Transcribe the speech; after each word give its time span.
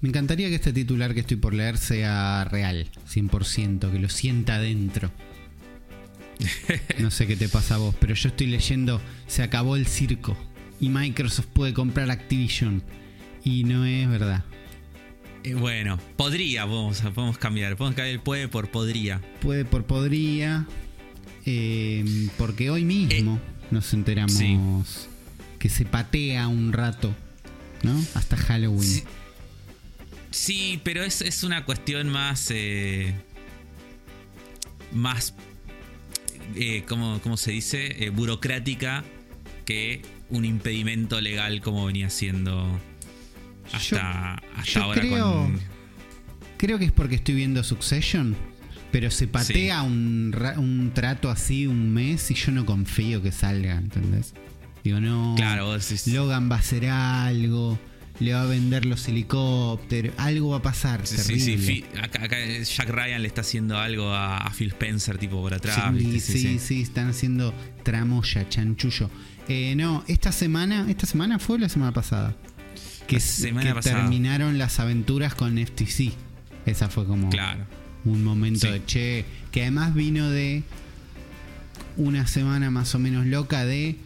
Me 0.00 0.08
encantaría 0.10 0.48
que 0.48 0.56
este 0.56 0.72
titular 0.72 1.14
que 1.14 1.20
estoy 1.20 1.36
por 1.38 1.54
leer 1.54 1.78
sea 1.78 2.44
real, 2.50 2.88
100%, 3.12 3.90
que 3.92 3.98
lo 3.98 4.08
sienta 4.08 4.56
adentro. 4.56 5.10
No 6.98 7.10
sé 7.10 7.26
qué 7.26 7.34
te 7.36 7.48
pasa 7.48 7.76
a 7.76 7.78
vos, 7.78 7.94
pero 7.98 8.14
yo 8.14 8.28
estoy 8.28 8.46
leyendo, 8.48 9.00
se 9.26 9.42
acabó 9.42 9.76
el 9.76 9.86
circo 9.86 10.36
y 10.80 10.88
Microsoft 10.90 11.46
puede 11.46 11.72
comprar 11.72 12.10
Activision. 12.10 12.82
Y 13.44 13.64
no 13.64 13.84
es 13.86 14.08
verdad. 14.10 14.44
Eh, 15.44 15.54
bueno, 15.54 15.98
podría, 16.16 16.64
vamos, 16.64 17.00
podemos 17.14 17.38
cambiar. 17.38 17.76
Podemos 17.76 17.94
cambiar 17.96 18.14
el 18.14 18.20
puede 18.20 18.48
por 18.48 18.68
podría. 18.68 19.20
Puede 19.40 19.64
por 19.64 19.84
podría. 19.84 20.66
eh, 21.46 22.04
porque 22.36 22.68
hoy 22.70 22.84
mismo 22.84 23.38
nos 23.70 23.94
enteramos 23.94 24.32
Sí. 24.36 24.58
que 25.60 25.68
se 25.68 25.84
patea 25.84 26.48
un 26.48 26.72
rato, 26.72 27.14
¿no? 27.82 27.96
Hasta 28.14 28.36
Halloween. 28.36 28.82
Sí, 28.82 29.04
sí, 30.36 30.80
pero 30.84 31.02
es, 31.02 31.20
es 31.22 31.42
una 31.42 31.64
cuestión 31.64 32.08
más. 32.08 32.48
eh, 32.50 33.14
más. 34.92 35.34
eh, 36.54 36.84
¿cómo, 36.88 37.20
cómo 37.22 37.36
se 37.36 37.52
dice? 37.52 38.04
Eh, 38.04 38.10
burocrática 38.10 39.04
que 39.64 40.02
un 40.30 40.44
impedimento 40.44 41.20
legal 41.20 41.60
como 41.60 41.86
venía 41.86 42.10
siendo 42.10 42.80
hasta, 43.72 44.34
hasta 44.34 44.64
yo 44.64 44.82
ahora 44.82 45.00
creo- 45.00 45.32
con. 45.32 45.60
Creo 46.58 46.78
que 46.78 46.86
es 46.86 46.92
porque 46.92 47.16
estoy 47.16 47.34
viendo 47.34 47.62
Succession, 47.62 48.34
pero 48.90 49.10
se 49.10 49.26
patea 49.28 49.82
un, 49.82 50.32
ra- 50.32 50.58
un 50.58 50.92
trato 50.94 51.28
así 51.30 51.66
un 51.66 51.92
mes 51.92 52.30
y 52.30 52.34
yo 52.34 52.50
no 52.52 52.64
confío 52.64 53.20
que 53.22 53.30
salga, 53.30 53.74
¿entendés? 53.76 54.32
Digo, 54.82 55.00
no. 55.00 55.34
Claro, 55.36 55.66
vos 55.66 55.90
decís- 55.90 56.06
Logan 56.14 56.50
va 56.50 56.56
a 56.56 56.58
hacer 56.60 56.86
algo, 56.86 57.78
le 58.20 58.32
va 58.32 58.42
a 58.42 58.46
vender 58.46 58.84
los 58.86 59.06
helicópteros, 59.08 60.14
algo 60.18 60.50
va 60.50 60.56
a 60.58 60.62
pasar. 60.62 61.06
Sí, 61.06 61.16
sí, 61.16 61.22
terrible. 61.22 61.44
sí, 61.44 61.56
Fi- 61.92 61.98
acá, 61.98 62.24
acá 62.24 62.36
Jack 62.62 62.88
Ryan 62.88 63.22
le 63.22 63.28
está 63.28 63.42
haciendo 63.42 63.78
algo 63.78 64.12
a, 64.14 64.50
Phil 64.56 64.68
Spencer, 64.68 65.18
tipo 65.18 65.40
por 65.40 65.52
atrás. 65.54 65.76
Sí, 65.98 66.04
¿viste? 66.04 66.32
sí, 66.32 66.58
sí, 66.58 66.82
están 66.82 67.08
haciendo 67.08 67.52
tramoya, 67.82 68.48
chanchullo. 68.48 69.10
Eh, 69.48 69.74
no, 69.76 70.02
esta 70.08 70.32
semana, 70.32 70.86
esta 70.88 71.06
semana 71.06 71.38
fue 71.38 71.58
la 71.58 71.68
semana 71.68 71.92
pasada. 71.92 72.34
Que, 73.06 73.20
semana 73.20 73.68
que 73.68 73.74
pasada. 73.74 73.96
terminaron 74.02 74.58
las 74.58 74.80
aventuras 74.80 75.34
con 75.34 75.56
FTC. 75.58 76.12
Esa 76.64 76.88
fue 76.88 77.06
como 77.06 77.28
Claro. 77.30 77.64
un 78.04 78.24
momento 78.24 78.66
Sí. 78.66 78.72
de 78.72 78.84
che, 78.84 79.24
que 79.52 79.62
además 79.62 79.94
vino 79.94 80.28
de 80.30 80.64
una 81.96 82.26
semana 82.26 82.70
más 82.70 82.94
o 82.94 82.98
menos 82.98 83.26
loca 83.26 83.64
de 83.64 83.96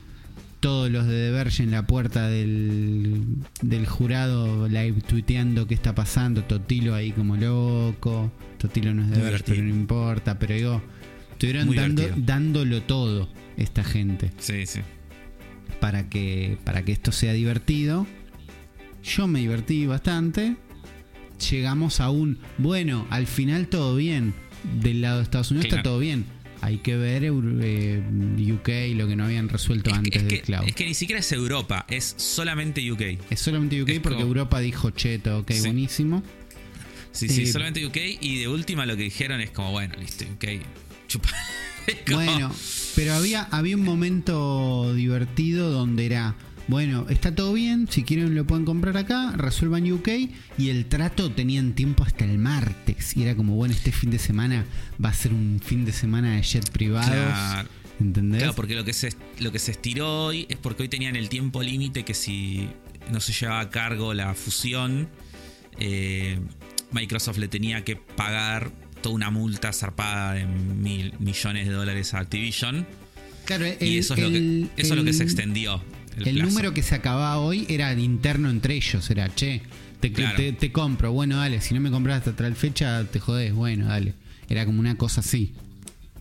todos 0.60 0.90
los 0.90 1.06
de 1.06 1.12
The 1.12 1.30
Verge 1.32 1.62
en 1.62 1.70
la 1.70 1.86
puerta 1.86 2.28
del, 2.28 3.24
del 3.62 3.86
jurado 3.86 4.68
live 4.68 5.00
tuiteando 5.06 5.66
qué 5.66 5.74
está 5.74 5.94
pasando, 5.94 6.44
Totilo 6.44 6.94
ahí 6.94 7.12
como 7.12 7.36
loco, 7.36 8.30
Totilo 8.58 8.94
no 8.94 9.02
es 9.02 9.10
de 9.10 9.16
Muy 9.16 9.24
Verge, 9.24 9.36
divertido. 9.38 9.56
pero 9.56 9.68
no 9.68 9.74
importa, 9.80 10.38
pero 10.38 10.54
digo, 10.54 10.82
estuvieron 11.32 11.74
dando, 11.74 12.02
dándolo 12.16 12.82
todo 12.82 13.28
esta 13.56 13.82
gente 13.84 14.30
Sí, 14.38 14.66
sí. 14.66 14.80
para 15.80 16.08
que, 16.08 16.58
para 16.64 16.82
que 16.84 16.92
esto 16.92 17.10
sea 17.12 17.32
divertido. 17.32 18.06
Yo 19.02 19.26
me 19.26 19.38
divertí 19.40 19.86
bastante. 19.86 20.56
Llegamos 21.50 22.00
a 22.00 22.10
un, 22.10 22.38
bueno, 22.58 23.06
al 23.08 23.26
final 23.26 23.68
todo 23.68 23.96
bien. 23.96 24.34
Del 24.82 25.00
lado 25.00 25.16
de 25.18 25.22
Estados 25.22 25.50
Unidos 25.52 25.68
está 25.70 25.82
todo 25.82 25.98
bien. 25.98 26.26
Hay 26.62 26.78
que 26.78 26.96
ver 26.96 27.24
eh, 27.24 28.02
UK 28.52 28.96
lo 28.96 29.06
que 29.08 29.16
no 29.16 29.24
habían 29.24 29.48
resuelto 29.48 29.90
Es 29.90 29.94
que, 29.94 29.98
antes 29.98 30.16
es 30.16 30.28
del 30.28 30.38
que- 30.38 30.42
cloud. 30.42 30.68
es 30.68 30.74
que 30.74 30.84
ni 30.86 30.94
siquiera 30.94 31.20
es 31.20 31.32
Europa, 31.32 31.86
es 31.88 32.14
solamente 32.18 32.90
UK. 32.92 33.18
Es 33.30 33.40
solamente 33.40 33.82
UK 33.82 33.88
es 33.90 34.00
porque 34.00 34.16
como- 34.16 34.26
Europa 34.28 34.60
dijo, 34.60 34.90
che, 34.90 35.18
todo 35.18 35.38
ok, 35.40 35.52
Sí. 35.52 35.60
buenísimo. 35.60 36.22
Sí, 37.12 37.28
sí, 37.28 37.42
Eh, 37.42 37.46
solamente 37.46 37.84
UK. 37.86 37.96
Y 38.20 38.38
de 38.40 38.48
última 38.48 38.86
lo 38.86 38.96
que 38.96 39.04
dijeron 39.04 39.40
es 39.40 39.50
como, 39.50 39.72
bueno, 39.72 39.94
listo, 39.98 40.24
UK. 40.32 40.60
Chupa. 41.08 41.30
Como- 42.06 42.18
Bueno, 42.24 42.54
pero 42.94 43.14
había, 43.14 43.42
había 43.50 43.74
un 43.76 43.82
momento 43.82 44.94
divertido 44.94 45.70
donde 45.70 46.06
era, 46.06 46.36
bueno, 46.70 47.06
está 47.10 47.34
todo 47.34 47.52
bien, 47.52 47.86
si 47.90 48.02
quieren 48.04 48.34
lo 48.34 48.44
pueden 48.46 48.64
comprar 48.64 48.96
acá, 48.96 49.32
resuelvan 49.36 49.90
UK 49.90 50.08
y 50.58 50.68
el 50.70 50.86
trato 50.86 51.30
tenían 51.30 51.74
tiempo 51.74 52.04
hasta 52.04 52.24
el 52.24 52.38
martes 52.38 53.16
y 53.16 53.22
era 53.24 53.34
como, 53.36 53.54
bueno, 53.56 53.74
este 53.74 53.92
fin 53.92 54.10
de 54.10 54.18
semana 54.18 54.64
va 55.04 55.10
a 55.10 55.14
ser 55.14 55.32
un 55.34 55.60
fin 55.64 55.84
de 55.84 55.92
semana 55.92 56.36
de 56.36 56.42
jet 56.42 56.70
privados, 56.70 57.10
Claro. 57.10 57.68
¿entendés? 58.00 58.38
Claro, 58.42 58.54
porque 58.54 58.74
lo 58.74 58.84
que, 58.84 58.92
se, 58.92 59.10
lo 59.40 59.52
que 59.52 59.58
se 59.58 59.72
estiró 59.72 60.26
hoy 60.26 60.46
es 60.48 60.56
porque 60.56 60.82
hoy 60.84 60.88
tenían 60.88 61.16
el 61.16 61.28
tiempo 61.28 61.62
límite 61.62 62.04
que 62.04 62.14
si 62.14 62.68
no 63.12 63.20
se 63.20 63.32
llevaba 63.32 63.60
a 63.60 63.70
cargo 63.70 64.14
la 64.14 64.34
fusión, 64.34 65.08
eh, 65.78 66.38
Microsoft 66.92 67.38
le 67.38 67.48
tenía 67.48 67.84
que 67.84 67.96
pagar 67.96 68.70
toda 69.02 69.14
una 69.14 69.30
multa 69.30 69.72
zarpada 69.72 70.34
de 70.34 70.46
mil 70.46 71.14
millones 71.18 71.66
de 71.66 71.72
dólares 71.72 72.12
a 72.14 72.18
Activision. 72.18 72.86
Claro, 73.46 73.64
y 73.80 73.98
eso, 73.98 74.14
es, 74.14 74.20
lo 74.20 74.28
que, 74.30 74.36
el- 74.36 74.70
eso 74.76 74.92
es 74.94 74.98
lo 74.98 75.04
que 75.04 75.12
se 75.12 75.22
extendió. 75.24 75.82
El, 76.24 76.42
número 76.42 76.74
que 76.74 76.82
se 76.82 76.94
acababa 76.94 77.38
hoy 77.38 77.66
era 77.68 77.92
interno 77.94 78.50
entre 78.50 78.74
ellos, 78.74 79.08
era, 79.10 79.28
che, 79.34 79.62
te, 80.00 80.12
Claro. 80.12 80.36
te, 80.36 80.52
te 80.52 80.72
compro, 80.72 81.12
bueno, 81.12 81.36
dale, 81.36 81.60
si 81.60 81.74
no 81.74 81.80
me 81.80 81.90
compras 81.90 82.18
hasta 82.18 82.34
tal 82.36 82.54
fecha, 82.56 83.04
te 83.04 83.20
jodés, 83.20 83.52
bueno, 83.54 83.86
dale. 83.86 84.14
Era 84.48 84.66
como 84.66 84.80
una 84.80 84.96
cosa 84.96 85.20
así. 85.20 85.52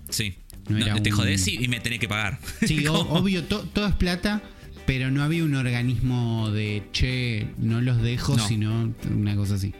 Sí. 0.09 0.35
No 0.69 0.77
No, 0.77 0.85
era 0.85 0.95
te 1.01 1.09
un- 1.11 1.15
jodés 1.17 1.47
y, 1.47 1.67
me 1.67 1.79
tenés 1.79 1.99
que 1.99 2.07
pagar. 2.07 2.39
Sí, 2.67 2.85
obvio, 2.87 3.43
to- 3.45 3.63
todo 3.73 3.87
es 3.87 3.95
plata, 3.95 4.41
pero 4.85 5.09
no 5.11 5.23
había 5.23 5.43
un 5.43 5.55
organismo 5.55 6.51
de, 6.51 6.83
che, 6.93 7.47
no 7.57 7.81
los 7.81 8.01
dejo, 8.01 8.37
No. 8.37 8.47
sino 8.47 8.93
una 9.11 9.35
cosa 9.35 9.55
así. 9.55 9.73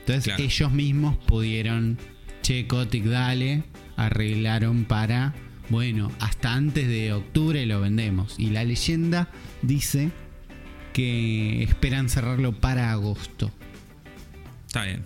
Entonces 0.00 0.24
Claro. 0.24 0.42
ellos 0.42 0.72
mismos 0.72 1.16
pudieron, 1.26 1.98
che, 2.42 2.66
Kotick, 2.66 3.04
dale, 3.04 3.62
arreglaron 3.96 4.84
para, 4.84 5.34
bueno, 5.72 6.12
hasta 6.20 6.52
antes 6.52 6.86
de 6.86 7.12
octubre 7.14 7.64
lo 7.66 7.80
vendemos. 7.80 8.34
Y 8.38 8.50
la 8.50 8.62
leyenda 8.62 9.28
dice 9.62 10.10
que 10.92 11.62
esperan 11.64 12.08
cerrarlo 12.08 12.52
para 12.52 12.92
agosto. 12.92 13.50
Está 14.66 14.84
bien. 14.84 15.04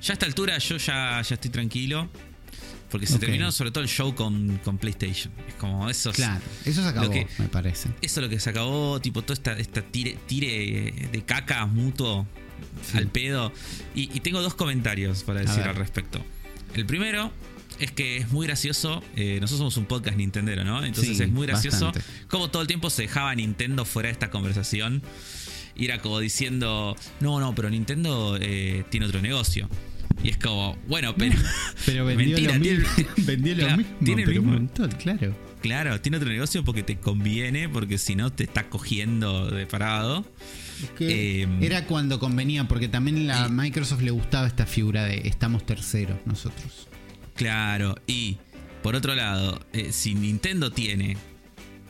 Ya 0.00 0.12
a 0.12 0.14
esta 0.14 0.26
altura 0.26 0.56
yo 0.58 0.76
ya, 0.76 1.20
ya 1.22 1.34
estoy 1.34 1.50
tranquilo. 1.50 2.08
Porque 2.90 3.06
se 3.06 3.18
terminó 3.18 3.52
sobre 3.52 3.70
todo 3.70 3.84
el 3.84 3.90
show 3.90 4.14
con, 4.14 4.58
con 4.64 4.78
PlayStation. 4.78 5.30
Es 5.46 5.54
como 5.56 5.90
eso. 5.90 6.08
es- 6.08 6.16
Claro, 6.16 6.40
eso 6.64 6.82
se 6.82 6.88
acabó, 6.88 7.10
que- 7.10 7.26
me 7.38 7.48
parece. 7.48 7.90
Eso 8.00 8.20
es 8.20 8.24
lo 8.24 8.30
que 8.30 8.40
se 8.40 8.48
acabó, 8.48 8.98
tipo, 8.98 9.20
toda 9.20 9.34
esta, 9.34 9.52
esta 9.58 9.82
tire, 9.82 10.16
tire 10.26 11.08
de 11.12 11.22
caca 11.26 11.66
mutuo 11.66 12.26
Sí. 12.90 12.96
al 12.96 13.08
pedo. 13.08 13.52
Y, 13.94 14.04
y 14.16 14.20
tengo 14.20 14.40
dos 14.40 14.54
comentarios 14.54 15.22
para 15.22 15.40
decir 15.40 15.64
al 15.64 15.74
respecto. 15.76 16.24
El 16.74 16.86
primero 16.86 17.30
es 17.80 17.90
que 17.92 18.16
es 18.18 18.30
muy 18.30 18.46
gracioso. 18.46 19.02
eh, 19.16 19.38
nosotros 19.40 19.58
somos 19.58 19.76
un 19.76 19.86
podcast 19.86 20.16
Nintendero, 20.16 20.64
¿no? 20.64 20.84
Entonces 20.84 21.16
Sí, 21.16 21.22
es 21.22 21.30
muy 21.30 21.46
gracioso 21.46 21.86
bastante. 21.86 22.08
como 22.28 22.50
todo 22.50 22.62
el 22.62 22.68
tiempo 22.68 22.90
se 22.90 23.02
dejaba 23.02 23.34
Nintendo 23.34 23.84
fuera 23.84 24.08
de 24.08 24.12
esta 24.12 24.30
conversación. 24.30 25.02
Y 25.76 25.84
era 25.84 25.98
como 26.00 26.18
diciendo, 26.18 26.96
no, 27.20 27.38
no, 27.38 27.54
pero 27.54 27.70
Nintendo 27.70 28.36
eh, 28.40 28.84
tiene 28.90 29.06
otro 29.06 29.20
negocio. 29.22 29.68
Y 30.24 30.30
es 30.30 30.36
como, 30.38 30.76
bueno, 30.88 31.14
pero. 31.16 31.36
Pero 31.86 32.04
vendió 32.04 32.36
Mentira, 32.36 32.54
lo 32.56 32.60
tiene- 32.62 32.78
mismo. 32.78 32.94
vendió 33.18 33.54
lo 33.54 33.60
Claro, 33.62 33.76
mismo, 33.76 33.96
tiene 34.04 34.22
el 34.22 34.28
pero 34.28 34.40
un 34.40 34.46
montón, 34.48 34.90
claro. 34.92 35.36
Claro, 35.62 36.00
tiene 36.00 36.16
otro 36.18 36.28
negocio 36.28 36.64
porque 36.64 36.82
te 36.82 36.96
conviene, 36.98 37.68
porque 37.68 37.98
si 37.98 38.14
no 38.16 38.32
te 38.32 38.44
está 38.44 38.68
cogiendo 38.68 39.48
de 39.50 39.66
parado. 39.66 40.24
Que 40.96 41.42
Eh, 41.42 41.48
era 41.60 41.84
cuando 41.86 42.18
convenía, 42.20 42.66
porque 42.68 42.88
también 42.88 43.28
a 43.30 43.48
Microsoft 43.48 44.02
le 44.02 44.10
gustaba 44.12 44.46
esta 44.48 44.66
figura 44.66 45.04
de 45.04 45.26
estamos 45.28 45.64
terceros 45.66 46.18
nosotros. 46.26 46.88
Claro, 47.38 47.96
y 48.06 48.36
por 48.82 48.94
otro 48.94 49.14
lado, 49.14 49.58
eh, 49.72 49.90
si 49.92 50.14
Nintendo 50.14 50.70
tiene 50.70 51.16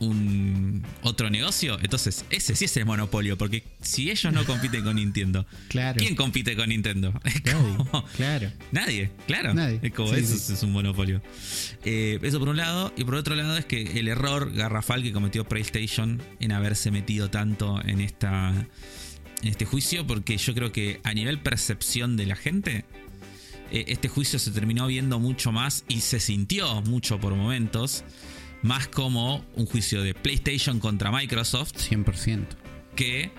un 0.00 0.84
otro 1.02 1.28
negocio, 1.28 1.76
entonces 1.82 2.24
ese 2.30 2.54
sí 2.54 2.66
es 2.66 2.76
el 2.76 2.86
monopolio, 2.86 3.36
porque 3.36 3.64
si 3.82 4.10
ellos 4.12 4.32
no 4.32 4.44
compiten 4.44 4.84
con 4.84 4.94
Nintendo, 4.94 5.44
Claro. 5.68 5.98
¿quién 5.98 6.14
compite 6.14 6.54
con 6.54 6.68
Nintendo? 6.68 7.12
Nadie, 7.24 7.42
como- 7.52 8.04
claro. 8.16 8.52
Nadie, 8.70 9.10
claro. 9.26 9.54
Nadie. 9.54 9.80
Es 9.82 9.92
como 9.92 10.14
Sí, 10.14 10.20
eso 10.20 10.36
sí. 10.36 10.52
es 10.52 10.62
un 10.62 10.70
monopolio. 10.70 11.20
Eh, 11.84 12.20
eso 12.22 12.38
por 12.38 12.48
un 12.48 12.56
lado. 12.58 12.92
Y 12.96 13.02
por 13.04 13.16
otro 13.16 13.34
lado 13.34 13.56
es 13.56 13.64
que 13.64 13.82
el 13.98 14.06
error 14.06 14.52
garrafal 14.52 15.02
que 15.02 15.12
cometió 15.12 15.48
PlayStation 15.48 16.22
en 16.38 16.52
haberse 16.52 16.90
metido 16.92 17.28
tanto 17.30 17.80
en 17.84 18.00
esta. 18.00 18.50
En 19.42 19.48
este 19.48 19.64
juicio. 19.64 20.06
Porque 20.06 20.36
yo 20.36 20.54
creo 20.54 20.70
que 20.72 21.00
a 21.02 21.12
nivel 21.14 21.40
percepción 21.40 22.16
de 22.16 22.26
la 22.26 22.36
gente. 22.36 22.84
Eh, 23.70 23.84
este 23.88 24.08
juicio 24.08 24.38
se 24.38 24.50
terminó 24.50 24.86
viendo 24.86 25.18
mucho 25.18 25.52
más 25.52 25.84
y 25.88 26.00
se 26.00 26.20
sintió 26.20 26.82
mucho 26.82 27.18
por 27.20 27.34
momentos. 27.34 28.04
Más 28.62 28.88
como 28.88 29.44
un 29.54 29.66
juicio 29.66 30.02
de 30.02 30.14
PlayStation 30.14 30.80
contra 30.80 31.10
Microsoft 31.12 31.72
100%. 31.76 32.46
que. 32.96 33.30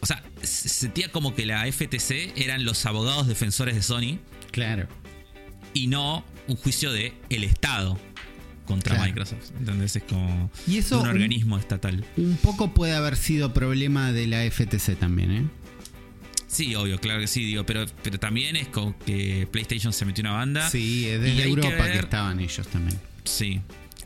O 0.00 0.06
sea, 0.06 0.22
se 0.42 0.68
sentía 0.68 1.10
como 1.12 1.32
que 1.34 1.46
la 1.46 1.64
FTC 1.70 2.32
eran 2.36 2.64
los 2.64 2.84
abogados 2.86 3.28
defensores 3.28 3.76
de 3.76 3.82
Sony 3.82 4.18
Claro. 4.50 4.88
y 5.74 5.86
no 5.86 6.24
un 6.48 6.56
juicio 6.56 6.90
de 6.92 7.14
el 7.30 7.44
Estado 7.44 7.96
contra 8.66 8.96
Claro. 8.96 9.08
Microsoft. 9.10 9.52
Entonces 9.60 9.94
es 9.96 10.02
como 10.02 10.50
Y 10.66 10.78
eso, 10.78 11.00
un- 11.00 11.06
organismo 11.08 11.56
estatal. 11.56 12.04
Un 12.16 12.36
poco 12.42 12.74
puede 12.74 12.94
haber 12.96 13.16
sido 13.16 13.54
problema 13.54 14.10
de 14.12 14.26
la 14.26 14.42
FTC 14.44 14.96
también, 14.96 15.30
¿eh? 15.30 15.44
Sí, 16.52 16.74
obvio, 16.74 16.98
claro 17.00 17.20
que 17.20 17.26
sí, 17.26 17.44
digo, 17.44 17.64
pero, 17.64 17.86
pero 18.02 18.18
también 18.20 18.56
es 18.56 18.68
como 18.68 18.94
que 18.98 19.48
PlayStation 19.50 19.90
se 19.92 20.04
metió 20.04 20.20
una 20.20 20.32
banda. 20.32 20.68
Sí, 20.68 21.08
es 21.08 21.18
desde 21.20 21.44
Europa 21.44 21.68
ver- 21.84 21.92
que 21.92 21.98
estaban 22.00 22.40
ellos 22.40 22.68
también. 22.68 23.00
Sí. 23.24 23.60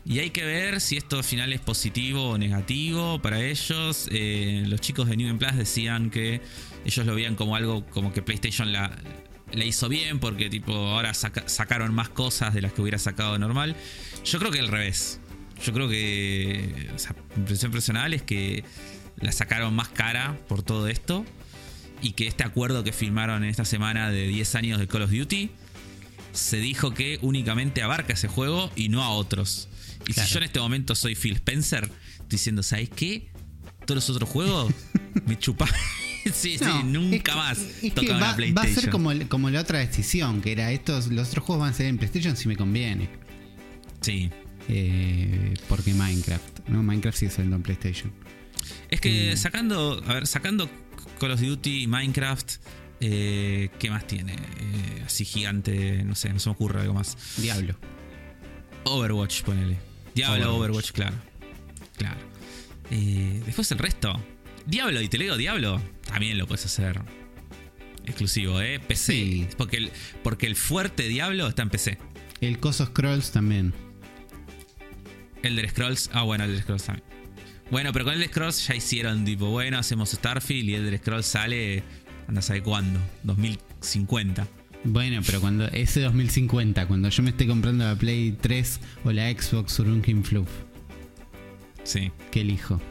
Y 0.05 0.19
hay 0.19 0.29
que 0.29 0.45
ver 0.45 0.79
si 0.79 0.95
esto 0.95 1.17
al 1.17 1.25
final 1.25 1.51
es 1.51 1.59
positivo 1.59 2.29
o 2.29 2.37
negativo 2.37 3.21
para 3.21 3.41
ellos. 3.43 4.07
Eh, 4.11 4.63
los 4.67 4.79
chicos 4.79 5.09
de 5.09 5.17
New 5.17 5.27
Game 5.27 5.37
Plus 5.39 5.57
decían 5.57 6.09
que 6.09 6.39
ellos 6.85 7.05
lo 7.05 7.13
veían 7.15 7.35
como 7.35 7.57
algo 7.57 7.85
como 7.87 8.13
que 8.13 8.21
PlayStation 8.21 8.71
la, 8.71 8.97
la 9.51 9.65
hizo 9.65 9.89
bien 9.89 10.19
porque 10.19 10.49
tipo 10.49 10.73
ahora 10.73 11.13
saca- 11.13 11.49
sacaron 11.49 11.93
más 11.93 12.07
cosas 12.07 12.53
de 12.53 12.61
las 12.61 12.71
que 12.71 12.81
hubiera 12.81 12.97
sacado 12.99 13.37
normal. 13.37 13.75
Yo 14.23 14.39
creo 14.39 14.51
que 14.51 14.59
al 14.59 14.69
revés. 14.69 15.19
Yo 15.65 15.73
creo 15.73 15.89
que 15.89 16.89
o 16.95 16.99
sea, 16.99 17.13
mi 17.35 17.41
impresión 17.41 17.73
personal 17.73 18.13
es 18.13 18.21
que 18.21 18.63
la 19.19 19.33
sacaron 19.33 19.73
más 19.75 19.89
cara 19.89 20.37
por 20.47 20.63
todo 20.63 20.87
esto 20.87 21.25
y 22.01 22.11
que 22.11 22.27
este 22.27 22.43
acuerdo 22.43 22.83
que 22.83 22.91
firmaron 22.91 23.43
en 23.43 23.49
esta 23.49 23.65
semana 23.65 24.09
de 24.11 24.27
10 24.27 24.55
años 24.55 24.79
de 24.79 24.87
Call 24.87 25.01
of 25.03 25.11
Duty 25.11 25.49
se 26.33 26.57
dijo 26.57 26.93
que 26.93 27.17
únicamente 27.21 27.81
abarca 27.81 28.13
ese 28.13 28.27
juego 28.27 28.71
y 28.75 28.89
no 28.89 29.03
a 29.03 29.09
otros. 29.09 29.67
Y 30.07 30.13
Claro. 30.13 30.27
si 30.27 30.33
yo 30.33 30.37
en 30.39 30.43
este 30.45 30.59
momento 30.59 30.93
soy 30.95 31.15
Phil 31.15 31.33
Spencer, 31.35 31.83
estoy 31.85 32.27
diciendo, 32.29 32.61
¿sabes 32.63 32.89
qué? 32.89 33.29
Todos 33.85 33.95
los 33.95 34.09
otros 34.11 34.29
juegos 34.29 34.71
me 35.25 35.37
chupan. 35.39 35.69
sí, 36.33 36.57
No, 36.61 36.81
sí, 36.81 36.87
nunca 36.87 37.31
es 37.31 37.37
más 37.37 37.57
es 37.59 37.75
que 37.81 37.91
tocaban 37.91 38.21
va, 38.21 38.27
a 38.27 38.31
va 38.31 38.35
PlayStation. 38.35 38.77
a 38.77 38.81
ser 38.81 38.89
como, 38.91 39.11
como 39.29 39.49
la 39.49 39.61
otra 39.61 39.79
decisión, 39.79 40.41
que 40.41 40.51
era 40.51 40.71
estos, 40.71 41.07
los 41.07 41.29
otros 41.29 41.43
juegos 41.45 41.61
van 41.61 41.71
a 41.71 41.73
ser 41.73 41.87
en 41.87 41.97
PlayStation 41.97 42.35
si 42.37 42.47
me 42.47 42.55
conviene. 42.55 43.09
Sí. 44.01 44.29
Eh, 44.69 45.53
porque 45.69 45.93
Minecraft, 45.93 46.67
¿no? 46.67 46.83
Minecraft 46.83 47.17
sigue 47.17 47.31
saliendo 47.31 47.55
en 47.55 47.63
PlayStation. 47.63 48.11
Es 48.91 48.99
que 49.01 49.31
Mm. 49.33 49.37
sacando, 49.37 50.03
a 50.05 50.13
ver, 50.15 50.27
sacando 50.27 50.69
Call 51.17 51.31
of 51.31 51.41
Duty, 51.41 51.87
Minecraft, 51.87 52.51
eh, 52.99 53.69
¿qué 53.79 53.89
más 53.89 54.05
tiene? 54.07 54.33
Eh, 54.33 55.03
así 55.05 55.25
gigante, 55.25 56.03
no 56.03 56.15
sé, 56.15 56.31
no 56.33 56.39
se 56.39 56.49
me 56.49 56.53
ocurre 56.53 56.81
algo 56.81 56.93
más. 56.93 57.17
Diablo. 57.37 57.75
Overwatch, 58.83 59.43
ponele. 59.43 59.77
Diablo, 60.15 60.55
Overwatch. 60.55 60.59
Overwatch, 60.59 60.91
claro. 60.91 61.15
Claro. 61.97 62.19
Eh, 62.91 63.41
después 63.45 63.71
el 63.71 63.79
resto. 63.79 64.19
Diablo, 64.65 65.01
y 65.01 65.07
te 65.07 65.17
leo 65.17 65.37
Diablo, 65.37 65.81
también 66.05 66.37
lo 66.37 66.47
puedes 66.47 66.65
hacer 66.65 67.01
exclusivo, 68.07 68.59
¿eh? 68.61 68.79
PC. 68.79 69.13
Sí. 69.13 69.47
Porque, 69.57 69.77
el, 69.77 69.91
porque 70.23 70.47
el 70.47 70.55
fuerte 70.55 71.07
Diablo 71.07 71.47
está 71.47 71.61
en 71.61 71.69
PC. 71.69 71.97
El 72.41 72.59
Coso 72.59 72.85
Scrolls 72.85 73.31
también. 73.31 73.73
Elder 75.43 75.69
Scrolls, 75.69 76.09
ah, 76.13 76.23
bueno, 76.23 76.45
Elder 76.45 76.61
Scrolls 76.61 76.83
también. 76.83 77.07
Bueno, 77.69 77.91
pero 77.91 78.05
con 78.05 78.13
Elder 78.13 78.29
Scrolls 78.29 78.67
ya 78.67 78.75
hicieron 78.75 79.25
tipo, 79.25 79.47
bueno, 79.49 79.77
hacemos 79.77 80.09
Starfield 80.11 80.69
y 80.69 80.75
Elder 80.75 80.97
Scrolls 80.99 81.25
sale, 81.25 81.83
anda 82.27 82.41
sabe 82.41 82.61
cuándo, 82.63 82.99
2050. 83.23 84.47
Bueno, 84.85 85.21
pero 85.25 85.41
cuando 85.41 85.65
ese 85.67 86.01
2050, 86.01 86.87
cuando 86.87 87.09
yo 87.09 87.23
me 87.23 87.31
esté 87.31 87.45
comprando 87.45 87.83
la 87.85 87.95
Play 87.95 88.37
3 88.39 88.79
o 89.03 89.11
la 89.11 89.29
Xbox 89.31 89.73
Surunkin 89.73 90.23
Fluff, 90.23 90.47
Sí. 91.83 92.11
¿qué 92.31 92.41
elijo? 92.41 92.81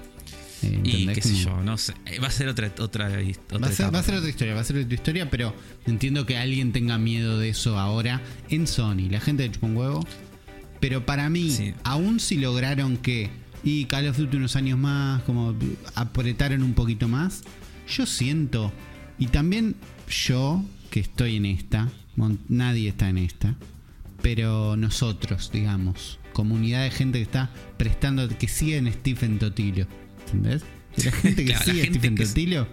Eh, 0.62 0.80
Y 0.84 1.06
qué 1.08 1.20
sé 1.22 1.34
yo, 1.36 1.62
no 1.62 1.76
sé. 1.78 1.92
Eh, 2.06 2.18
Va 2.18 2.28
a 2.28 2.30
ser 2.30 2.48
otra, 2.48 2.66
otra, 2.78 2.84
otra 3.08 3.08
Va 3.08 3.66
a, 3.68 3.70
ser, 3.72 3.84
va 3.86 3.98
a 3.98 4.00
etapa. 4.00 4.02
ser 4.02 4.14
otra 4.16 4.28
historia, 4.30 4.54
va 4.54 4.60
a 4.60 4.64
ser 4.64 4.76
otra 4.78 4.94
historia, 4.94 5.30
pero 5.30 5.54
entiendo 5.86 6.24
que 6.26 6.36
alguien 6.38 6.72
tenga 6.72 6.96
miedo 6.98 7.38
de 7.38 7.50
eso 7.50 7.78
ahora 7.78 8.20
en 8.48 8.66
Sony. 8.66 9.08
La 9.10 9.20
gente 9.20 9.42
de 9.44 9.52
chupa 9.52 9.66
un 9.66 9.76
huevo. 9.76 10.06
Pero 10.80 11.04
para 11.06 11.28
mí, 11.30 11.50
Sí. 11.50 11.74
aún 11.84 12.20
si 12.20 12.36
lograron 12.36 12.96
que, 12.98 13.30
y 13.64 13.86
Call 13.86 14.08
of 14.08 14.16
Duty 14.16 14.36
unos 14.36 14.56
años 14.56 14.78
más, 14.78 15.22
como 15.22 15.54
apretaron 15.94 16.62
un 16.62 16.74
poquito 16.74 17.08
más, 17.08 17.42
yo 17.88 18.06
siento, 18.06 18.72
y 19.18 19.26
también 19.26 19.76
yo 20.08 20.64
que 20.90 21.00
estoy 21.00 21.36
en 21.36 21.46
esta, 21.46 21.90
nadie 22.48 22.88
está 22.88 23.08
en 23.08 23.18
esta, 23.18 23.56
pero 24.22 24.76
nosotros, 24.76 25.50
digamos, 25.52 26.18
comunidad 26.32 26.82
de 26.82 26.90
gente 26.90 27.18
que 27.18 27.22
está 27.22 27.50
prestando, 27.76 28.28
que 28.28 28.48
sigue 28.48 28.76
en 28.76 28.92
Stephen 28.92 29.38
Totilo, 29.38 29.86
¿entendés? 30.26 30.62
La 31.04 31.12
gente 31.12 31.44
que 31.44 31.52
Claro, 31.52 31.64
la 31.66 31.72
sigue 31.72 31.82
gente 31.84 31.98
Stephen 31.98 32.14
que 32.14 32.26
Totilo. 32.26 32.68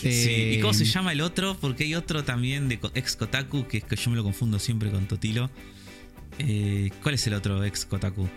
Sí, 0.00 0.08
eh, 0.08 0.54
¿y 0.56 0.60
cómo 0.60 0.72
se 0.72 0.84
llama 0.84 1.12
el 1.12 1.20
otro? 1.20 1.56
Porque 1.60 1.84
hay 1.84 1.94
otro 1.94 2.24
también 2.24 2.68
de 2.68 2.78
ex 2.94 3.16
Kotaku, 3.16 3.66
que 3.66 3.78
es 3.78 3.84
que 3.84 3.96
yo 3.96 4.10
me 4.10 4.16
lo 4.16 4.22
confundo 4.22 4.58
siempre 4.58 4.90
con 4.90 5.06
Totilo. 5.06 5.50
Eh, 6.38 6.90
¿Cuál 7.02 7.16
es 7.16 7.26
el 7.26 7.34
otro 7.34 7.62
ex 7.64 7.84
Kotaku? 7.84 8.28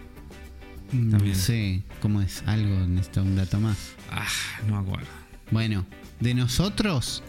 No 0.93 1.17
también. 1.17 1.35
sé 1.35 1.81
cómo 2.01 2.21
es 2.21 2.43
algo, 2.45 2.87
necesito 2.87 3.23
un 3.23 3.35
dato 3.35 3.59
más. 3.59 3.77
Ah, 4.11 4.27
no 4.67 4.75
me 4.81 4.87
acuerdo. 4.87 5.07
Bueno, 5.51 5.85
de 6.19 6.33
nosotros, 6.33 7.23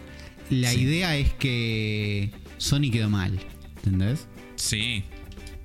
la 0.51 0.71
Sí. 0.73 0.81
idea 0.83 1.17
es 1.17 1.33
que 1.35 2.31
Sony 2.59 2.91
quedó 2.93 3.11
mal. 3.11 3.39
¿Entendés? 3.77 4.27
Sí, 4.57 5.05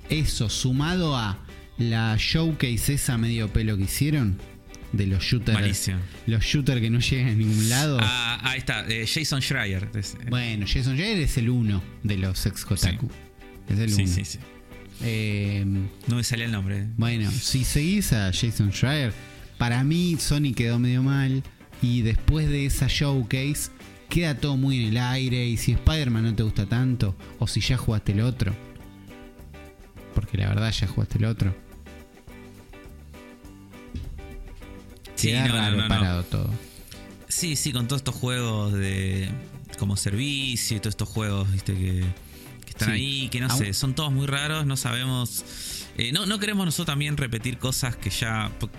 Eso 0.09 0.49
sumado 0.49 1.15
a 1.15 1.37
la 1.77 2.15
showcase 2.17 2.95
esa 2.95 3.17
medio 3.17 3.47
pelo 3.53 3.77
que 3.77 3.83
hicieron 3.83 4.37
de 4.91 5.05
los 5.05 5.23
shooters. 5.23 5.91
Los 6.25 6.43
shooters 6.43 6.81
que 6.81 6.89
no 6.89 6.99
llegan 6.99 7.27
a 7.29 7.33
ningún 7.35 7.69
lado. 7.69 7.99
Ah, 8.01 8.39
ahí 8.43 8.57
está, 8.57 8.85
eh, 8.89 9.05
Jason 9.07 9.39
Schreier. 9.41 9.87
Eh, 9.93 10.01
Bueno, 10.29 10.65
Jason 10.67 10.97
Jair 10.97 11.19
es 11.19 11.37
el 11.37 11.49
uno 11.49 11.83
de 12.03 12.17
los 12.17 12.43
ex 12.47 12.65
Kotaku. 12.65 13.07
Es 13.69 13.77
el 13.77 13.91
sí, 13.91 14.01
uno. 14.03 14.13
sí, 14.15 14.25
sí. 14.25 14.39
Eh, 15.01 15.63
No 16.07 16.15
me 16.15 16.23
salía 16.23 16.45
el 16.45 16.51
nombre. 16.51 16.87
Bueno, 16.97 17.29
si 17.31 17.63
seguís 17.63 18.11
a 18.13 18.31
Jason 18.33 18.71
Schreier, 18.71 19.13
para 19.57 19.83
mí 19.83 20.17
Sony 20.19 20.53
quedó 20.55 20.79
medio 20.79 21.03
mal. 21.03 21.43
Y 21.81 22.01
después 22.01 22.49
de 22.49 22.65
esa 22.65 22.87
showcase, 22.89 23.71
queda 24.09 24.35
todo 24.35 24.57
muy 24.57 24.83
en 24.83 24.89
el 24.89 24.97
aire. 24.97 25.45
Y 25.47 25.55
si 25.57 25.71
Spider-Man 25.73 26.23
no 26.23 26.35
te 26.35 26.43
gusta 26.43 26.65
tanto, 26.65 27.15
o 27.39 27.47
si 27.47 27.61
ya 27.61 27.77
jugaste 27.77 28.11
el 28.11 28.21
otro, 28.21 28.53
porque 30.13 30.37
la 30.37 30.49
verdad 30.49 30.71
ya 30.71 30.87
jugaste 30.87 31.17
el 31.19 31.25
otro, 31.25 31.55
Sí, 35.15 35.27
queda 35.29 35.47
no, 35.47 35.53
no, 35.53 35.59
raro 35.59 35.75
no, 35.77 35.81
no. 35.83 35.87
parado 35.89 36.23
todo. 36.23 36.49
Sí, 37.27 37.55
sí, 37.55 37.71
con 37.71 37.87
todos 37.87 37.99
estos 38.01 38.15
juegos 38.15 38.73
de 38.73 39.29
como 39.77 39.95
servicio 39.95 40.77
y 40.77 40.79
todos 40.79 40.93
estos 40.93 41.09
juegos, 41.09 41.51
viste, 41.51 41.73
que 41.73 42.03
están 42.79 42.95
Sí. 42.95 43.01
ahí, 43.23 43.29
que 43.29 43.39
no 43.41 43.47
Aún- 43.47 43.57
sé, 43.59 43.73
son 43.73 43.93
todos 43.95 44.11
muy 44.11 44.27
raros, 44.27 44.65
no 44.65 44.77
sabemos. 44.77 45.43
eh, 45.97 46.11
no, 46.13 46.25
no 46.25 46.39
queremos 46.39 46.65
nosotros 46.65 46.87
también 46.87 47.17
repetir 47.17 47.57
cosas 47.57 47.95
que 47.95 48.09
ya. 48.09 48.51
po- 48.59 48.69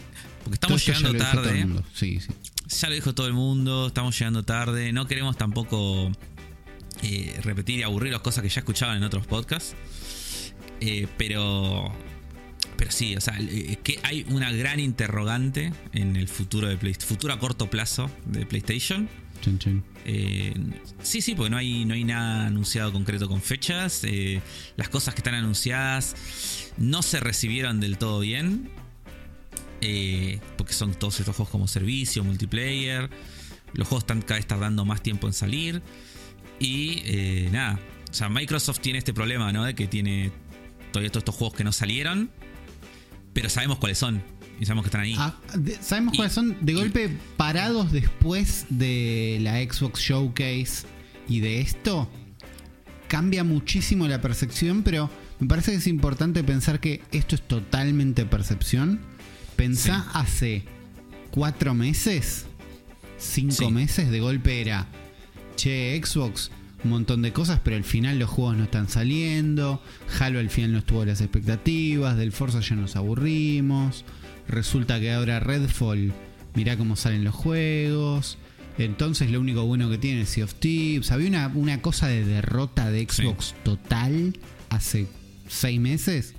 Porque 0.44 0.54
estamos 0.54 0.84
llegando 0.86 1.14
tarde. 1.16 1.66
Sí, 1.94 2.18
sí. 2.20 2.28
Ya 2.80 2.88
lo 2.88 2.94
dijo 2.94 3.14
todo 3.14 3.26
el 3.26 3.34
mundo, 3.34 3.88
estamos 3.88 4.18
llegando 4.18 4.42
tarde. 4.44 4.92
No 4.92 5.06
queremos 5.06 5.36
tampoco 5.36 6.10
eh, 7.02 7.38
repetir 7.42 7.80
y 7.80 7.82
aburrir 7.82 8.12
las 8.12 8.20
cosas 8.22 8.42
que 8.42 8.48
ya 8.48 8.60
escuchaban 8.60 8.96
en 8.96 9.02
otros 9.04 9.26
podcasts. 9.26 9.74
Eh, 10.80 11.06
pero. 11.18 11.92
Pero 12.76 12.90
sí, 12.90 13.14
o 13.14 13.20
sea, 13.20 13.36
eh, 13.38 13.78
que 13.82 14.00
hay 14.02 14.24
una 14.30 14.50
gran 14.52 14.80
interrogante 14.80 15.72
en 15.92 16.16
el 16.16 16.28
futuro 16.28 16.66
de 16.68 16.78
PlayStation. 16.78 17.08
Futuro 17.08 17.34
a 17.34 17.38
corto 17.38 17.68
plazo 17.68 18.10
de 18.24 18.46
PlayStation. 18.46 19.08
Eh, 20.04 20.54
sí, 21.02 21.20
sí, 21.20 21.34
porque 21.34 21.50
no 21.50 21.56
hay, 21.56 21.84
no 21.84 21.94
hay 21.94 22.04
nada 22.04 22.46
anunciado 22.46 22.92
concreto 22.92 23.28
con 23.28 23.40
fechas. 23.40 24.02
Eh, 24.04 24.40
las 24.76 24.88
cosas 24.88 25.14
que 25.14 25.20
están 25.20 25.34
anunciadas 25.34 26.14
no 26.76 27.02
se 27.02 27.20
recibieron 27.20 27.80
del 27.80 27.98
todo 27.98 28.20
bien. 28.20 28.70
Eh, 29.82 30.40
porque 30.58 30.72
son 30.74 30.94
todos 30.94 31.18
estos 31.20 31.34
juegos 31.36 31.50
como 31.50 31.68
servicio, 31.68 32.22
multiplayer. 32.24 33.08
Los 33.72 33.88
juegos 33.88 34.04
están 34.04 34.22
cada 34.22 34.36
vez 34.36 34.46
tardando 34.46 34.84
más 34.84 35.02
tiempo 35.02 35.26
en 35.26 35.32
salir. 35.32 35.82
Y 36.58 37.02
nada. 37.50 37.80
O 38.10 38.14
sea, 38.14 38.28
Microsoft 38.28 38.80
tiene 38.80 38.98
este 38.98 39.14
problema, 39.14 39.52
¿no? 39.52 39.64
De 39.64 39.74
que 39.74 39.86
tiene 39.86 40.32
todavía 40.92 41.10
todos 41.10 41.22
estos 41.22 41.34
juegos 41.34 41.56
que 41.56 41.64
no 41.64 41.72
salieron. 41.72 42.30
Pero 43.32 43.48
sabemos 43.48 43.78
cuáles 43.78 43.98
son. 43.98 44.22
Y 44.60 44.66
sabemos 44.66 44.84
que 44.84 44.88
están 44.88 45.00
ahí. 45.00 45.14
Ah, 45.18 45.34
de- 45.56 45.76
¿Sabemos 45.80 46.14
Y- 46.14 46.16
cuáles 46.18 46.32
son? 46.34 46.56
De 46.60 46.72
y- 46.72 46.74
golpe, 46.74 47.10
parados 47.36 47.90
después 47.92 48.66
de 48.68 49.38
la 49.40 49.54
Xbox 49.62 50.00
Showcase 50.00 50.86
y 51.28 51.40
de 51.40 51.60
esto, 51.60 52.08
cambia 53.08 53.42
muchísimo 53.42 54.06
la 54.06 54.20
percepción, 54.20 54.82
pero 54.82 55.10
me 55.40 55.48
parece 55.48 55.72
que 55.72 55.78
es 55.78 55.86
importante 55.86 56.44
pensar 56.44 56.78
que 56.80 57.02
esto 57.10 57.34
es 57.34 57.42
totalmente 57.42 58.24
percepción. 58.26 59.00
Pensá 59.56 60.02
Sí. 60.02 60.08
hace 60.14 60.64
cuatro 61.30 61.74
meses, 61.74 62.44
cinco 63.18 63.54
Sí. 63.66 63.70
meses, 63.72 64.10
de 64.10 64.20
golpe 64.20 64.60
era, 64.60 64.86
che, 65.56 66.00
Xbox, 66.04 66.50
un 66.84 66.90
montón 66.90 67.20
de 67.22 67.32
cosas, 67.32 67.60
pero 67.62 67.76
al 67.76 67.84
final 67.84 68.18
los 68.18 68.30
juegos 68.30 68.56
no 68.56 68.64
están 68.64 68.88
saliendo. 68.88 69.82
Halo 70.18 70.38
al 70.38 70.48
final 70.50 70.72
no 70.72 70.78
estuvo 70.78 71.04
las 71.04 71.20
expectativas. 71.20 72.16
Del 72.16 72.32
Forza 72.32 72.60
ya 72.60 72.76
nos 72.76 72.96
aburrimos. 72.96 74.04
Resulta 74.50 74.98
que 74.98 75.12
ahora 75.12 75.40
Redfall, 75.40 76.12
mirá 76.54 76.76
cómo 76.76 76.96
salen 76.96 77.24
los 77.24 77.34
juegos. 77.34 78.36
Entonces 78.78 79.30
lo 79.30 79.40
único 79.40 79.64
bueno 79.64 79.90
que 79.90 79.98
tiene 79.98 80.22
es 80.22 80.30
Sea 80.30 80.44
of 80.44 80.54
Thieves. 80.54 81.12
Había 81.12 81.28
una, 81.28 81.48
una 81.48 81.82
cosa 81.82 82.08
de 82.08 82.24
derrota 82.24 82.90
de 82.90 83.06
Sí. 83.08 83.22
Xbox 83.22 83.54
total 83.62 84.38
hace 84.70 85.06
seis 85.48 85.80
meses. 85.80 86.34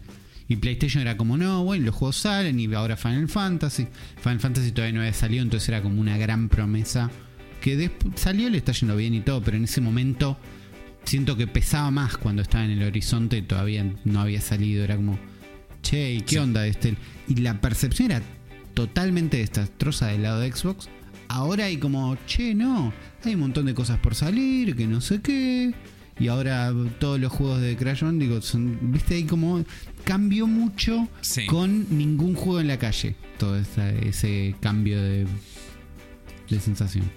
Y 0.47 0.57
PlayStation 0.57 1.01
era 1.01 1.15
como, 1.15 1.37
no, 1.37 1.63
bueno, 1.63 1.85
los 1.85 1.95
juegos 1.95 2.17
salen 2.17 2.59
y 2.59 2.73
ahora 2.73 2.97
Final 2.97 3.29
Fantasy. 3.29 3.87
Final 4.21 4.39
Fantasy 4.41 4.71
todavía 4.71 4.93
no 4.93 4.99
había 4.99 5.13
salido, 5.13 5.43
entonces 5.43 5.69
era 5.69 5.81
como 5.81 6.01
una 6.01 6.17
gran 6.17 6.49
promesa 6.49 7.09
que 7.61 7.77
después 7.77 8.19
salió, 8.19 8.49
le 8.49 8.57
está 8.57 8.73
yendo 8.73 8.97
bien 8.97 9.13
y 9.13 9.21
todo, 9.21 9.41
pero 9.41 9.55
en 9.55 9.63
ese 9.63 9.79
momento 9.79 10.37
siento 11.05 11.37
que 11.37 11.47
pesaba 11.47 11.89
más 11.91 12.17
cuando 12.17 12.41
estaba 12.41 12.65
en 12.65 12.71
el 12.71 12.83
horizonte 12.83 13.37
y 13.37 13.43
todavía 13.43 13.85
no 14.03 14.19
había 14.19 14.41
salido. 14.41 14.83
Era 14.83 14.97
como, 14.97 15.17
che, 15.81 16.13
¿y 16.13 16.21
qué 16.21 16.39
onda 16.39 16.65
este? 16.67 16.95
Y 17.27 17.35
la 17.35 17.59
percepción 17.61 18.11
era 18.11 18.21
totalmente 18.73 19.37
desastrosa 19.37 20.07
del 20.07 20.23
lado 20.23 20.39
de 20.41 20.51
Xbox. 20.51 20.89
Ahora 21.27 21.65
hay 21.65 21.77
como, 21.77 22.17
che, 22.27 22.53
no, 22.55 22.93
hay 23.23 23.35
un 23.35 23.41
montón 23.41 23.65
de 23.65 23.73
cosas 23.73 23.99
por 23.99 24.15
salir, 24.15 24.75
que 24.75 24.87
no 24.87 24.99
sé 25.01 25.21
qué. 25.21 25.73
Y 26.19 26.27
ahora 26.27 26.71
todos 26.99 27.19
los 27.19 27.31
juegos 27.31 27.61
de 27.61 27.75
Crash 27.77 28.03
digo, 28.13 28.41
son, 28.41 28.91
viste, 28.91 29.15
ahí 29.15 29.23
como 29.23 29.63
cambió 30.03 30.45
mucho 30.45 31.07
Sí. 31.21 31.45
con 31.47 31.97
ningún 31.97 32.35
juego 32.35 32.59
en 32.59 32.67
la 32.67 32.77
calle. 32.77 33.15
Todo 33.39 33.57
esa- 33.57 33.89
ese 33.91 34.55
cambio 34.59 35.01
de, 35.01 35.25
de 36.49 36.59
sensación. 36.59 37.09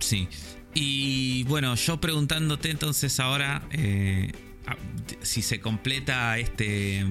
Sí. 0.00 0.26
Y 0.74 1.44
bueno, 1.44 1.74
yo 1.76 2.00
preguntándote 2.00 2.70
entonces 2.70 3.20
ahora 3.20 3.62
eh, 3.70 4.32
si 5.22 5.40
se 5.42 5.60
completa 5.60 6.36
este 6.38 7.04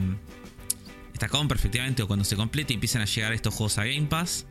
esta 1.24 1.38
compra 1.38 1.58
efectivamente 1.58 2.04
o 2.04 2.08
cuando 2.08 2.26
se 2.26 2.36
complete 2.36 2.74
y 2.74 2.76
empiezan 2.76 3.02
a 3.02 3.06
llegar 3.06 3.32
estos 3.32 3.54
juegos 3.54 3.78
a 3.78 3.86
Game 3.86 4.08
Pass, 4.08 4.46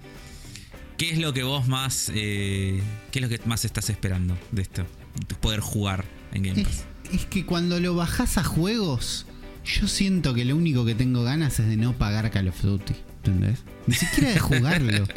¿qué 0.97 1.11
es 1.11 1.19
lo 1.19 1.35
que 1.35 1.43
vos 1.43 1.69
más 1.69 2.11
eh, 2.15 2.83
qué 3.11 3.19
es 3.19 3.23
lo 3.23 3.29
que 3.29 3.39
más 3.45 3.67
estás 3.67 3.91
esperando 3.91 4.39
de 4.53 4.63
esto? 4.63 4.87
De 5.29 5.35
poder 5.35 5.61
jugar 5.61 6.07
en 6.33 6.45
Game 6.45 6.65
Pass. 6.65 6.87
Es, 7.05 7.13
es 7.13 7.27
que 7.27 7.45
cuando 7.45 7.79
lo 7.79 7.95
bajás 7.95 8.39
a 8.39 8.45
juegos, 8.45 9.27
yo 9.67 9.87
siento 9.87 10.33
que 10.33 10.47
lo 10.47 10.57
único 10.57 10.87
que 10.87 10.95
tengo 10.95 11.23
ganas 11.25 11.61
es 11.61 11.69
de 11.69 11.77
no 11.77 11.93
pagar 11.93 12.31
Call 12.31 12.49
of 12.49 12.63
Duty. 12.63 12.95
¿Entendés? 13.19 13.65
Ni 13.87 13.95
siquiera 13.95 14.31
de 14.31 14.39
jugarlo. 14.39 15.07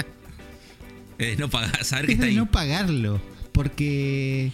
Eh, 1.17 1.37
no 1.39 1.49
pagar, 1.49 1.81
saber 1.85 2.07
que 2.07 2.11
es 2.11 2.15
está 2.17 2.25
de 2.25 2.31
ahí. 2.31 2.35
no 2.35 2.51
pagarlo. 2.51 3.21
Porque. 3.53 4.51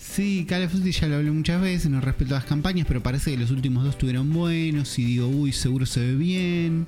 Sí, 0.00 0.46
Call 0.48 0.64
of 0.64 0.72
Duty 0.72 0.92
ya 0.92 1.08
lo 1.08 1.16
hablé 1.16 1.30
muchas 1.30 1.60
veces, 1.60 1.90
no 1.90 2.00
respeto 2.00 2.34
las 2.34 2.44
campañas, 2.44 2.86
pero 2.86 3.02
parece 3.02 3.32
que 3.32 3.36
los 3.38 3.50
últimos 3.50 3.84
dos 3.84 3.94
estuvieron 3.94 4.32
buenos 4.32 4.98
y 4.98 5.04
digo, 5.04 5.26
uy, 5.28 5.52
seguro 5.52 5.86
se 5.86 6.00
ve 6.00 6.14
bien, 6.14 6.86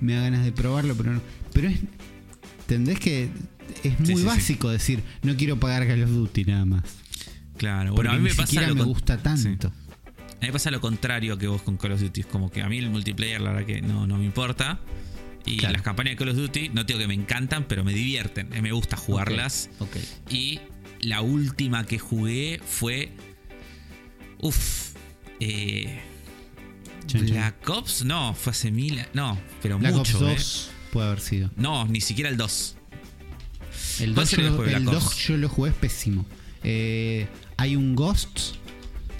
me 0.00 0.14
da 0.14 0.22
ganas 0.22 0.44
de 0.44 0.52
probarlo, 0.52 0.96
pero 0.96 1.12
no. 1.12 1.22
Pero 1.52 1.68
es. 1.68 1.78
¿Entendés 2.60 3.00
que 3.00 3.30
es 3.84 3.98
muy 4.00 4.06
sí, 4.08 4.16
sí. 4.16 4.24
básico 4.24 4.68
decir, 4.70 5.02
no 5.22 5.36
quiero 5.36 5.58
pagar 5.58 5.86
Call 5.86 6.02
of 6.02 6.10
Duty 6.10 6.44
nada 6.44 6.64
más? 6.66 6.82
Claro, 7.56 7.94
bueno, 7.94 8.10
a 8.10 8.14
mí 8.14 8.20
me 8.20 8.30
ni 8.30 8.36
pasa 8.36 8.62
lo 8.68 8.74
me 8.74 8.82
gusta 8.84 9.16
sí. 9.16 9.22
tanto. 9.22 9.68
A 9.68 10.40
mí 10.42 10.46
me 10.48 10.52
pasa 10.52 10.70
lo 10.70 10.80
contrario 10.80 11.36
que 11.38 11.46
vos 11.48 11.62
con 11.62 11.76
Call 11.76 11.92
of 11.92 12.00
Duty. 12.00 12.20
Es 12.20 12.26
como 12.26 12.50
que 12.50 12.62
a 12.62 12.68
mí 12.68 12.78
el 12.78 12.90
multiplayer, 12.90 13.40
la 13.40 13.50
verdad 13.52 13.66
que 13.66 13.80
no, 13.82 14.06
no 14.06 14.18
me 14.18 14.24
importa. 14.24 14.78
Y 15.46 15.56
Claro. 15.56 15.72
las 15.74 15.82
campañas 15.82 16.12
de 16.12 16.16
Call 16.16 16.28
of 16.28 16.36
Duty, 16.36 16.68
no 16.70 16.84
digo 16.84 16.98
que 16.98 17.08
me 17.08 17.14
encantan, 17.14 17.64
pero 17.66 17.82
me 17.82 17.94
divierten. 17.94 18.52
Eh, 18.52 18.60
Me 18.62 18.70
gusta 18.72 18.96
jugarlas. 18.96 19.70
Ok. 19.78 19.96
Y 20.30 20.60
la 21.00 21.20
última 21.22 21.84
que 21.86 21.98
jugué 21.98 22.60
fue. 22.66 23.12
Uff. 24.40 24.92
Eh. 25.40 26.00
Black 27.12 27.68
Ops, 27.70 28.04
no, 28.04 28.34
fue 28.34 28.50
hace 28.50 28.70
mil. 28.70 29.00
No, 29.14 29.38
pero 29.62 29.78
Black 29.78 29.94
mucho. 29.94 30.18
Ops 30.18 30.22
eh. 30.30 30.34
2 30.34 30.70
puede 30.92 31.06
haber 31.08 31.20
sido. 31.20 31.50
No, 31.56 31.86
ni 31.86 32.00
siquiera 32.00 32.28
el 32.30 32.36
2. 32.36 32.76
El 34.00 34.14
¿Cuál 34.14 34.26
2, 34.26 34.28
sería 34.28 34.48
yo, 34.48 34.62
el 34.64 34.70
Black 34.70 34.82
2 34.82 35.04
Ops? 35.06 35.16
yo 35.26 35.36
lo 35.38 35.48
jugué 35.48 35.70
pésimo. 35.72 36.26
Eh, 36.64 37.26
hay 37.56 37.76
un 37.76 37.94
Ghost, 37.94 38.56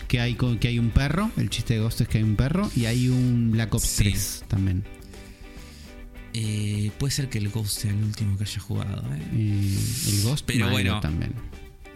que 0.06 0.20
hay, 0.20 0.34
que 0.34 0.68
hay 0.68 0.78
un 0.78 0.90
perro. 0.90 1.30
El 1.36 1.48
chiste 1.50 1.74
de 1.74 1.80
Ghost 1.80 2.00
es 2.02 2.08
que 2.08 2.18
hay 2.18 2.24
un 2.24 2.36
perro. 2.36 2.70
Y 2.76 2.84
hay 2.86 3.08
un 3.08 3.50
Black 3.52 3.74
Ops 3.74 3.86
Sí. 3.86 4.04
3 4.04 4.44
también. 4.48 4.84
Eh, 6.34 6.90
puede 6.98 7.10
ser 7.10 7.28
que 7.30 7.38
el 7.38 7.48
Ghost 7.48 7.80
sea 7.80 7.90
el 7.90 8.04
último 8.04 8.36
que 8.36 8.44
haya 8.44 8.60
jugado. 8.60 9.02
eh. 9.14 9.22
Eh, 9.32 9.78
el 10.08 10.22
Ghost 10.24 10.44
Pero 10.46 10.68
bueno. 10.70 11.00
también. 11.00 11.32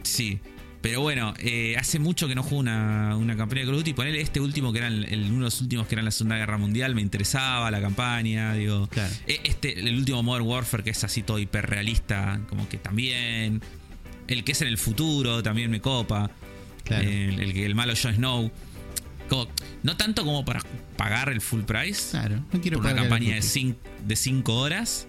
Sí. 0.02 0.40
Pero 0.80 1.00
bueno, 1.00 1.32
eh, 1.38 1.76
hace 1.78 2.00
mucho 2.00 2.26
que 2.26 2.34
no 2.34 2.42
juego 2.42 2.58
una, 2.58 3.16
una 3.16 3.36
campaña 3.36 3.60
de 3.60 3.66
Call 3.66 3.74
of 3.76 3.80
Duty. 3.82 3.92
Ponerle 3.94 4.20
este 4.20 4.40
último, 4.40 4.72
que 4.72 4.78
era 4.78 4.88
el, 4.88 5.04
el- 5.04 5.26
uno 5.26 5.36
de 5.36 5.42
los 5.42 5.60
últimos 5.60 5.86
que 5.86 5.94
era 5.94 6.02
la 6.02 6.10
Segunda 6.10 6.36
Guerra 6.38 6.58
Mundial, 6.58 6.96
me 6.96 7.02
interesaba 7.02 7.70
la 7.70 7.80
campaña. 7.80 8.54
Digo, 8.54 8.88
Claro. 8.88 9.12
Eh, 9.28 9.38
Este, 9.44 9.78
el 9.78 9.96
último 9.96 10.24
Modern 10.24 10.44
Warfare, 10.44 10.82
que 10.82 10.90
es 10.90 11.04
así 11.04 11.22
todo 11.22 11.38
hiperrealista, 11.38 12.40
como 12.48 12.68
que 12.68 12.78
también. 12.78 13.62
El 14.26 14.42
que 14.42 14.52
es 14.52 14.62
en 14.62 14.68
el 14.68 14.78
futuro 14.78 15.40
también 15.42 15.70
me 15.70 15.80
copa. 15.80 16.30
Claro. 16.84 17.08
El, 17.08 17.38
el, 17.38 17.52
que- 17.52 17.64
el 17.64 17.76
malo 17.76 17.92
Jon 18.00 18.16
Snow. 18.16 18.50
Como- 19.28 19.48
no 19.84 19.96
tanto 19.96 20.24
como 20.24 20.44
para 20.44 20.62
pagar 20.96 21.28
el 21.28 21.40
full 21.40 21.62
price. 21.62 22.10
Claro, 22.10 22.44
no 22.52 22.60
quiero 22.60 22.78
por 22.78 22.86
una 22.86 22.94
pagar 22.96 23.04
of 23.04 23.08
campaña 23.10 23.34
de 23.34 23.40
Duty. 23.40 23.48
5 23.48 23.78
de 24.04 24.16
cinco 24.16 24.54
horas. 24.56 25.06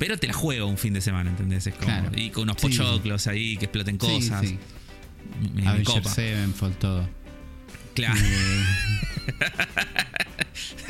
Pero 0.00 0.18
te 0.18 0.26
la 0.26 0.32
juego 0.32 0.66
un 0.66 0.78
fin 0.78 0.94
de 0.94 1.00
semana, 1.00 1.30
¿entendés? 1.30 1.66
Es 1.68 1.74
como- 1.74 1.86
Claro. 1.86 2.10
Y 2.16 2.30
con 2.30 2.42
unos 2.44 2.56
Sí, 2.60 2.66
pochoclos 2.68 3.28
ahí 3.28 3.56
que 3.56 3.66
exploten 3.66 4.00
Sí, 4.00 4.06
cosas. 4.06 4.40
sí. 4.48 4.58
Avengers 5.64 5.84
copa. 5.88 6.10
Sevenfold, 6.12 6.74
todo. 6.78 7.08
Claro. 7.94 8.18
Eh, 8.20 8.64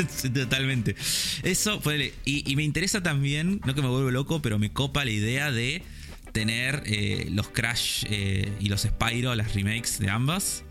Sí, 0.09 0.31
Totalmente. 0.35 0.97
Eso, 1.43 1.81
ponele, 1.81 2.15
y, 2.25 2.51
y 2.51 2.57
me 2.57 2.63
interesa 2.63 3.03
también, 3.03 3.61
no 3.67 3.75
que 3.75 3.83
me 3.83 3.89
vuelvo 3.89 4.11
loco, 4.11 4.41
pero 4.43 4.59
me 4.59 4.73
copa 4.73 5.05
la 5.05 5.11
idea 5.11 5.53
de 5.53 5.83
tener 6.33 6.83
eh, 6.87 7.29
los 7.33 7.49
Crash 7.49 8.05
eh, 8.09 8.51
y 8.61 8.69
los 8.69 8.83
Spyro, 8.83 9.35
las 9.35 9.55
remakes 9.55 9.99
de 9.99 10.09
ambas. 10.09 10.63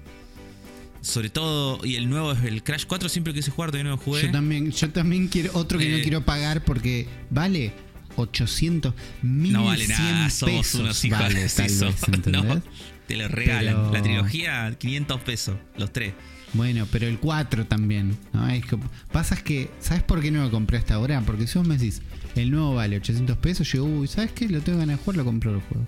Sobre 1.02 1.30
todo, 1.30 1.86
y 1.86 1.96
el 1.96 2.10
nuevo 2.10 2.32
es 2.34 2.44
el 2.44 2.64
Crash 2.64 2.86
4, 2.88 3.08
siempre 3.08 3.34
quise 3.34 3.52
jugar, 3.52 3.70
todavía 3.72 3.90
no 3.92 3.98
lo 3.98 4.02
jugué. 4.02 4.24
yo 4.24 4.32
también, 4.32 4.72
yo 4.72 4.90
también 4.90 5.28
quiero 5.28 5.52
otro 5.54 5.78
que 5.80 5.90
no 5.90 6.02
quiero 6.02 6.26
pagar 6.26 6.64
porque 6.66 7.08
vale 7.30 7.72
800, 8.16 8.94
1100 9.22 9.54
no 9.54 9.66
vale 9.66 9.88
nada, 9.88 10.30
somos 10.30 10.56
pesos. 10.56 10.82
unos 10.82 11.06
hijos 11.06 11.20
vale, 11.20 11.40
de 11.42 11.50
tal 11.50 11.68
vez. 11.68 11.96
No, 12.28 12.62
te 13.08 13.18
lo 13.18 13.28
regalan. 13.28 13.76
Pero- 13.76 13.94
La 13.94 14.02
trilogía, 14.02 14.76
500 14.78 15.22
pesos, 15.22 15.56
los 15.78 15.92
tres. 15.92 16.14
Bueno, 16.54 16.88
pero 16.92 17.08
el 17.08 17.20
4 17.20 17.66
también. 17.68 18.18
¿no? 18.34 18.48
Es 18.50 18.66
que, 18.66 18.78
pasa 19.12 19.36
es 19.36 19.44
que, 19.44 19.70
¿sabes 19.80 20.04
por 20.04 20.20
qué 20.22 20.32
no 20.32 20.42
lo 20.44 20.50
compré 20.52 20.78
hasta 20.78 20.96
ahora? 20.96 21.22
Porque 21.22 21.46
si 21.48 21.58
vos 21.60 21.68
me 21.68 21.78
decís, 21.78 22.02
el 22.36 22.50
nuevo 22.52 22.76
vale 22.76 22.98
800 22.98 23.38
pesos, 23.38 23.72
yo, 23.72 23.84
uy, 23.84 24.08
¿sabes 24.08 24.32
qué? 24.32 24.48
Lo 24.50 24.62
tengo 24.62 24.80
ganas 24.80 24.98
de 24.98 25.04
jugar, 25.04 25.18
lo 25.18 25.26
compro 25.26 25.54
el 25.56 25.62
juego. 25.62 25.86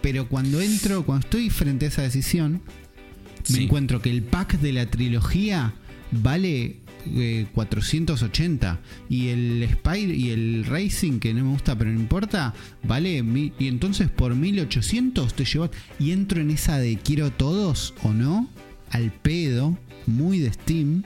Pero 0.00 0.28
cuando 0.28 0.60
entro, 0.60 1.04
cuando 1.04 1.26
estoy 1.26 1.50
frente 1.50 1.84
a 1.84 1.88
esa 1.88 2.02
decisión, 2.02 2.62
me 3.50 3.64
encuentro 3.64 4.00
que 4.00 4.10
el 4.10 4.22
pack 4.22 4.58
de 4.60 4.72
la 4.72 4.86
trilogía 4.86 5.74
vale 6.10 6.80
eh, 7.14 7.46
480 7.54 8.78
y 9.08 9.28
el 9.28 9.68
Spire 9.72 10.14
y 10.14 10.30
el 10.30 10.64
Racing 10.64 11.18
que 11.18 11.34
no 11.34 11.44
me 11.44 11.50
gusta 11.50 11.76
pero 11.76 11.90
no 11.90 11.98
importa 12.00 12.54
vale 12.82 13.22
mi- 13.22 13.52
y 13.58 13.68
entonces 13.68 14.08
por 14.10 14.34
1800 14.34 15.34
te 15.34 15.44
llevas 15.44 15.70
y 15.98 16.12
entro 16.12 16.40
en 16.40 16.50
esa 16.50 16.78
de 16.78 16.96
quiero 16.98 17.30
todos 17.32 17.94
o 18.02 18.12
no 18.12 18.48
al 18.90 19.10
pedo 19.10 19.76
muy 20.06 20.38
de 20.38 20.52
Steam 20.52 21.02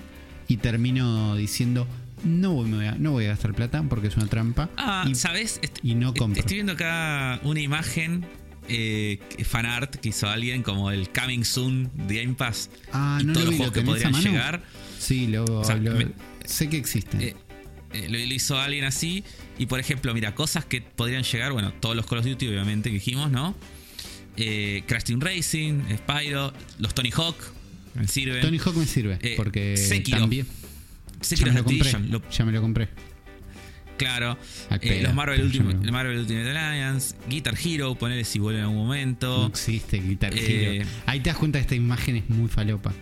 y 0.48 0.58
termino 0.58 1.34
diciendo 1.36 1.86
no 2.24 2.52
voy, 2.54 2.68
me 2.68 2.76
voy 2.76 2.86
a, 2.86 2.92
no 2.96 3.12
voy 3.12 3.26
a 3.26 3.28
gastar 3.28 3.54
plata 3.54 3.82
porque 3.88 4.08
es 4.08 4.16
una 4.16 4.26
trampa 4.26 4.68
Ah, 4.76 5.04
y, 5.08 5.14
¿sabes? 5.14 5.60
Est- 5.62 5.78
y 5.82 5.94
no 5.94 6.08
est- 6.08 6.18
compro 6.18 6.40
Estoy 6.40 6.56
viendo 6.56 6.72
acá 6.72 7.40
una 7.44 7.60
imagen, 7.60 8.24
eh, 8.68 9.20
fanart 9.44 9.96
que 9.96 10.08
hizo 10.08 10.26
alguien, 10.28 10.62
como 10.62 10.90
el 10.90 11.08
Coming 11.10 11.44
Soon 11.44 11.90
de 12.08 12.22
Game 12.24 12.34
Pass. 12.34 12.70
ah 12.92 13.18
y 13.20 13.24
no 13.26 13.32
todos 13.34 13.44
lo 13.46 13.50
los 13.52 13.58
vi, 13.60 13.64
¿lo 13.66 13.70
juegos 13.70 13.74
que 13.74 13.82
podrían 14.08 14.22
llegar. 14.32 14.62
Sí 14.98 15.26
lo, 15.26 15.64
sea, 15.64 15.76
lo- 15.76 15.92
me- 15.94 16.08
sé 16.44 16.68
que 16.68 16.76
existen 16.76 17.20
Eh, 17.20 17.34
eh, 17.92 18.08
lo, 18.08 18.18
hizo 18.18 18.58
alguien 18.58 18.84
así. 18.84 19.24
Y 19.58 19.66
por 19.66 19.80
ejemplo, 19.80 20.12
mira, 20.14 20.34
cosas 20.34 20.64
que 20.64 20.80
podrían 20.82 21.22
llegar, 21.22 21.52
bueno, 21.52 21.72
todos 21.74 21.96
los 21.96 22.06
Call 22.06 22.18
of 22.18 22.26
Duty, 22.26 22.48
obviamente, 22.48 22.90
que 22.90 22.94
dijimos, 22.94 23.30
¿no? 23.30 23.54
Eh, 24.36 24.82
Crash 24.86 25.04
Team 25.04 25.20
Racing, 25.20 25.80
Spyro, 25.96 26.52
los 26.78 26.94
Tony 26.94 27.10
Hawk, 27.16 27.36
me 27.94 28.06
sirven. 28.06 28.42
Tony 28.42 28.58
Hawk 28.58 28.76
me 28.76 28.84
sirve 28.86 29.18
Eh, 29.22 29.34
porque 29.36 29.76
Sekiro. 29.78 30.18
también 30.18 30.46
Sekiro 31.22 31.46
ya 31.48 31.52
me 31.54 31.58
lo 31.60 31.64
compré. 31.64 31.92
Lo- 32.10 32.30
Ya 32.30 32.44
me 32.44 32.52
lo 32.52 32.60
compré. 32.60 32.88
claro. 33.96 34.36
Eh, 34.82 35.00
los 35.02 35.14
Marvel, 35.14 35.40
Ultimate, 35.42 35.90
Marvel 35.90 36.18
Ultimate 36.18 36.50
Alliance, 36.50 37.16
Guitar 37.30 37.54
Hero, 37.64 37.94
ponerle 37.94 38.24
si 38.24 38.38
vuelve 38.38 38.58
en 38.58 38.64
algún 38.66 38.78
momento. 38.78 39.38
No 39.38 39.46
existe 39.46 39.98
Guitar 40.00 40.36
Hero. 40.36 40.86
Ahí 41.06 41.20
te 41.20 41.30
das 41.30 41.38
cuenta 41.38 41.58
que 41.58 41.62
esta 41.62 41.74
imagen 41.74 42.16
es 42.16 42.28
muy 42.28 42.48
falopa. 42.50 42.92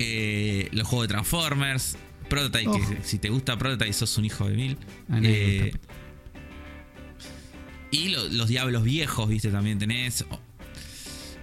Eh, 0.00 0.68
los 0.72 0.88
juegos 0.88 1.06
de 1.08 1.14
Transformers, 1.14 1.96
Prototype, 2.28 2.70
que 2.72 3.02
si 3.04 3.18
te 3.18 3.28
gusta 3.28 3.56
Prototype 3.58 3.92
sos 3.92 4.16
un 4.18 4.24
hijo 4.24 4.48
de 4.48 4.56
mil. 4.56 4.76
Eh, 5.22 5.72
y 7.90 8.08
lo- 8.08 8.28
los 8.28 8.48
Diablos 8.48 8.82
viejos, 8.84 9.28
viste, 9.28 9.50
también 9.50 9.78
tenés. 9.78 10.24
Oh. 10.30 10.38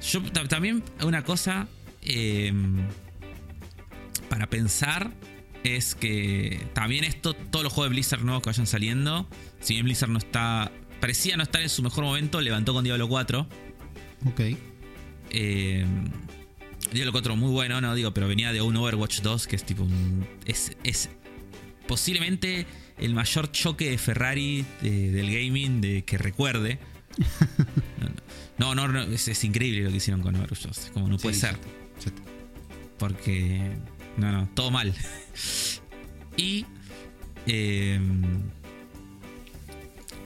Yo 0.01 0.21
ta- 0.31 0.47
también 0.47 0.83
una 1.01 1.23
cosa 1.23 1.67
eh, 2.01 2.53
para 4.29 4.47
pensar 4.49 5.11
es 5.63 5.93
que 5.95 6.65
también 6.73 7.03
esto, 7.03 7.33
todos 7.33 7.63
los 7.63 7.73
juegos 7.73 7.89
de 7.89 7.95
Blizzard 7.95 8.21
nuevos 8.23 8.41
que 8.43 8.49
vayan 8.49 8.67
saliendo, 8.67 9.27
si 9.59 9.73
bien 9.73 9.85
Blizzard 9.85 10.09
no 10.09 10.19
está, 10.19 10.71
parecía 11.01 11.35
no 11.35 11.43
estar 11.43 11.61
en 11.61 11.69
su 11.69 11.83
mejor 11.83 12.05
momento, 12.05 12.39
levantó 12.39 12.73
con 12.73 12.83
Diablo 12.85 13.07
4. 13.09 13.47
Ok. 14.27 14.41
Eh, 15.31 15.85
Diablo 16.93 17.11
4 17.11 17.35
muy 17.35 17.51
bueno, 17.51 17.79
no 17.81 17.93
digo, 17.95 18.13
pero 18.13 18.27
venía 18.27 18.51
de 18.53 18.61
un 18.61 18.75
Overwatch 18.77 19.21
2 19.21 19.47
que 19.47 19.55
es 19.55 19.63
tipo 19.63 19.83
un. 19.83 20.25
Es, 20.45 20.71
es 20.83 21.09
posiblemente 21.87 22.65
el 22.97 23.13
mayor 23.13 23.51
choque 23.51 23.89
de 23.91 23.97
Ferrari 23.97 24.65
de- 24.81 25.11
del 25.11 25.27
gaming 25.31 25.81
de, 25.81 26.03
que 26.03 26.17
recuerde. 26.17 26.79
No, 28.59 28.73
no, 28.73 28.87
no, 28.87 29.03
es, 29.03 29.27
es 29.27 29.43
increíble 29.43 29.81
lo 29.83 29.91
que 29.91 29.97
hicieron 29.97 30.23
con 30.23 30.35
Overwatch 30.35 30.63
2. 30.65 30.77
Es 30.79 30.89
como 30.89 31.07
no 31.07 31.17
puede 31.19 31.35
Sí, 31.35 31.41
ser. 31.41 31.57
Porque. 32.97 33.71
No, 34.17 34.31
no, 34.31 34.49
todo 34.55 34.71
mal. 34.71 34.91
Y. 36.37 36.65
eh, 37.45 37.99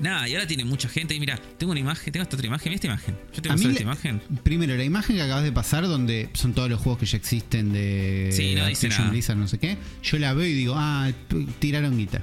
nada, 0.02 0.28
y 0.28 0.34
ahora 0.34 0.48
tiene 0.48 0.66
mucha 0.66 0.90
gente. 0.90 1.14
Y 1.16 1.20
mira, 1.20 1.40
tengo 1.58 1.72
una 1.72 1.80
imagen, 1.80 2.12
tengo 2.12 2.24
esta 2.24 2.36
otra 2.36 2.48
imagen. 2.48 2.74
Esta 2.74 2.88
imagen. 2.88 3.18
Yo 3.34 3.42
tengo 3.42 3.56
esta 3.56 3.84
imagen. 3.84 4.22
Primero, 4.44 4.76
la 4.76 4.84
imagen 4.84 5.16
que 5.16 5.22
acabas 5.22 5.44
de 5.44 5.52
pasar, 5.52 5.88
donde 5.88 6.30
son 6.34 6.54
todos 6.54 6.70
los 6.70 6.80
juegos 6.82 7.00
que 7.00 7.06
ya 7.06 7.18
existen 7.18 7.72
de 7.72 8.30
Sí, 8.32 8.56
no 8.56 8.66
dice 8.66 8.88
Activision 8.88 9.00
nada. 9.00 9.12
Blizzard, 9.12 9.38
no 9.38 9.48
sé 9.48 9.60
qué. 9.60 9.78
Yo 10.04 10.20
la 10.20 10.34
veo 10.34 10.48
y 10.48 10.54
digo, 10.54 10.76
ah, 10.78 11.12
tiraron 11.60 11.98
guita. 11.98 12.22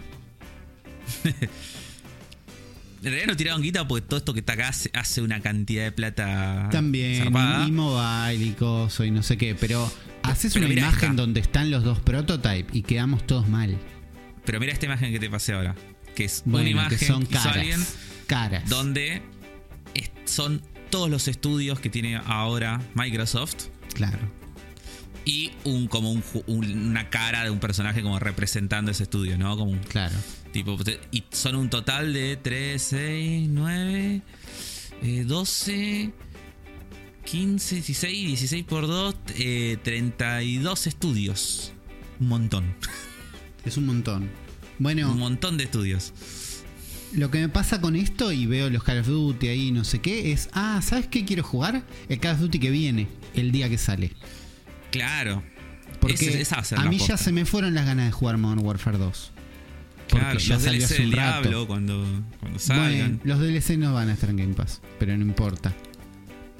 En 3.00 3.04
realidad 3.04 3.28
no 3.28 3.36
tiraron 3.36 3.62
guita 3.62 3.86
porque 3.86 4.06
todo 4.06 4.18
esto 4.18 4.34
que 4.34 4.40
está 4.40 4.54
acá 4.54 4.68
hace, 4.68 4.90
hace 4.92 5.22
una 5.22 5.40
cantidad 5.40 5.84
de 5.84 5.92
plata. 5.92 6.68
También, 6.72 7.22
zarpada. 7.22 7.66
y, 7.66 7.70
mobile 7.70 8.44
y 8.44 8.50
coso 8.50 9.04
y 9.04 9.12
no 9.12 9.22
sé 9.22 9.36
qué. 9.36 9.54
Pero 9.54 9.90
haces 10.24 10.52
pero 10.52 10.66
una 10.66 10.74
imagen 10.74 11.10
esta. 11.10 11.22
donde 11.22 11.38
están 11.38 11.70
los 11.70 11.84
dos 11.84 12.00
prototypes 12.00 12.74
y 12.74 12.82
quedamos 12.82 13.24
todos 13.24 13.48
mal. 13.48 13.78
Pero 14.44 14.58
mira 14.58 14.72
esta 14.72 14.86
imagen 14.86 15.12
que 15.12 15.20
te 15.20 15.30
pasé 15.30 15.52
ahora. 15.52 15.76
Que 16.18 16.24
es 16.24 16.42
Bueno, 16.44 16.62
una 16.62 16.70
imagen 16.70 16.98
que 16.98 17.06
son 17.06 17.24
que 17.26 17.34
caras. 17.34 17.56
alguien 17.56 17.86
caras. 18.26 18.68
donde 18.68 19.22
es- 19.94 20.10
son 20.24 20.60
todos 20.90 21.08
los 21.08 21.28
estudios 21.28 21.78
que 21.78 21.90
tiene 21.90 22.16
ahora 22.16 22.80
Microsoft 22.96 23.66
Claro. 23.94 24.18
y 25.24 25.52
un 25.62 25.86
como 25.86 26.10
un 26.10 26.24
un- 26.46 26.88
una 26.88 27.08
cara 27.08 27.44
de 27.44 27.50
un 27.50 27.60
personaje 27.60 28.02
como 28.02 28.18
representando 28.18 28.90
ese 28.90 29.04
estudio, 29.04 29.38
¿no? 29.38 29.56
Como 29.56 29.70
un 29.70 29.78
Claro. 29.78 30.16
tipo 30.52 30.76
y 31.12 31.22
son 31.30 31.54
un 31.54 31.70
total 31.70 32.12
de 32.12 32.36
3, 32.36 32.82
6, 32.82 33.48
9, 33.48 34.22
eh, 35.02 35.24
12, 35.24 36.10
15, 37.24 37.76
16, 37.76 38.26
16 38.26 38.64
por 38.64 38.88
2, 38.88 39.14
eh, 39.36 39.76
32 39.84 40.88
estudios. 40.88 41.72
Un 42.18 42.26
montón. 42.28 42.74
Es 43.64 43.76
un 43.76 43.86
montón. 43.86 44.47
Bueno, 44.78 45.12
Un 45.12 45.18
montón 45.18 45.56
de 45.56 45.64
estudios. 45.64 46.12
Lo 47.12 47.30
que 47.30 47.38
me 47.38 47.48
pasa 47.48 47.80
con 47.80 47.96
esto 47.96 48.32
y 48.32 48.46
veo 48.46 48.68
los 48.68 48.82
Call 48.82 48.98
of 48.98 49.06
Duty 49.06 49.48
ahí 49.48 49.70
no 49.70 49.82
sé 49.84 50.00
qué 50.00 50.32
es, 50.32 50.50
ah, 50.52 50.80
¿sabes 50.82 51.06
qué 51.06 51.24
quiero 51.24 51.42
jugar? 51.42 51.82
El 52.08 52.20
Call 52.20 52.34
of 52.34 52.40
Duty 52.40 52.58
que 52.58 52.70
viene, 52.70 53.08
el 53.34 53.50
día 53.50 53.68
que 53.68 53.78
sale. 53.78 54.12
Claro. 54.90 55.42
Porque 56.00 56.46
a 56.76 56.84
mí 56.84 56.98
ya 56.98 57.16
se 57.16 57.32
me 57.32 57.44
fueron 57.44 57.74
las 57.74 57.86
ganas 57.86 58.06
de 58.06 58.12
jugar 58.12 58.36
Modern 58.36 58.64
Warfare 58.64 58.98
2. 58.98 59.32
Porque 60.08 60.24
Claro, 60.24 60.38
ya 60.38 60.54
los 60.54 60.62
salió 60.62 60.80
DLC 60.80 60.92
hace 60.92 61.04
un 61.04 61.12
rato. 61.12 61.40
Diablo 61.42 61.66
cuando, 61.66 62.24
cuando 62.40 62.58
salgan. 62.58 63.18
Bueno, 63.18 63.20
los 63.24 63.40
DLC 63.40 63.78
no 63.78 63.92
van 63.92 64.08
a 64.08 64.12
estar 64.14 64.30
en 64.30 64.36
Game 64.36 64.54
Pass, 64.54 64.80
pero 64.98 65.16
no 65.16 65.24
importa. 65.24 65.74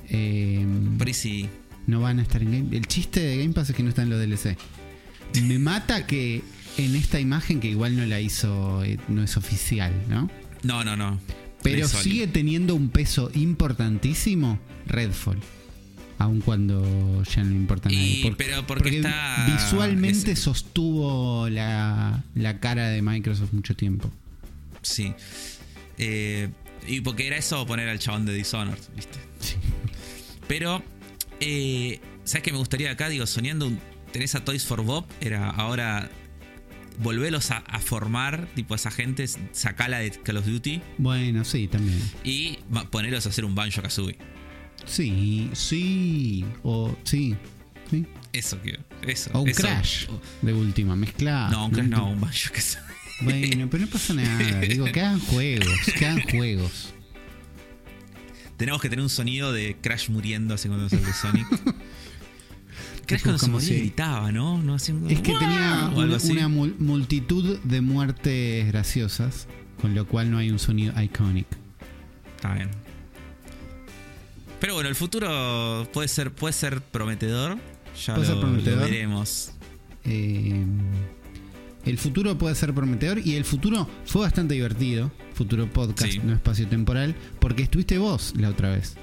Eh, 0.09 0.67
sí. 1.13 1.49
no 1.87 2.01
van 2.01 2.19
a 2.19 2.23
estar 2.23 2.41
en 2.43 2.51
Game 2.51 2.77
El 2.77 2.87
chiste 2.87 3.21
de 3.21 3.37
Game 3.39 3.53
Pass 3.53 3.69
es 3.71 3.77
que 3.77 3.83
no 3.83 3.91
están 3.91 4.11
los 4.11 4.19
DLC. 4.19 4.57
Me 5.43 5.59
mata 5.59 6.07
que 6.07 6.43
en 6.79 6.95
esta 6.97 7.21
imagen, 7.21 7.61
que 7.61 7.69
igual 7.69 7.97
no 7.97 8.07
la 8.07 8.21
hizo, 8.21 8.83
eh, 8.85 8.99
no 9.09 9.23
es 9.23 9.37
oficial, 9.37 9.93
¿no? 10.09 10.31
No, 10.63 10.85
no, 10.85 10.97
no. 10.97 11.21
Pero 11.63 11.87
sigue 11.89 12.27
teniendo 12.29 12.75
un 12.75 12.89
peso 12.89 13.31
importantísimo 13.35 14.59
Redfall. 14.87 15.39
Aun 16.19 16.41
cuando 16.41 17.23
ya 17.25 17.45
no 17.45 17.53
importa 17.55 17.89
nadie. 17.89 18.27
Y- 18.27 18.31
pero 18.37 18.67
porque 18.67 18.97
está- 18.97 19.47
visualmente 19.47 20.33
es- 20.33 20.39
sostuvo 20.41 21.49
la, 21.49 22.25
la 22.35 22.59
cara 22.61 22.89
de 22.89 23.03
Microsoft 23.03 23.53
mucho 23.53 23.77
tiempo. 23.77 24.11
Sí. 24.83 25.13
Eh, 25.99 26.49
y 26.87 27.01
porque 27.03 27.27
era 27.27 27.37
eso 27.37 27.65
poner 27.67 27.89
al 27.89 27.99
chabón 27.99 28.25
de 28.27 28.35
Dishonored, 28.35 28.79
¿viste? 28.97 29.19
Sí. 29.41 29.55
Pero, 30.49 30.83
eh, 31.41 32.01
¿sabes 32.25 32.43
qué 32.43 32.53
me 32.53 32.59
gustaría 32.59 32.91
acá? 32.91 33.09
Digo, 33.09 33.27
soñando 33.27 33.67
un, 33.67 33.79
tenés 34.13 34.35
a 34.35 34.45
Toys 34.45 34.65
for 34.65 34.83
Bob, 34.83 35.05
era 35.21 35.51
ahora 35.51 36.11
volverlos 36.99 37.51
a, 37.51 37.59
a 37.59 37.79
formar, 37.81 38.49
tipo 38.55 38.75
esa 38.75 38.91
gente, 38.91 39.27
sacala 39.53 39.99
de 39.99 40.11
Call 40.11 40.37
of 40.39 40.47
Duty 40.47 40.81
Bueno, 40.99 41.45
sí, 41.45 41.69
también. 41.69 42.01
y 42.25 42.59
ponerlos 42.91 43.27
a 43.27 43.29
hacer 43.31 43.45
un 43.45 43.55
Banjo 43.55 43.83
Kazooie. 43.83 44.19
Sí, 44.87 45.51
sí. 45.53 46.45
O 46.63 46.97
sí. 47.05 47.37
sí. 47.91 48.07
Eso 48.33 48.59
quiero. 48.63 48.83
Eso. 49.03 49.31
O 49.35 49.41
un 49.41 49.49
eso. 49.49 49.63
Crash. 49.63 50.07
De 50.43 50.53
última, 50.53 50.97
mezclado. 50.97 51.51
no, 51.51 51.67
un 51.67 51.71
Crash 51.73 51.87
no, 51.89 52.11
un 52.11 52.21
Banjo 52.21 52.53
Kazooie. 52.53 52.85
Bueno, 53.21 53.69
pero 53.71 53.85
no 53.85 53.91
pasa 53.91 54.15
nada. 54.15 54.61
Digo, 54.61 54.85
que 54.87 55.01
hagan 55.01 55.19
juegos. 55.21 55.67
Que 55.99 56.07
hagan 56.07 56.23
juegos. 56.23 56.95
Tenemos 58.57 58.81
que 58.81 58.89
tener 58.89 59.03
un 59.03 59.09
sonido 59.09 59.53
de 59.53 59.77
Crash 59.81 60.09
muriendo 60.09 60.55
así 60.55 60.69
cuando 60.69 60.89
sale 60.89 61.13
Sonic. 61.13 61.47
Crash 63.09 63.23
cuando 63.23 63.39
se 63.39 63.47
como 63.47 63.55
moría 63.59 63.69
si- 63.69 63.79
gritaba, 63.79 64.31
¿no? 64.33 64.77
Es 64.77 64.85
que 64.85 65.33
tenía 65.35 65.91
una, 65.95 66.17
así. 66.17 66.33
una 66.33 66.49
mul- 66.49 66.77
multitud 66.79 67.59
de 67.65 67.81
muertes 67.81 68.67
graciosas, 68.69 69.49
con 69.81 69.95
lo 69.95 70.07
cual 70.07 70.31
no 70.31 70.39
hay 70.39 70.51
un 70.51 70.59
sonido 70.59 71.01
iconic. 71.01 71.47
Está 72.37 72.55
bien. 72.55 72.71
Pero 74.61 74.75
bueno, 74.75 74.89
el 74.89 74.95
futuro 74.95 75.89
puede 75.93 76.09
ser, 76.09 76.33
puede 76.33 76.53
ser 76.53 76.81
prometedor. 76.81 77.59
Ya 78.07 78.15
Puede 78.15 78.29
lo, 78.29 78.35
ser 78.35 78.41
prometedor. 78.41 78.79
lo 78.81 78.85
veremos. 78.85 79.53
Eh, 80.05 80.65
el 81.85 81.99
futuro 81.99 82.37
puede 82.39 82.55
ser 82.55 82.75
prometedor 82.75 83.19
y 83.25 83.35
el 83.37 83.45
futuro 83.45 83.89
fue 84.05 84.23
bastante 84.23 84.55
divertido. 84.55 85.11
Futuro 85.35 85.71
podcast, 85.71 86.13
Sí. 86.13 86.21
no 86.23 86.35
espacio 86.35 86.67
temporal, 86.67 87.15
porque 87.41 87.63
estuviste 87.63 87.99
vos 87.99 88.35
la 88.37 88.49
otra 88.51 88.71
vez. 88.71 88.97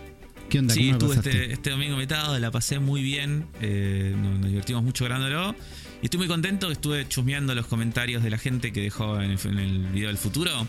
¿Qué 0.49 0.59
onda? 0.59 0.73
Sí, 0.73 0.91
¿Cómo 0.91 1.07
lo 1.07 1.13
estuve 1.13 1.31
este, 1.31 1.53
este 1.53 1.69
domingo 1.71 1.93
invitado, 1.93 2.37
la 2.39 2.51
pasé 2.51 2.79
muy 2.79 3.01
bien. 3.01 3.45
eh, 3.61 4.13
nos, 4.17 4.39
nos 4.39 4.49
divertimos 4.49 4.83
mucho 4.83 5.05
grabándolo. 5.05 5.55
Y 6.01 6.05
estoy 6.05 6.17
muy 6.19 6.27
contento 6.27 6.67
que 6.67 6.73
estuve 6.73 7.07
chusmeando 7.07 7.55
los 7.55 7.65
comentarios 7.67 8.21
de 8.23 8.29
la 8.29 8.37
gente 8.37 8.71
que 8.71 8.81
dejó 8.81 9.19
en 9.21 9.31
el, 9.31 9.39
en 9.45 9.57
el 9.59 9.79
video 9.87 10.09
del 10.09 10.17
futuro. 10.17 10.67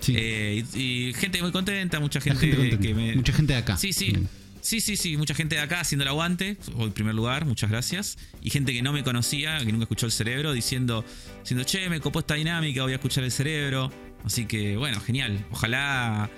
Sí, 0.00 0.14
Eh, 0.16 0.64
y, 0.74 1.08
y 1.08 1.12
gente 1.14 1.42
muy 1.42 1.52
contenta, 1.52 2.00
mucha 2.00 2.20
gente, 2.20 2.40
gente 2.40 2.56
contenta. 2.56 2.82
que 2.86 2.94
me. 2.94 3.14
Mucha 3.16 3.32
gente 3.32 3.52
de 3.52 3.58
acá. 3.58 3.76
Sí, 3.76 3.92
sí. 3.92 4.16
Sí, 4.62 4.80
sí, 4.82 4.96
sí, 4.96 5.16
mucha 5.16 5.34
gente 5.34 5.54
de 5.56 5.62
acá 5.62 5.80
haciendo 5.80 6.02
el 6.02 6.08
aguante, 6.08 6.58
hoy 6.76 6.84
en 6.88 6.92
primer 6.92 7.14
lugar, 7.14 7.46
muchas 7.46 7.70
gracias. 7.70 8.18
Y 8.42 8.50
gente 8.50 8.74
que 8.74 8.82
no 8.82 8.92
me 8.92 9.02
conocía, 9.02 9.58
que 9.64 9.72
nunca 9.72 9.84
escuchó 9.84 10.04
el 10.04 10.12
cerebro, 10.12 10.52
diciendo, 10.52 11.02
diciendo, 11.42 11.64
che, 11.64 11.88
me 11.88 11.98
copó 12.00 12.18
esta 12.20 12.34
dinámica, 12.34 12.82
voy 12.82 12.92
a 12.92 12.96
escuchar 12.96 13.24
el 13.24 13.32
cerebro. 13.32 13.90
Así 14.22 14.44
que, 14.44 14.76
bueno, 14.76 15.00
genial. 15.00 15.46
Ojalá 15.50 16.28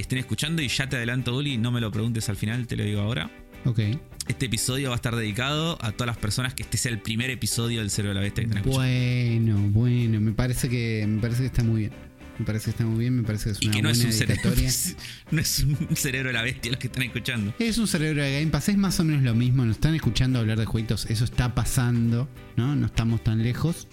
estén 0.00 0.18
escuchando 0.18 0.62
y 0.62 0.68
ya 0.68 0.88
te 0.88 0.96
adelanto, 0.96 1.36
Uli, 1.36 1.58
no 1.58 1.70
me 1.70 1.80
lo 1.80 1.90
preguntes 1.90 2.28
al 2.28 2.36
final, 2.36 2.66
te 2.66 2.76
lo 2.76 2.84
digo 2.84 3.00
ahora. 3.00 3.30
Ok. 3.64 3.80
Este 4.28 4.46
episodio 4.46 4.88
va 4.88 4.94
a 4.94 4.96
estar 4.96 5.14
dedicado 5.16 5.78
a 5.80 5.92
todas 5.92 6.06
las 6.06 6.16
personas 6.16 6.54
que 6.54 6.62
este 6.62 6.78
sea 6.78 6.92
el 6.92 7.00
primer 7.00 7.30
episodio 7.30 7.80
del 7.80 7.90
Cerebro 7.90 8.10
de 8.10 8.14
la 8.14 8.20
Bestia 8.20 8.44
que 8.44 8.48
están 8.48 8.58
escuchando. 8.58 8.82
Bueno, 8.82 9.70
bueno, 9.70 10.20
me 10.20 10.32
parece 10.32 10.68
que 10.68 11.04
me 11.08 11.20
parece 11.20 11.40
que 11.40 11.46
está 11.46 11.62
muy 11.62 11.80
bien. 11.82 11.92
Me 12.38 12.46
parece 12.46 12.64
que 12.64 12.70
está 12.70 12.84
muy 12.84 13.00
bien, 13.00 13.16
me 13.16 13.22
parece 13.22 13.44
que 13.44 13.50
es 13.50 13.62
Y 13.62 13.66
una 13.66 13.76
que 13.76 13.82
no 13.82 13.88
buena 13.90 14.00
es, 14.00 14.04
un 14.06 14.12
cerebro, 14.12 14.50
no 15.30 15.40
es 15.40 15.58
un 15.60 15.96
cerebro 15.96 16.28
de 16.28 16.32
la 16.32 16.42
bestia 16.42 16.72
los 16.72 16.80
que 16.80 16.86
están 16.86 17.02
escuchando. 17.02 17.54
Es 17.58 17.78
un 17.78 17.86
cerebro 17.86 18.22
de 18.22 18.40
Game 18.40 18.50
Pass, 18.50 18.70
es 18.70 18.76
más 18.76 18.98
o 19.00 19.04
menos 19.04 19.22
lo 19.22 19.34
mismo. 19.34 19.64
Nos 19.64 19.76
están 19.76 19.94
escuchando 19.94 20.38
hablar 20.38 20.58
de 20.58 20.64
jueguitos, 20.64 21.06
eso 21.06 21.24
está 21.24 21.54
pasando, 21.54 22.28
¿no? 22.56 22.74
No 22.74 22.86
estamos 22.86 23.22
tan 23.22 23.42
lejos. 23.42 23.86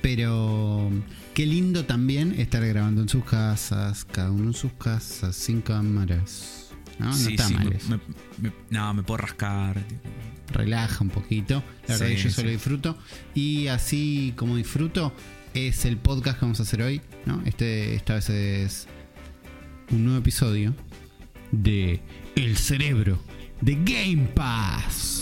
Pero 0.00 0.90
qué 1.34 1.46
lindo 1.46 1.84
también 1.84 2.38
estar 2.38 2.64
grabando 2.66 3.02
en 3.02 3.08
sus 3.08 3.24
casas, 3.24 4.04
cada 4.04 4.30
uno 4.30 4.48
en 4.48 4.54
sus 4.54 4.72
casas, 4.72 5.34
sin 5.36 5.60
cámaras. 5.60 6.70
¿no? 6.98 7.06
No 7.06 7.12
Sí, 7.14 7.30
está 7.32 7.48
sí, 7.48 7.54
mal 7.54 7.70
me- 7.70 7.76
eso. 7.76 7.88
me- 7.90 8.48
me- 8.48 8.54
no, 8.70 8.94
me 8.94 9.02
puedo 9.02 9.18
rascar. 9.18 9.82
Relaja 10.52 11.02
un 11.04 11.10
poquito. 11.10 11.62
La 11.86 11.94
verdad 11.96 12.08
Sí, 12.08 12.14
que 12.16 12.22
yo 12.22 12.30
solo 12.30 12.50
disfruto. 12.50 12.98
Y 13.34 13.68
así 13.68 14.32
como 14.36 14.56
disfruto, 14.56 15.14
es 15.54 15.84
el 15.84 15.96
podcast 15.96 16.38
que 16.38 16.44
vamos 16.44 16.60
a 16.60 16.64
hacer 16.64 16.82
hoy. 16.82 17.00
¿no? 17.26 17.40
Este, 17.46 17.94
esta 17.94 18.14
vez 18.14 18.28
es 18.30 18.86
un 19.92 20.04
nuevo 20.04 20.18
episodio 20.18 20.74
de 21.52 22.00
El 22.36 22.56
cerebro 22.56 23.18
de 23.60 23.74
Game 23.76 24.28
Pass. 24.34 25.19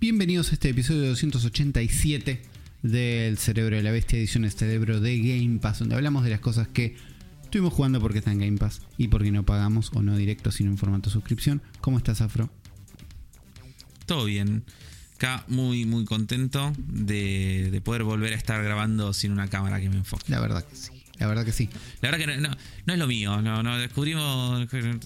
Bienvenidos 0.00 0.50
a 0.50 0.54
este 0.54 0.70
episodio 0.70 1.06
287 1.08 2.42
del 2.82 3.36
Cerebro 3.38 3.76
de 3.76 3.82
la 3.82 3.90
Bestia, 3.90 4.18
edición 4.18 4.50
Cerebro 4.50 5.00
de 5.00 5.18
Game 5.18 5.58
Pass, 5.60 5.80
donde 5.80 5.94
hablamos 5.94 6.24
de 6.24 6.30
las 6.30 6.40
cosas 6.40 6.68
que 6.68 6.96
estuvimos 7.44 7.72
jugando 7.74 8.00
porque 8.00 8.18
están 8.18 8.34
en 8.34 8.40
Game 8.40 8.58
Pass 8.58 8.80
y 8.96 9.08
porque 9.08 9.30
no 9.30 9.44
pagamos 9.44 9.90
o 9.94 10.02
no 10.02 10.16
directo, 10.16 10.50
sino 10.52 10.70
en 10.70 10.78
formato 10.78 11.10
suscripción. 11.10 11.60
¿Cómo 11.80 11.98
estás, 11.98 12.20
Afro? 12.22 12.50
Todo 14.06 14.24
bien. 14.24 14.64
Acá 15.16 15.44
muy, 15.48 15.84
muy 15.84 16.06
contento 16.06 16.72
de, 16.78 17.68
de 17.70 17.80
poder 17.82 18.04
volver 18.04 18.32
a 18.32 18.36
estar 18.36 18.62
grabando 18.64 19.12
sin 19.12 19.32
una 19.32 19.48
cámara 19.48 19.80
que 19.80 19.90
me 19.90 19.96
enfoque. 19.96 20.24
La 20.28 20.40
verdad 20.40 20.64
que 20.64 20.74
sí, 20.76 20.92
la 21.18 21.26
verdad 21.26 21.44
que 21.44 21.52
sí. 21.52 21.68
La 22.00 22.10
verdad 22.10 22.24
que 22.26 22.40
no, 22.40 22.48
no- 22.48 22.56
no 22.86 22.92
es 22.94 22.98
lo 22.98 23.06
mío. 23.06 23.42
No, 23.42 23.62
no 23.62 23.76
descubrimos 23.76 24.62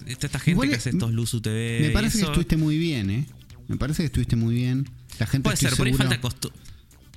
está 0.07 0.27
esta 0.27 0.39
gente 0.39 0.51
Igual, 0.51 0.69
que 0.69 0.75
hace 0.75 0.91
estos 0.91 1.11
Luzu 1.11 1.41
TV. 1.41 1.79
Me 1.81 1.87
y 1.87 1.91
parece 1.91 2.19
que 2.19 2.23
estuviste 2.23 2.55
muy 2.55 2.77
bien, 2.77 3.09
¿eh? 3.09 3.25
Me 3.67 3.77
parece 3.77 4.03
que 4.03 4.07
estuviste 4.07 4.35
muy 4.35 4.55
bien. 4.55 4.89
La 5.19 5.25
gente 5.27 5.43
Puede 5.45 5.57
ser, 5.57 5.69
por 5.75 5.87
seguro- 5.87 5.97
falta 5.97 6.21
costu- 6.21 6.51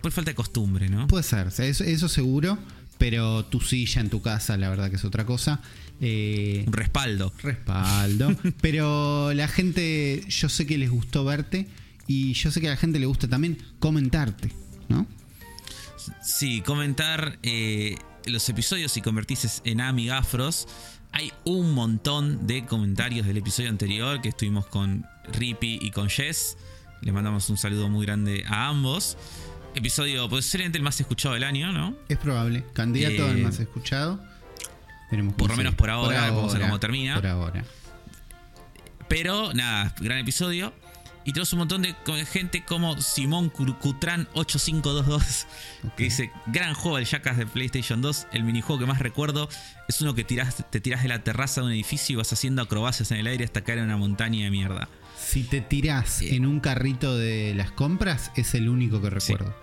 por 0.00 0.12
falta 0.12 0.30
de 0.30 0.34
costumbre, 0.34 0.88
¿no? 0.88 1.06
Puede 1.08 1.24
ser, 1.24 1.46
o 1.48 1.50
sea, 1.50 1.66
eso, 1.66 1.84
eso 1.84 2.08
seguro. 2.08 2.58
Pero 2.98 3.44
tu 3.44 3.60
silla 3.60 4.00
en 4.00 4.10
tu 4.10 4.20
casa, 4.22 4.56
la 4.56 4.68
verdad 4.70 4.90
que 4.90 4.96
es 4.96 5.04
otra 5.04 5.24
cosa. 5.24 5.60
Eh, 6.00 6.64
Un 6.66 6.72
respaldo. 6.72 7.32
respaldo. 7.42 8.34
pero 8.60 9.32
la 9.34 9.46
gente, 9.46 10.24
yo 10.28 10.48
sé 10.48 10.66
que 10.66 10.78
les 10.78 10.90
gustó 10.90 11.24
verte. 11.24 11.68
Y 12.08 12.32
yo 12.32 12.50
sé 12.50 12.60
que 12.60 12.66
a 12.68 12.70
la 12.70 12.76
gente 12.76 12.98
le 12.98 13.06
gusta 13.06 13.28
también 13.28 13.58
comentarte, 13.78 14.50
¿no? 14.88 15.06
Sí, 16.22 16.62
comentar 16.62 17.38
eh, 17.42 17.96
los 18.26 18.48
episodios 18.48 18.96
y 18.96 19.00
convertirse 19.02 19.48
en 19.64 19.80
amigafros. 19.80 20.66
Hay 21.12 21.32
un 21.44 21.72
montón 21.74 22.46
de 22.46 22.64
comentarios 22.64 23.26
del 23.26 23.38
episodio 23.38 23.70
anterior 23.70 24.20
que 24.20 24.28
estuvimos 24.28 24.66
con 24.66 25.04
Rippy 25.32 25.78
y 25.82 25.90
con 25.90 26.08
Jess. 26.08 26.56
Les 27.00 27.12
mandamos 27.12 27.48
un 27.50 27.56
saludo 27.56 27.88
muy 27.88 28.06
grande 28.06 28.44
a 28.46 28.68
ambos. 28.68 29.16
Episodio 29.74 30.28
posiblemente 30.28 30.78
el 30.78 30.84
más 30.84 31.00
escuchado 31.00 31.34
del 31.34 31.44
año, 31.44 31.72
¿no? 31.72 31.94
Es 32.08 32.18
probable. 32.18 32.64
Candidato 32.72 33.26
Eh, 33.26 33.30
al 33.30 33.38
más 33.38 33.58
escuchado. 33.58 34.20
Veremos 35.10 35.34
por 35.34 35.50
lo 35.50 35.56
menos 35.56 35.70
sigue. 35.72 35.78
por 35.78 35.90
ahora, 35.90 36.30
vamos 36.30 36.54
a 36.54 36.58
ver 36.58 36.66
cómo 36.66 36.80
termina. 36.80 37.14
Por 37.16 37.26
ahora. 37.26 37.64
Pero 39.08 39.52
nada, 39.54 39.94
gran 40.00 40.18
episodio. 40.18 40.72
Y 41.28 41.32
tenemos 41.34 41.52
un 41.52 41.58
montón 41.58 41.82
de 41.82 41.94
gente 42.24 42.64
como 42.64 42.98
Simón 43.02 43.50
Cutran 43.50 44.26
8522 44.32 45.46
Ok. 45.84 45.94
que 45.94 46.04
dice, 46.04 46.30
gran 46.46 46.72
juego 46.72 46.96
el 46.96 47.04
Jackass 47.04 47.36
de 47.36 47.44
PlayStation 47.44 48.00
2. 48.00 48.28
El 48.32 48.44
minijuego 48.44 48.80
que 48.80 48.86
más 48.86 48.98
recuerdo 48.98 49.46
es 49.88 50.00
uno 50.00 50.14
que 50.14 50.24
tiras, 50.24 50.64
te 50.70 50.80
tiras 50.80 51.02
de 51.02 51.10
la 51.10 51.22
terraza 51.24 51.60
de 51.60 51.66
un 51.66 51.72
edificio 51.74 52.14
y 52.14 52.16
vas 52.16 52.32
haciendo 52.32 52.62
acrobacias 52.62 53.10
en 53.10 53.18
el 53.18 53.26
aire 53.26 53.44
hasta 53.44 53.60
caer 53.62 53.80
en 53.80 53.84
una 53.84 53.98
montaña 53.98 54.42
de 54.42 54.50
mierda. 54.50 54.88
Si 55.18 55.42
te 55.42 55.60
tirás 55.60 56.08
Sí. 56.08 56.34
en 56.34 56.46
un 56.46 56.60
carrito 56.60 57.14
de 57.18 57.52
las 57.54 57.72
compras, 57.72 58.32
es 58.34 58.54
el 58.54 58.66
único 58.70 59.02
que 59.02 59.20
Sí. 59.20 59.34
recuerdo. 59.34 59.54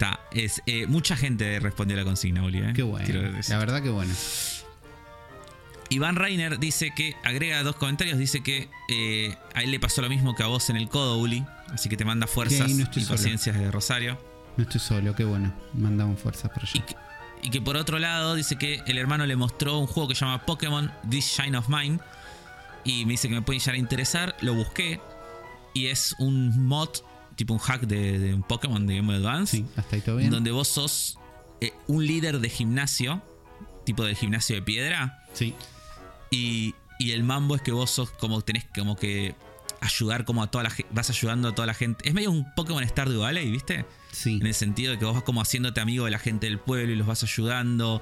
Ta, 0.00 0.18
es, 0.32 0.62
eh, 0.66 0.88
mucha 0.88 1.16
gente 1.16 1.60
respondió 1.60 1.96
a 1.96 2.00
la 2.00 2.04
consigna, 2.04 2.42
Oli. 2.42 2.58
eh. 2.58 2.72
Qué 2.74 2.82
bueno. 2.82 3.06
La 3.48 3.58
verdad 3.58 3.84
que 3.84 3.90
bueno. 3.90 4.12
Iván 5.88 6.16
Reiner 6.16 6.58
dice 6.58 6.92
que, 6.94 7.14
agrega 7.24 7.62
dos 7.62 7.76
comentarios, 7.76 8.18
dice 8.18 8.42
que 8.42 8.68
eh, 8.88 9.36
a 9.54 9.62
él 9.62 9.70
le 9.70 9.78
pasó 9.80 10.02
lo 10.02 10.08
mismo 10.08 10.34
que 10.34 10.42
a 10.42 10.46
vos 10.46 10.68
en 10.70 10.76
el 10.76 10.88
codo, 10.88 11.18
Uli. 11.18 11.44
Así 11.72 11.88
que 11.88 11.96
te 11.96 12.04
manda 12.04 12.26
fuerzas 12.26 12.70
no 12.70 12.88
y 12.94 13.04
paciencias 13.04 13.56
de 13.56 13.70
Rosario. 13.70 14.18
No 14.56 14.62
estoy 14.64 14.80
solo, 14.80 15.14
qué 15.14 15.24
bueno. 15.24 15.52
Mandamos 15.74 16.20
fuerzas 16.20 16.50
para 16.50 16.66
Y 16.72 16.78
allá. 16.78 16.86
que, 16.86 16.96
y 17.42 17.50
que 17.50 17.60
por 17.60 17.76
otro 17.76 17.98
lado 17.98 18.34
dice 18.34 18.56
que 18.56 18.82
el 18.86 18.98
hermano 18.98 19.26
le 19.26 19.36
mostró 19.36 19.78
un 19.78 19.86
juego 19.86 20.08
que 20.08 20.14
se 20.14 20.24
llama 20.24 20.44
Pokémon 20.46 20.90
This 21.08 21.26
Shine 21.38 21.56
of 21.56 21.68
Mine. 21.68 21.98
Y 22.84 23.04
me 23.04 23.12
dice 23.12 23.28
que 23.28 23.34
me 23.34 23.42
puede 23.42 23.58
llegar 23.58 23.74
a 23.74 23.78
interesar. 23.78 24.36
Lo 24.40 24.54
busqué. 24.54 25.00
Y 25.74 25.86
es 25.86 26.14
un 26.18 26.66
mod, 26.66 26.88
tipo 27.34 27.52
un 27.52 27.58
hack 27.60 27.82
de, 27.82 28.18
de 28.18 28.32
un 28.34 28.42
Pokémon 28.42 28.86
de 28.86 28.96
Game 28.96 29.12
Advance. 29.14 29.58
Sí, 29.58 29.66
hasta 29.76 29.96
ahí 29.96 30.02
todo 30.02 30.16
bien. 30.16 30.30
Donde 30.30 30.50
vos 30.52 30.68
sos 30.68 31.18
eh, 31.60 31.72
un 31.86 32.06
líder 32.06 32.40
de 32.40 32.48
gimnasio. 32.48 33.22
Tipo 33.84 34.04
del 34.04 34.16
gimnasio 34.16 34.56
de 34.56 34.62
piedra. 34.62 35.22
Sí. 35.32 35.54
Y, 36.30 36.74
y 36.98 37.12
el 37.12 37.22
mambo 37.22 37.56
es 37.56 37.62
que 37.62 37.72
vos 37.72 37.90
sos 37.90 38.10
como 38.10 38.40
tenés 38.42 38.64
como 38.74 38.96
que 38.96 39.34
ayudar 39.80 40.24
como 40.24 40.42
a 40.42 40.50
toda 40.50 40.64
la 40.64 40.70
gente. 40.70 40.90
Vas 40.94 41.10
ayudando 41.10 41.48
a 41.48 41.54
toda 41.54 41.66
la 41.66 41.74
gente. 41.74 42.08
Es 42.08 42.14
medio 42.14 42.30
un 42.30 42.52
Pokémon 42.54 42.86
Stardew 42.86 43.20
Valley, 43.20 43.50
¿viste? 43.50 43.84
Sí. 44.10 44.38
En 44.40 44.46
el 44.46 44.54
sentido 44.54 44.92
de 44.92 44.98
que 44.98 45.04
vos 45.04 45.14
vas 45.14 45.22
como 45.24 45.42
haciéndote 45.42 45.80
amigo 45.80 46.06
de 46.06 46.10
la 46.10 46.18
gente 46.18 46.46
del 46.46 46.58
pueblo 46.58 46.90
y 46.92 46.96
los 46.96 47.06
vas 47.06 47.22
ayudando 47.22 48.00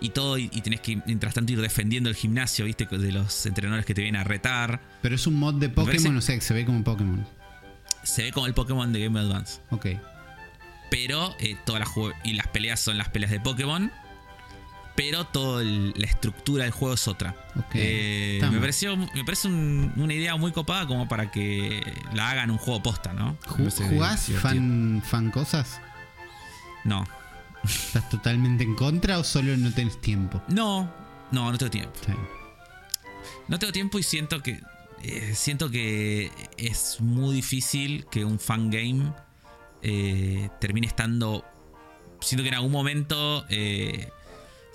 y 0.00 0.10
todo. 0.10 0.38
Y, 0.38 0.48
y 0.52 0.60
tenés 0.62 0.80
que, 0.80 1.02
mientras 1.06 1.34
tanto, 1.34 1.52
ir 1.52 1.60
defendiendo 1.60 2.08
el 2.08 2.14
gimnasio, 2.14 2.64
¿viste? 2.64 2.86
De 2.86 3.12
los 3.12 3.44
entrenadores 3.46 3.84
que 3.84 3.92
te 3.94 4.02
vienen 4.02 4.20
a 4.20 4.24
retar. 4.24 4.80
Pero 5.02 5.16
es 5.16 5.26
un 5.26 5.34
mod 5.34 5.54
de 5.54 5.68
Pokémon, 5.68 5.86
parece- 5.96 6.16
o 6.16 6.20
sea, 6.20 6.34
que 6.36 6.40
se 6.40 6.54
ve 6.54 6.64
como 6.64 6.84
Pokémon. 6.84 7.26
Se 8.04 8.22
ve 8.22 8.30
como 8.32 8.46
el 8.46 8.54
Pokémon 8.54 8.92
de 8.92 9.00
Game 9.00 9.18
Advance. 9.18 9.60
Ok. 9.70 9.86
Pero 10.90 11.34
eh, 11.40 11.56
todas 11.66 11.80
las 11.80 11.90
y 12.24 12.34
las 12.34 12.46
peleas 12.46 12.78
son 12.78 12.96
las 12.96 13.08
peleas 13.08 13.32
de 13.32 13.40
Pokémon. 13.40 13.90
Pero 14.96 15.26
toda 15.26 15.62
la 15.62 16.06
estructura 16.06 16.64
del 16.64 16.72
juego 16.72 16.94
es 16.94 17.06
otra. 17.06 17.36
Eh, 17.74 18.40
me, 18.50 18.58
pareció, 18.58 18.96
me 18.96 19.24
parece 19.24 19.46
un- 19.48 19.92
una 19.96 20.14
idea 20.14 20.36
muy 20.36 20.52
copada 20.52 20.86
como 20.86 21.06
para 21.06 21.30
que 21.30 21.82
la 22.14 22.30
hagan 22.30 22.50
un 22.50 22.56
juego 22.58 22.82
posta, 22.82 23.12
¿no? 23.12 23.36
¿Jugás 23.46 24.30
fan, 24.40 25.02
fan 25.04 25.30
cosas? 25.30 25.80
No. 26.84 27.06
¿Estás 27.64 28.08
totalmente 28.08 28.64
en 28.64 28.74
contra 28.74 29.18
o 29.18 29.24
solo 29.24 29.56
no 29.56 29.70
tenés 29.72 30.00
tiempo? 30.00 30.40
No, 30.48 30.90
no, 31.30 31.50
no 31.52 31.58
tengo 31.58 31.70
tiempo. 31.70 31.92
No 33.48 33.58
tengo 33.58 33.72
tiempo 33.72 33.98
y 33.98 34.02
siento 34.02 34.42
que. 34.42 34.60
eh, 35.02 35.32
siento 35.34 35.70
que 35.70 36.30
es 36.56 37.00
muy 37.00 37.34
difícil 37.34 38.06
que 38.10 38.24
un 38.24 38.38
fangame 38.38 39.12
eh, 39.82 40.48
termine 40.60 40.86
estando. 40.86 41.44
Siento 42.20 42.42
que 42.42 42.48
en 42.48 42.54
algún 42.54 42.72
momento 42.72 43.44
eh, 43.50 44.08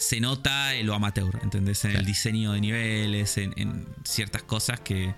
se 0.02 0.20
nota 0.20 0.74
lo 0.82 0.96
amateur, 0.96 1.40
¿entendés? 1.44 1.86
En 1.86 1.92
el 1.92 2.06
diseño 2.06 2.54
de 2.54 2.60
niveles, 2.60 3.38
en, 3.38 3.54
en 3.56 3.88
ciertas 4.04 4.42
cosas 4.42 4.80
que. 4.80 5.14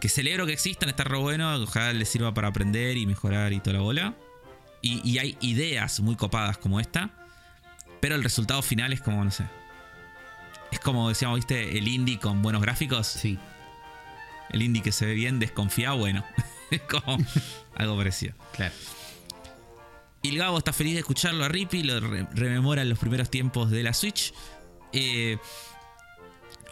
Que 0.00 0.08
celebro 0.08 0.44
que 0.44 0.52
existan, 0.52 0.88
está 0.88 1.04
re 1.04 1.16
bueno. 1.16 1.54
Ojalá 1.54 1.92
les 1.92 2.08
sirva 2.08 2.34
para 2.34 2.48
aprender 2.48 2.96
y 2.96 3.06
mejorar 3.06 3.52
y 3.52 3.60
toda 3.60 3.74
la 3.74 3.82
bola. 3.82 4.14
Y, 4.82 5.00
y 5.08 5.18
hay 5.18 5.38
ideas 5.40 6.00
muy 6.00 6.16
copadas 6.16 6.58
como 6.58 6.80
esta. 6.80 7.10
Pero 8.00 8.16
el 8.16 8.22
resultado 8.24 8.60
final 8.60 8.92
es 8.92 9.00
como, 9.00 9.24
no 9.24 9.30
sé. 9.30 9.44
Es 10.72 10.80
como 10.80 11.08
decíamos, 11.08 11.36
viste, 11.36 11.78
el 11.78 11.86
indie 11.86 12.18
con 12.18 12.42
buenos 12.42 12.60
gráficos. 12.60 13.06
Sí. 13.06 13.38
El 14.50 14.60
indie 14.60 14.82
que 14.82 14.92
se 14.92 15.06
ve 15.06 15.14
bien 15.14 15.38
desconfiado, 15.38 15.96
bueno. 15.96 16.24
es 16.72 16.82
como 16.82 17.16
algo 17.76 17.96
parecido. 17.96 18.34
Claro. 18.52 18.74
Y 20.24 20.30
el 20.30 20.38
Gabo 20.38 20.56
está 20.58 20.72
feliz 20.72 20.94
de 20.94 21.00
escucharlo 21.00 21.44
a 21.44 21.48
Rippy, 21.48 21.82
lo 21.84 22.00
re- 22.00 22.26
rememora 22.34 22.80
en 22.82 22.88
los 22.88 22.98
primeros 22.98 23.30
tiempos 23.30 23.70
de 23.70 23.82
la 23.82 23.92
Switch. 23.92 24.32
Eh, 24.92 25.36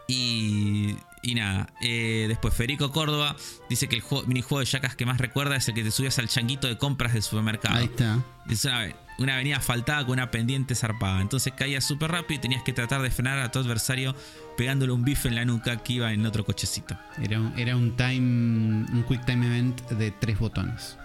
y, 0.09 0.97
y 1.23 1.35
nada, 1.35 1.69
eh, 1.81 2.27
después 2.29 2.55
Federico 2.55 2.91
Córdoba 2.93 3.37
dice 3.69 3.89
que 3.89 3.97
el 3.97 4.03
juego- 4.03 4.27
minijuego 4.27 4.61
de 4.61 4.67
Jackass 4.67 4.97
que 4.97 5.07
más 5.07 5.19
recuerda 5.19 5.57
es 5.57 5.69
el 5.69 5.75
que 5.75 5.85
te 5.85 5.91
subías 5.91 6.19
al 6.19 6.29
changuito 6.29 6.67
de 6.67 6.77
compras 6.79 7.13
del 7.13 7.23
supermercado. 7.23 7.77
Ahí 7.77 7.85
está. 7.85 8.19
Es 8.49 8.65
una, 8.65 8.89
una 9.19 9.35
avenida 9.35 9.59
asfaltada 9.59 10.03
con 10.05 10.15
una 10.15 10.31
pendiente 10.31 10.75
zarpada. 10.75 11.21
Entonces 11.21 11.53
caías 11.55 11.85
súper 11.85 12.11
rápido 12.11 12.39
y 12.39 12.41
tenías 12.41 12.63
que 12.63 12.73
tratar 12.73 13.03
de 13.03 13.11
frenar 13.11 13.39
a 13.39 13.51
tu 13.51 13.59
adversario 13.59 14.15
pegándole 14.57 14.93
un 14.93 15.05
bife 15.05 15.29
en 15.29 15.35
la 15.37 15.45
nuca 15.45 15.77
que 15.83 15.95
iba 15.95 16.13
en 16.13 16.25
otro 16.27 16.45
cochecito. 16.45 16.97
Era, 17.23 17.39
un- 17.41 17.59
era 17.59 17.77
un 17.77 17.97
time. 17.97 18.87
Un 18.93 19.05
quick 19.09 19.25
time 19.25 19.47
event 19.47 19.81
de 19.91 20.11
tres 20.11 20.39
botones. 20.39 20.97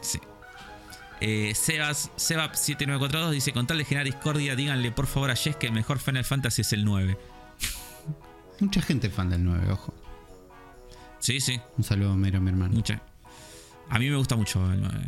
Sí. 0.00 0.18
Eh, 1.20 1.52
Sebas, 1.54 2.10
Sebab7942 2.16 3.30
dice: 3.30 3.52
Con 3.52 3.66
tal 3.66 3.78
de 3.78 3.84
generar 3.84 4.06
discordia, 4.06 4.54
díganle 4.56 4.92
por 4.92 5.06
favor 5.06 5.30
a 5.30 5.36
Jess 5.36 5.56
que 5.56 5.66
el 5.66 5.72
mejor 5.72 5.98
Final 5.98 6.24
Fantasy 6.24 6.62
es 6.62 6.72
el 6.72 6.84
9. 6.84 7.18
Mucha 8.60 8.82
gente 8.82 9.10
fan 9.10 9.30
del 9.30 9.44
9, 9.44 9.70
ojo. 9.72 9.94
Sí, 11.20 11.40
sí, 11.40 11.60
Un 11.76 11.84
saludo 11.84 12.14
Mero, 12.16 12.40
mi 12.40 12.50
hermano. 12.50 12.74
mucha. 12.74 13.02
A 13.90 13.98
mí 13.98 14.08
me 14.08 14.16
gusta 14.16 14.36
mucho 14.36 14.60
el 14.72 14.80
9. 14.80 14.98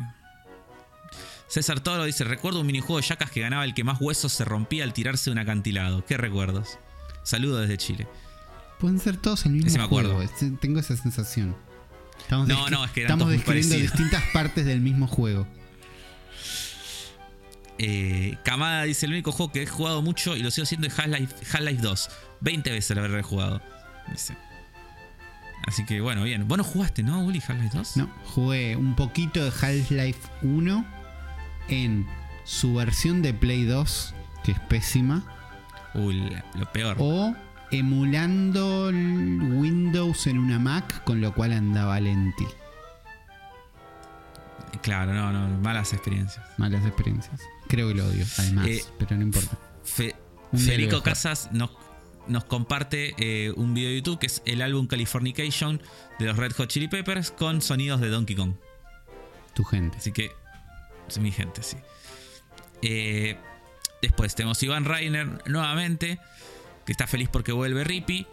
César 1.49 1.81
Toro 1.81 2.05
dice: 2.05 2.25
Recuerdo 2.25 2.61
un 2.61 2.67
minijuego 2.67 2.97
de 3.01 3.03
Jackas 3.07 3.31
que 3.31 3.41
ganaba 3.41 3.65
el 3.65 3.75
que 3.75 3.85
más 3.85 4.01
huesos 4.01 4.33
se 4.33 4.45
rompía 4.45 4.85
al 4.85 4.93
tirarse 4.93 5.31
de 5.31 5.33
un 5.33 5.39
acantilado. 5.39 6.05
¿Qué 6.05 6.17
recuerdos? 6.17 6.79
Saludos 7.23 7.63
desde 7.63 7.77
Chile. 7.79 8.09
Pueden 8.79 8.99
ser 8.99 9.17
todos 9.17 9.45
el 9.47 9.53
mismo 9.53 9.69
Ese 9.69 9.79
me 9.79 9.85
acuerdo. 9.85 10.15
juego. 10.15 10.31
tengo 10.61 10.81
esa 10.81 10.97
sensación. 10.97 11.55
Estamos 12.19 12.49
No, 12.49 12.69
no, 12.71 12.85
es 12.85 12.91
que 12.93 13.03
eran 13.03 13.13
Estamos 13.13 13.33
describiendo 13.33 13.69
parecidos. 13.75 13.93
distintas 13.99 14.23
partes 14.33 14.65
del 14.65 14.81
mismo 14.81 15.07
juego. 15.07 15.47
Eh, 17.83 18.37
Kamada 18.45 18.83
dice: 18.83 19.07
El 19.07 19.13
único 19.13 19.33
juego 19.33 19.53
que 19.53 19.63
he 19.63 19.67
jugado 19.67 20.03
mucho 20.03 20.37
y 20.37 20.43
lo 20.43 20.51
sigo 20.51 20.65
haciendo 20.65 20.87
es 20.87 20.99
Half-Life 20.99 21.35
Half-Life 21.51 21.81
2. 21.81 22.11
20 22.43 22.71
veces 22.73 22.95
lo 22.95 23.03
habré 23.03 23.23
jugado. 23.23 23.63
Dice. 24.11 24.37
Así 25.67 25.87
que 25.87 26.03
bueno, 26.03 26.23
bien. 26.23 26.47
Vos 26.47 26.59
no 26.59 26.65
jugaste, 26.65 27.03
¿no, 27.03 27.25
Uli? 27.25 27.39
Half-Life 27.39 27.77
2? 27.79 27.97
No, 27.97 28.11
jugué 28.27 28.77
un 28.77 28.95
poquito 28.97 29.43
de 29.43 29.51
Half-Life 29.51 30.21
1 30.43 30.85
en 31.69 32.07
su 32.45 32.75
versión 32.75 33.23
de 33.23 33.33
Play 33.33 33.65
2, 33.65 34.15
que 34.45 34.53
es 34.53 34.61
pésima, 34.61 35.23
Uy, 35.95 36.37
lo 36.57 36.71
peor. 36.73 36.97
o 36.99 37.35
emulando 37.71 38.91
el 38.91 39.53
Windows 39.55 40.27
en 40.27 40.39
una 40.39 40.59
Mac, 40.59 41.03
con 41.05 41.23
lo 41.23 41.33
cual 41.33 41.53
andaba 41.55 41.99
lenti. 41.99 42.47
Claro, 44.83 45.15
no, 45.15 45.33
no, 45.33 45.49
malas 45.61 45.93
experiencias. 45.95 46.45
Malas 46.59 46.85
experiencias. 46.85 47.41
Creo 47.71 47.89
que 47.89 47.95
lo 47.95 48.07
odio, 48.07 48.27
además, 48.39 48.67
Eh, 48.69 48.85
pero 48.99 49.17
no 49.17 49.23
importa. 49.23 49.57
Fe- 49.85 50.15
Federico. 50.53 51.03
Casas 51.03 51.49
nos, 51.53 51.71
nos 52.27 52.45
comparte 52.45 53.15
eh, 53.19 53.53
un 53.57 53.73
video 53.75 53.89
de 53.91 53.97
YouTube 53.97 54.19
que 54.19 54.27
es 54.27 54.43
el 54.45 54.61
álbum 54.63 54.87
Californication 54.87 55.81
de 56.19 56.27
los 56.27 56.37
Red 56.37 56.53
Hot 56.57 56.69
Chili 56.69 56.89
Peppers 56.89 57.31
con 57.31 57.63
sonidos 57.63 58.01
de 58.01 58.09
Donkey 58.11 58.37
Kong. 58.37 58.55
Tu 59.55 59.65
gente. 59.65 59.97
Así 59.99 60.13
que 60.13 60.31
es 61.09 61.19
mi 61.19 61.31
gente, 61.33 61.63
sí. 61.63 61.77
Eh, 62.83 63.37
después 64.03 64.35
tenemos 64.35 64.63
Iván 64.63 64.85
Reiner 64.85 65.27
nuevamente, 65.49 66.19
que 66.87 66.93
está 66.93 67.07
feliz 67.07 67.29
porque 67.29 67.53
vuelve 67.53 67.85
Rippy. 67.85 68.27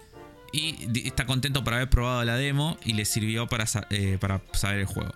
Y 0.53 1.05
está 1.05 1.25
contento 1.25 1.61
por 1.63 1.73
haber 1.73 1.89
probado 1.89 2.23
la 2.23 2.35
demo 2.37 2.77
y 2.85 2.93
le 2.93 3.03
sirvió 3.03 3.47
para, 3.47 3.65
eh, 3.89 4.17
para 4.19 4.41
saber 4.53 4.79
el 4.79 4.85
juego. 4.85 5.13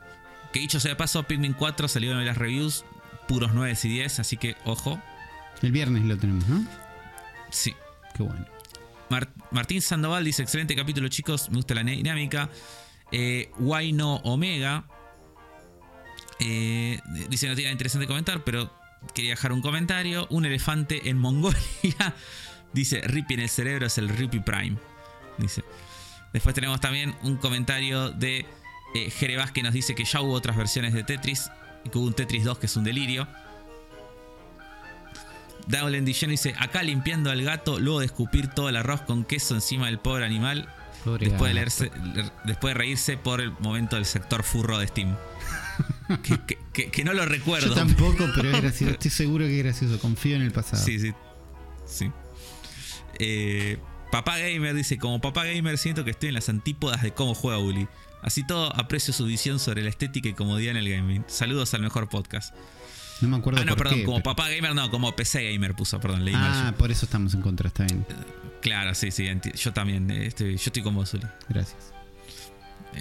Que 0.51 0.59
dicho 0.59 0.79
sea 0.81 0.89
de 0.89 0.95
paso, 0.97 1.23
Pikmin 1.23 1.53
4 1.53 1.87
salió 1.87 2.11
en 2.19 2.25
las 2.25 2.37
reviews, 2.37 2.83
puros 3.31 3.51
9 3.53 3.77
y 3.81 3.87
10, 3.87 4.19
así 4.19 4.35
que 4.35 4.57
ojo. 4.65 5.01
El 5.61 5.71
viernes 5.71 6.03
lo 6.03 6.17
tenemos, 6.17 6.45
¿no? 6.49 6.65
Sí. 7.49 7.73
Qué 8.13 8.23
bueno. 8.23 8.45
Mar- 9.09 9.29
Martín 9.51 9.81
Sandoval 9.81 10.25
dice: 10.25 10.43
Excelente 10.43 10.75
capítulo, 10.75 11.07
chicos. 11.07 11.49
Me 11.49 11.55
gusta 11.55 11.73
la 11.73 11.83
dinámica. 11.83 12.49
Eh, 13.13 13.49
Why 13.57 13.93
no 13.93 14.15
Omega. 14.17 14.83
eh, 16.39 16.99
dice: 17.29 17.47
No 17.47 17.55
tiene 17.55 17.67
nada 17.67 17.71
interesante 17.73 18.05
comentar, 18.07 18.43
pero 18.43 18.69
quería 19.13 19.31
dejar 19.31 19.53
un 19.53 19.61
comentario. 19.61 20.27
Un 20.29 20.45
elefante 20.45 21.09
en 21.09 21.17
Mongolia. 21.17 21.57
dice: 22.73 22.99
Rippy 23.01 23.35
en 23.35 23.39
el 23.41 23.49
cerebro 23.49 23.85
es 23.87 23.97
el 23.97 24.09
Rippy 24.09 24.39
Prime. 24.41 24.77
Dice. 25.37 25.63
Después 26.33 26.53
tenemos 26.55 26.79
también 26.81 27.15
un 27.23 27.37
comentario 27.37 28.09
de 28.09 28.45
eh, 28.95 29.09
Jerevas 29.09 29.51
que 29.51 29.63
nos 29.63 29.73
dice 29.73 29.95
que 29.95 30.03
ya 30.05 30.21
hubo 30.21 30.33
otras 30.33 30.57
versiones 30.57 30.93
de 30.93 31.03
Tetris. 31.03 31.49
Y 31.85 31.89
que 31.89 31.97
hubo 31.97 32.07
un 32.07 32.13
Tetris 32.13 32.43
2 32.43 32.57
que 32.59 32.65
es 32.67 32.75
un 32.77 32.83
delirio. 32.83 33.27
Dowland 35.67 36.05
Dijon 36.05 36.29
dice: 36.29 36.53
Acá 36.59 36.83
limpiando 36.83 37.29
al 37.31 37.41
gato 37.43 37.79
luego 37.79 37.99
de 37.99 38.07
escupir 38.07 38.47
todo 38.47 38.69
el 38.69 38.75
arroz 38.75 39.01
con 39.01 39.23
queso 39.23 39.55
encima 39.55 39.85
del 39.87 39.99
pobre 39.99 40.25
animal. 40.25 40.67
Pobre 41.05 41.29
Después 41.29 41.49
de, 41.49 41.53
leerse, 41.55 41.91
le- 42.13 42.31
después 42.45 42.73
de 42.73 42.77
reírse 42.79 43.17
por 43.17 43.41
el 43.41 43.51
momento 43.59 43.95
del 43.95 44.05
sector 44.05 44.43
furro 44.43 44.77
de 44.79 44.87
Steam. 44.87 45.15
que, 46.23 46.39
que- 46.45 46.57
que- 46.73 46.91
que 46.91 47.03
no 47.03 47.13
lo 47.13 47.25
recuerdo. 47.25 47.69
Yo 47.69 47.73
tampoco, 47.75 48.27
pero 48.35 48.51
es 48.51 48.61
gracioso. 48.61 48.93
Estoy 48.93 49.11
seguro 49.11 49.45
que 49.45 49.57
es 49.59 49.63
gracioso. 49.63 49.99
Confío 49.99 50.35
en 50.35 50.41
el 50.43 50.51
pasado. 50.51 50.83
Sí, 50.83 50.99
sí. 50.99 51.13
Sí. 51.85 52.11
Eh, 53.19 53.77
papá 54.11 54.37
Gamer 54.39 54.73
dice: 54.75 54.97
Como 54.97 55.21
papá 55.21 55.45
gamer, 55.45 55.77
siento 55.77 56.03
que 56.03 56.11
estoy 56.11 56.29
en 56.29 56.35
las 56.35 56.49
antípodas 56.49 57.01
de 57.03 57.11
cómo 57.13 57.33
juega 57.35 57.59
Uli. 57.59 57.87
Así 58.21 58.45
todo, 58.45 58.75
aprecio 58.75 59.13
su 59.13 59.25
visión 59.25 59.59
sobre 59.59 59.81
la 59.83 59.89
estética 59.89 60.29
y 60.29 60.33
comodidad 60.33 60.71
en 60.71 60.77
el 60.77 60.89
gaming. 60.89 61.23
Saludos 61.27 61.73
al 61.73 61.81
mejor 61.81 62.07
podcast. 62.09 62.53
No 63.21 63.27
me 63.29 63.37
acuerdo 63.37 63.61
Ah, 63.61 63.65
no, 63.65 63.75
por 63.75 63.83
perdón, 63.85 63.99
qué, 63.99 64.05
como 64.05 64.17
pero- 64.17 64.35
papá 64.35 64.49
gamer, 64.49 64.73
no, 64.73 64.89
como 64.89 65.15
PC 65.15 65.51
gamer 65.51 65.75
puso, 65.75 65.99
perdón, 65.99 66.25
leí 66.25 66.33
Ah, 66.35 66.73
por 66.77 66.91
eso 66.91 67.05
estamos 67.05 67.33
en 67.33 67.41
contra, 67.41 67.67
está 67.67 67.83
bien. 67.85 68.05
Claro, 68.61 68.93
sí, 68.95 69.11
sí, 69.11 69.27
yo 69.55 69.73
también, 69.73 70.09
eh, 70.11 70.25
estoy, 70.27 70.51
yo 70.57 70.63
estoy 70.65 70.81
con 70.83 70.95
vos, 70.95 71.13
Uli. 71.13 71.25
Gracias. 71.49 71.93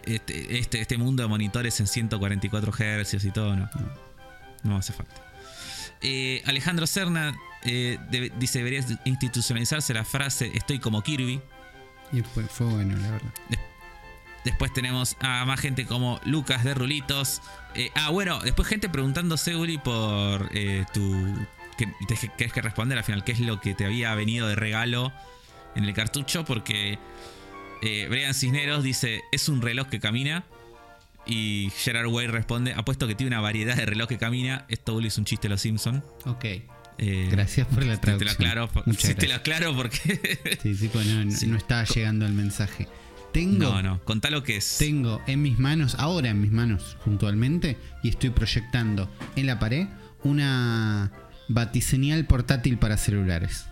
Este, 0.05 0.59
este, 0.59 0.81
este 0.81 0.97
mundo 0.99 1.23
de 1.23 1.29
monitores 1.29 1.81
en 1.81 1.87
144 1.87 2.73
Hz 2.73 3.25
y 3.25 3.31
todo, 3.31 3.57
no. 3.57 3.69
No 4.63 4.77
hace 4.77 4.93
falta. 4.93 5.15
Eh, 6.03 6.43
Alejandro 6.47 6.87
eh, 7.65 7.99
debe- 8.11 8.33
dice: 8.39 8.59
debería 8.59 8.85
institucionalizarse 9.05 9.93
la 9.93 10.05
frase 10.05 10.51
Estoy 10.55 10.79
como 10.79 11.03
Kirby. 11.03 11.41
Y 12.13 12.21
fue, 12.23 12.45
fue 12.45 12.67
bueno, 12.67 12.97
la 12.97 13.11
verdad. 13.11 13.33
Después 13.49 13.70
tenemos 14.75 15.17
a 15.21 15.45
más 15.45 15.61
gente 15.61 15.87
como 15.87 16.21
Lucas 16.25 16.65
de 16.65 16.75
Rulitos. 16.75 17.41
Eh, 17.75 17.91
ah, 17.95 18.11
bueno, 18.11 18.41
después 18.41 18.69
gente 18.69 18.89
preguntándose, 18.89 19.57
Uli, 19.57 19.79
por 19.79 20.49
eh, 20.53 20.85
tu. 20.93 21.35
Que 21.79 21.87
te 22.07 22.15
querés 22.37 22.53
que 22.53 22.61
responder 22.63 22.99
al 22.99 23.05
final, 23.05 23.25
qué 23.25 23.33
es 23.33 23.41
lo 23.41 23.61
que 23.61 23.75
te 23.75 23.87
había 23.87 24.15
venido 24.15 24.47
de 24.49 24.55
regalo 24.55 25.13
en 25.75 25.85
el 25.85 25.95
cartucho, 25.95 26.45
porque 26.45 26.99
eh, 27.83 28.07
Brian 28.11 28.35
Cisneros 28.35 28.83
dice: 28.85 29.23
es 29.33 29.49
un 29.49 29.63
reloj 29.63 29.89
que 29.89 30.01
camina. 30.01 30.45
Y 31.27 31.71
Gerard 31.79 32.07
Way 32.09 32.27
responde: 32.29 32.75
apuesto 32.75 33.07
que 33.07 33.15
tiene 33.15 33.29
una 33.29 33.41
variedad 33.41 33.77
de 33.77 33.87
reloj 33.87 34.09
que 34.09 34.19
camina. 34.19 34.65
Esto, 34.69 34.95
Uli, 34.95 35.09
es 35.09 35.19
un 35.19 35.25
chiste 35.25 35.49
de 35.49 35.51
los 35.55 35.61
Simpson. 35.61 36.05
Ok. 36.27 36.45
Eh, 37.03 37.29
Gracias 37.31 37.67
por 37.67 37.83
la 37.85 37.97
te- 37.99 38.07
Te 38.07 38.13
lo 38.13 38.19
traducción. 38.19 38.51
aclaro, 38.51 38.71
sí, 38.99 39.15
te 39.15 39.29
lo 39.29 39.35
aclaro 39.37 39.75
porque. 39.75 40.59
Sí, 40.63 40.75
sí, 40.75 40.89
pues 40.93 41.07
no, 41.07 41.25
no- 41.25 41.31
Sí. 41.33 41.47
no 41.47 41.57
estaba 41.57 41.85
llegando 41.85 42.27
el 42.27 42.33
mensaje. 42.33 42.89
Tengo, 43.33 43.59
no, 43.71 43.83
no, 43.83 44.05
contá 44.05 44.29
lo 44.31 44.43
que 44.43 44.57
es. 44.57 44.77
tengo 44.79 45.21
en 45.27 45.43
mis 45.43 45.59
manos, 45.59 45.95
ahora 45.99 46.31
en 46.31 46.41
mis 46.41 46.51
manos 46.51 46.97
puntualmente, 47.05 47.77
y 48.03 48.09
estoy 48.09 48.31
proyectando 48.31 49.09
en 49.37 49.47
la 49.47 49.59
pared 49.59 49.87
una 50.25 51.13
batiseñal 51.49 52.27
portátil 52.27 52.77
para 52.79 52.97
celulares. 52.97 53.67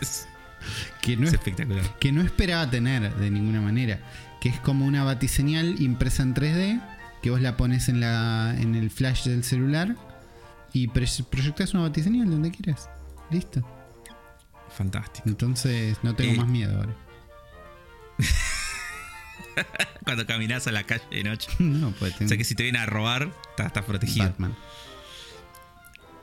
es, 0.00 0.28
Que 1.00 1.16
no, 1.16 1.22
es 1.24 1.28
es- 1.28 1.34
espectacular. 1.34 1.98
que 1.98 2.12
no 2.12 2.20
esperaba 2.22 2.68
tener 2.70 3.14
de 3.16 3.30
ninguna 3.30 3.60
manera. 3.60 3.98
Que 4.40 4.48
es 4.48 4.60
como 4.60 4.86
una 4.86 5.04
batiseñal 5.04 5.80
impresa 5.80 6.22
en 6.22 6.34
3D, 6.34 6.80
que 7.22 7.30
vos 7.30 7.40
la 7.40 7.56
pones 7.56 7.88
en, 7.88 8.00
la, 8.00 8.54
en 8.58 8.74
el 8.74 8.90
flash 8.90 9.24
del 9.24 9.44
celular 9.44 9.96
y 10.72 10.88
proyectas 10.88 11.74
una 11.74 11.84
batiseñal 11.84 12.28
donde 12.30 12.50
quieras. 12.50 12.88
Listo. 13.30 13.66
Fantástico. 14.76 15.28
Entonces 15.28 15.98
no 16.02 16.14
tengo 16.14 16.32
Eh, 16.34 16.36
más 16.36 16.48
miedo 16.48 16.76
ahora. 16.76 16.94
Cuando 20.04 20.26
caminas 20.26 20.66
a 20.66 20.72
la 20.72 20.84
calle 20.84 21.04
de 21.10 21.24
noche. 21.24 21.50
no, 21.58 21.90
pues 21.92 22.14
O 22.20 22.28
sea 22.28 22.36
que 22.36 22.44
si 22.44 22.54
te 22.54 22.62
vienen 22.62 22.80
a 22.82 22.86
robar, 22.86 23.30
estás, 23.50 23.66
estás 23.66 23.84
protegido. 23.84 24.26
Batman. 24.26 24.56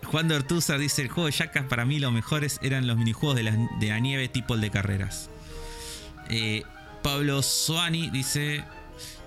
Juan 0.04 0.28
de 0.28 0.36
Ortúzar 0.36 0.80
dice: 0.80 1.02
El 1.04 1.10
juego 1.10 1.28
de 1.28 1.34
Yacas 1.34 1.66
para 1.66 1.86
mí 1.86 2.00
los 2.00 2.12
mejores 2.12 2.60
eran 2.64 2.88
los 2.88 2.98
minijuegos 2.98 3.36
de 3.36 3.44
la, 3.44 3.52
de 3.80 3.88
la 3.90 4.00
nieve 4.00 4.28
tipo 4.28 4.56
el 4.56 4.62
de 4.62 4.72
carreras. 4.72 5.30
Eh, 6.30 6.64
Pablo 7.04 7.42
Soani 7.44 8.10
dice: 8.10 8.64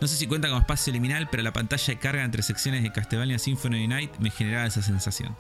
No 0.01 0.09
sé 0.09 0.17
si 0.17 0.27
cuenta 0.27 0.49
con 0.49 0.59
espacio 0.59 0.93
liminal, 0.93 1.29
pero 1.31 1.43
la 1.43 1.53
pantalla 1.53 1.87
de 1.87 1.99
carga 1.99 2.25
entre 2.25 2.43
secciones 2.43 2.83
de 2.83 2.93
Castlevania 2.93 3.39
Symphony 3.39 3.87
Night 3.87 4.13
me 4.19 4.31
generaba 4.31 4.67
esa 4.67 4.83
sensación. 4.83 5.37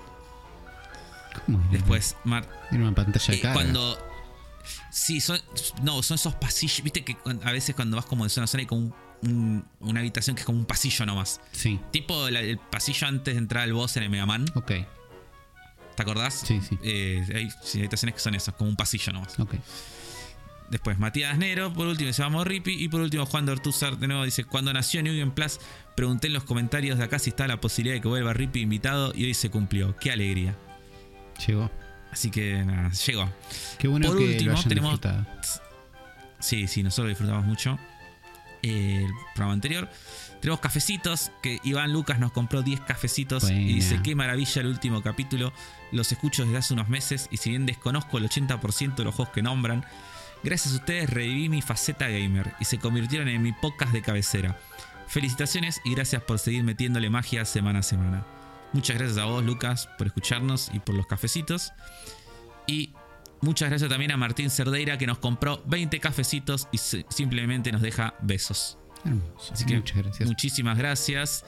¿Cómo? 1.47 1.59
Después, 1.73 2.15
Era 2.27 2.45
una 2.83 2.95
pantalla 2.95 3.27
de 3.27 3.35
Eh, 3.35 3.41
carga. 3.41 3.55
cuando. 3.55 4.12
Sí, 4.91 5.21
son. 5.21 5.41
No, 5.83 6.03
son 6.03 6.15
esos 6.17 6.35
pasillos. 6.35 6.83
Viste 6.83 7.05
que 7.05 7.17
a 7.45 7.53
veces 7.53 7.75
cuando 7.75 7.97
vas 7.97 8.07
como 8.07 8.25
de 8.25 8.31
zona 8.31 8.45
a 8.45 8.47
zona 8.49 8.61
hay 8.63 8.67
como 8.67 8.81
un- 8.83 8.95
un- 9.23 9.65
una 9.81 10.01
habitación 10.01 10.35
que 10.37 10.41
es 10.41 10.47
como 10.47 10.59
un 10.59 10.65
pasillo 10.67 11.07
nomás. 11.07 11.41
Sí, 11.53 11.79
Tipo 11.93 12.29
la- 12.31 12.41
el 12.41 12.59
pasillo 12.59 13.07
antes 13.07 13.35
de 13.35 13.39
entrar 13.39 13.65
al 13.65 13.73
boss 13.73 13.97
en 13.97 14.03
el 14.05 14.11
Mega 14.11 14.27
Man. 14.27 14.45
ok. 14.55 14.73
¿Te 15.97 16.03
acordás? 16.03 16.43
Sí, 16.47 16.61
sí. 16.67 16.79
Eh, 16.83 17.23
hay 17.35 17.49
sí, 17.63 17.79
habitaciones 17.81 18.15
que 18.15 18.21
son 18.21 18.35
esas, 18.35 18.55
como 18.55 18.71
un 18.71 18.77
pasillo 18.77 19.13
nomás. 19.13 19.39
Ok. 19.39 19.55
Después 20.71 20.99
Matías 20.99 21.37
Nero, 21.37 21.71
por 21.75 21.87
último 21.87 22.11
se 22.15 22.23
llama 22.23 22.43
Rippy. 22.45 22.83
Y 22.83 22.89
por 22.89 23.03
último 23.03 23.27
Juan 23.27 23.45
de 23.45 23.53
Ortúzar 23.53 23.99
de 23.99 24.09
nuevo 24.09 24.25
dice: 24.25 24.45
Cuando 24.45 24.73
nació 24.73 25.03
New 25.03 25.15
Game 25.19 25.33
Plus, 25.33 25.61
pregunté 25.95 26.29
en 26.29 26.33
los 26.33 26.45
comentarios 26.45 26.97
de 26.97 27.05
acá 27.05 27.19
si 27.19 27.29
está 27.29 27.47
la 27.47 27.61
posibilidad 27.61 27.95
de 27.97 28.01
que 28.01 28.09
vuelva 28.09 28.33
Rippy 28.33 28.61
invitado. 28.63 29.13
Y 29.15 29.25
hoy 29.25 29.35
se 29.35 29.51
cumplió. 29.51 29.95
Qué 29.99 30.11
alegría. 30.11 30.57
Llegó. 31.47 31.71
Así 32.13 32.31
que 32.31 32.63
nada, 32.65 32.91
llegó. 32.91 33.29
Qué 33.79 33.89
bueno 33.89 34.09
Por 34.09 34.19
que 34.19 34.25
último, 34.25 34.51
lo 34.53 34.57
hayan 34.59 34.69
tenemos- 34.69 34.91
disfrutado. 35.01 35.27
Sí, 36.39 36.69
sí, 36.69 36.83
nosotros 36.83 37.09
disfrutamos 37.09 37.45
mucho 37.47 37.79
eh, 38.63 39.05
el 39.07 39.13
programa 39.35 39.55
anterior. 39.55 39.89
Tenemos 40.41 40.61
cafecitos, 40.61 41.31
que 41.41 41.61
Iván 41.63 41.93
Lucas 41.93 42.19
nos 42.19 42.33
compró 42.33 42.63
10 42.63 42.81
cafecitos 42.81 43.45
Buena. 43.45 43.61
y 43.61 43.75
dice, 43.75 44.01
qué 44.03 44.15
maravilla 44.17 44.61
el 44.61 44.67
último 44.67 45.01
capítulo. 45.03 45.53
Los 45.93 46.11
escucho 46.11 46.45
desde 46.45 46.59
hace 46.59 46.75
unos 46.75 46.89
meses 46.89 47.29
y 47.31 47.37
si 47.37 47.51
bien 47.51 47.65
desconozco 47.65 48.19
el 48.19 48.25
80% 48.29 48.97
de 48.97 49.05
los 49.05 49.15
juegos 49.15 49.33
que 49.33 49.41
nombran, 49.43 49.85
gracias 50.43 50.75
a 50.75 50.79
ustedes 50.79 51.09
reviví 51.11 51.49
mi 51.49 51.63
faceta 51.63 52.09
gamer 52.09 52.55
y 52.61 52.65
se 52.65 52.79
convirtieron 52.79 53.29
en 53.29 53.41
mi 53.41 53.53
podcast 53.53 53.93
de 53.93 54.03
cabecera. 54.03 54.59
Felicitaciones 55.07 55.81
y 55.85 55.95
gracias 55.95 56.23
por 56.23 56.39
seguir 56.41 56.65
metiéndole 56.65 57.09
magia 57.09 57.45
semana 57.45 57.79
a 57.81 57.83
semana. 57.85 58.27
Muchas 58.73 58.97
gracias 58.97 59.19
a 59.19 59.25
vos, 59.27 59.45
Lucas, 59.45 59.89
por 59.99 60.07
escucharnos 60.07 60.71
y 60.73 60.79
por 60.81 60.95
los 60.95 61.07
cafecitos. 61.07 61.73
Y 62.67 62.93
muchas 63.43 63.69
gracias 63.69 63.91
también 63.91 64.13
a 64.13 64.17
Martín 64.17 64.51
Cerdeira 64.51 64.97
que 64.99 65.07
nos 65.07 65.19
compró 65.19 65.63
20 65.67 66.01
cafecitos 66.01 66.69
y 66.73 66.79
simplemente 66.79 67.71
nos 67.73 67.83
deja 67.83 68.15
besos. 68.23 68.79
Hermoso. 69.05 69.53
Así 69.53 69.65
que 69.67 69.77
Muchas 69.77 69.97
gracias. 69.99 70.29
muchísimas 70.29 70.79
gracias. 70.79 71.45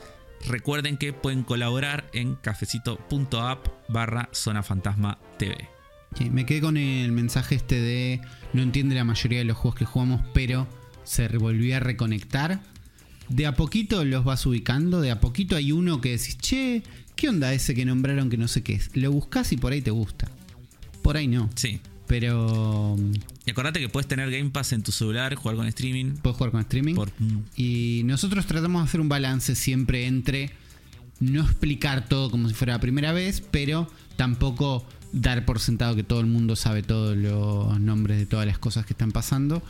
Recuerden 0.46 0.98
que 0.98 1.12
pueden 1.12 1.42
colaborar 1.44 2.10
en 2.12 2.34
cafecito.app 2.34 3.66
barra 3.88 4.28
Zona 4.32 4.62
Fantasma 4.62 5.18
TV. 5.38 5.68
Sí, 6.18 6.30
me 6.30 6.44
quedé 6.46 6.60
con 6.60 6.76
el 6.76 7.10
mensaje 7.12 7.54
este 7.54 7.80
de 7.80 8.20
no 8.52 8.62
entiende 8.62 8.94
la 8.94 9.04
mayoría 9.04 9.38
de 9.38 9.44
los 9.44 9.56
juegos 9.56 9.78
que 9.78 9.84
jugamos, 9.84 10.20
pero 10.34 10.66
se 11.04 11.26
volvió 11.38 11.76
a 11.76 11.80
reconectar. 11.80 12.60
De 13.28 13.46
a 13.46 13.54
poquito 13.54 14.04
los 14.04 14.22
vas 14.24 14.44
ubicando, 14.44 15.00
de 15.00 15.10
a 15.10 15.20
poquito 15.20 15.56
hay 15.56 15.72
uno 15.72 16.00
que 16.02 16.10
decís, 16.10 16.36
che, 16.36 16.82
¿qué 17.16 17.28
onda 17.28 17.52
ese 17.52 17.74
que 17.74 17.84
nombraron 17.84 18.30
que 18.30 18.36
no 18.36 18.48
sé 18.48 18.62
qué 18.62 18.74
es? 18.74 18.90
Lo 18.94 19.10
buscas 19.12 19.52
y 19.52 19.56
por 19.56 19.72
ahí 19.72 19.82
te 19.82 19.90
gusta. 19.90 20.28
Por 21.02 21.16
ahí 21.16 21.28
no. 21.28 21.50
Sí. 21.54 21.80
Pero 22.06 22.96
Y 23.46 23.50
acordate 23.50 23.80
que 23.80 23.88
puedes 23.88 24.06
tener 24.06 24.30
Game 24.30 24.50
Pass 24.50 24.72
en 24.72 24.82
tu 24.82 24.92
celular, 24.92 25.34
jugar 25.34 25.56
con 25.56 25.66
streaming. 25.66 26.16
puedes 26.22 26.36
jugar 26.36 26.50
con 26.50 26.60
streaming. 26.60 26.94
Por, 26.94 27.10
Y 27.56 28.02
nosotros 28.04 28.46
tratamos 28.46 28.82
de 28.82 28.88
hacer 28.88 29.00
un 29.00 29.08
balance 29.08 29.54
siempre 29.54 30.06
entre 30.06 30.50
no 31.20 31.42
explicar 31.42 32.08
todo 32.08 32.30
como 32.30 32.48
si 32.48 32.54
fuera 32.54 32.74
la 32.74 32.80
primera 32.80 33.12
vez, 33.12 33.40
pero 33.40 33.88
tampoco 34.16 34.86
dar 35.12 35.44
por 35.44 35.60
sentado 35.60 35.94
que 35.94 36.02
todo 36.02 36.20
el 36.20 36.26
mundo 36.26 36.56
sabe 36.56 36.82
todos 36.82 37.16
los 37.16 37.80
nombres 37.80 38.18
de 38.18 38.26
todas 38.26 38.46
las 38.46 38.58
cosas 38.58 38.84
que 38.84 38.92
están 38.92 39.12
pasando. 39.12 39.62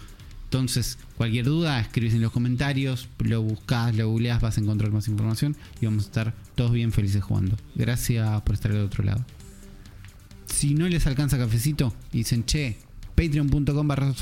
Entonces, 0.55 0.99
cualquier 1.17 1.47
duda, 1.47 1.81
escribís 1.81 2.15
en 2.15 2.23
los 2.23 2.31
comentarios, 2.31 3.09
lo 3.19 3.43
buscas, 3.43 3.93
lo 3.97 4.09
googleás, 4.09 4.41
vas 4.41 4.57
a 4.57 4.61
encontrar 4.61 4.93
más 4.93 5.09
información 5.09 5.57
y 5.81 5.87
vamos 5.87 6.05
a 6.05 6.07
estar 6.07 6.35
todos 6.55 6.71
bien 6.71 6.93
felices 6.93 7.25
jugando. 7.25 7.57
Gracias 7.75 8.41
por 8.43 8.55
estar 8.55 8.73
del 8.73 8.85
otro 8.85 9.03
lado. 9.03 9.27
Si 10.47 10.75
no 10.75 10.89
les 10.89 11.09
alcanza 11.09 11.39
cafecito 11.39 11.93
y 12.13 12.19
dicen, 12.19 12.45
che, 12.45 12.79
Patreon.com 13.17 13.89
barra 13.89 14.15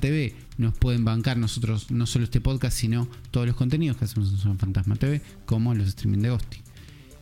TV. 0.00 0.34
Nos 0.56 0.72
pueden 0.78 1.04
bancar 1.04 1.36
nosotros, 1.36 1.90
no 1.90 2.06
solo 2.06 2.24
este 2.24 2.40
podcast, 2.40 2.74
sino 2.74 3.06
todos 3.30 3.46
los 3.46 3.56
contenidos 3.56 3.98
que 3.98 4.06
hacemos 4.06 4.30
en 4.30 4.38
Son 4.38 4.58
Fantasma 4.58 4.96
TV, 4.96 5.20
como 5.44 5.74
los 5.74 5.88
streaming 5.88 6.22
de 6.22 6.30
Ghosty. 6.30 6.58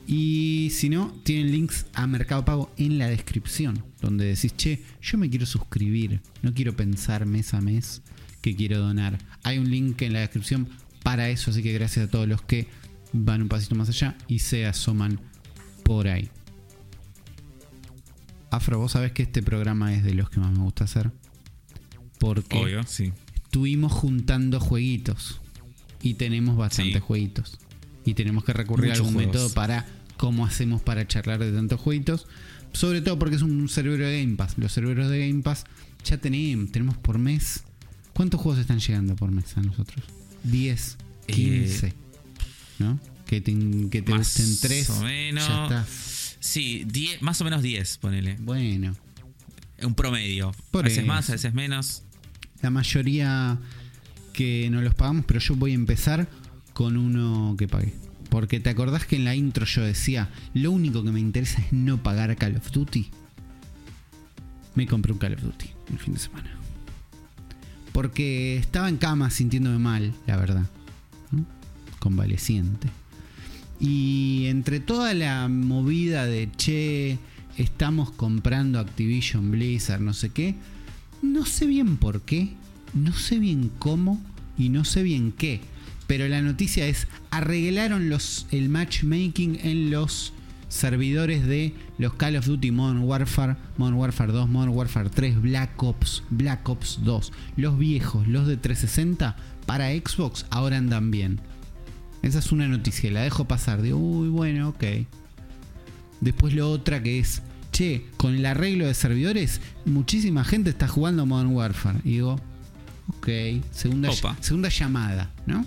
Y 0.06 0.70
si 0.70 0.90
no, 0.90 1.12
tienen 1.24 1.50
links 1.50 1.86
a 1.92 2.06
Mercado 2.06 2.44
Pago 2.44 2.72
en 2.76 2.98
la 2.98 3.08
descripción, 3.08 3.82
donde 4.00 4.26
decís, 4.26 4.54
che, 4.56 4.84
yo 5.02 5.18
me 5.18 5.28
quiero 5.28 5.44
suscribir, 5.44 6.20
no 6.42 6.54
quiero 6.54 6.76
pensar 6.76 7.26
mes 7.26 7.52
a 7.52 7.60
mes 7.60 8.00
que 8.44 8.54
quiero 8.54 8.78
donar. 8.78 9.18
Hay 9.42 9.56
un 9.56 9.70
link 9.70 10.02
en 10.02 10.12
la 10.12 10.20
descripción 10.20 10.68
para 11.02 11.30
eso, 11.30 11.50
así 11.50 11.62
que 11.62 11.72
gracias 11.72 12.06
a 12.08 12.10
todos 12.10 12.28
los 12.28 12.42
que 12.42 12.68
van 13.14 13.40
un 13.40 13.48
pasito 13.48 13.74
más 13.74 13.88
allá 13.88 14.18
y 14.28 14.40
se 14.40 14.66
asoman 14.66 15.18
por 15.82 16.08
ahí. 16.08 16.28
Afro, 18.50 18.78
vos 18.78 18.92
sabés 18.92 19.12
que 19.12 19.22
este 19.22 19.42
programa 19.42 19.94
es 19.94 20.04
de 20.04 20.12
los 20.12 20.28
que 20.28 20.40
más 20.40 20.52
me 20.52 20.58
gusta 20.62 20.84
hacer. 20.84 21.10
Porque 22.18 22.58
Obvio, 22.58 22.82
sí. 22.86 23.12
estuvimos 23.44 23.92
juntando 23.92 24.60
jueguitos 24.60 25.40
y 26.02 26.14
tenemos 26.14 26.56
bastantes 26.58 26.94
Sí. 26.96 27.00
jueguitos. 27.00 27.58
Y 28.04 28.12
tenemos 28.12 28.44
que 28.44 28.52
recurrir 28.52 28.90
a 28.90 28.94
algún 28.94 29.14
juegos. 29.14 29.32
método 29.34 29.54
para 29.54 29.86
cómo 30.18 30.44
hacemos 30.44 30.82
para 30.82 31.08
charlar 31.08 31.40
de 31.40 31.50
tantos 31.50 31.80
jueguitos. 31.80 32.26
Sobre 32.72 33.00
todo 33.00 33.18
porque 33.18 33.36
es 33.36 33.42
un 33.42 33.68
cerebro 33.70 34.06
de 34.06 34.20
Game 34.22 34.36
Pass. 34.36 34.58
Los 34.58 34.72
cerebros 34.72 35.08
de 35.08 35.26
Game 35.28 35.42
Pass 35.42 35.64
ya 36.04 36.18
tenemos, 36.18 36.70
tenemos 36.72 36.98
por 36.98 37.16
mes. 37.18 37.64
¿Cuántos 38.14 38.40
juegos 38.40 38.60
están 38.60 38.78
llegando 38.78 39.16
por 39.16 39.30
mes 39.30 39.56
a 39.56 39.62
nosotros? 39.62 40.04
10, 40.44 40.96
15. 41.26 41.92
¿No? 42.78 42.98
Que 43.26 43.40
te, 43.40 43.52
que 43.90 44.02
te 44.02 44.12
Más 44.12 44.38
gusten 44.38 44.56
3. 44.60 44.90
o 44.90 45.02
menos. 45.02 45.48
Ya 45.48 45.64
está. 45.64 45.86
Sí, 46.40 46.84
10, 46.86 47.22
más 47.22 47.40
o 47.40 47.44
menos 47.44 47.62
10, 47.62 47.98
ponele. 47.98 48.36
Bueno. 48.40 48.94
Un 49.82 49.94
promedio. 49.94 50.54
Por 50.70 50.84
a 50.84 50.88
veces 50.88 51.04
más, 51.04 51.28
a 51.30 51.32
veces 51.32 51.54
menos. 51.54 52.02
La 52.62 52.70
mayoría 52.70 53.58
que 54.32 54.68
no 54.70 54.80
los 54.80 54.94
pagamos, 54.94 55.24
pero 55.26 55.40
yo 55.40 55.56
voy 55.56 55.72
a 55.72 55.74
empezar 55.74 56.28
con 56.72 56.96
uno 56.96 57.56
que 57.58 57.66
pagué. 57.68 57.94
Porque 58.30 58.60
te 58.60 58.70
acordás 58.70 59.06
que 59.06 59.16
en 59.16 59.24
la 59.24 59.34
intro 59.34 59.64
yo 59.64 59.82
decía, 59.82 60.30
lo 60.54 60.70
único 60.70 61.02
que 61.02 61.10
me 61.12 61.20
interesa 61.20 61.60
es 61.62 61.72
no 61.72 62.02
pagar 62.02 62.36
Call 62.36 62.56
of 62.56 62.70
Duty. 62.70 63.10
Me 64.74 64.86
compré 64.86 65.12
un 65.12 65.18
Call 65.18 65.34
of 65.34 65.42
Duty 65.42 65.66
el 65.92 65.98
fin 65.98 66.14
de 66.14 66.20
semana. 66.20 66.50
Porque 67.94 68.56
estaba 68.56 68.88
en 68.88 68.96
cama 68.96 69.30
sintiéndome 69.30 69.78
mal, 69.78 70.12
la 70.26 70.36
verdad. 70.36 70.66
Convaleciente. 72.00 72.88
Y 73.78 74.46
entre 74.46 74.80
toda 74.80 75.14
la 75.14 75.46
movida 75.46 76.26
de 76.26 76.50
che, 76.56 77.20
estamos 77.56 78.10
comprando 78.10 78.80
Activision 78.80 79.52
Blizzard, 79.52 80.00
no 80.00 80.12
sé 80.12 80.30
qué, 80.30 80.56
no 81.22 81.46
sé 81.46 81.66
bien 81.66 81.96
por 81.96 82.22
qué, 82.22 82.54
no 82.94 83.12
sé 83.12 83.38
bien 83.38 83.70
cómo 83.78 84.20
y 84.58 84.70
no 84.70 84.84
sé 84.84 85.04
bien 85.04 85.30
qué. 85.30 85.60
Pero 86.08 86.26
la 86.26 86.42
noticia 86.42 86.88
es, 86.88 87.06
arreglaron 87.30 88.10
el 88.50 88.68
matchmaking 88.70 89.60
en 89.62 89.90
los 89.92 90.33
servidores 90.74 91.46
de 91.46 91.72
los 91.98 92.14
Call 92.14 92.36
of 92.36 92.46
Duty 92.46 92.70
Modern 92.72 93.04
Warfare, 93.04 93.56
Modern 93.78 93.96
Warfare 93.96 94.32
2, 94.32 94.48
Modern 94.48 94.72
Warfare 94.74 95.08
3, 95.08 95.40
Black 95.40 95.80
Ops, 95.82 96.24
Black 96.30 96.68
Ops 96.68 96.98
2. 97.04 97.32
Los 97.56 97.78
viejos, 97.78 98.26
los 98.26 98.46
de 98.48 98.56
360, 98.56 99.36
para 99.66 99.90
Xbox 99.90 100.46
ahora 100.50 100.76
andan 100.78 101.10
bien. 101.10 101.40
Esa 102.22 102.40
es 102.40 102.50
una 102.52 102.66
noticia, 102.66 103.10
la 103.12 103.22
dejo 103.22 103.44
pasar. 103.46 103.82
Digo, 103.82 103.98
uy, 103.98 104.28
bueno, 104.28 104.70
ok. 104.70 104.84
Después 106.20 106.54
lo 106.54 106.70
otra 106.70 107.02
que 107.02 107.18
es, 107.18 107.42
che, 107.70 108.06
con 108.16 108.34
el 108.34 108.44
arreglo 108.46 108.86
de 108.86 108.94
servidores, 108.94 109.60
muchísima 109.84 110.42
gente 110.44 110.70
está 110.70 110.88
jugando 110.88 111.24
Modern 111.26 111.52
Warfare. 111.52 112.00
Y 112.02 112.12
digo, 112.14 112.40
ok, 113.18 113.28
segunda, 113.70 114.10
segunda 114.40 114.70
llamada, 114.70 115.30
¿no? 115.46 115.64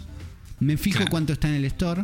Me 0.60 0.76
fijo 0.76 0.98
Claro. 0.98 1.12
cuánto 1.12 1.34
está 1.34 1.48
en 1.48 1.56
el 1.56 1.66
store. 1.66 2.04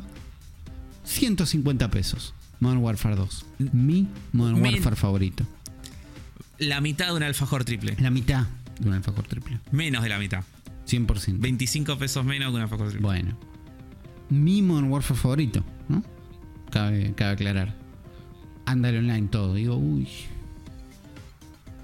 150 1.04 1.90
pesos. 1.92 2.34
Modern 2.64 2.82
Warfare 2.82 3.16
2. 3.16 3.46
Mi 3.74 4.08
Modern 4.32 4.62
Mi- 4.62 4.70
Warfare 4.74 4.96
favorito. 4.96 5.46
La 6.60 6.80
mitad 6.82 7.08
de 7.08 7.14
un 7.14 7.24
alfajor 7.24 7.66
triple. 7.66 7.96
La 8.00 8.10
mitad 8.10 8.48
de 8.80 8.88
un 8.88 8.94
alfajor 8.96 9.28
triple. 9.28 9.60
Menos 9.72 10.02
de 10.04 10.10
la 10.10 10.18
mitad. 10.18 10.44
100%. 10.88 11.40
25 11.40 11.98
pesos 11.98 12.24
menos 12.26 12.50
que 12.52 12.56
un 12.56 12.62
alfajor 12.62 12.88
triple. 12.90 13.06
Bueno. 13.06 13.38
Mi 14.30 14.62
Modern 14.62 14.90
Warfare 14.90 15.20
favorito, 15.20 15.64
¿no? 15.90 16.04
Cabe, 16.72 17.14
cabe 17.16 17.32
aclarar. 17.34 17.76
Andar 18.66 18.96
online 18.96 19.28
todo. 19.28 19.54
Digo, 19.56 19.76
uy. 19.76 20.08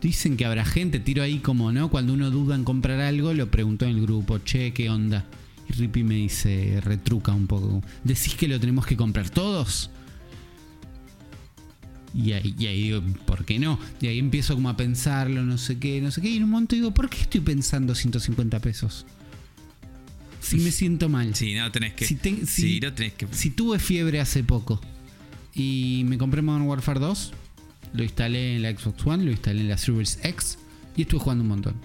Dicen 0.01 0.37
que 0.37 0.45
habrá 0.45 0.63
gente, 0.63 0.99
tiro 1.01 1.21
ahí 1.23 1.39
como, 1.39 1.73
¿no? 1.73 1.89
Cuando 1.89 2.13
uno 2.13 2.31
duda 2.31 2.55
en 2.55 2.63
comprar 2.63 3.01
algo, 3.01 3.33
lo 3.33 3.51
preguntó 3.51 3.85
en 3.85 3.97
el 3.97 4.01
grupo, 4.03 4.37
che, 4.39 4.71
¿qué 4.71 4.89
onda? 4.89 5.25
Y 5.67 5.73
Rippy 5.73 6.03
me 6.05 6.15
dice, 6.15 6.79
retruca 6.81 7.33
un 7.33 7.47
poco. 7.47 7.83
¿Decís 8.05 8.35
que 8.35 8.47
lo 8.47 8.59
tenemos 8.61 8.85
que 8.85 8.95
comprar 8.95 9.29
todos? 9.29 9.89
Y 12.13 12.32
ahí, 12.32 12.56
y 12.58 12.65
ahí 12.65 12.84
digo, 12.84 13.02
¿por 13.26 13.45
qué 13.45 13.60
no? 13.60 13.80
Y 14.02 14.08
ahí 14.08 14.17
empiezo 14.19 14.56
como 14.56 14.69
a 14.69 14.76
pensarlo, 14.78 15.43
no 15.43 15.58
sé 15.58 15.78
qué, 15.78 16.02
no 16.02 16.10
sé 16.12 16.22
qué. 16.22 16.30
Y 16.30 16.38
en 16.38 16.43
un 16.45 16.50
momento 16.50 16.76
digo, 16.76 16.91
¿por 16.93 17.10
qué 17.10 17.22
estoy 17.22 17.41
pensando 17.41 17.93
150 17.93 18.60
pesos? 18.60 19.06
Si 20.41 20.58
me 20.58 20.72
siento 20.72 21.10
mal. 21.10 21.36
Sí, 21.36 21.54
no 21.54 21.72
tenés 21.72 21.93
que. 21.93 22.06
Si 22.06 22.15
te- 22.15 22.45
si- 22.45 22.45
sí, 22.45 22.80
no 22.82 22.93
tenés 22.93 23.13
que. 23.13 23.28
Si 23.32 23.52
tuve 23.52 23.78
fiebre 23.78 24.19
hace 24.19 24.43
poco 24.43 24.82
y 25.54 26.04
me 26.08 26.17
compré 26.17 26.41
Modern 26.41 26.65
Warfare 26.65 27.00
2, 27.00 27.34
lo 27.93 28.04
instalé 28.04 28.56
en 28.56 28.62
la 28.63 28.72
Xbox 28.72 29.06
One, 29.06 29.26
lo 29.26 29.32
instalé 29.32 29.62
en 29.62 29.69
la 29.69 29.78
Series 29.78 30.19
X 30.24 30.58
y 30.95 31.04
estuve 31.04 31.19
jugando 31.19 31.43
un 31.43 31.50
montón. 31.50 31.76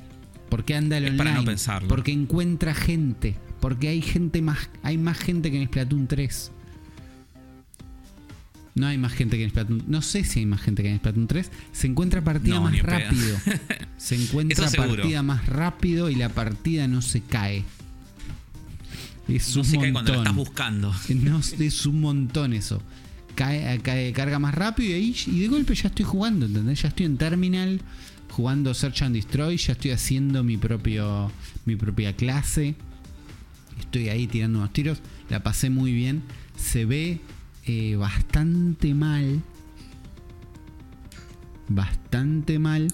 Porque 0.48 0.74
anda 0.74 0.96
el 0.98 1.04
online. 1.06 1.18
para 1.18 1.34
no 1.34 1.44
pensarlo. 1.44 1.88
Porque 1.88 2.12
encuentra 2.12 2.74
gente. 2.74 3.36
Porque 3.60 3.88
hay 3.88 4.00
gente 4.02 4.40
más. 4.40 4.70
Hay 4.82 4.98
más 4.98 5.18
gente 5.18 5.50
que 5.50 5.60
en 5.60 5.66
Splatoon 5.66 6.06
3. 6.06 6.52
No 8.74 8.86
hay 8.88 8.98
más 8.98 9.12
gente 9.12 9.36
que 9.36 9.44
en 9.44 9.50
Splatoon. 9.50 9.84
No 9.86 10.02
sé 10.02 10.24
si 10.24 10.40
hay 10.40 10.46
más 10.46 10.60
gente 10.60 10.82
que 10.82 10.90
en 10.90 10.96
Splatoon 10.98 11.26
3. 11.28 11.50
Se 11.72 11.86
encuentra 11.86 12.22
partida 12.24 12.56
No, 12.56 12.62
más 12.62 12.78
rápido. 12.80 13.36
Se 13.96 14.16
encuentra 14.16 14.68
partida 14.70 15.22
más 15.22 15.46
rápido 15.46 16.10
y 16.10 16.16
la 16.16 16.28
partida 16.28 16.88
no 16.88 17.00
se 17.00 17.20
cae. 17.20 17.62
Es 19.28 19.54
No 19.54 19.62
un 19.62 19.66
se 19.68 19.78
cae 19.78 19.92
cuando 19.92 20.12
montón. 20.12 20.26
estás 20.26 20.34
buscando. 20.36 20.94
No, 21.14 21.38
es 21.40 21.86
un 21.86 22.00
montón 22.00 22.52
eso. 22.52 22.82
Cae, 23.34 23.80
cae- 23.80 24.12
carga 24.12 24.38
más 24.38 24.54
rápido 24.54 24.90
y 24.90 24.92
ahí 24.92 25.16
y 25.26 25.40
de 25.40 25.48
golpe 25.48 25.74
ya 25.74 25.88
estoy 25.88 26.04
jugando, 26.04 26.46
¿entendés? 26.46 26.82
Ya 26.82 26.88
estoy 26.88 27.06
en 27.06 27.16
terminal, 27.16 27.80
jugando 28.30 28.74
Search 28.74 29.02
and 29.02 29.14
Destroy, 29.16 29.56
ya 29.56 29.72
estoy 29.72 29.90
haciendo 29.92 30.44
mi 30.44 30.56
propio 30.56 31.32
mi 31.64 31.74
propia 31.76 32.14
clase. 32.14 32.74
Estoy 33.80 34.08
ahí 34.08 34.26
tirando 34.28 34.58
unos 34.58 34.72
tiros, 34.72 34.98
la 35.30 35.42
pasé 35.42 35.68
muy 35.70 35.92
bien. 35.92 36.22
Se 36.56 36.84
ve 36.84 37.20
eh, 37.66 37.96
bastante 37.96 38.94
mal. 38.94 39.42
Bastante 41.68 42.58
mal. 42.58 42.88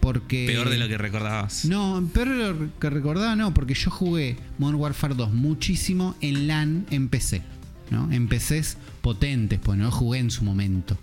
Porque. 0.00 0.46
Peor 0.46 0.68
de 0.68 0.78
lo 0.78 0.88
que 0.88 0.98
recordabas. 0.98 1.64
No, 1.64 2.02
peor 2.12 2.28
de 2.28 2.36
lo 2.52 2.78
que 2.78 2.90
recordaba 2.90 3.36
no, 3.36 3.54
porque 3.54 3.74
yo 3.74 3.90
jugué 3.90 4.36
Modern 4.58 4.78
Warfare 4.80 5.14
2 5.14 5.32
muchísimo 5.32 6.16
en 6.20 6.48
LAN 6.48 6.86
en 6.90 7.08
PC, 7.08 7.42
¿no? 7.90 8.10
En 8.12 8.28
PCs 8.28 8.78
potentes, 9.00 9.60
pues 9.62 9.78
no 9.78 9.84
lo 9.84 9.90
jugué 9.90 10.18
en 10.18 10.30
su 10.30 10.44
momento. 10.44 10.98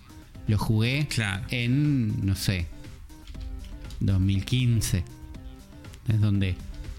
Lo 0.47 0.57
jugué 0.57 1.07
Claro. 1.09 1.45
en, 1.51 2.25
no 2.25 2.35
sé, 2.35 2.67
2015. 3.99 5.03
Es 6.07 6.21
donde 6.21 6.55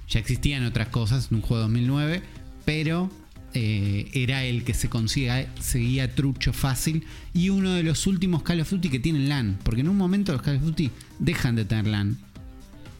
ya 0.09 0.21
existían 0.21 0.65
otras 0.65 0.89
cosas, 0.89 1.31
un 1.33 1.41
juego 1.43 1.57
de 1.57 1.63
2009, 1.69 2.23
pero 2.65 3.11
eh, 3.55 4.09
era 4.13 4.45
el 4.45 4.63
que 4.65 4.75
se 4.75 4.89
consigue, 4.89 5.49
seguía 5.61 6.15
trucho 6.15 6.53
fácil 6.53 7.05
y 7.35 7.49
uno 7.51 7.73
de 7.73 7.83
los 7.83 8.07
últimos 8.07 8.43
Call 8.43 8.61
of 8.61 8.71
Duty 8.71 8.89
que 8.91 9.01
tienen 9.01 9.29
LAN, 9.29 9.59
porque 9.65 9.81
en 9.81 9.89
un 9.89 9.97
momento 9.97 10.33
los 10.33 10.43
Call 10.43 10.57
of 10.57 10.63
Duty 10.63 10.91
dejan 11.19 11.57
de 11.57 11.65
tener 11.65 11.87
LAN 11.87 12.19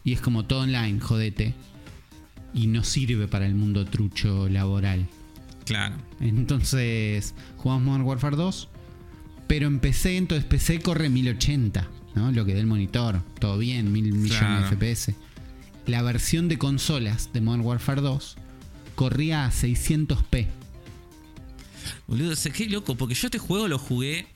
y 0.03 0.13
es 0.13 0.21
como 0.21 0.45
todo 0.45 0.61
online, 0.61 0.99
jodete, 0.99 1.53
y 2.53 2.67
no 2.67 2.83
sirve 2.83 3.27
para 3.27 3.45
el 3.45 3.55
mundo 3.55 3.85
trucho 3.85 4.49
laboral. 4.49 5.07
Claro. 5.65 5.95
Entonces 6.19 7.33
jugamos 7.57 7.83
Modern 7.85 8.03
Warfare 8.03 8.35
2, 8.35 8.67
pero 9.47 9.67
en 9.67 9.79
PC, 9.79 10.17
entonces 10.17 10.45
PC 10.45 10.81
corre 10.81 11.09
1080, 11.09 11.87
¿no? 12.15 12.31
Lo 12.31 12.45
que 12.45 12.53
da 12.53 12.59
el 12.59 12.67
monitor, 12.67 13.21
todo 13.39 13.57
bien, 13.57 13.91
mil 13.91 14.11
millones 14.11 14.37
Claro. 14.39 14.69
de 14.69 14.75
FPS. 14.95 15.15
La 15.87 16.01
versión 16.01 16.47
de 16.49 16.57
consolas 16.57 17.29
de 17.31 17.41
Modern 17.41 17.61
Warfare 17.63 18.01
2 18.01 18.35
corría 18.95 19.45
a 19.45 19.51
600p. 19.51 20.47
Boludo, 22.07 22.35
sé 22.35 22.51
qué 22.51 22.67
loco, 22.69 22.95
porque 22.95 23.15
yo 23.15 23.27
este 23.27 23.39
juego 23.39 23.67
lo 23.67 23.77
jugué. 23.79 24.27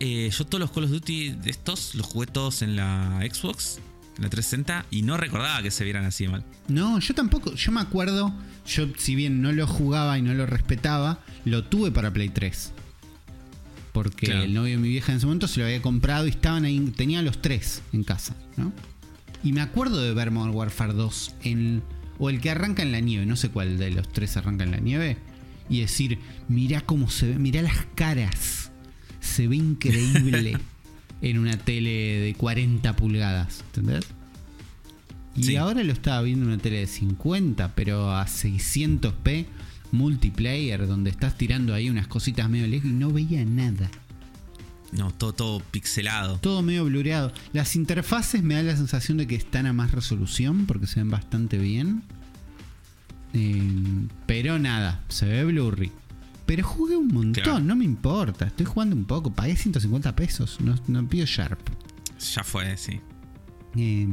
eh, 0.00 0.30
yo 0.36 0.44
todos 0.46 0.60
los 0.60 0.70
Call 0.72 0.84
of 0.84 0.90
Duty 0.90 1.30
de 1.30 1.50
estos 1.50 1.94
los 1.94 2.06
jugué 2.06 2.26
todos 2.26 2.62
en 2.62 2.74
la 2.76 3.20
Xbox, 3.32 3.78
en 4.16 4.22
la 4.24 4.30
360, 4.30 4.86
y 4.90 5.02
no 5.02 5.16
recordaba 5.16 5.62
que 5.62 5.70
se 5.70 5.84
vieran 5.84 6.04
así 6.04 6.24
de 6.24 6.30
mal. 6.30 6.44
No, 6.68 6.98
yo 6.98 7.14
tampoco, 7.14 7.54
yo 7.54 7.70
me 7.72 7.80
acuerdo, 7.80 8.32
yo 8.66 8.86
si 8.98 9.14
bien 9.14 9.40
no 9.42 9.52
lo 9.52 9.66
jugaba 9.66 10.18
y 10.18 10.22
no 10.22 10.34
lo 10.34 10.46
respetaba, 10.46 11.20
lo 11.44 11.64
tuve 11.64 11.90
para 11.92 12.12
Play 12.12 12.30
3. 12.30 12.72
Porque 13.92 14.26
Claro. 14.26 14.42
el 14.42 14.54
novio 14.54 14.72
de 14.76 14.78
mi 14.82 14.88
vieja 14.88 15.12
en 15.12 15.18
ese 15.18 15.26
momento 15.26 15.46
se 15.46 15.60
lo 15.60 15.66
había 15.66 15.82
comprado 15.82 16.26
y 16.26 16.30
estaban 16.30 16.64
ahí, 16.64 16.80
tenía 16.96 17.20
los 17.22 17.40
tres 17.42 17.82
en 17.92 18.02
casa, 18.04 18.34
¿no? 18.56 18.72
Y 19.44 19.52
me 19.52 19.60
acuerdo 19.60 20.00
de 20.00 20.14
ver 20.14 20.30
Modern 20.30 20.54
Warfare 20.54 20.94
2 20.94 21.34
en, 21.42 21.82
o 22.24 22.30
el 22.30 22.40
que 22.40 22.50
arranca 22.50 22.82
en 22.82 22.92
la 22.92 23.00
nieve, 23.00 23.26
no 23.26 23.34
sé 23.34 23.48
cuál 23.48 23.78
de 23.78 23.90
los 23.90 24.08
tres 24.12 24.36
arranca 24.36 24.62
en 24.62 24.70
la 24.70 24.76
nieve, 24.78 25.16
y 25.68 25.80
decir, 25.80 26.18
mirá 26.46 26.80
cómo 26.80 27.10
se 27.10 27.30
ve, 27.30 27.38
mirá 27.38 27.62
las 27.62 27.84
caras, 27.96 28.70
se 29.18 29.48
ve 29.48 29.56
increíble 29.56 30.56
en 31.20 31.38
una 31.38 31.56
tele 31.56 31.90
de 32.20 32.34
40 32.38 32.94
pulgadas, 32.94 33.64
¿entendés? 33.66 34.04
Y 35.34 35.42
Sí. 35.44 35.56
ahora 35.56 35.82
lo 35.82 35.92
estaba 35.92 36.22
viendo 36.22 36.44
en 36.44 36.52
una 36.52 36.62
tele 36.62 36.78
de 36.78 36.86
50, 36.86 37.74
pero 37.74 38.14
a 38.14 38.24
600p 38.26 39.46
multiplayer, 39.90 40.86
donde 40.86 41.10
estás 41.10 41.36
tirando 41.36 41.74
ahí 41.74 41.90
unas 41.90 42.06
cositas 42.06 42.48
medio 42.48 42.68
lejos 42.68 42.88
y 42.90 42.92
no 42.94 43.10
veía 43.10 43.44
nada. 43.44 43.90
No, 44.92 45.10
todo, 45.10 45.32
todo 45.32 45.60
pixelado. 45.70 46.38
Todo 46.38 46.60
medio 46.62 46.84
blureado. 46.84 47.32
Las 47.54 47.76
interfaces 47.76 48.42
me 48.42 48.54
da 48.54 48.62
la 48.62 48.76
sensación 48.76 49.16
de 49.16 49.26
que 49.26 49.34
están 49.36 49.64
a 49.66 49.72
más 49.72 49.90
resolución 49.90 50.66
porque 50.66 50.86
se 50.86 51.00
ven 51.00 51.08
bastante 51.10 51.56
bien. 51.56 52.02
Eh, 53.34 54.06
pero 54.26 54.58
nada, 54.58 55.02
se 55.08 55.26
ve 55.26 55.44
blurry. 55.44 55.90
Pero 56.46 56.64
jugué 56.66 56.96
un 56.96 57.08
montón, 57.08 57.44
Claro. 57.44 57.60
no 57.60 57.76
me 57.76 57.84
importa. 57.84 58.46
Estoy 58.46 58.66
jugando 58.66 58.94
un 58.96 59.04
poco, 59.04 59.32
pagué 59.32 59.56
150 59.56 60.14
pesos, 60.16 60.58
no, 60.60 60.74
no 60.88 61.06
pido 61.08 61.24
Sharp. 61.26 61.60
Ya 62.34 62.44
fue, 62.44 62.76
sí. 62.76 63.00
Eh, 63.76 64.06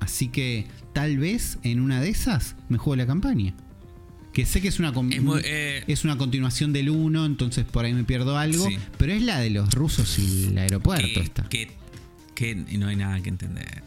así 0.00 0.28
que 0.28 0.66
tal 0.92 1.18
vez 1.18 1.58
en 1.62 1.80
una 1.80 2.00
de 2.00 2.08
esas 2.08 2.56
me 2.68 2.78
juego 2.78 2.96
la 2.96 3.06
campaña. 3.06 3.54
Que 4.32 4.44
sé 4.44 4.60
que 4.60 4.68
es 4.68 4.78
una, 4.80 4.92
com- 4.92 5.10
Es 5.12 5.22
muy, 5.22 5.40
eh, 5.44 5.84
es 5.86 6.04
una 6.04 6.18
continuación 6.18 6.72
del 6.72 6.90
1, 6.90 7.24
entonces 7.24 7.64
por 7.64 7.84
ahí 7.84 7.94
me 7.94 8.04
pierdo 8.04 8.36
algo. 8.36 8.66
Sí. 8.66 8.76
Pero 8.98 9.12
es 9.12 9.22
la 9.22 9.38
de 9.40 9.50
los 9.50 9.72
rusos 9.72 10.18
y 10.18 10.46
el 10.48 10.58
aeropuerto 10.58 11.06
que, 11.06 11.20
esta. 11.20 11.48
que, 11.48 11.70
que 12.34 12.54
no 12.54 12.88
hay 12.88 12.96
nada 12.96 13.20
que 13.22 13.28
entender. 13.30 13.82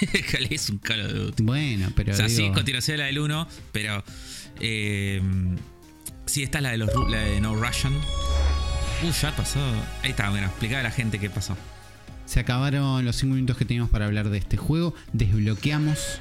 es 0.50 0.70
un 0.70 0.78
Call 0.78 1.00
of 1.06 1.12
Duty. 1.12 1.42
Bueno, 1.42 1.90
pero 1.94 2.12
O 2.12 2.16
sea, 2.16 2.28
sí, 2.28 2.50
continuación 2.52 2.94
de 2.94 2.98
la 2.98 3.06
del 3.06 3.18
1, 3.18 3.48
pero. 3.72 4.02
Eh, 4.60 5.22
sí, 6.26 6.42
esta 6.42 6.58
es 6.58 6.62
la 6.62 6.70
de, 6.70 6.78
los, 6.78 6.90
Ru- 6.90 7.08
la 7.08 7.18
de 7.18 7.40
No 7.40 7.54
Russian. 7.54 7.92
Uh, 7.94 9.10
ya 9.22 9.34
pasó. 9.34 9.60
Ahí 10.02 10.10
está, 10.10 10.28
bueno, 10.30 10.46
explicaba 10.46 10.80
a 10.80 10.84
la 10.84 10.90
gente 10.90 11.18
qué 11.18 11.30
pasó. 11.30 11.56
Se 12.26 12.40
acabaron 12.40 13.04
los 13.04 13.16
5 13.16 13.34
minutos 13.34 13.56
que 13.56 13.64
teníamos 13.64 13.90
para 13.90 14.06
hablar 14.06 14.30
de 14.30 14.38
este 14.38 14.56
juego. 14.56 14.94
Desbloqueamos 15.12 16.20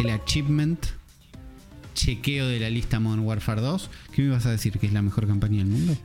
el 0.00 0.10
achievement. 0.10 0.84
Chequeo 1.94 2.46
de 2.46 2.60
la 2.60 2.68
lista 2.68 3.00
Modern 3.00 3.22
Warfare 3.24 3.60
2. 3.62 3.90
¿Qué 4.12 4.20
me 4.22 4.28
ibas 4.28 4.44
a 4.44 4.50
decir? 4.50 4.78
¿Que 4.78 4.86
es 4.86 4.92
la 4.92 5.00
mejor 5.00 5.26
campaña 5.26 5.58
del 5.58 5.66
mundo? 5.68 5.96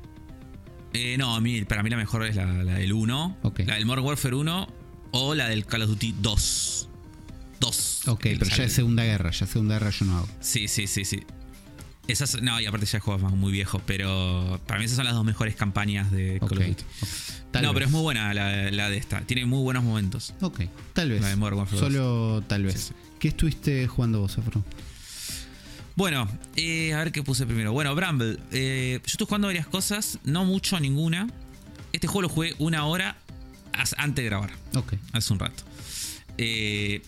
Eh, 0.94 1.18
no, 1.18 1.36
a 1.36 1.42
mí, 1.42 1.64
para 1.66 1.84
mí 1.84 1.90
la 1.90 1.98
mejor 1.98 2.26
es 2.26 2.36
la, 2.38 2.46
la 2.46 2.76
del 2.76 2.94
1, 2.94 3.38
Ok. 3.44 3.60
la 3.66 3.76
del 3.76 3.86
Modern 3.86 4.06
Warfare 4.06 4.36
1 4.36 4.68
o 5.12 5.36
la 5.36 5.48
del 5.50 5.66
Call 5.66 5.84
of 5.84 5.90
Duty 5.90 6.16
2. 6.20 6.90
2. 7.60 8.08
Ok, 8.08 8.22
pero 8.40 8.46
ya 8.46 8.64
es 8.64 8.74
Segunda 8.74 9.04
Guerra. 9.04 9.32
Ya 9.32 9.46
Segunda 9.46 9.76
Guerra 9.76 9.92
yo 9.92 10.06
no 10.06 10.18
hago. 10.18 10.28
Sí, 10.40 10.68
sí, 10.68 10.88
sí, 10.88 11.06
sí. 11.06 11.22
Esas, 12.08 12.42
no, 12.42 12.60
y 12.60 12.66
aparte 12.66 12.86
ya 12.88 13.00
juegos 13.00 13.32
muy 13.34 13.52
viejos, 13.52 13.82
pero 13.86 14.60
para 14.66 14.80
mí 14.80 14.86
esas 14.86 14.98
son 14.98 15.06
las 15.06 15.14
dos 15.14 15.24
mejores 15.24 15.56
campañas 15.56 16.12
de 16.12 16.40
Call 16.40 16.58
of 16.58 16.68
Duty. 16.68 16.84
no, 17.54 17.62
vez. 17.62 17.72
pero 17.74 17.86
es 17.86 17.92
muy 17.92 18.02
buena 18.02 18.34
la, 18.34 18.72
la 18.72 18.90
de 18.90 18.98
esta. 18.98 19.22
Tiene 19.22 19.46
muy 19.46 19.62
buenos 19.62 19.84
momentos. 19.84 20.34
Ok, 20.42 20.62
tal 20.94 21.10
vez. 21.12 21.22
La 21.22 21.30
de 21.30 21.36
Modern 21.36 21.58
Warfare 21.60 21.82
2. 21.82 21.94
Solo 21.94 22.44
tal 22.48 22.64
vez. 22.64 22.74
Sí, 22.74 22.80
sí. 22.90 22.94
¿Qué 23.20 23.28
estuviste 23.28 23.88
jugando 23.88 24.20
vos, 24.22 24.38
Afro? 24.38 24.64
Bueno, 25.96 26.28
eh, 26.56 26.94
a 26.94 26.98
ver 27.00 27.12
qué 27.12 27.22
puse 27.22 27.46
primero. 27.46 27.74
Bueno, 27.74 27.94
Bramble. 27.94 28.40
eh, 28.52 29.00
yo 29.04 29.08
estuve 29.12 29.28
jugando 29.28 29.48
varias 29.48 29.68
cosas, 29.68 30.18
no 30.24 30.46
mucho, 30.46 30.80
ninguna. 30.80 31.28
Este 31.94 32.08
juego 32.08 32.24
lo 32.24 32.30
jugué 32.30 32.56
una 32.58 32.86
hora 32.86 33.18
antes 33.98 34.24
de 34.24 34.30
grabar, 34.30 34.52
Ok. 34.76 34.94
hace 35.14 35.34
un 35.34 35.40
rato. 35.40 35.64
Eh, 36.38 37.02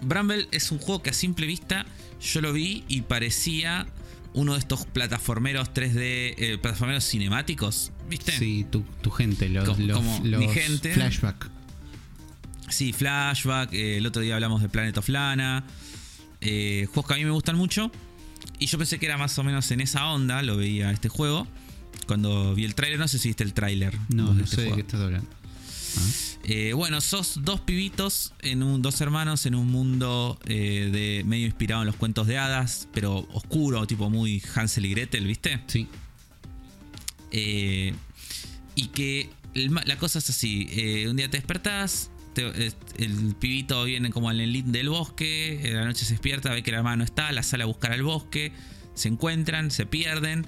Bramble 0.00 0.48
es 0.50 0.70
un 0.72 0.78
juego 0.78 1.02
que 1.02 1.10
a 1.10 1.12
simple 1.12 1.46
vista 1.46 1.86
yo 2.20 2.40
lo 2.40 2.52
vi 2.52 2.84
y 2.88 3.02
parecía 3.02 3.86
uno 4.32 4.54
de 4.54 4.58
estos 4.58 4.84
plataformeros 4.86 5.72
3D, 5.72 6.34
eh, 6.38 6.58
plataformeros 6.60 7.04
cinemáticos, 7.08 7.92
¿viste? 8.08 8.32
Sí, 8.36 8.66
tu, 8.70 8.82
tu 9.00 9.10
gente, 9.10 9.48
los, 9.48 9.64
Como- 9.68 9.86
los, 9.86 9.96
como 9.96 10.20
los 10.24 10.40
mi 10.40 10.48
gente. 10.48 10.92
flashback. 10.92 11.50
Sí, 12.68 12.92
Flashback. 12.92 13.72
eh, 13.74 13.98
el 13.98 14.06
otro 14.06 14.22
día 14.22 14.34
hablamos 14.34 14.62
de 14.62 14.68
Planet 14.68 14.96
of 14.98 15.08
Lana. 15.08 15.64
eh, 16.40 16.86
juegos 16.92 17.06
que 17.08 17.14
a 17.14 17.16
mí 17.16 17.24
me 17.24 17.30
gustan 17.30 17.56
mucho. 17.56 17.90
Y 18.58 18.66
yo 18.66 18.76
pensé 18.78 18.98
que 18.98 19.06
era 19.06 19.16
más 19.16 19.38
o 19.38 19.44
menos 19.44 19.70
en 19.70 19.80
esa 19.80 20.06
onda, 20.08 20.42
lo 20.42 20.56
veía 20.56 20.90
este 20.90 21.08
juego. 21.08 21.46
Cuando 22.06 22.54
vi 22.54 22.64
el 22.64 22.74
tráiler, 22.74 22.98
no 22.98 23.08
sé 23.08 23.18
si 23.18 23.28
viste 23.28 23.44
el 23.44 23.54
tráiler. 23.54 23.96
No, 24.08 24.34
no 24.34 24.44
este 24.44 24.56
sé 24.56 24.62
de 24.62 24.62
juego. 24.68 24.76
qué 24.76 24.80
estás 24.82 25.00
hablando. 25.00 25.28
Eh, 26.46 26.72
bueno, 26.74 27.00
sos 27.00 27.40
dos 27.42 27.60
pibitos, 27.60 28.34
en 28.42 28.62
un, 28.62 28.82
dos 28.82 29.00
hermanos 29.00 29.46
en 29.46 29.54
un 29.54 29.66
mundo 29.68 30.38
eh, 30.46 30.90
de 30.92 31.24
medio 31.24 31.46
inspirado 31.46 31.82
en 31.82 31.86
los 31.86 31.96
cuentos 31.96 32.26
de 32.26 32.36
hadas, 32.36 32.86
pero 32.92 33.26
oscuro, 33.32 33.86
tipo 33.86 34.10
muy 34.10 34.42
Hansel 34.54 34.84
y 34.84 34.90
Gretel, 34.90 35.26
¿viste? 35.26 35.60
Sí. 35.66 35.88
Eh, 37.30 37.94
y 38.74 38.88
que 38.88 39.30
el 39.54 39.72
la 39.86 39.96
cosa 39.96 40.18
es 40.18 40.28
así: 40.28 40.68
un 41.08 41.16
día 41.16 41.30
te 41.30 41.38
despertás, 41.38 42.10
te- 42.34 42.72
el 42.98 43.34
pibito 43.38 43.82
viene 43.84 44.10
como 44.10 44.28
al 44.28 44.40
elite 44.40 44.70
del 44.70 44.90
bosque, 44.90 45.66
en 45.68 45.76
la 45.76 45.84
noche 45.84 46.04
se 46.04 46.12
despierta, 46.12 46.50
ve 46.50 46.62
que 46.62 46.72
la 46.72 46.78
hermana 46.78 46.96
no 46.96 47.04
está, 47.04 47.32
la 47.32 47.42
sale 47.42 47.62
a 47.62 47.66
buscar 47.66 47.92
al 47.92 48.02
bosque, 48.02 48.52
se 48.94 49.08
encuentran, 49.08 49.70
se 49.70 49.86
pierden. 49.86 50.46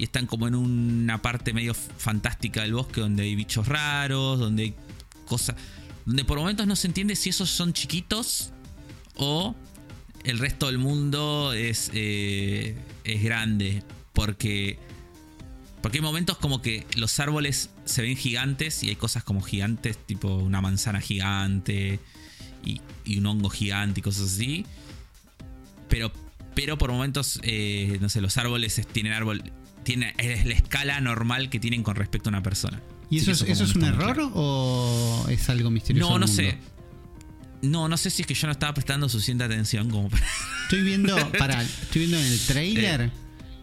Y 0.00 0.04
están 0.04 0.24
como 0.24 0.48
en 0.48 0.54
una 0.54 1.20
parte 1.20 1.52
medio 1.52 1.74
fantástica 1.74 2.62
del 2.62 2.72
bosque 2.72 3.02
donde 3.02 3.24
hay 3.24 3.34
bichos 3.34 3.68
raros, 3.68 4.38
donde 4.38 4.62
hay 4.62 4.74
cosas. 5.26 5.56
Donde 6.06 6.24
por 6.24 6.38
momentos 6.38 6.66
no 6.66 6.74
se 6.74 6.86
entiende 6.86 7.14
si 7.16 7.28
esos 7.28 7.50
son 7.50 7.74
chiquitos 7.74 8.50
o 9.16 9.54
el 10.24 10.38
resto 10.38 10.68
del 10.68 10.78
mundo 10.78 11.52
es, 11.52 11.90
eh, 11.92 12.78
es 13.04 13.22
grande. 13.22 13.82
Porque 14.14 14.78
porque 15.82 15.98
hay 15.98 16.02
momentos 16.02 16.38
como 16.38 16.62
que 16.62 16.86
los 16.96 17.20
árboles 17.20 17.68
se 17.84 18.00
ven 18.00 18.16
gigantes 18.16 18.82
y 18.82 18.88
hay 18.88 18.96
cosas 18.96 19.22
como 19.22 19.42
gigantes, 19.42 19.98
tipo 19.98 20.34
una 20.34 20.62
manzana 20.62 21.02
gigante 21.02 22.00
y, 22.64 22.80
un 23.18 23.26
hongo 23.26 23.50
gigante 23.50 24.00
y 24.00 24.02
cosas 24.02 24.32
así. 24.32 24.64
Pero, 25.90 26.10
pero 26.54 26.78
por 26.78 26.90
momentos, 26.90 27.38
eh, 27.42 27.98
no 28.00 28.08
sé, 28.08 28.22
los 28.22 28.38
árboles 28.38 28.78
es- 28.78 28.86
tienen 28.86 29.12
árbol. 29.12 29.42
Tiene, 29.82 30.14
es 30.18 30.44
la 30.46 30.54
escala 30.54 31.00
normal 31.00 31.48
que 31.50 31.58
tienen 31.58 31.82
con 31.82 31.96
respecto 31.96 32.28
a 32.28 32.30
una 32.30 32.42
persona. 32.42 32.80
¿Y 33.08 33.18
eso, 33.18 33.32
es, 33.32 33.42
eso 33.42 33.64
es 33.64 33.74
un 33.74 33.84
error 33.84 34.14
claro. 34.14 34.30
o 34.34 35.26
es 35.28 35.48
algo 35.48 35.70
misterioso? 35.70 36.10
No, 36.10 36.18
no 36.18 36.28
sé. 36.28 36.58
No, 37.62 37.88
no 37.88 37.96
sé 37.96 38.08
si 38.10 38.22
es 38.22 38.26
que 38.28 38.34
yo 38.34 38.46
no 38.46 38.52
estaba 38.52 38.72
prestando 38.72 39.08
suficiente 39.08 39.44
atención 39.44 39.90
como 39.90 40.08
para. 40.08 40.24
Estoy 40.64 40.82
viendo, 40.82 41.16
para, 41.38 41.62
estoy 41.62 42.00
viendo 42.06 42.18
en 42.18 42.24
el 42.26 42.38
trailer 42.40 43.10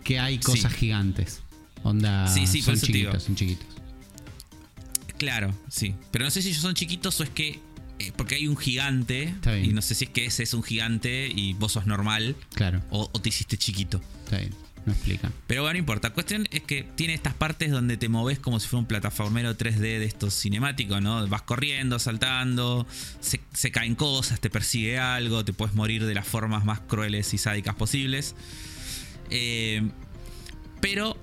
que 0.03 0.19
hay 0.19 0.37
cosas 0.39 0.71
Eh, 0.71 0.75
sí. 0.75 0.79
gigantes. 0.81 1.39
Onda, 1.83 2.27
Sí, 2.27 2.45
sí, 2.47 2.61
son 2.61 2.75
digo. 2.75 2.85
chiquitos, 2.87 3.23
son 3.23 3.35
chiquitos. 3.35 3.67
Claro, 5.17 5.53
sí. 5.69 5.95
Pero 6.11 6.25
no 6.25 6.31
sé 6.31 6.41
si 6.41 6.49
ellos 6.49 6.61
son 6.61 6.73
chiquitos 6.75 7.19
o 7.19 7.23
es 7.23 7.29
que. 7.29 7.59
eh, 7.99 8.11
porque 8.15 8.35
hay 8.35 8.47
un 8.47 8.57
gigante. 8.57 9.23
Está 9.23 9.53
bien. 9.53 9.69
Y 9.69 9.73
no 9.73 9.81
sé 9.81 9.95
si 9.95 10.05
es 10.05 10.11
que 10.11 10.25
ese 10.25 10.43
es 10.43 10.53
un 10.53 10.61
gigante 10.63 11.27
y 11.33 11.53
vos 11.53 11.71
sos 11.71 11.85
normal. 11.87 12.35
Claro, 12.53 12.81
O, 12.91 13.09
o 13.11 13.19
te 13.21 13.29
hiciste 13.29 13.57
chiquito. 13.57 14.01
está 14.25 14.39
bien. 14.39 14.53
No 14.87 14.93
explican. 14.93 15.31
Pero 15.45 15.61
bueno, 15.61 15.73
no 15.73 15.79
importa. 15.79 16.09
Cuestión 16.11 16.47
es 16.49 16.61
que 16.63 16.83
tiene 16.95 17.13
estas 17.13 17.33
partes 17.35 17.69
donde 17.71 17.97
te 17.97 18.09
moves 18.09 18.39
como 18.39 18.59
si 18.59 18.67
fuera 18.67 18.79
un 18.79 18.87
plataformero 18.87 19.55
3D 19.55 19.77
de 19.79 20.05
estos 20.05 20.33
cinemáticos, 20.33 21.01
¿no? 21.01 21.27
Vas 21.27 21.41
corriendo, 21.43 21.99
saltando, 21.99 22.87
se, 23.19 23.39
se 23.53 23.69
caen 23.71 23.93
cosas, 23.95 24.39
te 24.39 24.49
persigue 24.49 24.97
algo, 24.97 25.43
te 25.45 25.53
puedes 25.53 25.75
morir 25.75 26.05
de 26.05 26.15
las 26.15 26.25
formas 26.25 26.63
más 26.65 26.79
crueles 26.79 27.33
y 27.33 27.37
sádicas 27.37 27.75
posibles. 27.75 28.33
Eh, 29.29 29.87
pero 30.81 31.17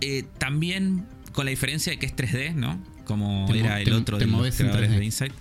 eh, 0.00 0.24
también 0.38 1.06
con 1.32 1.44
la 1.46 1.50
diferencia 1.50 1.90
de 1.92 1.98
que 1.98 2.06
es 2.06 2.14
3D, 2.14 2.54
¿no? 2.54 2.78
Como 3.04 3.46
Te 3.50 3.58
era 3.60 3.76
te- 3.76 3.82
el 3.84 3.92
otro 3.94 4.18
te 4.18 4.24
de 4.26 4.30
los 4.30 4.38
moves 4.38 4.60
en 4.60 4.66
creadores 4.66 4.90
3D. 4.90 4.98
de 4.98 5.04
Insight. 5.04 5.32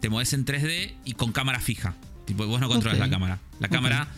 Te 0.00 0.08
mueves 0.08 0.32
en 0.32 0.44
3D 0.44 0.94
y 1.04 1.12
con 1.12 1.32
cámara 1.32 1.60
fija. 1.60 1.94
Tipo, 2.26 2.46
vos 2.46 2.60
no 2.60 2.68
controlas 2.68 2.98
la 2.98 3.08
cámara. 3.08 3.38
La 3.60 3.68
cámara 3.68 4.08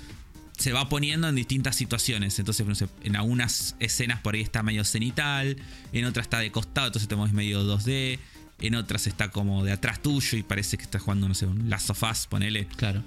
se 0.58 0.72
va 0.72 0.88
poniendo 0.88 1.28
en 1.28 1.36
distintas 1.36 1.76
situaciones. 1.76 2.38
Entonces, 2.38 2.66
no 2.66 2.74
sé, 2.74 2.88
en 3.04 3.16
algunas 3.16 3.76
escenas 3.78 4.20
por 4.20 4.34
ahí 4.34 4.42
está 4.42 4.62
medio 4.62 4.84
cenital, 4.84 5.56
en 5.92 6.04
otras 6.04 6.26
está 6.26 6.40
de 6.40 6.50
costado, 6.50 6.88
entonces 6.88 7.08
te 7.08 7.16
mueves 7.16 7.32
medio 7.32 7.62
2D, 7.64 8.18
en 8.60 8.74
otras 8.74 9.06
está 9.06 9.30
como 9.30 9.64
de 9.64 9.72
atrás 9.72 10.02
tuyo 10.02 10.36
y 10.36 10.42
parece 10.42 10.76
que 10.76 10.82
estás 10.82 11.02
jugando, 11.02 11.28
no 11.28 11.34
sé, 11.34 11.46
un 11.46 11.70
Last 11.70 11.90
of 11.90 12.02
Us, 12.02 12.26
ponele. 12.26 12.66
Claro. 12.76 13.04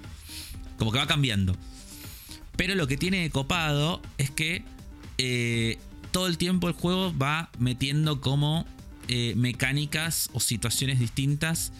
Como 0.78 0.92
que 0.92 0.98
va 0.98 1.06
cambiando. 1.06 1.54
Pero 2.56 2.74
lo 2.74 2.86
que 2.86 2.96
tiene 2.96 3.22
de 3.22 3.30
copado 3.30 4.00
es 4.16 4.30
que 4.30 4.64
eh, 5.18 5.78
todo 6.10 6.26
el 6.26 6.38
tiempo 6.38 6.68
el 6.68 6.74
juego 6.74 7.16
va 7.16 7.50
metiendo 7.58 8.20
como 8.20 8.66
eh, 9.08 9.34
mecánicas 9.36 10.30
o 10.32 10.40
situaciones 10.40 10.98
distintas. 10.98 11.72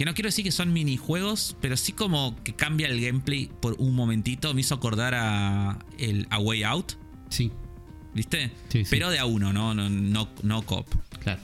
Que 0.00 0.06
no 0.06 0.14
quiero 0.14 0.28
decir 0.28 0.46
que 0.46 0.50
son 0.50 0.72
minijuegos, 0.72 1.56
pero 1.60 1.76
sí 1.76 1.92
como 1.92 2.34
que 2.42 2.54
cambia 2.54 2.86
el 2.88 2.98
gameplay 3.04 3.50
por 3.60 3.74
un 3.78 3.94
momentito. 3.94 4.54
Me 4.54 4.62
hizo 4.62 4.74
acordar 4.74 5.12
a 5.14 5.78
el 5.98 6.26
A 6.30 6.38
Way 6.38 6.62
Out, 6.62 6.92
Sí, 7.28 7.50
¿viste? 8.14 8.50
Sí, 8.70 8.84
sí. 8.86 8.86
Pero 8.88 9.10
de 9.10 9.18
a 9.18 9.26
uno, 9.26 9.52
no, 9.52 9.74
no, 9.74 9.90
no, 9.90 10.30
no 10.42 10.62
cop. 10.62 10.88
claro. 11.22 11.42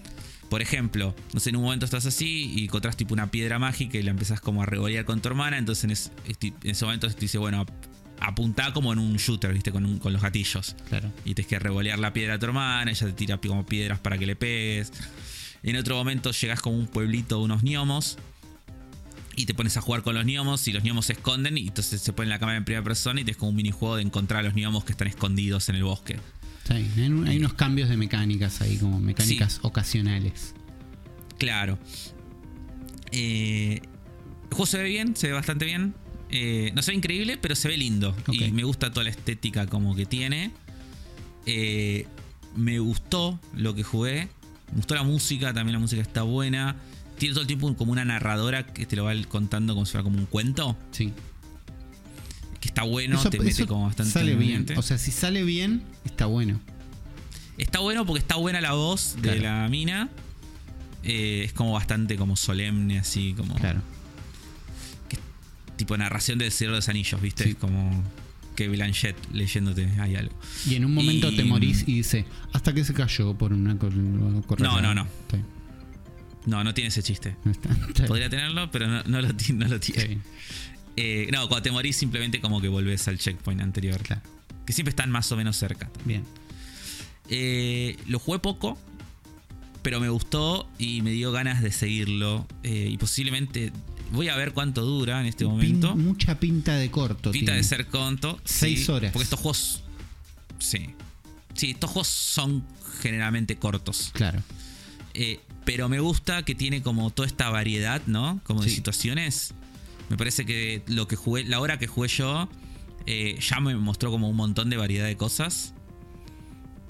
por 0.49 0.63
ejemplo, 0.63 1.15
no 1.35 1.39
sé, 1.41 1.51
en 1.51 1.57
un 1.57 1.65
momento 1.65 1.85
estás 1.85 2.07
así 2.07 2.51
y 2.57 2.65
encontrás 2.65 2.97
tipo 2.97 3.13
una 3.13 3.31
piedra 3.31 3.59
mágica 3.59 3.99
y 3.99 4.03
la 4.03 4.13
empezás 4.13 4.41
como 4.41 4.63
a 4.63 4.67
revolear 4.67 5.05
con 5.05 5.21
tu 5.21 5.29
hermana, 5.29 5.59
entonces 5.59 5.85
en, 5.85 5.91
es- 5.91 6.13
en 6.41 6.71
ese 6.71 6.85
momento 6.87 7.11
te 7.11 7.21
dice, 7.21 7.37
bueno, 7.37 7.67
apuntá 8.21 8.73
como 8.73 8.91
en 8.95 8.99
un 9.01 9.17
shooter, 9.19 9.53
¿viste? 9.53 9.71
Con, 9.71 9.85
un- 9.85 9.99
con 9.99 10.15
los 10.15 10.23
gatillos. 10.23 10.77
Claro. 10.89 11.13
Y 11.27 11.35
tienes 11.35 11.47
que 11.51 11.59
revolear 11.59 11.99
la 11.99 12.15
piedra 12.15 12.35
a 12.37 12.39
tu 12.39 12.47
hermana, 12.47 12.91
ella 12.91 13.07
te 13.07 13.13
tira 13.13 13.37
como 13.39 13.67
piedras 13.67 13.99
para 13.99 14.17
que 14.17 14.25
le 14.25 14.35
pegues. 14.35 14.93
En 15.63 15.77
otro 15.77 15.95
momento 15.97 16.31
llegas 16.31 16.61
como 16.63 16.77
un 16.79 16.87
pueblito 16.87 17.39
de 17.39 17.45
unos 17.45 17.63
gnomos 17.63 18.17
y 19.37 19.47
te 19.47 19.55
pones 19.55 19.77
a 19.77 19.81
jugar 19.83 20.03
con 20.03 20.15
los 20.15 20.25
gnomos 20.25 20.67
y 20.67 20.73
los 20.73 20.83
gnomos 20.83 21.07
se 21.07 21.13
esconden 21.13 21.59
y 21.59 21.69
entonces 21.69 22.01
se 22.01 22.13
ponen 22.13 22.31
la 22.31 22.39
cámara 22.39 22.57
en 22.59 22.65
primera 22.65 22.83
persona 22.83 23.21
y 23.21 23.25
tienes 23.25 23.37
como 23.39 23.51
un 23.51 23.57
minijuego 23.57 23.97
de 23.97 24.03
encontrar 24.03 24.41
a 24.41 24.43
los 24.49 24.55
gnomos 24.55 24.85
que 24.85 24.93
están 24.93 25.09
escondidos 25.09 25.69
en 25.69 25.77
el 25.77 25.85
bosque. 25.85 26.17
Sí, 26.67 26.73
hay, 26.75 27.07
un- 27.09 27.29
hay 27.29 27.37
unos 27.39 27.53
cambios 27.55 27.89
de 27.89 27.97
mecánicas 27.97 28.61
ahí, 28.63 28.77
como 28.79 28.99
mecánicas 28.99 29.61
ocasionales. 29.63 30.55
Claro. 31.39 31.79
Eh, 33.13 33.81
el 33.83 34.49
juego 34.51 34.67
se 34.67 34.79
ve 34.79 34.85
bien, 34.89 35.17
se 35.17 35.29
ve 35.29 35.33
bastante 35.35 35.65
bien. 35.65 35.95
Eh, 36.31 36.73
no 36.75 36.83
se 36.83 36.91
ve 36.91 36.97
increíble, 36.97 37.37
pero 37.37 37.55
se 37.55 37.69
ve 37.69 37.77
lindo. 37.77 38.17
Y 38.33 38.51
me 38.51 38.65
gusta 38.65 38.91
toda 38.91 39.05
la 39.05 39.11
estética 39.11 39.67
como 39.67 39.95
que 39.95 40.07
tiene. 40.07 40.51
Eh, 41.47 42.07
me 42.57 42.79
gustó 42.79 43.39
lo 43.55 43.75
que 43.75 43.83
jugué. 43.83 44.29
Me 44.71 44.77
gustó 44.79 44.95
la 44.95 45.03
música, 45.05 45.53
también 45.53 45.75
la 45.75 45.79
música 45.79 46.03
está 46.03 46.23
buena. 46.23 46.77
Tiene 47.19 47.33
todo 47.35 47.43
el 47.43 47.47
tiempo 47.47 47.75
como 47.77 47.93
una 47.93 48.05
narradora 48.05 48.67
que 48.67 48.85
te 48.87 48.97
lo 48.97 49.05
va 49.05 49.15
contando 49.29 49.75
como 49.75 49.87
si 49.87 49.93
fuera 49.93 50.05
como 50.05 50.19
un 50.19 50.27
cuento. 50.27 50.77
Sí. 50.91 51.13
Que 52.61 52.69
está 52.69 52.83
bueno, 52.83 53.19
Eso- 53.19 53.31
te 53.31 53.39
mete 53.41 53.67
como 53.67 53.85
bastante 53.87 54.13
sale 54.13 54.35
bien. 54.35 54.67
O 54.77 54.83
sea, 54.83 54.99
si 54.99 55.11
sale 55.13 55.43
bien, 55.45 55.83
está 56.05 56.27
bueno. 56.27 56.61
Está 57.59 57.79
bueno 57.81 58.05
porque 58.05 58.21
está 58.21 58.37
buena 58.37 58.61
la 58.61 58.73
voz 58.73 59.17
de 59.23 59.41
la 59.41 59.67
mina. 59.69 60.11
Eh, 61.05 61.45
es 61.47 61.53
como 61.53 61.73
bastante 61.73 62.17
como 62.17 62.37
solemne, 62.37 62.99
así 62.99 63.35
como. 63.37 63.55
Claro. 63.55 63.81
tipo 65.77 65.95
narración 65.97 66.39
del 66.39 66.51
Señor 66.53 66.73
de 66.73 66.79
los 66.79 66.89
Anillos, 66.89 67.21
¿viste? 67.21 67.45
Sí. 67.45 67.51
Es 67.51 67.57
como 67.57 68.03
que 68.57 68.67
Blanchett 68.69 69.15
leyéndote 69.35 69.87
hay 70.01 70.17
algo. 70.17 70.35
Y 70.67 70.75
en 70.77 70.87
un 70.87 70.95
momento 70.95 71.31
Y- 71.31 71.37
te 71.37 71.45
morís 71.45 71.83
y 71.87 71.97
dice, 71.97 72.25
hasta 72.55 72.73
que 72.73 72.83
se 72.83 72.95
cayó 72.95 73.35
por 73.35 73.53
una 73.53 73.77
correa. 73.79 73.95
No, 74.59 74.81
no, 74.81 74.95
no. 74.95 75.07
No, 76.47 76.63
no 76.65 76.73
tiene 76.75 76.89
ese 76.89 77.03
chiste. 77.03 77.37
No 77.45 77.53
está- 77.53 77.69
está 77.73 77.93
bien. 77.93 78.07
Podría 78.09 78.31
tenerlo, 78.31 78.71
pero 78.71 78.87
no, 78.87 79.03
no 79.05 79.21
lo, 79.21 79.29
no 79.29 79.81
tiene. 79.81 80.19
Eh, 80.97 81.29
no, 81.33 81.47
cuando 81.49 81.63
te 81.63 81.71
morís 81.73 81.97
simplemente 81.97 82.41
como 82.41 82.61
que 82.61 82.69
volvés 82.69 83.07
al 83.09 83.19
checkpoint 83.19 83.61
anterior. 83.61 84.01
Claro. 84.03 84.23
Que 84.65 84.73
siempre 84.73 84.91
están 84.91 85.11
más 85.11 85.31
o 85.33 85.37
menos 85.37 85.57
cerca. 85.57 85.91
Bien. 86.05 86.25
Eh, 87.29 87.97
lo 88.07 88.19
jugué 88.19 88.39
poco, 88.39 88.79
pero 89.83 90.01
me 90.01 90.09
gustó 90.09 90.69
y 90.79 91.03
me 91.03 91.11
dio 91.11 91.33
ganas 91.33 91.63
de 91.63 91.71
seguirlo. 91.73 92.47
Eh, 92.63 92.89
y 92.91 92.97
posiblemente 92.99 93.73
voy 94.13 94.29
a 94.29 94.37
ver 94.37 94.53
cuánto 94.53 94.83
dura 94.85 95.21
en 95.21 95.27
este 95.27 95.45
Pin- 95.45 95.51
momento. 95.51 95.97
mucha 95.97 96.39
pinta 96.39 96.77
de 96.77 96.91
corto. 96.91 97.31
Pinta 97.33 97.47
tiene. 97.53 97.59
de 97.59 97.65
ser 97.65 97.87
conto. 97.89 98.41
Seis 98.45 98.87
sí, 98.87 98.93
horas. 98.93 99.13
Porque 99.13 99.25
estos 99.25 99.41
juegos. 99.41 99.83
Sí. 100.59 100.87
Sí, 101.55 101.71
estos 101.71 101.91
juegos 101.91 102.09
son 102.09 102.65
generalmente 103.03 103.57
cortos. 103.57 104.11
Claro. 104.15 104.43
Eh, 105.15 105.41
pero 105.67 105.91
me 105.91 106.01
gusta 106.01 106.43
que 106.45 106.55
tiene 106.55 106.81
como 106.83 107.11
toda 107.11 107.27
esta 107.29 107.51
variedad, 107.51 108.01
¿no? 108.07 108.41
Como 108.45 108.63
de 108.63 108.71
situaciones. 108.71 109.53
Me 110.09 110.17
parece 110.17 110.47
que 110.47 110.83
lo 110.87 111.07
que 111.07 111.17
jugué, 111.17 111.45
la 111.45 111.61
hora 111.61 111.79
que 111.79 111.87
jugué 111.87 112.09
yo, 112.09 112.49
eh, 113.05 113.39
ya 113.41 113.61
me 113.61 113.75
mostró 113.77 114.11
como 114.11 114.31
un 114.31 114.37
montón 114.37 114.71
de 114.71 114.79
variedad 114.79 115.05
de 115.07 115.17
cosas. 115.19 115.75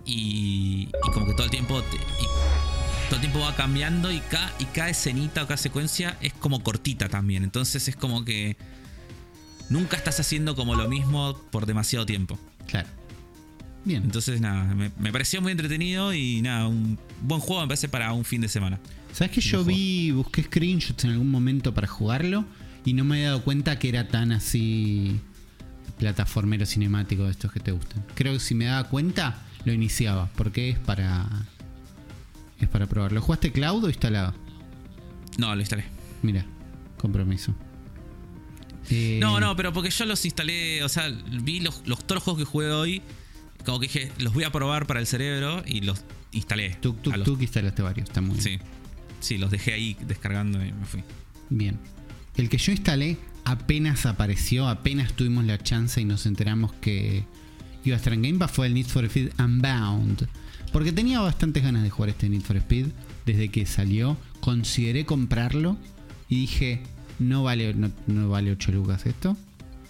Y, 0.05 0.89
y 1.09 1.11
como 1.13 1.27
que 1.27 1.33
todo 1.35 1.45
el 1.45 1.51
tiempo. 1.51 1.83
te- 1.83 1.97
y 1.97 2.27
todo 3.09 3.17
el 3.17 3.21
tiempo 3.21 3.41
va 3.41 3.55
cambiando 3.57 4.13
y 4.13 4.21
cada, 4.21 4.53
y 4.59 4.65
cada 4.67 4.91
escenita 4.91 5.43
o 5.43 5.47
cada 5.47 5.57
secuencia 5.57 6.17
es 6.21 6.33
como 6.35 6.63
cortita 6.63 7.09
también. 7.09 7.43
Entonces 7.43 7.89
es 7.89 7.97
como 7.97 8.25
que. 8.25 8.57
Nunca 9.69 9.97
estás 9.97 10.21
haciendo 10.21 10.55
como 10.55 10.77
lo 10.77 10.89
mismo 10.89 11.37
por 11.51 11.67
demasiado 11.67 12.07
tiempo. 12.07 12.39
Claro. 12.69 12.89
Bien. 13.87 14.03
Entonces, 14.03 14.41
nada, 14.41 14.75
me, 14.75 14.91
me 14.99 15.13
pareció 15.13 15.41
muy 15.41 15.53
entretenido 15.53 16.13
y 16.13 16.43
nada, 16.43 16.67
un 16.69 16.99
buen 17.23 17.41
juego 17.41 17.63
me 17.63 17.69
parece 17.69 17.89
para 17.89 18.13
un 18.13 18.25
fin 18.27 18.43
de 18.43 18.49
semana. 18.49 18.79
¿Sabes 19.13 19.31
que 19.33 19.41
yo 19.41 19.65
vi, 19.65 20.11
busqué 20.11 20.43
screenshots 20.43 21.05
en 21.05 21.13
algún 21.13 21.31
momento 21.31 21.73
para 21.73 21.87
jugarlo 21.87 22.45
y 22.85 22.93
no 22.93 23.05
me 23.05 23.23
he 23.23 23.25
dado 23.25 23.43
cuenta 23.43 23.79
que 23.79 23.89
era 23.89 24.09
tan 24.09 24.33
así 24.33 25.19
plataformero 25.99 26.67
cinemático 26.67 27.25
de 27.25 27.31
estos 27.31 27.51
que 27.53 27.61
te 27.61 27.71
gustan? 27.73 28.05
Creo 28.15 28.35
que 28.35 28.41
si 28.41 28.55
me 28.55 28.67
daba 28.67 28.89
cuenta 28.91 29.43
lo 29.65 29.73
iniciaba, 29.73 30.29
porque 30.37 30.69
es 30.71 30.79
para 30.79 31.27
es 32.61 32.69
para 32.69 32.87
probarlo. 32.87 33.21
¿Jugaste 33.23 33.53
cloud 33.53 33.85
o 33.85 33.89
instalado? 33.89 34.35
No, 35.39 35.55
lo 35.55 35.61
instalé. 35.61 35.85
Mira, 36.23 36.45
compromiso. 36.99 37.55
Eh, 38.91 39.19
No, 39.21 39.41
no, 39.41 39.57
pero 39.57 39.73
porque 39.73 39.91
yo 39.91 40.05
los 40.07 40.25
instalé, 40.25 40.83
o 40.83 40.89
sea, 40.89 41.09
vi 41.43 41.61
los, 41.61 41.83
los 41.87 42.01
todos 42.01 42.17
los 42.17 42.23
juegos 42.25 42.43
que 42.43 42.45
jugué 42.51 42.71
hoy, 42.71 43.03
como 43.67 43.79
que 43.81 43.89
dije, 43.89 44.13
los 44.19 44.33
voy 44.33 44.45
a 44.45 44.51
probar 44.51 44.87
para 44.87 45.01
el 45.01 45.07
cerebro 45.07 45.63
y 45.67 45.83
los 45.83 46.03
instalé. 46.33 46.77
Tú, 46.81 46.95
tú, 46.95 47.13
los- 47.13 47.25
tú 47.25 47.37
que 47.37 47.45
instalaste 47.45 47.83
varios, 47.83 48.09
está 48.09 48.21
muy 48.23 48.39
bien. 48.39 48.43
Sí. 48.61 48.65
Sí, 49.21 49.39
los 49.39 49.51
dejé 49.51 49.73
ahí 49.75 49.97
descargando 50.07 50.65
y 50.65 50.73
me 50.73 50.85
fui. 50.87 51.03
Bien. 51.51 51.79
El 52.37 52.49
que 52.49 52.57
yo 52.59 52.73
instalé 52.73 53.17
apenas 53.45 54.07
apareció, 54.07 54.69
apenas 54.69 55.13
tuvimos 55.15 55.45
la 55.45 55.59
chance 55.59 56.01
y 56.01 56.05
nos 56.05 56.27
enteramos 56.27 56.73
que 56.75 57.25
iba 57.85 57.95
a 57.95 57.99
estar 57.99 58.13
en 58.13 58.23
Game 58.23 58.39
Pass 58.39 58.51
fue 58.53 58.67
el 58.67 58.75
Need 58.75 58.87
for 58.87 59.05
Speed 59.05 59.31
Unbound. 59.39 60.29
Porque 60.73 60.93
tenía 60.93 61.21
bastantes 61.21 61.63
ganas 61.63 61.83
de 61.83 61.91
jugar 61.91 62.11
este 62.11 62.29
Need 62.29 62.43
for 62.43 62.57
Speed 62.57 62.87
desde 63.25 63.49
que 63.49 63.65
salió. 63.67 64.17
Consideré 64.41 65.07
comprarlo 65.07 65.77
y 66.29 66.41
dije, 66.41 66.83
no 67.19 67.43
vale, 67.43 67.73
no, 67.75 67.91
no 68.07 68.29
vale 68.29 68.53
8 68.53 68.73
lucas 68.73 69.07
esto. 69.07 69.37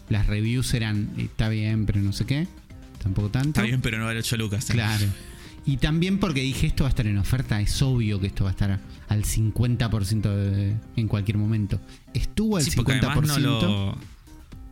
Las 0.08 0.26
reviews 0.28 0.72
eran, 0.74 1.10
está 1.18 1.48
bien, 1.48 1.84
pero 1.86 2.00
no 2.00 2.12
sé 2.12 2.26
qué. 2.26 2.46
Tampoco 3.06 3.30
tanto. 3.30 3.48
Está 3.50 3.62
bien, 3.62 3.80
pero 3.80 3.98
no 3.98 4.04
vale 4.04 4.18
8 4.20 4.36
lucas. 4.36 4.68
¿eh? 4.70 4.74
Claro. 4.74 5.06
Y 5.64 5.78
también 5.78 6.18
porque 6.18 6.40
dije 6.42 6.66
esto 6.68 6.84
va 6.84 6.88
a 6.88 6.90
estar 6.90 7.06
en 7.06 7.18
oferta, 7.18 7.60
es 7.60 7.82
obvio 7.82 8.20
que 8.20 8.28
esto 8.28 8.44
va 8.44 8.50
a 8.50 8.52
estar 8.52 8.80
al 9.08 9.24
50% 9.24 10.22
de- 10.34 10.76
en 10.96 11.08
cualquier 11.08 11.38
momento. 11.38 11.80
Estuvo 12.14 12.56
al 12.56 12.62
Sí, 12.62 12.70
porque 12.76 12.92
50%. 13.00 13.10
además 13.10 13.38
no 13.40 13.60
lo, 13.60 13.98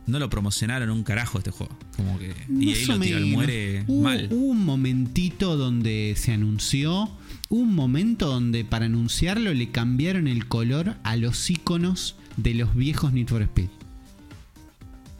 no 0.07 0.19
lo 0.19 0.29
promocionaron 0.29 0.89
un 0.89 1.03
carajo 1.03 1.37
este 1.39 1.51
juego. 1.51 1.77
Como 1.97 2.17
que. 2.17 2.33
Y 2.59 2.71
ahí 2.73 2.85
Más 2.87 2.97
o 2.97 3.19
lo 3.19 3.27
muere 3.27 3.83
Hubo- 3.87 4.03
mal. 4.03 4.27
Hubo 4.31 4.45
un 4.45 4.63
momentito 4.65 5.57
donde 5.57 6.13
se 6.17 6.31
anunció. 6.31 7.09
Un 7.49 7.75
momento 7.75 8.27
donde 8.27 8.63
para 8.65 8.85
anunciarlo 8.85 9.53
le 9.53 9.69
cambiaron 9.71 10.27
el 10.27 10.47
color 10.47 10.95
a 11.03 11.15
los 11.17 11.49
iconos 11.49 12.15
de 12.37 12.53
los 12.55 12.73
viejos 12.73 13.11
Need 13.13 13.27
for 13.27 13.41
Speed. 13.41 13.69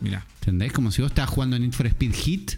Mirá. 0.02 0.26
¿Entendés? 0.42 0.72
Como 0.74 0.92
si 0.92 1.02
vos 1.02 1.12
estabas 1.12 1.30
jugando 1.32 1.58
Need 1.60 1.72
for 1.74 1.86
Speed 1.88 2.14
Hit. 2.14 2.52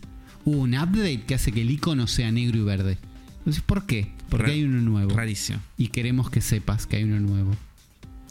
Hubo 0.50 0.62
un 0.62 0.74
update 0.76 1.24
que 1.24 1.36
hace 1.36 1.52
que 1.52 1.62
el 1.62 1.72
icono 1.72 2.08
sea 2.08 2.32
negro 2.32 2.58
y 2.58 2.62
verde. 2.64 2.98
Entonces, 3.40 3.62
¿por 3.64 3.86
qué? 3.86 4.14
Porque 4.30 4.46
Ra- 4.48 4.54
hay 4.54 4.64
uno 4.64 4.82
nuevo. 4.82 5.14
Rarísimo. 5.14 5.60
y 5.78 5.88
queremos 5.90 6.30
que 6.30 6.40
sepas 6.40 6.86
que 6.88 6.96
hay 6.96 7.04
uno 7.04 7.20
nuevo. 7.20 7.52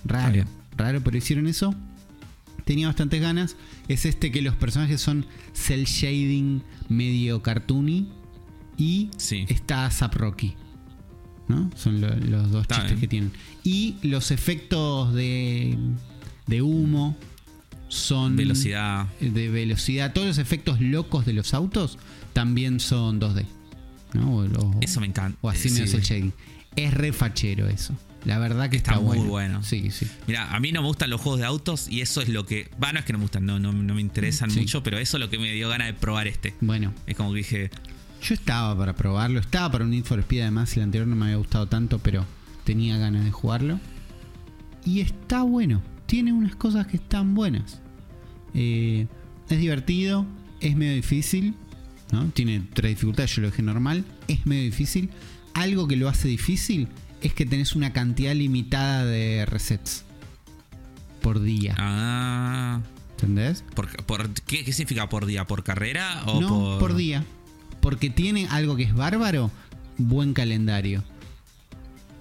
Raro, 0.05 0.45
raro, 0.79 1.03
pero 1.03 1.17
hicieron 1.19 1.47
eso. 1.47 1.75
Tenía 2.65 2.87
bastantes 2.87 3.21
ganas. 3.21 3.57
Es 3.89 4.07
este 4.07 4.31
que 4.33 4.41
los 4.41 4.55
personajes 4.57 5.01
son 5.01 5.27
cel 5.53 5.85
shading 5.85 6.63
medio 6.89 7.43
cartoony. 7.43 8.09
Y 8.79 9.11
Sí. 9.19 9.45
está 9.49 9.91
Zap 9.91 10.15
Rocky. 10.15 10.55
¿No? 11.49 11.71
Son 11.77 12.01
lo- 12.01 12.15
los 12.17 12.51
dos 12.51 12.63
Está 12.63 12.77
chistes 12.77 12.93
bien. 12.93 13.01
que 13.01 13.09
tienen. 13.09 13.33
Y 13.63 13.97
los 14.03 14.31
efectos 14.31 15.13
de, 15.15 15.79
de 16.47 16.63
humo 16.63 17.17
son. 17.89 18.37
Velocidad. 18.37 19.07
De 19.21 19.49
velocidad. 19.49 20.13
Todos 20.13 20.27
los 20.29 20.39
efectos 20.39 20.81
locos 20.81 21.25
de 21.27 21.33
los 21.33 21.55
autos 21.55 21.99
también 22.33 22.81
son 22.81 23.21
2D. 23.21 23.45
¿no? 24.15 24.37
O, 24.37 24.45
o- 24.45 24.79
Eso 24.81 25.01
me 25.01 25.07
encanta. 25.07 25.37
o 25.43 25.49
así 25.51 25.71
medio 25.71 25.87
sí. 25.87 25.93
cel 25.93 26.03
shading. 26.03 26.33
Es 26.77 26.93
re 26.95 27.13
fachero 27.13 27.69
eso. 27.69 27.95
La 28.25 28.39
verdad 28.39 28.69
que 28.71 28.77
está, 28.77 28.93
Está 28.93 29.03
muy 29.05 29.17
bueno. 29.19 29.31
bueno. 29.31 29.63
Sí, 29.63 29.91
sí. 29.93 30.07
Mira, 30.27 30.53
a 30.53 30.59
mí 30.59 30.73
no 30.73 30.83
me 30.83 30.89
gustan 30.89 31.11
los 31.11 31.21
juegos 31.21 31.39
de 31.41 31.47
autos 31.47 31.89
y 31.89 32.01
eso 32.01 32.21
es 32.21 32.29
lo 32.29 32.45
que. 32.45 32.69
Va, 32.83 32.93
no 32.93 32.99
es 32.99 33.05
que 33.05 33.13
no 33.13 33.19
me 33.21 33.25
gustan, 33.25 33.47
no, 33.47 33.59
no, 33.61 33.73
no 33.73 33.95
me 33.95 34.01
interesan 34.01 34.51
Sí. 34.51 34.61
mucho, 34.61 34.83
pero 34.83 34.99
eso 34.99 35.17
es 35.17 35.21
lo 35.23 35.31
que 35.31 35.39
me 35.39 35.53
dio 35.53 35.69
ganas 35.69 35.87
de 35.89 35.95
probar 35.95 36.27
este. 36.27 36.55
Bueno, 36.61 36.93
Es 37.07 37.17
como 37.17 37.31
que 37.33 37.39
dije, 37.39 37.71
yo 38.23 38.35
estaba 38.35 38.77
para 38.77 38.95
probarlo. 38.97 39.39
Estaba 39.39 39.71
para 39.71 39.85
un 39.85 39.91
Need 39.91 40.05
for 40.05 40.19
Speed 40.19 40.41
además. 40.43 40.77
El 40.77 40.83
anterior 40.83 41.07
no 41.07 41.15
me 41.15 41.27
había 41.27 41.37
gustado 41.37 41.67
tanto, 41.69 42.01
pero 42.01 42.25
tenía 42.65 42.97
ganas 42.99 43.25
de 43.25 43.31
jugarlo. 43.31 43.79
Y 44.85 45.01
está 45.01 45.43
bueno. 45.43 45.81
Tiene 46.07 46.33
unas 46.33 46.57
cosas 46.57 46.87
que 46.87 46.97
están 46.97 47.35
buenas. 47.35 47.81
Eh, 48.55 49.07
es 49.49 49.59
divertido. 49.59 50.27
Es 50.61 50.77
medio 50.77 50.95
difícil. 50.95 51.55
¿no? 52.13 52.27
Tiene 52.31 52.63
tres 52.73 52.93
dificultades. 52.93 53.35
Yo 53.37 53.43
lo 53.43 53.51
dejé 53.51 53.63
normal. 53.63 54.05
Es 54.29 54.47
medio 54.47 54.63
difícil. 54.65 55.11
Algo 55.55 55.89
que 55.89 55.97
lo 55.97 56.09
hace 56.09 56.29
difícil 56.29 56.89
es 57.23 57.33
que 57.33 57.47
tenés 57.47 57.75
una 57.75 57.93
cantidad 57.93 58.35
limitada 58.35 59.05
de 59.05 59.45
resets 59.47 60.05
por 61.23 61.41
día. 61.41 61.75
ah. 61.79 62.81
¿Entendés? 63.13 63.65
Por, 63.75 63.89
por- 64.05 64.29
¿qué, 64.43 64.63
qué 64.63 64.73
significa 64.75 65.09
por 65.09 65.25
día? 65.25 65.47
¿Por 65.47 65.65
carrera 65.65 66.23
o 66.27 66.39
no, 66.41 66.49
por.? 66.49 66.79
por... 66.79 66.95
día. 66.97 67.25
Porque 67.81 68.11
tiene 68.11 68.47
algo 68.51 68.77
que 68.77 68.83
es 68.83 68.93
bárbaro, 68.95 69.51
buen 69.97 70.35
calendario. 70.35 71.03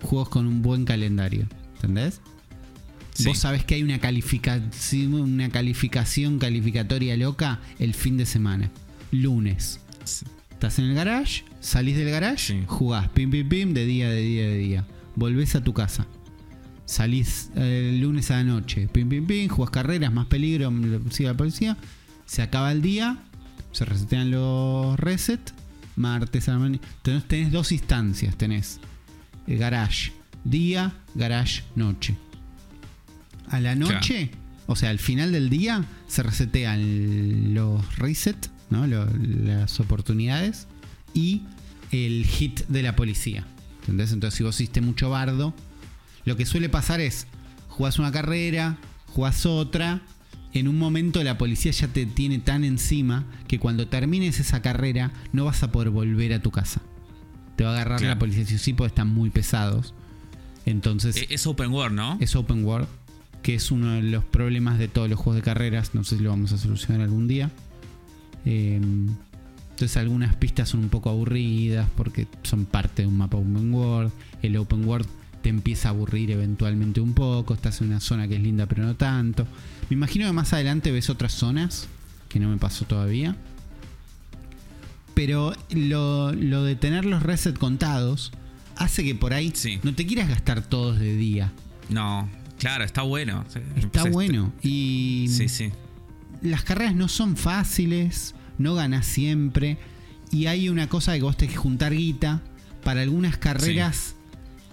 juegos 0.03 0.29
con 0.29 0.47
un 0.47 0.61
buen 0.61 0.85
calendario. 0.85 1.47
¿Entendés? 1.75 2.21
Sí. 3.15 3.25
Vos 3.25 3.39
sabés 3.39 3.63
que 3.65 3.75
hay 3.75 3.81
una 3.83 3.99
calificación, 3.99 5.13
una 5.13 5.49
calificación 5.49 6.37
calificatoria 6.37 7.15
loca 7.17 7.61
el 7.79 7.93
fin 7.93 8.17
de 8.17 8.25
semana. 8.25 8.69
Lunes. 9.11 9.79
Sí. 10.03 10.25
Estás 10.51 10.79
en 10.79 10.85
el 10.85 10.95
garage, 10.95 11.43
salís 11.61 11.95
del 11.97 12.09
garage, 12.09 12.53
Sí. 12.53 12.63
jugás 12.67 13.07
pim 13.09 13.31
pim 13.31 13.47
pim 13.49 13.73
de 13.73 13.85
día, 13.85 14.09
de 14.09 14.21
día, 14.21 14.47
de 14.47 14.57
día. 14.57 14.85
Volvés 15.15 15.55
a 15.55 15.63
tu 15.63 15.73
casa. 15.73 16.05
Salís 16.85 17.49
eh, 17.55 17.91
el 17.93 18.01
lunes 18.01 18.29
a 18.31 18.35
la 18.37 18.43
noche, 18.43 18.87
pim 18.91 19.07
pim 19.09 19.25
pim, 19.25 19.47
jugás 19.47 19.71
carreras, 19.71 20.13
más 20.13 20.27
peligro, 20.27 20.69
lo 20.69 20.99
persigue 20.99 21.29
la 21.29 21.37
policía. 21.37 21.77
Se 22.25 22.41
acaba 22.41 22.71
el 22.71 22.81
día, 22.81 23.17
se 23.71 23.85
resetean 23.85 24.29
los 24.31 24.99
reset. 24.99 25.39
Martes 25.95 26.49
a 26.49 26.53
la 26.53 26.59
mañana. 26.59 26.83
Tenés, 27.01 27.25
tenés 27.25 27.51
dos 27.53 27.71
instancias, 27.71 28.35
tenés 28.35 28.81
eh, 29.47 29.55
garage, 29.55 30.11
día, 30.43 30.93
garage, 31.15 31.63
noche. 31.75 32.17
A 33.49 33.59
la 33.59 33.75
noche, 33.75 34.31
o 34.67 34.75
sea, 34.75 34.89
al 34.89 34.99
final 34.99 35.31
del 35.31 35.49
día, 35.49 35.85
se 36.07 36.23
resetean 36.23 37.53
los 37.53 37.97
reset, 37.97 38.49
¿no? 38.69 38.87
Lo- 38.87 39.07
las 39.17 39.79
oportunidades 39.79 40.67
y 41.13 41.43
el 41.91 42.25
hit 42.25 42.61
de 42.67 42.83
la 42.83 42.95
policía. 42.95 43.45
¿Entendés? 43.81 44.11
Entonces, 44.11 44.37
si 44.37 44.43
vos 44.43 44.55
hiciste 44.59 44.81
mucho 44.81 45.09
bardo, 45.11 45.53
lo 46.25 46.35
que 46.35 46.45
suele 46.45 46.69
pasar 46.69 46.99
es, 47.01 47.27
jugás 47.69 47.99
una 47.99 48.11
carrera, 48.11 48.77
jugás 49.07 49.45
otra, 49.45 50.01
en 50.53 50.67
un 50.67 50.77
momento 50.79 51.23
la 51.23 51.37
policía 51.37 51.71
ya 51.71 51.87
te 51.89 52.05
tiene 52.07 52.39
tan 52.39 52.63
encima 52.63 53.25
que 53.47 53.59
cuando 53.59 53.87
termines 53.87 54.39
esa 54.39 54.61
carrera 54.61 55.11
no 55.33 55.45
vas 55.45 55.61
a 55.63 55.71
poder 55.71 55.91
volver 55.91 56.33
a 56.33 56.41
tu 56.41 56.49
casa. 56.49 56.81
Te 57.57 57.63
va 57.63 57.71
a 57.71 57.73
agarrar 57.73 57.99
Claro. 57.99 58.15
la 58.15 58.19
policía 58.19 58.43
o 58.43 58.57
sí 58.57 58.73
porque 58.73 58.87
están 58.87 59.09
muy 59.09 59.29
pesados. 59.29 59.93
Entonces, 60.65 61.15
Eh, 61.17 61.27
Es 61.29 61.45
open 61.45 61.71
world, 61.71 61.95
¿no? 61.95 62.17
es 62.19 62.35
open 62.35 62.65
world, 62.65 62.87
que 63.45 63.53
es 63.53 63.69
uno 63.69 63.91
de 63.91 64.01
los 64.01 64.23
problemas 64.25 64.79
de 64.79 64.87
todos 64.87 65.07
los 65.07 65.19
juegos 65.19 65.35
de 65.35 65.43
carreras. 65.43 65.93
No 65.93 66.03
sé 66.03 66.17
si 66.17 66.23
lo 66.23 66.31
vamos 66.31 66.51
a 66.51 66.57
solucionar 66.57 67.01
algún 67.03 67.27
día. 67.27 67.51
Eh, 68.43 68.81
entonces 68.81 69.97
algunas 69.97 70.35
pistas 70.35 70.69
son 70.69 70.79
un 70.79 70.89
poco 70.89 71.11
aburridas 71.11 71.87
porque 71.95 72.25
son 72.41 72.65
parte 72.65 73.03
de 73.03 73.07
un 73.07 73.19
mapa 73.19 73.37
open 73.37 73.71
world. 73.71 74.11
El 74.41 74.57
open 74.57 74.83
world 74.87 75.05
te 75.43 75.49
empieza 75.49 75.89
a 75.89 75.91
aburrir 75.91 76.31
eventualmente 76.31 77.01
un 77.01 77.13
poco. 77.13 77.53
Estás 77.53 77.81
en 77.81 77.89
una 77.89 77.99
zona 77.99 78.27
que 78.27 78.35
es 78.37 78.41
linda 78.41 78.65
pero 78.65 78.83
no 78.83 78.95
tanto. 78.95 79.45
Me 79.91 79.93
imagino 79.95 80.25
que 80.25 80.33
más 80.33 80.51
adelante 80.53 80.91
ves 80.91 81.11
otras 81.11 81.31
zonas 81.33 81.87
que 82.29 82.39
no 82.39 82.49
me 82.49 82.57
pasó 82.57 82.85
todavía. 82.85 83.35
Pero 85.13 85.53
lo, 85.69 86.31
lo 86.33 86.63
de 86.63 86.75
tener 86.75 87.05
los 87.05 87.21
resets 87.21 87.59
contados 87.59 88.31
hace 88.75 89.03
que 89.03 89.13
por 89.13 89.33
ahí 89.33 89.51
Sí. 89.53 89.79
no 89.83 89.93
te 89.93 90.07
quieras 90.07 90.29
gastar 90.29 90.61
todos 90.63 90.97
de 90.99 91.15
día. 91.15 91.53
No, 91.89 92.27
claro, 92.57 92.83
está 92.83 93.01
bueno. 93.01 93.45
Está 93.75 94.01
pues, 94.01 94.13
bueno. 94.13 94.53
Y 94.61 95.27
Sí, 95.29 95.49
sí. 95.49 95.71
las 96.41 96.63
carreras 96.63 96.95
no 96.95 97.07
son 97.07 97.37
fáciles, 97.37 98.35
no 98.57 98.75
ganas 98.75 99.05
siempre. 99.05 99.77
Y 100.31 100.47
hay 100.47 100.69
una 100.69 100.89
cosa 100.89 101.11
de 101.13 101.19
que 101.19 101.23
vos 101.23 101.37
tenés 101.37 101.53
que 101.53 101.59
juntar 101.59 101.93
guita. 101.93 102.41
Para 102.83 103.01
algunas 103.01 103.37
carreras 103.37 104.15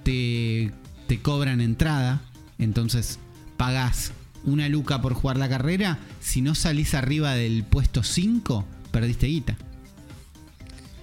te, 0.02 0.72
te 1.06 1.20
cobran 1.20 1.60
entrada. 1.60 2.20
Entonces 2.58 3.18
pagás 3.56 4.12
una 4.44 4.68
luca 4.68 5.00
por 5.00 5.14
jugar 5.14 5.36
la 5.38 5.48
carrera. 5.48 5.98
Si 6.20 6.42
no 6.42 6.54
salís 6.54 6.94
arriba 6.94 7.34
del 7.34 7.64
puesto 7.64 8.02
5, 8.02 8.64
perdiste 8.90 9.26
guita. 9.28 9.56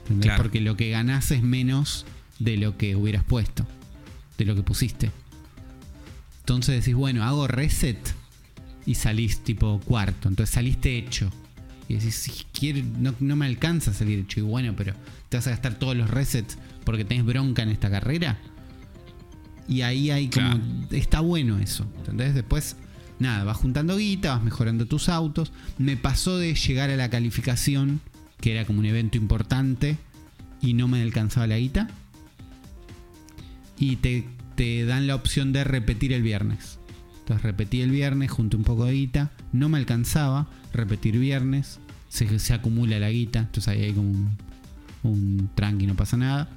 ¿Entendés? 0.04 0.26
Claro. 0.26 0.44
Porque 0.44 0.62
lo 0.62 0.76
que 0.76 0.90
ganás 0.90 1.32
es 1.32 1.42
menos 1.42 2.06
de 2.40 2.58
lo 2.58 2.78
que 2.78 2.96
hubieras 2.96 3.24
puesto. 3.24 3.66
De 4.38 4.46
lo 4.46 4.56
que 4.56 4.64
pusiste. 4.64 5.12
Entonces 6.50 6.84
decís, 6.84 6.96
bueno, 6.96 7.24
hago 7.24 7.48
reset 7.48 8.00
y 8.84 8.96
salís 8.96 9.44
tipo 9.44 9.80
cuarto. 9.86 10.30
Entonces 10.30 10.52
saliste 10.52 10.98
hecho. 10.98 11.32
Y 11.88 11.94
decís, 11.94 12.16
si 12.16 12.32
quiero, 12.52 12.82
no, 12.98 13.14
no 13.20 13.36
me 13.36 13.46
alcanza 13.46 13.92
a 13.92 13.94
salir 13.94 14.18
hecho. 14.18 14.40
Y 14.40 14.44
bueno, 14.44 14.74
pero 14.76 14.96
te 15.30 15.38
vas 15.38 15.46
a 15.46 15.52
gastar 15.52 15.76
todos 15.76 15.96
los 15.96 16.10
resets 16.10 16.58
porque 16.86 17.06
tenés 17.06 17.24
bronca 17.24 17.62
en 17.62 17.70
esta 17.70 17.92
carrera. 17.92 18.40
Y 19.68 19.82
ahí 19.84 20.10
hay 20.10 20.30
como. 20.30 20.50
Claro. 20.50 20.64
Está 20.90 21.20
bueno 21.20 21.60
eso. 21.60 21.86
¿Entendés? 22.00 22.34
Después, 22.34 22.78
nada, 23.20 23.44
vas 23.44 23.58
juntando 23.58 23.98
guita, 23.98 24.34
vas 24.34 24.44
mejorando 24.44 24.88
tus 24.88 25.08
autos. 25.08 25.52
Me 25.78 25.98
pasó 25.98 26.40
de 26.40 26.56
llegar 26.56 26.90
a 26.90 26.96
la 26.96 27.12
calificación, 27.12 28.02
que 28.42 28.54
era 28.54 28.66
como 28.66 28.80
un 28.80 28.86
evento 28.86 29.20
importante, 29.20 30.00
y 30.64 30.74
no 30.74 30.88
me 30.88 31.00
alcanzaba 31.04 31.46
la 31.46 31.60
guita. 31.60 31.90
Y 33.78 33.98
te, 33.98 34.26
te 34.60 34.84
dan 34.84 35.08
la 35.08 35.16
opción 35.16 35.54
de 35.54 35.64
repetir 35.64 36.12
el 36.12 36.22
viernes. 36.22 36.80
Entonces 37.20 37.44
repetí 37.44 37.80
el 37.80 37.92
viernes, 37.92 38.30
junté 38.30 38.58
un 38.58 38.66
poco 38.66 38.84
de 38.84 38.92
guita, 38.92 39.32
no 39.54 39.70
me 39.70 39.78
alcanzaba, 39.78 40.48
repetir 40.74 41.18
viernes, 41.18 41.80
se, 42.10 42.40
se 42.40 42.54
acumula 42.54 43.00
la 43.00 43.10
guita, 43.10 43.40
entonces 43.40 43.70
ahí 43.70 43.84
hay 43.84 43.94
como 43.94 44.10
un, 44.10 44.38
un 45.04 45.50
tranqui, 45.56 45.88
no 45.88 45.96
pasa 45.96 46.18
nada. 46.18 46.50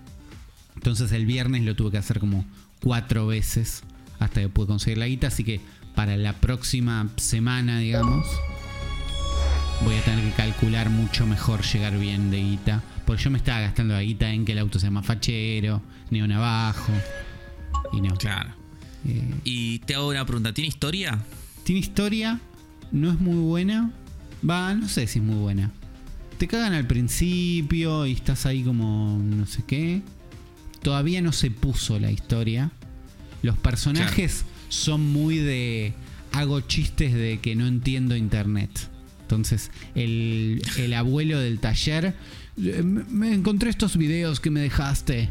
Entonces 0.75 1.13
el 1.13 1.27
viernes 1.27 1.63
lo 1.63 1.77
tuve 1.77 1.93
que 1.93 1.99
hacer 1.99 2.19
como 2.19 2.45
cuatro 2.83 3.29
veces 3.29 3.85
hasta 4.19 4.41
que 4.41 4.49
pude 4.49 4.67
conseguir 4.67 4.99
la 4.99 5.07
guita, 5.07 5.29
así 5.29 5.45
que 5.45 5.61
para 5.95 6.17
la 6.17 6.33
próxima 6.33 7.09
semana, 7.15 7.79
digamos, 7.79 8.27
voy 9.85 9.95
a 9.95 10.03
tener 10.03 10.25
que 10.25 10.33
calcular 10.33 10.91
mucho 10.91 11.25
mejor 11.25 11.63
llegar 11.63 11.97
bien 11.97 12.33
de 12.33 12.43
guita. 12.43 12.83
Porque 13.07 13.23
yo 13.23 13.31
me 13.31 13.39
estaba 13.39 13.61
gastando 13.61 13.95
la 13.95 14.03
guita 14.03 14.33
en 14.33 14.45
que 14.45 14.53
el 14.53 14.59
auto 14.59 14.81
sea 14.81 14.91
más 14.91 15.07
fachero, 15.07 15.83
neón 16.11 16.33
abajo. 16.33 16.93
Y 17.93 18.01
no. 18.01 18.15
Claro. 18.17 18.51
Eh, 19.07 19.35
Y 19.45 19.79
te 19.81 19.95
hago 19.95 20.09
una 20.11 20.25
pregunta. 20.27 20.53
¿Tiene 20.55 20.69
historia? 20.69 21.19
tiene 21.65 21.81
historia, 21.81 22.41
no 22.91 23.11
es 23.13 23.21
muy 23.21 23.37
buena. 23.37 23.93
Va, 24.49 24.75
no 24.75 24.89
sé 24.89 25.07
si 25.07 25.21
es 25.21 25.25
muy 25.25 25.37
buena. 25.37 25.71
Te 26.39 26.49
cagan 26.49 26.73
al 26.73 26.87
principio 26.89 28.05
y 28.07 28.13
estás 28.13 28.47
ahí 28.47 28.63
como 28.65 29.19
no 29.23 29.47
sé 29.47 29.63
qué. 29.67 30.03
Todavía 30.83 31.23
no 31.23 31.31
se 31.33 31.51
puso 31.53 32.01
la 32.01 32.11
historia. 32.11 32.73
Los 33.43 33.57
personajes 33.59 34.45
son 34.69 35.01
muy 35.13 35.37
de... 35.39 35.93
Hago 36.33 36.61
chistes 36.63 37.13
de 37.15 37.39
que 37.41 37.55
no 37.55 37.67
entiendo 37.69 38.17
internet. 38.17 38.71
Entonces, 39.23 39.71
el, 39.95 40.63
el 40.79 40.95
abuelo 40.95 41.39
del 41.39 41.61
taller... 41.61 42.17
"Eh, 42.57 42.83
Me 42.83 43.05
me 43.05 43.33
encontré 43.35 43.71
estos 43.71 43.97
videos 43.97 44.41
que 44.41 44.51
me 44.51 44.61
dejaste. 44.61 45.29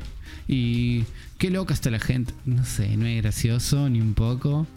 Y 0.47 1.03
qué 1.41 1.49
loca 1.49 1.73
está 1.73 1.89
la 1.89 1.97
gente. 1.99 2.35
No 2.45 2.63
sé, 2.63 2.95
no 2.97 3.07
es 3.07 3.19
gracioso 3.23 3.89
ni 3.89 3.99
un 3.99 4.13
poco. 4.13 4.67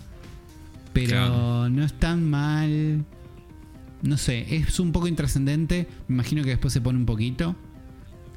Pero 0.95 1.09
Claro. 1.11 1.69
no 1.69 1.85
es 1.85 1.93
tan 1.93 2.25
mal. 2.31 3.05
No 4.01 4.17
sé, 4.17 4.57
es 4.57 4.81
un 4.81 4.91
poco 4.91 5.07
intrascendente. 5.07 5.87
Me 6.09 6.15
imagino 6.15 6.43
que 6.43 6.49
después 6.49 6.73
se 6.73 6.81
pone 6.81 6.99
un 6.99 7.05
poquito. 7.05 7.55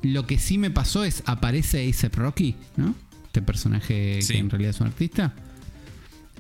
Lo 0.02 0.28
que 0.28 0.40
sí 0.40 0.58
me 0.58 0.70
pasó 0.72 1.06
es 1.06 1.24
aparece 1.26 1.80
A$AP 1.88 2.16
Rocky, 2.18 2.56
¿no? 2.76 2.96
Este 3.28 3.42
personaje 3.42 4.22
Sí. 4.22 4.34
que 4.34 4.40
en 4.40 4.50
realidad 4.50 4.72
es 4.72 4.82
un 4.82 4.88
artista. 4.88 5.34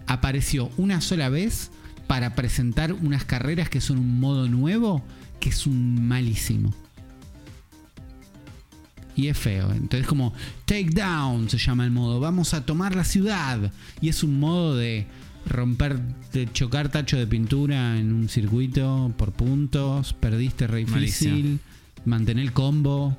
Apareció 0.07 0.69
una 0.75 0.99
sola 0.99 1.29
vez 1.29 1.71
para 2.07 2.35
presentar 2.35 2.91
unas 2.91 3.23
carreras 3.23 3.69
que 3.69 3.79
son 3.79 3.97
un 3.97 4.19
modo 4.19 4.49
nuevo 4.49 5.05
que 5.39 5.49
es 5.49 5.65
un 5.67 6.05
malísimo. 6.05 6.73
Y 9.17 9.27
es 9.27 9.37
feo. 9.37 9.71
Entonces 9.71 10.07
como 10.07 10.33
Take 10.65 10.91
Down 10.91 11.49
se 11.49 11.57
llama 11.57 11.83
el 11.83 11.91
modo. 11.91 12.19
Vamos 12.21 12.53
a 12.53 12.65
tomar 12.65 12.95
la 12.95 13.03
ciudad. 13.03 13.71
Y 13.99 14.07
es 14.09 14.23
un 14.23 14.39
modo 14.39 14.75
de 14.77 15.07
romper, 15.47 15.99
de 16.33 16.47
chocar 16.53 16.89
tacho 16.89 17.17
de 17.17 17.25
pintura 17.27 17.97
en 17.99 18.13
un 18.13 18.29
circuito 18.29 19.11
por 19.17 19.33
puntos. 19.33 20.13
Perdiste 20.13 20.67
re 20.67 20.79
difícil. 20.85 21.59
Mantener 22.05 22.43
el 22.45 22.53
combo. 22.53 23.17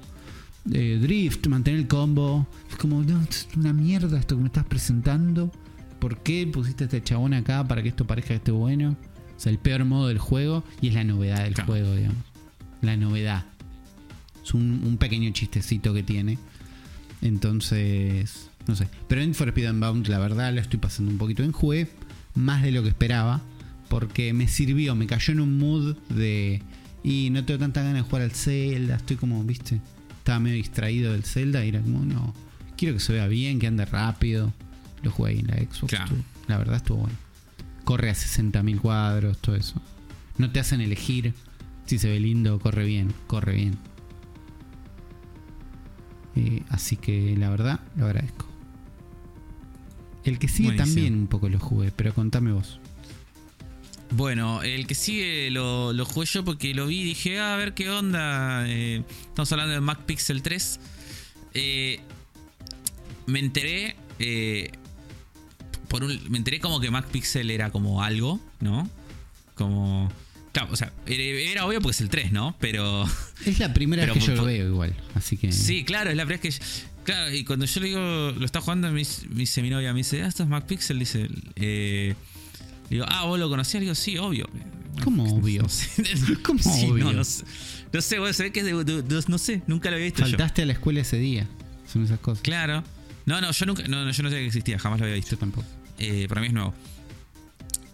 eh, 0.73 0.99
drift, 1.03 1.47
mantener 1.49 1.81
el 1.81 1.89
combo. 1.89 2.47
Es 2.71 2.77
como, 2.77 3.03
no, 3.03 3.21
es 3.23 3.49
una 3.57 3.73
mierda 3.73 4.19
esto 4.19 4.37
que 4.37 4.43
me 4.43 4.49
estás 4.49 4.67
presentando. 4.67 5.51
¿Por 5.99 6.19
qué 6.23 6.47
pusiste 6.47 6.85
a 6.85 6.87
este 6.87 7.03
chabón 7.03 7.35
acá 7.35 7.67
para 7.67 7.83
que 7.83 7.89
esto 7.89 8.07
parezca 8.07 8.29
que 8.29 8.35
esté 8.37 8.53
bueno? 8.53 8.97
O 9.37 9.41
sea, 9.41 9.51
el 9.51 9.59
peor 9.59 9.85
modo 9.85 10.09
del 10.09 10.19
juego 10.19 10.63
y 10.81 10.89
es 10.89 10.95
la 10.95 11.03
novedad 11.05 11.43
del 11.43 11.55
Claro. 11.55 11.67
juego, 11.73 11.95
digamos. 11.95 12.19
La 12.83 12.97
novedad. 12.97 13.47
Es 14.49 14.55
un, 14.55 14.83
un 14.85 14.97
pequeño 14.97 15.31
chistecito 15.31 15.93
que 15.93 16.03
tiene. 16.03 16.39
Entonces, 17.21 18.49
no 18.67 18.75
sé. 18.77 18.89
Pero 19.09 19.21
en 19.21 19.35
For 19.35 19.49
Speed 19.49 19.71
Unbound, 19.71 20.07
la 20.09 20.19
verdad, 20.19 20.53
la 20.55 20.61
estoy 20.61 20.79
pasando 20.79 21.11
un 21.13 21.19
poquito 21.19 21.43
en 21.43 21.53
jugué. 21.53 21.89
Más 22.35 22.63
de 22.63 22.73
lo 22.73 22.83
que 22.83 22.89
esperaba. 22.89 23.43
Porque 23.89 24.33
me 24.33 24.49
sirvió, 24.49 24.95
me 24.95 25.07
cayó 25.07 25.33
en 25.33 25.41
un 25.41 25.59
mood 25.59 25.97
de. 26.09 26.63
Y 27.03 27.31
no 27.31 27.45
tengo 27.45 27.61
tanta 27.61 27.83
ganas 27.83 27.97
de 28.05 28.09
jugar 28.09 28.23
al 28.23 28.33
Zelda. 28.33 28.97
Estoy 28.97 29.17
como, 29.17 29.43
viste. 29.45 29.81
Estaba 30.19 30.41
medio 30.41 30.57
distraído 30.57 31.13
del 31.13 31.25
Zelda 31.25 31.65
y 31.65 31.69
era 31.71 31.81
como, 31.81 32.05
no. 32.05 32.35
Quiero 32.77 32.95
que 32.95 33.01
se 33.01 33.13
vea 33.13 33.27
bien, 33.29 33.59
que 33.59 33.67
ande 33.67 33.85
rápido. 33.85 34.53
Lo 35.03 35.11
jugué 35.11 35.33
ahí 35.33 35.39
en 35.41 35.47
la 35.49 35.57
Xbox. 35.57 35.89
Claro. 35.91 36.05
estuvo- 36.07 36.25
la 36.49 36.59
verdad 36.59 36.77
estuvo 36.77 36.99
bueno. 36.99 37.17
Corre 37.85 38.11
a 38.11 38.15
60.000 38.15 38.79
cuadros, 38.81 39.39
todo 39.39 39.57
eso. 39.57 39.81
No 40.39 40.51
te 40.51 40.61
hacen 40.61 40.81
elegir 40.81 41.35
si 41.87 41.99
se 41.99 42.09
ve 42.09 42.21
lindo, 42.21 42.59
corre 42.59 42.85
bien, 42.85 43.13
corre 43.27 43.55
bien. 43.55 43.79
Eh, 46.39 46.63
así 46.69 46.97
que 46.97 47.35
la 47.37 47.51
verdad 47.51 47.81
lo 47.97 48.07
agradezco. 48.07 48.47
El 50.25 50.39
que 50.39 50.47
sigue 50.49 50.69
Buenísimo. 50.69 50.95
también 50.95 51.15
un 51.15 51.27
poco 51.27 51.49
lo 51.49 51.59
jugué, 51.59 51.91
pero 51.91 52.15
contame 52.15 52.53
vos. 52.53 52.79
Bueno, 54.11 54.63
el 54.63 54.87
que 54.87 54.95
sigue 54.95 55.51
lo, 55.51 55.93
lo 55.93 56.05
jugué 56.07 56.27
yo 56.27 56.45
porque 56.45 56.73
lo 56.75 56.87
vi 56.87 57.01
y 57.01 57.05
dije, 57.05 57.39
"Ah, 57.41 57.55
a 57.55 57.57
ver 57.57 57.75
qué 57.75 57.91
onda. 57.91 58.65
Eh, 58.69 59.03
estamos 59.27 59.51
hablando 59.53 59.75
de 59.75 59.81
Mac 59.81 60.01
Pixel 60.05 60.43
3. 60.43 60.81
Eh, 61.55 62.01
me 63.27 63.41
enteré. 63.41 63.97
por 65.89 66.05
un, 66.05 66.19
me 66.31 66.39
enteré 66.39 66.61
como 66.61 66.81
que 66.81 66.91
Mac 66.91 67.07
Pixel 67.09 67.51
era 67.51 67.71
como 67.71 68.03
algo, 68.03 68.41
¿no? 68.61 68.89
Como. 69.55 70.11
Claro, 70.53 70.73
o 70.73 70.77
sea, 70.77 70.93
era, 71.07 71.67
obvio 71.67 71.81
porque 71.81 71.95
es 71.97 72.01
el 72.01 72.09
3, 72.09 72.33
¿no? 72.33 72.57
Pero. 72.61 73.05
Es 73.47 73.59
la 73.61 73.73
primera 73.73 74.03
Pero 74.03 74.15
vez 74.15 74.25
que 74.25 74.31
yo 74.31 74.37
lo 74.37 74.45
veo 74.45 74.67
igual, 74.69 74.97
así 75.15 75.37
que... 75.37 75.53
Sí, 75.53 75.85
claro, 75.85 76.11
es 76.11 76.17
la 76.17 76.25
primera 76.27 76.43
vez 76.43 76.59
que. 76.59 76.65
Claro, 77.05 77.33
y 77.35 77.45
cuando 77.45 77.65
yo 77.67 77.81
le 77.81 77.87
digo, 77.89 78.01
lo 78.37 78.45
está 78.45 78.61
jugando, 78.61 78.91
me 78.91 78.99
dice, 79.31 79.63
mi 79.63 79.71
novia, 79.71 79.93
me 79.93 79.99
dice, 80.01 80.23
ah, 80.23 80.27
esto 80.27 80.43
es 80.43 80.49
Mac 80.49 80.67
Pixel, 80.67 80.99
dice. 80.99 81.29
Eh, 81.57 82.15
le 82.91 82.97
digo, 82.97 83.07
ah, 83.09 83.25
vos 83.27 83.39
lo 83.39 83.49
conocías, 83.49 83.75
le 83.81 83.87
digo, 83.87 83.95
sí, 83.95 84.19
obvio. 84.19 84.49
¿Cómo 85.05 85.25
obvio? 85.37 85.65
¿Cómo 86.43 86.59
Sí, 86.61 86.87
obvio? 86.91 87.05
No, 87.05 87.13
no 87.13 87.25
sé, 87.25 87.45
no 87.93 88.01
sé, 88.03 88.33
se 88.35 88.43
ve 88.43 88.53
que 88.53 88.61
es 88.61 88.67
de, 88.67 88.85
de- 88.85 89.03
de- 89.03 89.25
no 89.29 89.39
sé, 89.39 89.63
nunca 89.69 89.89
lo 89.91 89.97
había 89.97 90.07
visto 90.07 90.21
yo. 90.25 90.31
Faltaste 90.31 90.63
a 90.63 90.67
la 90.67 90.73
escuela 90.73 91.01
ese 91.01 91.19
día. 91.19 91.47
Son 91.91 92.05
esas 92.05 92.19
cosas. 92.19 92.43
Claro. 92.43 92.83
No, 93.25 93.41
no, 93.41 93.53
yo 93.53 93.67
nunca, 93.67 93.85
no, 93.87 94.05
no, 94.05 94.11
yo 94.11 94.23
no 94.23 94.29
sabía 94.29 94.43
que 94.43 94.47
existía, 94.49 94.79
jamás 94.79 94.99
lo 94.99 95.05
había 95.07 95.15
visto. 95.17 95.31
Yo 95.33 95.39
tampoco. 95.39 95.67
Eh, 95.99 96.27
para 96.29 96.41
mí 96.41 96.49
es 96.49 96.53
nuevo. 96.53 96.75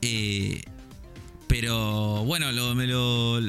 Eh, 0.01 0.63
pero 1.49 2.25
bueno, 2.25 2.51
lo, 2.53 2.75
me 2.75 2.87
lo. 2.87 3.41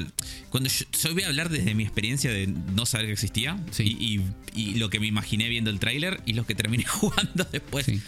Cuando 0.50 0.68
yo, 0.68 0.84
yo 1.02 1.12
voy 1.14 1.22
a 1.22 1.28
hablar 1.28 1.48
desde 1.48 1.74
mi 1.74 1.82
experiencia 1.82 2.30
de 2.30 2.46
no 2.46 2.86
saber 2.86 3.06
que 3.06 3.12
existía 3.12 3.58
Sí. 3.70 3.96
y, 3.98 4.16
y- 4.18 4.22
y 4.56 4.74
lo 4.76 4.88
que 4.88 5.00
me 5.00 5.06
imaginé 5.06 5.48
viendo 5.50 5.68
el 5.70 5.78
tráiler 5.78 6.22
y 6.24 6.32
lo 6.32 6.46
que 6.46 6.54
terminé 6.54 6.84
jugando 6.86 7.44
después. 7.52 7.84
Sí. 7.86 8.00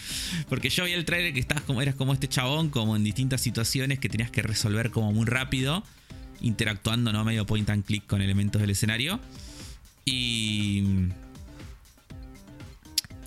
Porque 0.49 0.70
yo 0.70 0.84
vi 0.84 0.93
el 0.93 1.05
tráiler 1.05 1.34
que 1.34 1.41
estabas 1.41 1.62
como, 1.64 1.82
eras 1.82 1.95
como 1.95 2.12
este 2.14 2.26
chabón, 2.28 2.70
como 2.70 2.97
en 2.97 3.05
distintas 3.05 3.41
situaciones 3.43 3.99
que 3.99 4.09
tenías 4.09 4.30
que 4.30 4.41
resolver 4.43 4.91
como 4.91 5.12
muy 5.12 5.26
rápido, 5.26 5.84
interactuando, 6.41 7.12
¿no? 7.12 7.24
Medio 7.24 7.45
point 7.45 7.68
and 7.70 7.84
click 7.84 8.07
con 8.07 8.22
elementos 8.22 8.61
del 8.62 8.70
escenario. 8.70 9.20
Y. 10.07 10.84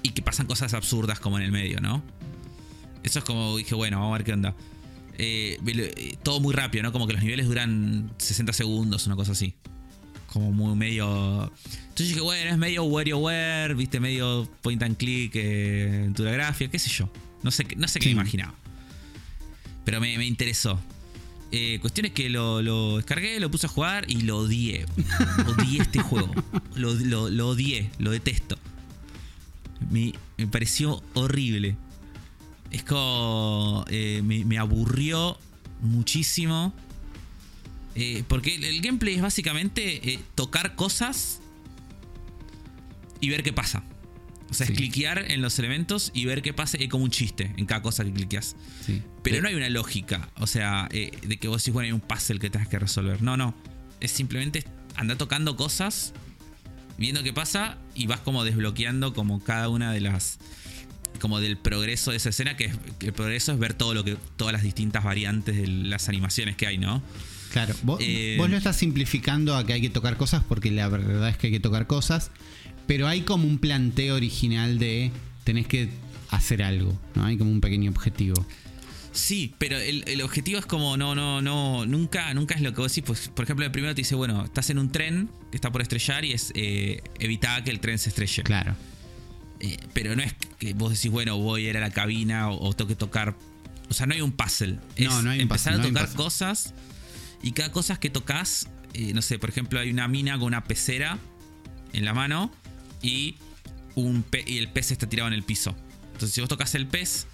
Y 0.03 0.09
que 0.11 0.21
pasan 0.23 0.47
cosas 0.47 0.73
absurdas 0.73 1.19
como 1.19 1.37
en 1.37 1.43
el 1.43 1.51
medio, 1.51 1.79
¿no? 1.79 2.01
Eso 3.03 3.19
es 3.19 3.25
como 3.25 3.55
dije, 3.57 3.75
bueno, 3.75 3.99
vamos 3.99 4.15
a 4.15 4.17
ver 4.17 4.25
qué 4.25 4.33
onda. 4.33 4.55
Eh, 5.23 5.59
eh, 5.67 6.17
todo 6.23 6.39
muy 6.39 6.51
rápido, 6.53 6.81
¿no? 6.83 6.91
Como 6.91 7.05
que 7.05 7.13
los 7.13 7.21
niveles 7.21 7.45
duran 7.47 8.11
60 8.17 8.53
segundos, 8.53 9.05
una 9.05 9.15
cosa 9.15 9.33
así. 9.33 9.53
Como 10.27 10.51
muy 10.51 10.75
medio. 10.75 11.51
Entonces 11.65 12.07
dije, 12.07 12.21
bueno, 12.21 12.49
es 12.51 12.57
medio 12.57 12.83
WarioWare, 12.85 13.75
viste, 13.75 13.99
medio 13.99 14.49
point 14.61 14.81
and 14.81 14.97
click, 14.97 15.33
eh, 15.35 15.97
aventura 15.99 16.31
gráfica, 16.31 16.71
qué 16.71 16.79
sé 16.79 16.89
yo. 16.89 17.07
No 17.43 17.51
sé, 17.51 17.65
qué- 17.65 17.75
no 17.75 17.87
sé 17.87 17.99
qué 17.99 18.05
Sí. 18.09 18.15
me 18.15 18.21
imaginaba. 18.21 18.55
Pero 19.85 19.99
me, 20.01 20.17
me 20.17 20.25
interesó. 20.25 20.79
Eh, 21.51 21.79
cuestión 21.81 22.05
es 22.05 22.13
que 22.13 22.29
lo, 22.29 22.61
lo 22.61 22.97
descargué, 22.97 23.39
lo 23.39 23.51
puse 23.51 23.65
a 23.67 23.69
jugar 23.69 24.05
y 24.09 24.21
lo 24.21 24.37
odié. 24.37 24.85
odié 25.57 25.81
este 25.81 25.99
juego. 26.03 26.33
Lo, 26.75 26.93
lo- 26.93 27.29
lo 27.29 27.49
odié, 27.49 27.89
lo 27.99 28.09
detesto. 28.11 28.57
Me, 29.91 30.13
me 30.37 30.47
pareció 30.47 31.03
horrible. 31.13 31.75
Es 32.71 32.83
como. 32.83 33.85
eh, 33.89 34.21
me, 34.23 34.45
me 34.45 34.57
aburrió 34.57 35.37
muchísimo. 35.81 36.73
Eh, 37.95 38.23
porque 38.27 38.55
el, 38.55 38.63
el 38.63 38.81
gameplay 38.81 39.15
es 39.15 39.21
básicamente 39.21 40.13
eh, 40.13 40.19
tocar 40.35 40.75
cosas 40.75 41.41
y 43.19 43.29
ver 43.29 43.43
qué 43.43 43.53
pasa. 43.53 43.83
O 44.49 44.53
sea, 44.53 44.65
Sí. 44.67 44.73
es 44.73 44.77
cliquear 44.79 45.31
en 45.31 45.41
los 45.41 45.57
elementos 45.59 46.11
y 46.13 46.25
ver 46.25 46.41
qué 46.41 46.53
pasa. 46.53 46.77
Es 46.77 46.89
como 46.89 47.03
un 47.03 47.11
chiste 47.11 47.53
en 47.57 47.65
cada 47.65 47.81
cosa 47.81 48.03
que 48.03 48.11
cliqueas. 48.11 48.55
Sí. 48.85 49.01
Pero 49.23 49.41
no 49.41 49.47
hay 49.47 49.55
una 49.55 49.69
lógica, 49.69 50.29
o 50.37 50.47
sea, 50.47 50.87
eh, 50.91 51.11
de 51.25 51.37
que 51.37 51.47
vos 51.47 51.61
decís, 51.61 51.73
bueno, 51.73 51.85
hay 51.87 51.91
un 51.93 52.01
puzzle 52.01 52.39
que 52.39 52.49
tengas 52.49 52.67
que 52.67 52.79
resolver. 52.79 53.21
No, 53.21 53.37
no. 53.37 53.53
Es 53.99 54.11
simplemente 54.11 54.65
andar 54.95 55.17
tocando 55.17 55.55
cosas, 55.55 56.13
viendo 56.97 57.23
qué 57.23 57.31
pasa 57.33 57.77
y 57.95 58.07
vas 58.07 58.19
como 58.21 58.43
desbloqueando 58.43 59.13
como 59.13 59.41
cada 59.43 59.69
una 59.69 59.93
de 59.93 60.01
las. 60.01 60.39
Como 61.21 61.39
del 61.39 61.55
progreso 61.55 62.11
de 62.11 62.17
esa 62.17 62.29
escena, 62.29 62.57
que, 62.57 62.65
es, 62.65 62.75
que 62.99 63.05
el 63.07 63.13
progreso 63.13 63.53
es 63.53 63.59
ver 63.59 63.73
todo 63.73 63.93
lo 63.93 64.03
que. 64.03 64.17
todas 64.35 64.51
las 64.51 64.63
distintas 64.63 65.03
variantes 65.03 65.55
de 65.55 65.67
las 65.67 66.09
animaciones 66.09 66.57
que 66.57 66.67
hay, 66.67 66.77
¿no? 66.77 67.01
Claro, 67.53 67.75
vos, 67.83 67.99
Eh, 68.01 68.35
vos 68.37 68.49
lo 68.49 68.57
estás 68.57 68.77
simplificando 68.77 69.55
a 69.55 69.65
que 69.65 69.73
hay 69.73 69.81
que 69.81 69.89
tocar 69.89 70.17
cosas 70.17 70.43
porque 70.47 70.71
la 70.71 70.87
verdad 70.87 71.29
es 71.29 71.37
que 71.37 71.47
hay 71.47 71.53
que 71.53 71.59
tocar 71.59 71.85
cosas, 71.85 72.31
pero 72.87 73.07
hay 73.07 73.21
como 73.21 73.47
un 73.47 73.59
planteo 73.59 74.15
original 74.15 74.79
de 74.79 75.11
tenés 75.43 75.67
que 75.67 75.89
hacer 76.29 76.63
algo, 76.63 76.99
¿no? 77.15 77.25
Hay 77.25 77.37
como 77.37 77.51
un 77.51 77.61
pequeño 77.61 77.91
objetivo. 77.91 78.45
Sí, 79.11 79.53
pero 79.57 79.77
el, 79.77 80.05
el 80.07 80.21
objetivo 80.21 80.59
es 80.59 80.65
como, 80.65 80.95
no, 80.95 81.13
no, 81.13 81.41
no, 81.41 81.85
nunca, 81.85 82.33
nunca 82.33 82.55
es 82.55 82.61
lo 82.61 82.73
que 82.73 82.81
vos 82.81 82.91
decís. 82.91 83.03
Pues, 83.05 83.27
por 83.27 83.43
ejemplo, 83.43 83.65
el 83.65 83.71
primero 83.71 83.93
te 83.93 84.01
dice, 84.01 84.15
bueno, 84.15 84.45
estás 84.45 84.69
en 84.69 84.79
un 84.79 84.89
tren 84.89 85.29
que 85.51 85.57
está 85.57 85.71
por 85.71 85.81
estrellar 85.81 86.23
y 86.23 86.31
es 86.31 86.53
eh, 86.55 87.03
evitar 87.19 87.63
que 87.63 87.71
el 87.71 87.81
tren 87.81 87.99
se 87.99 88.09
estrelle. 88.09 88.43
Claro. 88.43 88.75
Eh, 89.63 89.77
pero 89.93 90.15
no 90.15 90.23
es 90.23 90.33
que 90.59 90.73
vos 90.73 90.91
decís, 90.91 91.11
bueno, 91.11 91.37
voy 91.37 91.67
a 91.67 91.69
ir 91.69 91.77
a 91.77 91.79
la 91.81 91.91
cabina 91.91 92.49
o, 92.49 92.67
o 92.69 92.73
tengo 92.73 92.87
que 92.89 92.95
tocar. 92.95 93.35
O 93.89 93.93
sea, 93.93 94.05
no 94.07 94.13
hay 94.13 94.21
un 94.21 94.31
puzzle. 94.31 94.79
Es 94.95 95.05
No, 95.07 95.21
no 95.21 95.29
hay 95.29 95.37
un 95.37 95.43
empezar 95.43 95.73
puzzle, 95.75 95.89
a 95.89 95.93
tocar 96.03 96.15
cosas 96.15 96.73
y 97.43 97.51
cada 97.51 97.71
cosa 97.71 97.99
que 97.99 98.09
tocas, 98.09 98.67
eh, 98.93 99.13
no 99.13 99.21
sé, 99.21 99.37
por 99.39 99.49
ejemplo, 99.49 99.79
hay 99.79 99.91
una 99.91 100.07
mina 100.07 100.33
con 100.37 100.47
una 100.47 100.63
pecera 100.63 101.19
en 101.93 102.05
la 102.05 102.13
mano 102.13 102.51
y, 103.01 103.35
un 103.95 104.23
pe- 104.23 104.43
y 104.47 104.57
el 104.57 104.69
pez 104.69 104.91
está 104.91 105.07
tirado 105.09 105.27
en 105.27 105.33
el 105.33 105.43
piso. 105.43 105.75
Entonces, 106.13 106.33
si 106.33 106.41
vos 106.41 106.49
tocas 106.49 106.73
el 106.75 106.87
pez, 106.87 107.27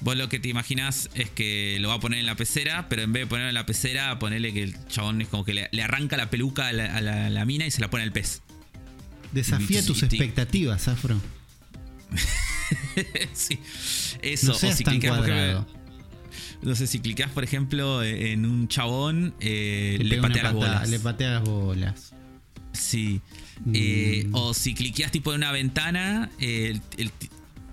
vos 0.00 0.16
lo 0.16 0.28
que 0.28 0.38
te 0.40 0.48
imaginas 0.48 1.10
es 1.14 1.28
que 1.30 1.76
lo 1.80 1.88
va 1.88 1.94
a 1.96 2.00
poner 2.00 2.18
en 2.20 2.26
la 2.26 2.34
pecera, 2.36 2.88
pero 2.88 3.02
en 3.02 3.12
vez 3.12 3.22
de 3.24 3.26
ponerlo 3.26 3.48
en 3.50 3.54
la 3.54 3.66
pecera, 3.66 4.18
ponerle 4.18 4.52
que 4.54 4.62
el 4.62 4.86
chabón 4.88 5.20
es 5.20 5.28
como 5.28 5.44
que 5.44 5.52
le, 5.54 5.68
le 5.72 5.82
arranca 5.82 6.16
la 6.16 6.30
peluca 6.30 6.68
a 6.68 6.72
la, 6.72 6.96
a 6.96 7.00
la- 7.00 7.26
a 7.26 7.30
la 7.30 7.44
mina 7.44 7.66
y 7.66 7.70
se 7.70 7.80
la 7.80 7.90
pone 7.90 8.02
al 8.04 8.12
pez. 8.12 8.40
Desafía 9.32 9.84
tus 9.86 10.02
expectativas, 10.16 10.88
Afro. 10.88 11.20
sí, 13.32 13.58
eso. 14.22 14.46
No 14.48 14.52
o 14.52 14.58
si 14.58 14.84
tan 14.84 14.94
clicás, 14.98 15.16
por 15.18 15.26
cuadrado. 15.26 15.50
ejemplo, 15.60 15.80
No 16.62 16.74
sé, 16.74 16.86
si 16.86 17.00
clicás, 17.00 17.30
por 17.30 17.44
ejemplo, 17.44 18.02
en 18.02 18.44
un 18.46 18.68
chabón, 18.68 19.34
eh, 19.40 19.98
le, 20.02 20.18
una 20.18 20.28
patea 20.28 20.42
las 20.44 20.52
bolas. 20.54 20.88
Le 20.90 21.00
patea 21.00 21.30
las 21.30 21.42
bolas. 21.44 22.12
Sí. 22.72 23.20
Eh, 23.74 24.24
Mm. 24.26 24.34
o 24.34 24.54
si 24.54 24.74
cliqueas 24.74 25.12
tipo 25.12 25.32
en 25.32 25.38
una 25.38 25.52
ventana, 25.52 26.30
eh, 26.38 26.70
el- 26.70 26.80
el- 27.04 27.12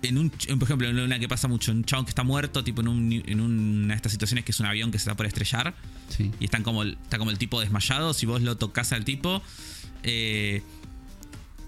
en 0.04 0.18
un, 0.18 0.32
en, 0.48 0.60
por 0.60 0.68
ejemplo, 0.68 0.88
en 0.88 1.00
una 1.00 1.18
que 1.18 1.28
pasa 1.28 1.48
mucho, 1.48 1.72
un 1.72 1.84
chabón 1.86 2.06
que 2.06 2.10
está 2.10 2.24
muerto, 2.24 2.64
tipo 2.64 2.82
en, 2.82 2.88
un- 2.90 3.24
en 3.26 3.40
una 3.42 3.94
de 3.94 3.96
estas 3.96 4.12
situaciones 4.12 4.44
que 4.46 4.52
es 4.52 4.60
un 4.60 4.66
avión 4.68 4.92
que 4.92 5.00
se 5.00 5.04
está 5.04 5.16
por 5.16 5.26
estrellar 5.26 5.74
Sí. 6.10 6.32
y 6.40 6.46
están 6.46 6.64
como 6.64 6.84
está 6.84 7.18
como 7.18 7.32
el 7.32 7.38
tipo 7.38 7.60
desmayado. 7.62 8.14
Si 8.14 8.26
vos 8.26 8.42
lo 8.42 8.58
tocas 8.58 8.92
al 8.94 9.06
tipo, 9.06 9.42
eh, 10.04 10.62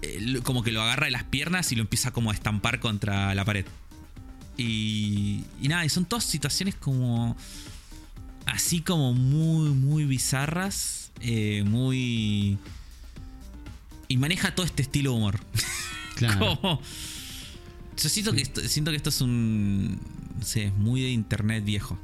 eh, 0.02 0.40
como 0.42 0.62
que 0.62 0.72
lo 0.72 0.82
agarra 0.82 1.06
de 1.06 1.10
las 1.12 1.24
piernas 1.24 1.72
y 1.72 1.76
lo 1.76 1.82
empieza 1.82 2.10
como 2.12 2.30
a 2.30 2.34
estampar 2.34 2.80
contra 2.80 3.34
la 3.34 3.44
pared. 3.44 3.64
Y, 4.56 5.44
y 5.60 5.68
nada, 5.68 5.84
y 5.84 5.88
son 5.88 6.04
todas 6.04 6.24
situaciones 6.24 6.74
como 6.74 7.36
así 8.46 8.80
como 8.80 9.14
muy, 9.14 9.70
muy 9.70 10.04
bizarras, 10.04 11.12
eh, 11.20 11.62
muy... 11.66 12.58
Y 14.08 14.16
maneja 14.16 14.54
todo 14.54 14.66
este 14.66 14.82
estilo 14.82 15.12
de 15.12 15.16
humor. 15.16 15.40
Claro. 16.16 16.58
Como- 16.60 16.80
Yo 17.96 18.08
siento, 18.10 18.32
que 18.34 18.42
esto, 18.42 18.60
siento 18.68 18.90
que 18.90 18.96
esto 18.98 19.08
es 19.08 19.20
un... 19.22 19.98
No 20.38 20.44
sé, 20.44 20.64
es 20.64 20.74
muy 20.74 21.00
de 21.00 21.10
internet 21.10 21.64
viejo. 21.64 21.98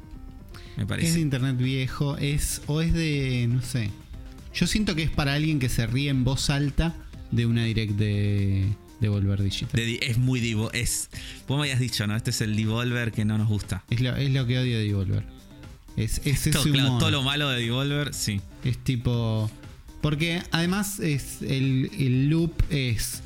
Me 0.53 0.71
Es 0.71 0.77
de 0.77 0.85
parece. 0.87 1.19
internet 1.19 1.57
viejo, 1.57 2.17
es 2.17 2.61
o 2.65 2.81
es 2.81 2.93
de, 2.93 3.45
no 3.47 3.61
sé. 3.61 3.91
Yo 4.55 4.65
siento 4.65 4.95
que 4.95 5.03
es 5.03 5.11
para 5.11 5.33
alguien 5.35 5.59
que 5.59 5.69
se 5.69 5.85
ríe 5.85 6.09
en 6.09 6.23
voz 6.23 6.49
alta 6.49 6.95
de 7.31 7.45
una 7.45 7.63
direct 7.65 7.93
de, 7.93 8.67
de 8.99 9.09
Volver 9.09 9.41
Digital. 9.43 9.71
De 9.73 9.99
es 10.01 10.17
muy 10.17 10.39
divo. 10.39 10.71
Es, 10.73 11.09
vos 11.47 11.57
me 11.57 11.63
habías 11.63 11.79
dicho, 11.79 12.05
¿no? 12.07 12.15
Este 12.15 12.29
es 12.31 12.41
el 12.41 12.55
Devolver 12.55 13.11
que 13.11 13.25
no 13.25 13.37
nos 13.37 13.47
gusta. 13.47 13.83
Es, 13.89 14.01
lo, 14.01 14.15
es 14.15 14.31
lo 14.31 14.45
que 14.45 14.59
odio 14.59 14.77
de 14.77 14.85
Devolver. 14.85 15.25
Es, 15.95 16.19
es 16.19 16.27
ese 16.27 16.51
Todo, 16.51 16.63
claro, 16.63 16.87
humor. 16.89 16.99
todo 16.99 17.11
lo 17.11 17.23
malo 17.23 17.49
de 17.49 17.59
Devolver, 17.61 18.13
sí. 18.13 18.39
Es 18.63 18.77
tipo. 18.83 19.49
Porque 20.01 20.43
además 20.51 20.99
es 20.99 21.41
el, 21.41 21.89
el 21.97 22.29
loop 22.29 22.53
es. 22.69 23.23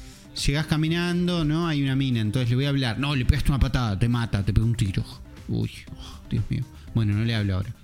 Llegás 0.48 0.66
caminando, 0.68 1.44
¿no? 1.44 1.68
Hay 1.68 1.84
una 1.84 1.96
mina, 1.96 2.22
entonces 2.22 2.50
le 2.50 2.56
voy 2.56 2.66
a 2.66 2.70
hablar. 2.70 2.98
No, 2.98 3.16
le 3.16 3.26
pegaste 3.26 3.52
una 3.52 3.60
patada, 3.60 4.00
te 4.00 4.08
mata, 4.08 4.44
te 4.46 4.54
pega 4.54 4.66
un 4.66 4.76
tiro. 4.76 5.04
Uy, 5.50 5.70
oh, 5.98 6.20
Dios 6.30 6.46
mío. 6.50 6.64
Bueno, 6.96 7.14
no 7.14 7.26
le 7.26 7.36
hablo 7.36 7.56
ahora. 7.56 7.76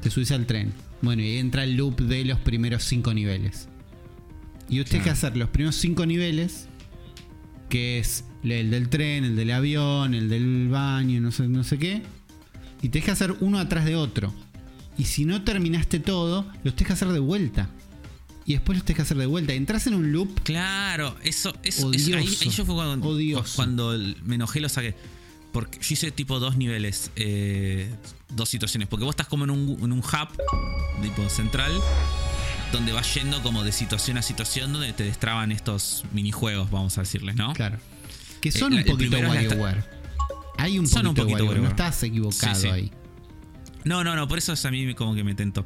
Te 0.00 0.08
subís 0.08 0.30
al 0.30 0.46
tren. 0.46 0.72
Bueno, 1.02 1.22
y 1.22 1.36
entra 1.36 1.64
el 1.64 1.76
loop 1.76 2.00
de 2.00 2.24
los 2.24 2.38
primeros 2.38 2.84
cinco 2.84 3.12
niveles. 3.12 3.67
Y 4.68 4.80
usted 4.80 4.90
tiene 4.92 5.04
que 5.04 5.10
Claro. 5.10 5.12
hacer 5.12 5.36
los 5.36 5.48
primeros 5.50 5.76
cinco 5.76 6.04
niveles, 6.06 6.66
que 7.68 7.98
es 7.98 8.24
el 8.44 8.70
del 8.70 8.88
tren, 8.88 9.24
el 9.24 9.36
del 9.36 9.50
avión, 9.50 10.14
el 10.14 10.28
del 10.28 10.68
baño, 10.68 11.20
no 11.20 11.30
sé, 11.32 11.48
no 11.48 11.64
sé 11.64 11.78
qué. 11.78 12.02
Y 12.82 12.88
tenés 12.90 13.06
que 13.06 13.10
hacer 13.10 13.34
uno 13.40 13.58
atrás 13.58 13.84
de 13.84 13.96
otro. 13.96 14.32
Y 14.96 15.04
si 15.04 15.24
no 15.24 15.42
terminaste 15.42 16.00
todo, 16.00 16.46
los 16.64 16.74
tenés 16.74 16.86
que 16.88 16.92
hacer 16.92 17.08
de 17.08 17.18
vuelta. 17.18 17.70
Y 18.46 18.52
después 18.54 18.78
los 18.78 18.84
tenés 18.84 18.96
que 18.96 19.02
hacer 19.02 19.16
de 19.18 19.26
vuelta. 19.26 19.52
Entras 19.52 19.86
en 19.86 19.94
un 19.94 20.10
loop. 20.12 20.40
Claro, 20.42 21.14
eso, 21.22 21.54
eso, 21.62 21.92
eso- 21.92 22.16
ahí, 22.16 22.26
yo 22.26 22.64
fue 22.64 22.74
cuando, 22.74 23.08
Odioso. 23.08 23.56
cuando 23.56 23.94
me 24.24 24.36
enojé 24.36 24.60
lo 24.60 24.68
saqué. 24.68 24.94
porque 25.52 25.78
yo 25.80 25.86
hice 25.94 26.10
tipo 26.10 26.38
dos 26.40 26.56
niveles, 26.58 27.10
eh, 27.16 27.90
dos 28.34 28.50
situaciones. 28.50 28.86
Porque 28.86 29.04
vos 29.06 29.12
estás 29.14 29.26
como 29.28 29.44
en 29.44 29.50
un, 29.50 29.78
en 29.82 29.92
un 29.92 29.98
hub, 30.00 30.28
tipo 31.02 31.26
central, 31.30 31.72
donde 32.72 32.92
vas 32.92 33.14
yendo 33.14 33.42
como 33.42 33.64
de 33.64 33.72
situación 33.72 34.18
a 34.18 34.22
situación, 34.22 34.72
donde 34.72 34.92
te 34.92 35.04
destraban 35.04 35.52
estos 35.52 36.04
minijuegos, 36.12 36.70
vamos 36.70 36.98
a 36.98 37.02
decirles, 37.02 37.36
¿no? 37.36 37.52
Claro. 37.54 37.78
Que 38.40 38.52
son 38.52 38.72
Eh, 38.74 38.78
un 38.78 38.84
poquito 38.84 39.18
WarioWare. 39.18 39.84
Hay 40.58 40.78
un 40.78 40.86
Son 40.86 41.02
poquito, 41.02 41.10
un 41.22 41.28
poquito 41.28 41.44
WarioWare. 41.44 41.62
No 41.62 41.68
estás 41.68 42.02
equivocado 42.02 42.54
Sí, 42.54 42.60
sí. 42.62 42.68
ahí. 42.68 42.92
No, 43.84 44.04
no, 44.04 44.14
no, 44.16 44.28
por 44.28 44.38
eso 44.38 44.52
es 44.52 44.64
a 44.64 44.70
mí 44.70 44.92
como 44.94 45.14
que 45.14 45.24
me 45.24 45.34
tentó. 45.34 45.64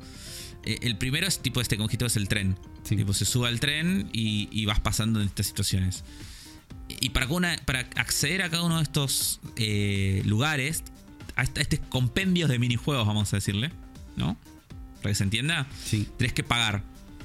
Eh, 0.64 0.78
el 0.82 0.96
primero 0.96 1.26
es 1.26 1.40
tipo 1.40 1.60
este 1.60 1.76
conjito 1.76 2.06
es 2.06 2.16
el 2.16 2.28
tren. 2.28 2.56
Sí. 2.84 2.96
Tipo, 2.96 3.14
se 3.14 3.24
sube 3.24 3.48
al 3.48 3.58
tren 3.60 4.08
y, 4.12 4.48
y 4.52 4.64
vas 4.66 4.80
pasando 4.80 5.20
en 5.20 5.26
estas 5.28 5.46
situaciones. 5.46 6.04
Y 7.00 7.10
para, 7.10 7.26
una- 7.26 7.56
para 7.64 7.80
acceder 7.96 8.42
a 8.42 8.50
cada 8.50 8.62
uno 8.64 8.76
de 8.76 8.82
estos 8.82 9.40
eh, 9.56 10.22
lugares, 10.24 10.84
a 11.36 11.42
est- 11.42 11.56
a 11.58 11.60
estos 11.62 11.80
compendios 11.88 12.48
de 12.50 12.58
minijuegos, 12.58 13.06
vamos 13.06 13.32
a 13.32 13.36
decirle, 13.36 13.72
¿no? 14.16 14.36
Para 15.00 15.10
que 15.10 15.14
se 15.16 15.24
entienda, 15.24 15.66
Sí. 15.84 16.06
tenés 16.18 16.32
que 16.32 16.42
pagar. 16.44 16.84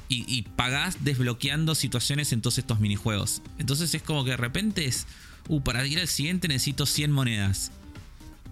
Y, 0.10 0.24
y 0.28 0.44
pagás 0.44 1.04
desbloqueando 1.04 1.76
situaciones 1.76 2.32
en 2.32 2.42
todos 2.42 2.58
estos 2.58 2.80
minijuegos. 2.80 3.42
Entonces 3.58 3.94
es 3.94 4.02
como 4.02 4.24
que 4.24 4.32
de 4.32 4.38
repente 4.38 4.86
es, 4.86 5.06
uh, 5.50 5.62
para 5.62 5.86
ir 5.86 6.00
al 6.00 6.08
siguiente 6.08 6.48
necesito 6.48 6.86
100 6.86 7.12
monedas. 7.12 7.72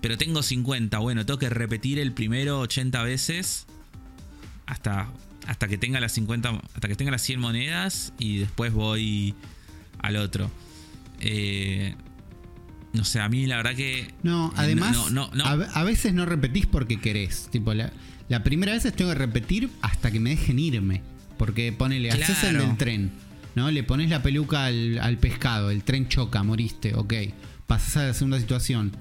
Pero 0.02 0.18
tengo 0.18 0.44
50, 0.44 1.00
bueno, 1.00 1.26
tengo 1.26 1.40
que 1.40 1.50
repetir 1.50 1.98
el 2.00 2.12
primero 2.12 2.60
80 2.60 3.02
veces 3.04 3.66
hasta, 4.66 5.10
hasta 5.48 5.68
que 5.68 5.78
tenga 5.78 6.00
las 6.00 6.12
50, 6.12 6.62
hasta 6.74 6.88
que 6.88 6.96
tenga 6.96 7.12
las 7.12 7.22
100 7.22 7.40
monedas 7.40 8.14
y 8.20 8.40
después 8.40 8.74
voy 8.74 9.34
al 10.00 10.18
otro. 10.18 10.52
Eh, 11.22 11.96
no 12.94 13.04
sé, 13.04 13.20
a 13.20 13.30
mí 13.30 13.46
la 13.46 13.58
verdad 13.58 13.76
que... 13.76 14.14
No, 14.24 14.54
además, 14.56 14.94
no, 14.94 15.10
no, 15.10 15.32
no. 15.34 15.46
A, 15.46 15.54
a 15.54 15.84
veces 15.84 16.14
no 16.14 16.26
repetís 16.26 16.66
porque 16.66 17.00
querés. 17.00 17.48
Tipo, 17.52 17.74
la, 17.74 17.92
la 18.30 18.44
primera 18.44 18.74
vez 18.74 18.84
tengo 18.94 19.12
que 19.12 19.18
repetir 19.18 19.70
hasta 19.82 20.12
que 20.12 20.20
me 20.20 20.32
dejen 20.32 20.60
irme. 20.60 21.02
Porque 21.38 21.72
ponele, 21.74 22.12
haces 22.12 22.44
el 22.44 22.58
del 22.58 22.78
tren, 22.78 23.12
¿no? 23.56 23.70
Le 23.72 23.84
pones 23.84 24.10
la 24.10 24.24
peluca 24.24 24.66
al, 24.66 25.00
al 25.00 25.18
pescado, 25.18 25.70
el 25.70 25.84
tren 25.84 26.08
choca, 26.08 26.44
moriste, 26.44 26.94
ok. 26.96 27.14
Pasás 27.68 27.98
a 27.98 28.04
la 28.08 28.14
segunda 28.14 28.40
situación. 28.40 28.92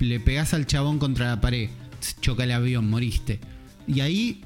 Le 0.00 0.20
pegás 0.20 0.54
al 0.54 0.66
chabón 0.66 0.98
contra 0.98 1.28
la 1.28 1.40
pared, 1.40 1.68
choca 2.20 2.44
el 2.44 2.52
avión, 2.52 2.88
moriste. 2.88 3.40
Y 3.86 4.00
ahí 4.00 4.42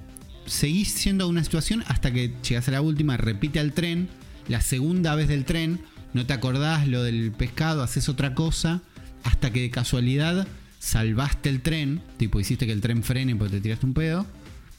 seguís 0.46 0.92
siendo 0.92 1.28
una 1.28 1.44
situación 1.44 1.84
hasta 1.86 2.12
que 2.12 2.34
llegas 2.46 2.68
a 2.68 2.72
la 2.72 2.80
última, 2.80 3.16
repite 3.16 3.60
al 3.60 3.72
tren, 3.72 4.08
la 4.48 4.60
segunda 4.60 5.14
vez 5.14 5.28
del 5.28 5.44
tren, 5.44 5.80
no 6.14 6.26
te 6.26 6.32
acordás 6.32 6.88
lo 6.88 7.02
del 7.02 7.32
pescado, 7.32 7.82
haces 7.82 8.08
otra 8.08 8.34
cosa, 8.34 8.82
hasta 9.24 9.52
que 9.52 9.60
de 9.60 9.70
casualidad 9.70 10.46
salvaste 10.78 11.48
el 11.50 11.60
tren, 11.60 12.00
tipo 12.16 12.40
hiciste 12.40 12.66
que 12.66 12.72
el 12.72 12.80
tren 12.80 13.02
frene 13.02 13.36
porque 13.36 13.56
te 13.56 13.60
tiraste 13.60 13.86
un 13.86 13.94
pedo. 13.94 14.26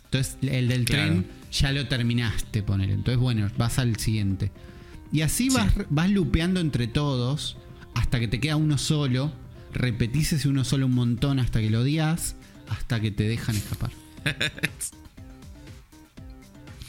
Entonces 0.05 0.37
el 0.41 0.67
del 0.69 0.85
Claro. 0.85 1.03
tren 1.11 1.25
ya 1.51 1.71
lo 1.71 1.87
terminaste, 1.87 2.63
poner. 2.63 2.89
Entonces 2.91 3.19
bueno, 3.19 3.49
vas 3.57 3.79
al 3.79 3.95
siguiente. 3.97 4.51
Y 5.11 5.21
así 5.21 5.49
Sí. 5.49 5.55
vas, 5.55 5.73
vas 5.89 6.09
lupeando 6.09 6.59
entre 6.59 6.87
todos 6.87 7.57
hasta 7.95 8.19
que 8.19 8.27
te 8.27 8.39
queda 8.39 8.55
uno 8.55 8.77
solo. 8.77 9.31
Repetís 9.73 10.33
ese 10.33 10.47
uno 10.49 10.63
solo 10.63 10.85
un 10.87 10.93
montón 10.95 11.39
hasta 11.39 11.59
que 11.61 11.69
lo 11.69 11.81
odias, 11.81 12.35
hasta 12.69 12.99
que 12.99 13.11
te 13.11 13.23
dejan 13.27 13.55
escapar. 13.55 13.91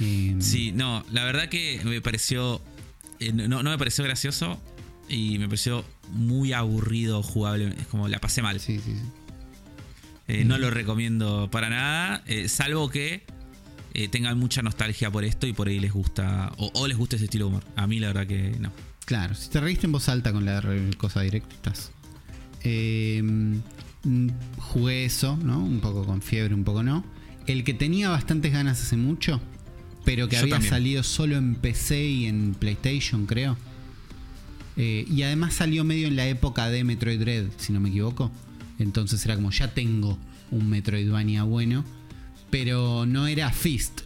Eh, 0.01 0.37
Sí, 0.41 0.73
no, 0.73 1.05
la 1.13 1.25
verdad 1.25 1.49
que 1.49 1.81
me 1.85 2.01
pareció. 2.01 2.61
eh, 3.19 3.33
no, 3.33 3.63
no 3.63 3.71
me 3.71 3.79
pareció 3.79 4.03
gracioso 4.05 4.59
y 5.09 5.39
me 5.39 5.47
pareció 5.47 5.85
muy 6.13 6.53
aburrido 6.53 7.23
jugable. 7.23 7.75
Es 7.79 7.87
como 7.89 8.09
la 8.09 8.19
pasé 8.19 8.41
mal. 8.43 8.61
sí, 8.61 8.79
sí, 8.79 8.95
sí. 8.95 9.03
Eh, 10.29 10.45
No 10.45 10.59
lo 10.59 10.71
recomiendo 10.71 11.51
para 11.51 11.69
nada, 11.69 12.23
eh, 12.27 12.49
salvo 12.49 12.89
que 12.89 13.25
eh, 13.95 14.09
tengan 14.09 14.38
mucha 14.38 14.62
nostalgia 14.62 15.11
por 15.11 15.24
esto 15.24 15.47
y 15.47 15.53
por 15.53 15.68
ahí 15.68 15.80
les 15.80 15.93
gusta. 15.93 16.53
O, 16.59 16.70
o 16.74 16.86
les 16.86 16.97
gusta 16.97 17.16
ese 17.16 17.26
estilo 17.26 17.47
de 17.47 17.49
humor. 17.51 17.64
A 17.76 17.86
mí 17.86 17.99
la 17.99 18.09
verdad 18.09 18.26
que 18.26 18.57
no. 18.59 18.72
Claro, 19.05 19.34
si 19.34 19.51
te 19.51 19.61
reíste 19.61 19.86
en 19.86 19.93
voz 19.93 20.09
alta 20.09 20.32
con 20.32 20.45
la 20.45 20.62
cosa 20.97 21.22
directa, 21.22 21.55
estás. 21.55 21.91
Eh, 22.62 23.20
mm, 23.22 24.28
jugué 24.59 25.05
eso, 25.05 25.36
¿no? 25.36 25.59
Un 25.59 25.80
poco 25.80 26.05
con 26.05 26.22
fiebre, 26.22 26.55
un 26.55 26.64
poco 26.64 26.82
no. 26.82 27.05
El 27.47 27.64
que 27.64 27.74
tenía 27.74 28.11
bastantes 28.11 28.53
ganas 28.53 28.80
hace 28.80 28.97
mucho, 28.97 29.41
pero 30.05 30.28
que 30.28 30.36
Yo 30.36 30.43
había 30.43 30.55
también. 30.55 30.70
salido 30.70 31.03
solo 31.03 31.36
en 31.36 31.57
PC 31.57 32.05
y 32.05 32.26
en 32.26 32.55
PlayStation, 32.55 33.26
creo. 33.26 33.57
Eh, 34.76 35.05
y 35.11 35.22
además 35.22 35.55
salió 35.55 35.82
medio 35.84 36.07
en 36.07 36.16
la 36.16 36.26
época 36.28 36.70
de 36.70 36.84
Metroid 36.84 37.18
Dread, 37.18 37.47
si 37.57 37.72
no 37.72 37.80
me 37.80 37.88
equivoco. 37.88 38.30
Entonces 38.78 39.24
era 39.26 39.34
como, 39.34 39.51
ya 39.51 39.74
tengo 39.74 40.18
un 40.51 40.68
Metroidvania 40.70 41.43
bueno. 41.43 41.84
Pero 42.51 43.07
no 43.07 43.26
era 43.26 43.51
Fist, 43.53 44.01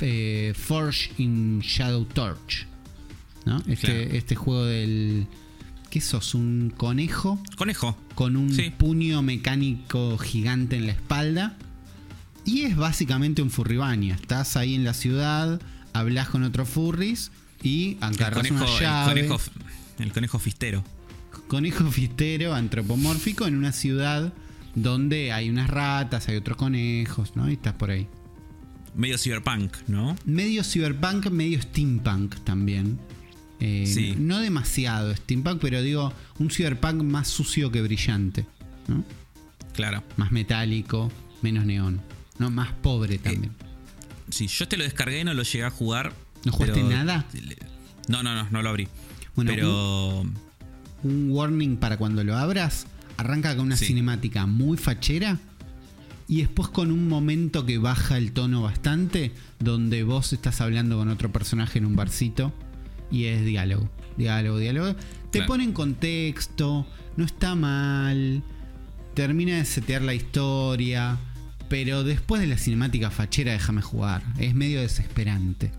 eh, 0.00 0.54
Forge 0.56 1.10
in 1.18 1.60
Shadow 1.60 2.04
Torch. 2.06 2.66
¿No? 3.46 3.58
Este, 3.66 3.76
Claro. 3.76 4.00
este 4.16 4.34
juego 4.34 4.64
del. 4.64 5.26
¿Qué 5.90 6.00
sos? 6.00 6.34
¿Un 6.34 6.72
conejo? 6.76 7.42
Conejo. 7.56 7.96
Con 8.14 8.36
un 8.36 8.52
Sí. 8.54 8.70
puño 8.76 9.22
mecánico 9.22 10.18
gigante 10.18 10.76
en 10.76 10.86
la 10.86 10.92
espalda. 10.92 11.56
Y 12.44 12.62
es 12.62 12.76
básicamente 12.76 13.42
un 13.42 13.50
furribania. 13.50 14.14
Estás 14.14 14.56
ahí 14.56 14.74
en 14.74 14.84
la 14.84 14.94
ciudad, 14.94 15.60
hablas 15.92 16.28
con 16.28 16.42
otros 16.44 16.68
furries 16.68 17.32
y 17.62 17.96
agarras 18.00 18.46
conejo, 18.48 18.64
una 18.64 19.02
el 19.02 19.08
conejo, 19.08 19.40
el 19.98 20.12
conejo 20.12 20.38
fistero. 20.38 20.84
Conejo 21.48 21.90
fistero 21.90 22.54
antropomórfico 22.54 23.46
en 23.46 23.56
una 23.56 23.72
ciudad 23.72 24.32
donde 24.74 25.32
hay 25.32 25.50
unas 25.50 25.68
ratas, 25.70 26.28
hay 26.28 26.36
otros 26.36 26.56
conejos, 26.56 27.36
¿no? 27.36 27.48
Y 27.50 27.54
estás 27.54 27.74
por 27.74 27.90
ahí. 27.90 28.06
Medio 28.94 29.18
cyberpunk, 29.18 29.76
¿no? 29.88 30.16
Medio 30.24 30.64
cyberpunk, 30.64 31.26
medio 31.30 31.60
steampunk 31.62 32.36
también. 32.44 32.98
Eh, 33.60 33.84
Sí. 33.86 34.14
No 34.18 34.40
demasiado 34.40 35.14
steampunk, 35.14 35.60
pero 35.60 35.82
digo, 35.82 36.12
un 36.38 36.50
cyberpunk 36.50 37.02
más 37.02 37.28
sucio 37.28 37.70
que 37.70 37.82
brillante, 37.82 38.46
¿no? 38.88 39.04
Claro. 39.74 40.02
Más 40.16 40.32
metálico, 40.32 41.10
menos 41.42 41.64
neón, 41.66 42.00
¿no? 42.38 42.50
Más 42.50 42.72
pobre 42.72 43.18
también. 43.18 43.52
Sí, 44.30 44.46
yo 44.46 44.66
te 44.68 44.76
lo 44.76 44.84
descargué, 44.84 45.24
no 45.24 45.34
lo 45.34 45.42
llegué 45.42 45.64
a 45.64 45.70
jugar. 45.70 46.12
¿No 46.44 46.52
jugaste 46.52 46.82
nada? 46.82 47.26
No, 48.08 48.22
no, 48.22 48.34
no, 48.34 48.48
no 48.50 48.62
lo 48.62 48.68
abrí. 48.70 48.88
Bueno, 49.36 49.52
pero. 49.54 50.20
un 51.02 51.30
warning 51.30 51.76
para 51.76 51.96
cuando 51.96 52.24
lo 52.24 52.36
abras. 52.36 52.86
Arranca 53.20 53.54
con 53.56 53.66
una 53.66 53.76
Sí. 53.76 53.86
cinemática 53.86 54.46
muy 54.46 54.76
fachera. 54.76 55.38
Y 56.28 56.38
después 56.38 56.68
con 56.68 56.90
un 56.92 57.08
momento 57.08 57.66
que 57.66 57.78
baja 57.78 58.16
el 58.16 58.32
tono 58.32 58.62
bastante. 58.62 59.32
Donde 59.58 60.02
vos 60.04 60.32
estás 60.32 60.60
hablando 60.60 60.96
con 60.98 61.08
otro 61.08 61.32
personaje 61.32 61.78
en 61.78 61.86
un 61.86 61.96
barcito. 61.96 62.52
Y 63.10 63.24
es 63.24 63.44
diálogo. 63.44 63.90
Diálogo, 64.16 64.58
diálogo. 64.58 64.94
Te 65.30 65.38
Claro. 65.40 65.46
pone 65.48 65.64
en 65.64 65.72
contexto. 65.72 66.86
No 67.16 67.24
está 67.24 67.54
mal. 67.54 68.42
Termina 69.14 69.56
de 69.56 69.64
setear 69.64 70.02
la 70.02 70.14
historia. 70.14 71.18
Pero 71.68 72.04
después 72.04 72.40
de 72.40 72.46
la 72.48 72.58
cinemática 72.58 73.10
fachera, 73.10 73.52
déjame 73.52 73.82
jugar. 73.82 74.22
Es 74.38 74.54
medio 74.54 74.80
desesperante. 74.80 75.70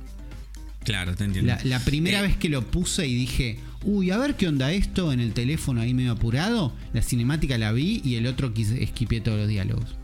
Claro, 0.84 1.16
te 1.16 1.24
entiendo. 1.26 1.54
La, 1.54 1.60
la 1.64 1.80
primera 1.80 2.20
Eh, 2.20 2.24
vez 2.24 2.38
que 2.38 2.50
lo 2.50 2.66
puse 2.70 3.08
y 3.08 3.14
dije, 3.14 3.60
uy, 3.84 4.12
a 4.12 4.18
ver 4.18 4.36
qué 4.36 4.48
onda 4.48 4.72
esto 4.72 5.12
en 5.12 5.20
el 5.20 5.34
teléfono 5.34 5.82
ahí 5.82 5.94
medio 5.94 6.12
apurado, 6.14 6.74
la 6.94 7.02
cinemática 7.02 7.58
la 7.58 7.72
vi 7.72 8.02
y 8.04 8.16
el 8.16 8.28
otro 8.28 8.54
esquipié 8.56 9.22
todos 9.22 9.40
los 9.40 9.48
diálogos. 9.48 9.96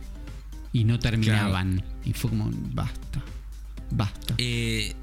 Y 0.73 0.83
no 0.83 0.99
terminaban. 0.99 1.83
Y 2.05 2.13
fue 2.13 2.29
como, 2.29 2.49
basta, 2.73 3.23
basta. 3.91 4.35
eh, 4.37 4.93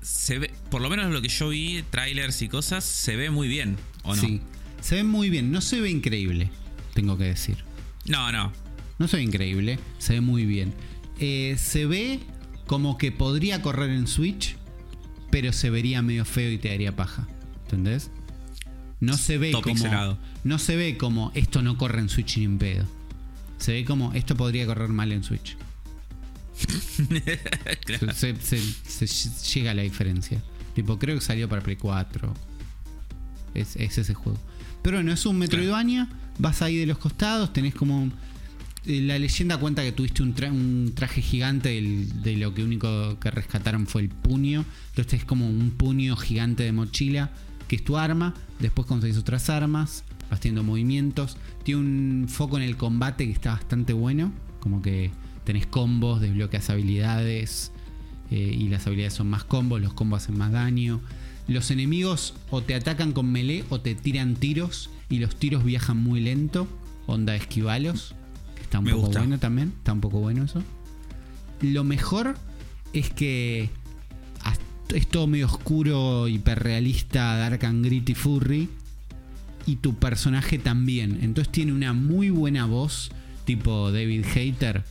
se 0.00 0.38
ve, 0.38 0.50
por 0.70 0.80
lo 0.80 0.88
menos 0.88 1.12
lo 1.12 1.20
que 1.20 1.28
yo 1.28 1.48
vi, 1.50 1.84
trailers 1.90 2.40
y 2.42 2.48
cosas, 2.48 2.84
se 2.84 3.16
ve 3.16 3.30
muy 3.30 3.48
bien, 3.48 3.76
¿o 4.04 4.16
no? 4.16 4.22
Sí, 4.22 4.40
se 4.80 4.96
ve 4.96 5.04
muy 5.04 5.28
bien, 5.28 5.50
no 5.52 5.60
se 5.60 5.80
ve 5.80 5.90
increíble, 5.90 6.50
tengo 6.94 7.18
que 7.18 7.24
decir. 7.24 7.58
No, 8.06 8.32
no. 8.32 8.52
No 8.98 9.06
se 9.06 9.18
ve 9.18 9.22
increíble, 9.22 9.78
se 9.98 10.14
ve 10.14 10.20
muy 10.20 10.46
bien. 10.46 10.72
Eh, 11.20 11.56
se 11.58 11.84
ve 11.86 12.20
como 12.66 12.96
que 12.96 13.12
podría 13.12 13.60
correr 13.60 13.90
en 13.90 14.06
Switch, 14.06 14.56
pero 15.30 15.52
se 15.52 15.68
vería 15.68 16.00
medio 16.00 16.24
feo 16.24 16.50
y 16.50 16.58
te 16.58 16.68
daría 16.68 16.96
paja. 16.96 17.26
¿Entendés? 17.64 18.10
No 19.00 19.16
se 19.16 19.38
ve 19.38 19.52
como. 19.52 19.62
pixelado. 19.64 20.18
No 20.44 20.58
se 20.58 20.76
ve 20.76 20.96
como 20.96 21.30
esto 21.34 21.62
no 21.62 21.76
corre 21.78 22.00
en 22.00 22.08
Switch 22.08 22.38
ni 22.38 22.44
en 22.44 22.58
pedo. 22.58 22.84
Se 23.58 23.72
ve 23.72 23.84
como 23.84 24.12
esto 24.14 24.36
podría 24.36 24.66
correr 24.66 24.88
mal 24.88 25.12
en 25.12 25.22
Switch. 25.24 25.56
Claro. 27.84 28.12
Se, 28.12 28.34
se- 28.40 28.58
se- 28.84 29.06
se 29.06 29.30
llega 29.58 29.70
a 29.72 29.74
la 29.74 29.82
diferencia. 29.82 30.42
Tipo, 30.74 30.98
creo 30.98 31.16
que 31.18 31.24
salió 31.24 31.48
para 31.48 31.62
Play 31.62 31.76
4. 31.76 32.34
Es, 33.54 33.76
es 33.76 33.98
ese 33.98 34.14
juego. 34.14 34.38
Pero 34.82 34.98
bueno, 34.98 35.12
es 35.12 35.24
un 35.26 35.38
Metroidvania. 35.38 36.08
Vas 36.38 36.62
ahí 36.62 36.76
de 36.76 36.86
los 36.86 36.98
costados, 36.98 37.52
tenés 37.52 37.74
como. 37.74 38.10
eh, 38.86 39.00
La 39.02 39.18
leyenda 39.18 39.56
cuenta 39.58 39.82
que 39.82 39.92
tuviste 39.92 40.22
un, 40.22 40.34
tra- 40.34 40.50
un 40.50 40.92
traje 40.94 41.22
gigante 41.22 41.68
del- 41.70 42.22
de 42.22 42.36
lo 42.36 42.54
que 42.54 42.62
único 42.62 43.18
que 43.18 43.30
rescataron 43.30 43.86
fue 43.86 44.02
el 44.02 44.08
puño. 44.08 44.64
Entonces 44.90 45.20
es 45.20 45.24
como 45.24 45.48
un 45.48 45.70
puño 45.70 46.16
gigante 46.16 46.62
de 46.64 46.72
mochila, 46.72 47.30
que 47.68 47.76
es 47.76 47.84
tu 47.84 47.96
arma. 47.96 48.34
Después 48.58 48.86
conseguís 48.88 49.16
otras 49.18 49.48
armas, 49.50 50.04
vas 50.30 50.40
teniendo 50.40 50.62
movimientos. 50.64 51.36
Tiene 51.62 51.80
un 51.80 52.26
foco 52.28 52.56
en 52.56 52.64
el 52.64 52.76
combate 52.76 53.26
que 53.26 53.32
está 53.32 53.52
bastante 53.52 53.92
bueno. 53.92 54.32
Como 54.60 54.82
que 54.82 55.10
tenés 55.44 55.66
combos, 55.66 56.20
desbloqueas 56.20 56.68
habilidades. 56.70 57.72
eh, 58.30 58.36
y 58.58 58.68
las 58.68 58.86
habilidades 58.86 59.14
son 59.14 59.28
más 59.30 59.44
combos, 59.44 59.80
los 59.80 59.94
combos 59.94 60.22
hacen 60.24 60.36
más 60.36 60.52
daño. 60.52 61.00
Los 61.46 61.70
enemigos 61.70 62.34
o 62.50 62.60
te 62.60 62.74
atacan 62.74 63.12
con 63.12 63.30
melee 63.32 63.64
o 63.70 63.80
te 63.80 63.94
tiran 63.94 64.34
tiros. 64.34 64.90
Y 65.08 65.18
los 65.20 65.36
tiros 65.36 65.64
viajan 65.64 65.96
muy 65.96 66.20
lento. 66.20 66.66
Onda 67.06 67.34
esquivalos. 67.36 68.14
Que 68.56 68.62
está 68.62 68.80
un 68.80 68.84
Me 68.84 68.90
poco 68.90 69.04
gusta. 69.06 69.20
bueno 69.20 69.38
también. 69.38 69.72
Está 69.78 69.94
un 69.94 70.00
poco 70.02 70.18
bueno 70.20 70.44
eso. 70.44 70.62
Lo 71.62 71.84
mejor 71.84 72.36
es 72.92 73.08
que 73.10 73.70
es 74.94 75.06
todo 75.06 75.26
medio 75.26 75.46
oscuro, 75.46 76.28
hiperrealista, 76.28 77.36
dark 77.36 77.64
and 77.64 77.84
gritty 77.84 78.14
furry. 78.14 78.68
Y 79.66 79.76
tu 79.76 79.94
personaje 79.96 80.58
también. 80.58 81.18
Entonces 81.22 81.52
tiene 81.52 81.72
una 81.72 81.92
muy 81.92 82.30
buena 82.30 82.64
voz, 82.66 83.10
tipo 83.44 83.92
David 83.92 84.24
Hater. 84.34 84.84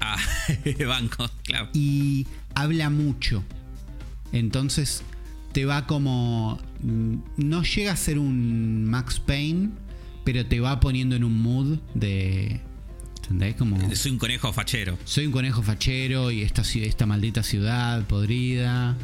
Ah, 0.00 0.16
banco, 0.86 1.28
claro. 1.44 1.68
Y 1.74 2.26
habla 2.54 2.88
mucho. 2.88 3.44
Entonces 4.32 5.02
te 5.52 5.64
va 5.64 5.86
como. 5.86 6.58
mm, 6.82 7.16
No 7.36 7.62
llega 7.62 7.92
a 7.92 7.96
ser 7.96 8.18
un 8.18 8.84
Max 8.84 9.20
Payne, 9.20 9.70
pero 10.24 10.46
te 10.46 10.60
va 10.60 10.80
poniendo 10.80 11.16
en 11.16 11.24
un 11.24 11.40
mood 11.42 11.78
de. 11.94 12.60
¿Entendés? 13.22 13.56
Como. 13.56 13.94
Soy 13.94 14.12
un 14.12 14.18
conejo 14.18 14.52
fachero. 14.54 14.96
soy 15.04 15.26
un 15.26 15.32
conejo 15.32 15.62
fachero 15.62 16.30
y 16.30 16.42
esta, 16.42 16.62
esta 16.62 17.04
maldita 17.04 17.42
ciudad 17.42 18.06
podrida 18.06 18.96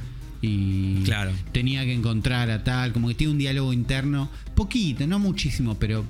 y 0.45 1.03
Claro. 1.05 1.33
tenía 1.53 1.85
que 1.85 1.93
encontrar 1.95 2.51
a 2.51 2.63
tal, 2.65 2.93
como 2.93 3.09
que 3.09 3.15
tiene 3.15 3.33
un 3.33 3.39
diálogo 3.39 3.73
interno, 3.73 4.29
poquito, 4.55 5.07
no 5.07 5.19
muchísimo, 5.19 5.75
pero 5.77 6.05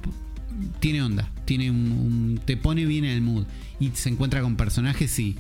tiene 0.81 1.03
onda, 1.03 1.31
tiene 1.45 1.71
un, 1.71 1.91
un- 1.93 2.41
te 2.45 2.57
pone 2.57 2.85
bien 2.87 3.05
en 3.05 3.11
el 3.13 3.21
mood 3.23 3.45
y 3.81 3.91
se 3.95 4.09
encuentra 4.09 4.41
con 4.43 4.57
personajes 4.57 5.19
y 5.19 5.37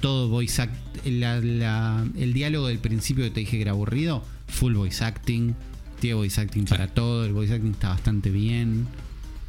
todo 0.00 0.28
voice 0.28 0.62
act, 0.62 0.74
la- 1.06 1.40
la- 1.40 2.06
el 2.16 2.32
diálogo 2.32 2.68
del 2.68 2.78
principio 2.78 3.24
que 3.24 3.30
te 3.30 3.40
dije 3.40 3.56
que 3.56 3.62
era 3.62 3.72
aburrido, 3.72 4.24
full 4.48 4.74
voice 4.74 5.04
acting, 5.04 5.54
tiene 6.00 6.14
voice 6.14 6.40
acting 6.40 6.64
para 6.66 6.88
todo, 6.88 7.24
el 7.24 7.32
voice 7.32 7.54
acting 7.54 7.72
está 7.72 7.88
bastante 7.90 8.30
bien, 8.30 8.86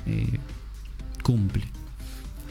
eh, 0.06 0.38
cumple. 1.24 1.66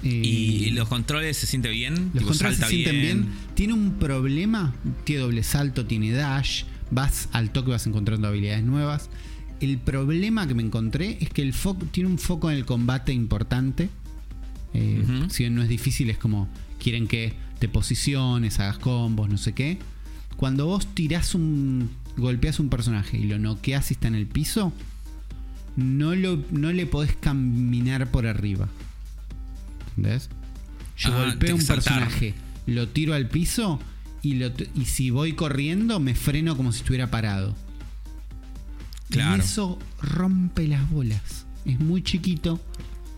Y 0.02 0.70
los 0.70 0.88
controles 0.88 1.36
se 1.36 1.46
siente 1.46 1.68
bien. 1.70 2.10
los 2.14 2.24
controles 2.24 2.58
se 2.58 2.66
sienten 2.68 3.00
bien. 3.00 3.28
Tiene 3.54 3.72
un 3.72 3.94
problema. 3.94 4.74
Tiene 5.04 5.22
doble 5.22 5.42
salto, 5.42 5.86
tiene 5.86 6.12
dash. 6.12 6.64
Vas 6.90 7.28
al 7.32 7.50
toque, 7.50 7.70
vas 7.70 7.86
encontrando 7.86 8.28
habilidades 8.28 8.64
nuevas. 8.64 9.10
El 9.60 9.78
problema 9.78 10.46
que 10.46 10.54
me 10.54 10.62
encontré 10.62 11.18
es 11.20 11.30
que 11.30 11.42
el 11.42 11.52
foco 11.52 11.86
tiene 11.90 12.10
un 12.10 12.18
foco 12.18 12.50
en 12.50 12.56
el 12.56 12.64
combate 12.64 13.12
importante. 13.12 13.88
Eh. 14.74 15.02
Si 15.30 15.44
bien 15.44 15.54
no 15.54 15.62
es 15.62 15.68
difícil, 15.68 16.10
es 16.10 16.18
como 16.18 16.48
quieren 16.78 17.08
que 17.08 17.32
te 17.58 17.68
posiciones, 17.68 18.60
hagas 18.60 18.78
combos, 18.78 19.28
no 19.28 19.38
sé 19.38 19.52
qué. 19.52 19.78
Cuando 20.36 20.66
vos 20.66 20.86
tirás 20.94 21.34
un. 21.34 21.90
golpeas 22.16 22.60
un 22.60 22.68
personaje 22.68 23.18
y 23.18 23.24
lo 23.24 23.38
noqueas 23.38 23.90
y 23.90 23.94
está 23.94 24.08
en 24.08 24.14
el 24.14 24.26
piso, 24.26 24.72
no, 25.76 26.14
lo, 26.14 26.42
no 26.50 26.72
le 26.72 26.86
podés 26.86 27.16
caminar 27.16 28.10
por 28.10 28.26
arriba. 28.26 28.68
¿Entendés? 29.96 30.28
Yo 30.96 31.12
Ah, 31.12 31.24
golpeo 31.24 31.56
un 31.56 31.66
personaje, 31.66 32.34
lo 32.66 32.88
tiro 32.88 33.14
al 33.14 33.28
piso 33.28 33.80
y, 34.22 34.34
lo 34.34 34.50
y 34.74 34.86
si 34.86 35.10
voy 35.10 35.34
corriendo 35.34 36.00
me 36.00 36.14
freno 36.14 36.56
como 36.56 36.72
si 36.72 36.80
estuviera 36.80 37.10
parado. 37.10 37.54
Claro. 39.10 39.36
Y 39.36 39.40
eso 39.40 39.78
rompe 40.02 40.66
las 40.66 40.90
bolas. 40.90 41.46
Es 41.64 41.78
muy 41.78 42.02
chiquito, 42.02 42.60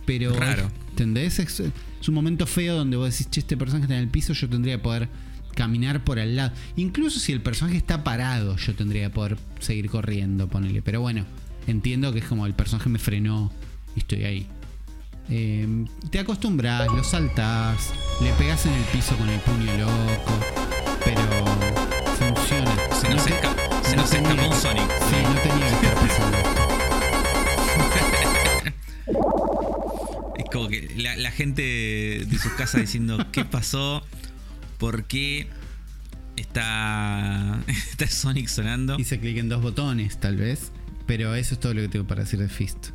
pero. 0.07 0.33
Raro. 0.35 0.71
¿Entendés? 0.91 1.39
Es, 1.39 1.61
es 1.61 2.09
un 2.09 2.15
momento 2.15 2.47
feo 2.47 2.77
donde 2.77 2.97
vos 2.97 3.11
decís, 3.11 3.31
che, 3.31 3.41
este 3.41 3.57
personaje 3.57 3.85
está 3.85 3.97
en 3.97 4.03
el 4.03 4.09
piso, 4.09 4.33
yo 4.33 4.49
tendría 4.49 4.77
que 4.77 4.83
poder 4.83 5.09
caminar 5.55 6.05
por 6.05 6.19
al 6.19 6.37
lado. 6.37 6.53
Incluso 6.77 7.21
si 7.21 7.33
el 7.33 7.41
personaje 7.41 7.77
está 7.77 8.05
parado, 8.05 8.57
yo 8.57 8.75
tendría 8.75 9.05
que 9.05 9.11
poder 9.11 9.37
seguir 9.61 9.89
corriendo, 9.91 10.49
ponele. 10.49 10.83
Pero 10.83 11.01
bueno, 11.01 11.25
entiendo 11.67 12.13
que 12.13 12.21
es 12.21 12.25
como 12.25 12.47
el 12.47 12.55
personaje 12.55 12.89
me 12.89 12.99
frenó 12.99 13.53
y 13.97 14.01
estoy 14.01 14.25
ahí. 14.25 14.47
Eh, 15.31 15.85
te 16.11 16.21
acostumbras, 16.21 16.87
lo 16.89 17.05
saltás, 17.05 17.93
le 18.23 18.33
pegás 18.33 18.65
en 18.67 18.73
el 18.73 18.85
piso 18.85 19.15
con 19.17 19.29
el 19.29 19.39
puño 19.41 19.77
loco, 19.77 20.39
pero 21.05 21.21
funciona. 22.19 22.75
Se 22.99 23.09
nos 23.11 23.27
esca- 23.27 23.55
se 23.83 23.97
no 23.97 24.03
nos 24.03 24.11
tenía 24.11 24.31
escapó 24.33 24.49
un 24.55 24.61
Sonic. 24.61 24.89
Sí, 25.11 25.17
no 25.23 25.35
tenía 25.43 25.81
que 25.81 25.87
estar 25.87 26.07
esto. 26.07 26.25
Es 30.39 30.45
como 30.53 30.69
que 30.69 30.89
la, 30.97 31.17
la 31.17 31.31
gente 31.31 31.63
de 31.63 32.39
sus 32.39 32.53
casas 32.53 32.81
diciendo 32.81 33.19
qué 33.33 33.45
pasó, 33.45 34.03
por 34.79 35.05
qué 35.05 35.49
está, 36.37 37.61
está 37.67 38.07
Sonic 38.07 38.49
sonando. 38.49 38.97
Hice 38.99 39.19
clic 39.21 39.37
en 39.39 39.49
dos 39.51 39.61
botones, 39.63 40.19
tal 40.21 40.37
vez. 40.37 40.73
Pero 41.07 41.35
eso 41.35 41.55
es 41.55 41.61
todo 41.61 41.75
lo 41.75 41.81
que 41.83 41.89
tengo 41.89 42.07
para 42.07 42.23
decir 42.23 42.39
de 42.39 42.49
Fist. 42.49 42.89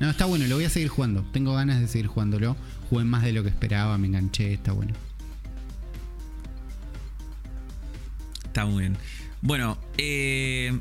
No, 0.00 0.10
está 0.10 0.24
bueno, 0.24 0.46
lo 0.46 0.56
voy 0.56 0.64
a 0.64 0.70
seguir 0.70 0.88
jugando. 0.88 1.22
Tengo 1.32 1.54
ganas 1.54 1.80
de 1.80 1.88
seguir 1.88 2.06
jugándolo. 2.06 2.56
Jugué 2.88 3.04
más 3.04 3.22
de 3.22 3.32
lo 3.32 3.42
que 3.42 3.48
esperaba, 3.48 3.96
me 3.98 4.06
enganché, 4.08 4.52
está 4.52 4.72
bueno. 4.72 4.94
Está 8.44 8.66
muy 8.66 8.80
bien. 8.80 8.96
Bueno, 9.42 9.78
eh, 9.96 10.78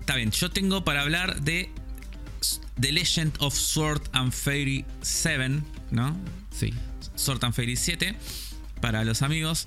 está 0.00 0.16
bien. 0.16 0.30
Yo 0.30 0.50
tengo 0.50 0.84
para 0.84 1.02
hablar 1.02 1.40
de 1.42 1.68
The 2.80 2.92
Legend 2.92 3.34
of 3.40 3.54
Sword 3.54 4.02
and 4.12 4.32
Fairy 4.32 4.84
7, 5.02 5.60
¿no? 5.90 6.16
Sí. 6.50 6.72
Sword 7.14 7.44
and 7.44 7.54
Fairy 7.54 7.76
7 7.76 8.16
para 8.80 9.04
los 9.04 9.22
amigos. 9.22 9.66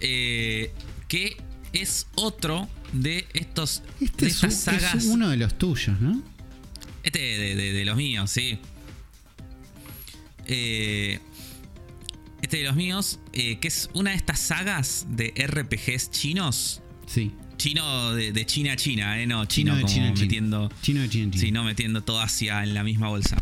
eh, 0.00 0.72
que 1.08 1.36
es 1.82 2.06
otro 2.14 2.68
de 2.92 3.26
estos 3.34 3.82
Este 4.00 4.26
de 4.26 4.30
es, 4.30 4.42
estas 4.44 4.54
sagas. 4.60 4.94
es 4.94 5.04
uno 5.06 5.28
de 5.28 5.36
los 5.36 5.56
tuyos, 5.58 6.00
¿no? 6.00 6.22
Este 7.02 7.18
de, 7.18 7.54
de- 7.56 7.72
de 7.72 7.84
los 7.84 7.96
míos, 7.96 8.30
sí. 8.30 8.58
Eh, 10.46 11.18
este 12.42 12.58
de 12.58 12.64
los 12.64 12.76
míos, 12.76 13.18
eh, 13.32 13.58
que 13.58 13.68
es 13.68 13.88
una 13.94 14.10
de 14.10 14.16
estas 14.16 14.38
sagas 14.40 15.06
de 15.10 15.32
RPGs 15.36 16.10
chinos. 16.10 16.82
Sí. 17.06 17.32
Chino 17.56 18.12
de, 18.14 18.32
de 18.32 18.46
China 18.46 18.72
a 18.72 18.76
China, 18.76 19.20
¿eh? 19.22 19.26
No, 19.26 19.46
chino, 19.46 19.74
de 19.76 19.82
como 19.82 19.92
China 19.94 20.12
metiendo. 20.18 20.70
Chino 20.82 21.00
de 21.00 21.08
China. 21.08 21.28
a 21.28 21.30
China. 21.30 21.40
Sí, 21.46 21.52
no 21.52 21.64
metiendo 21.64 22.02
todo 22.02 22.20
Asia 22.20 22.62
en 22.62 22.74
la 22.74 22.82
misma 22.84 23.08
bolsa. 23.08 23.36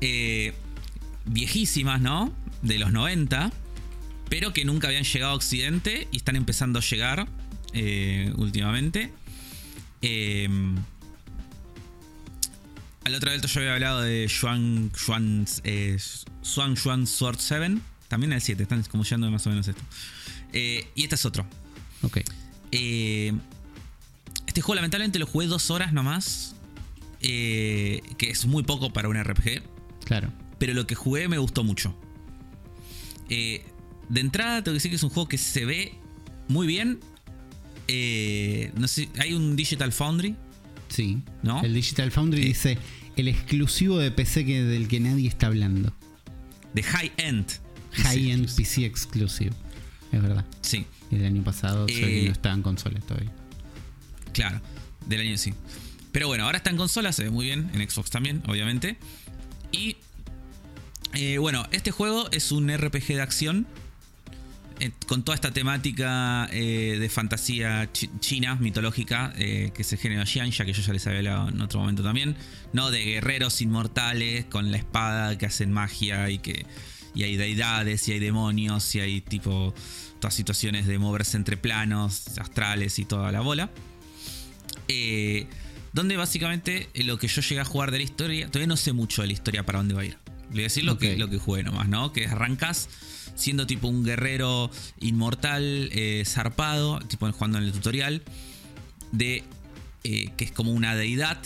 Eh, 0.00 0.54
viejísimas, 1.26 2.00
¿no? 2.00 2.32
De 2.62 2.78
los 2.78 2.92
90, 2.92 3.52
pero 4.28 4.52
que 4.52 4.64
nunca 4.64 4.88
habían 4.88 5.04
llegado 5.04 5.32
a 5.32 5.34
Occidente 5.36 6.08
y 6.10 6.16
están 6.16 6.36
empezando 6.36 6.78
a 6.80 6.82
llegar 6.82 7.28
eh, 7.72 8.32
últimamente. 8.36 9.12
Eh, 10.02 10.48
al 13.04 13.14
otro 13.14 13.30
vez 13.30 13.42
yo 13.42 13.60
había 13.60 13.74
hablado 13.74 14.02
de 14.02 14.28
Xuan, 14.28 14.92
Xuan, 14.94 15.46
eh, 15.64 15.96
Xuan 16.42 16.76
Xuan 16.76 17.06
Sword 17.06 17.38
7. 17.38 17.78
También 18.08 18.32
el 18.32 18.40
7, 18.40 18.62
están 18.62 18.82
como 18.84 19.04
llegando 19.04 19.30
más 19.30 19.46
o 19.46 19.50
menos 19.50 19.66
esto. 19.66 19.82
Eh, 20.52 20.86
y 20.94 21.04
este 21.04 21.14
es 21.14 21.24
otro. 21.24 21.46
Ok. 22.02 22.18
Eh, 22.72 23.32
este 24.46 24.60
juego 24.60 24.76
lamentablemente 24.76 25.18
lo 25.18 25.26
jugué 25.26 25.46
dos 25.46 25.70
horas 25.70 25.92
nomás. 25.92 26.54
que 27.20 28.00
es 28.20 28.46
muy 28.46 28.62
poco 28.62 28.92
para 28.92 29.08
un 29.08 29.22
RPG. 29.22 29.62
Claro. 30.04 30.32
Pero 30.58 30.74
lo 30.74 30.86
que 30.86 30.94
jugué 30.94 31.28
me 31.28 31.38
gustó 31.38 31.64
mucho. 31.64 31.94
De 33.28 34.20
entrada 34.20 34.62
tengo 34.62 34.72
que 34.74 34.78
decir 34.78 34.90
que 34.90 34.96
es 34.96 35.02
un 35.02 35.10
juego 35.10 35.28
que 35.28 35.38
se 35.38 35.64
ve 35.64 35.94
muy 36.48 36.66
bien. 36.66 37.00
Eh, 37.92 38.70
no 38.76 38.86
sé, 38.86 39.08
hay 39.18 39.34
un 39.34 39.56
Digital 39.56 39.92
Foundry. 39.92 40.36
Sí. 40.88 41.18
¿No? 41.42 41.62
El 41.62 41.74
Digital 41.74 42.10
Foundry 42.12 42.42
Sí. 42.42 42.48
dice 42.48 42.78
el 43.16 43.26
exclusivo 43.28 43.98
de 43.98 44.10
PC 44.12 44.44
que, 44.46 44.62
del 44.62 44.86
que 44.88 45.00
nadie 45.00 45.28
está 45.28 45.48
hablando. 45.48 45.92
De 46.72 46.82
High 46.84 47.12
End. 47.16 47.46
High-end 47.92 48.48
Sí, 48.48 48.62
PC 48.62 48.84
exclusive. 48.86 49.50
Es 50.12 50.22
verdad. 50.22 50.44
Sí, 50.60 50.86
El 51.10 51.24
año 51.24 51.42
pasado 51.42 51.86
Eh, 51.88 52.22
no 52.26 52.32
estaba 52.32 52.54
en 52.54 52.62
consolas 52.62 53.04
todavía. 53.04 53.32
claro. 54.32 54.60
Del 55.08 55.20
año 55.22 55.36
sí. 55.36 55.52
Pero 56.12 56.28
bueno, 56.28 56.44
ahora 56.44 56.58
está 56.58 56.70
en 56.70 56.76
consola, 56.76 57.12
se 57.12 57.24
ve 57.24 57.30
muy 57.30 57.46
bien. 57.46 57.70
En 57.74 57.88
Xbox 57.88 58.10
también, 58.10 58.42
obviamente. 58.46 58.96
Y 59.72 59.96
eh, 61.14 61.38
bueno, 61.38 61.66
este 61.72 61.90
juego 61.90 62.28
es 62.30 62.52
un 62.52 62.68
RPG 62.70 63.08
de 63.08 63.22
acción. 63.22 63.66
Eh, 64.80 64.90
con 65.06 65.22
toda 65.22 65.34
esta 65.36 65.52
temática 65.52 66.48
eh, 66.52 66.96
de 66.98 67.08
fantasía 67.08 67.88
chi- 67.92 68.10
china, 68.20 68.56
mitológica, 68.56 69.32
eh, 69.36 69.70
que 69.74 69.84
se 69.84 69.96
genera 69.96 70.24
Xianja, 70.26 70.64
que 70.64 70.72
yo 70.72 70.82
ya 70.82 70.92
les 70.92 71.06
había 71.06 71.18
hablado 71.18 71.48
en 71.50 71.60
otro 71.60 71.80
momento 71.80 72.02
también, 72.02 72.36
¿no? 72.72 72.90
De 72.90 73.04
guerreros 73.04 73.60
inmortales 73.60 74.46
con 74.46 74.70
la 74.70 74.78
espada 74.78 75.36
que 75.38 75.46
hacen 75.46 75.70
magia 75.72 76.28
y 76.30 76.38
que 76.38 76.66
y 77.14 77.24
hay 77.24 77.36
deidades 77.36 78.06
y 78.08 78.12
hay 78.12 78.18
demonios 78.20 78.94
y 78.94 79.00
hay 79.00 79.20
tipo 79.20 79.74
todas 80.20 80.34
situaciones 80.34 80.86
de 80.86 80.98
moverse 80.98 81.36
entre 81.36 81.56
planos 81.56 82.38
astrales 82.38 82.98
y 82.98 83.04
toda 83.04 83.32
la 83.32 83.40
bola. 83.40 83.70
Eh, 84.88 85.46
Donde 85.92 86.16
básicamente 86.16 86.88
lo 86.94 87.18
que 87.18 87.26
yo 87.26 87.42
llegué 87.42 87.60
a 87.60 87.64
jugar 87.64 87.90
de 87.90 87.98
la 87.98 88.04
historia, 88.04 88.46
todavía 88.46 88.68
no 88.68 88.76
sé 88.76 88.92
mucho 88.92 89.22
de 89.22 89.26
la 89.26 89.32
historia 89.32 89.66
para 89.66 89.78
dónde 89.78 89.94
va 89.94 90.02
a 90.02 90.04
ir. 90.04 90.18
Le 90.50 90.54
voy 90.56 90.60
a 90.60 90.64
decir 90.64 90.84
lo, 90.84 90.98
que, 90.98 91.16
lo 91.16 91.30
que 91.30 91.38
jugué 91.38 91.62
nomás, 91.62 91.88
¿no? 91.88 92.12
Que 92.12 92.26
arrancas 92.26 92.88
siendo 93.36 93.66
tipo 93.66 93.88
un 93.88 94.04
guerrero 94.04 94.70
inmortal, 95.00 95.88
eh, 95.92 96.24
zarpado, 96.26 96.98
tipo 97.00 97.30
jugando 97.32 97.58
en 97.58 97.64
el 97.64 97.72
tutorial, 97.72 98.22
de 99.12 99.44
eh, 100.04 100.30
que 100.36 100.44
es 100.44 100.52
como 100.52 100.72
una 100.72 100.94
deidad 100.94 101.38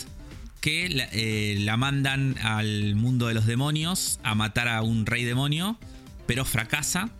que 0.61 0.89
la, 0.89 1.07
eh, 1.11 1.57
la 1.59 1.77
mandan 1.77 2.35
al 2.39 2.95
mundo 2.95 3.27
de 3.27 3.33
los 3.35 3.45
demonios 3.45 4.19
a 4.23 4.33
matar 4.35 4.67
a 4.67 4.81
un 4.81 5.05
rey 5.05 5.23
demonio, 5.23 5.77
pero 6.25 6.43
fracasa 6.43 7.11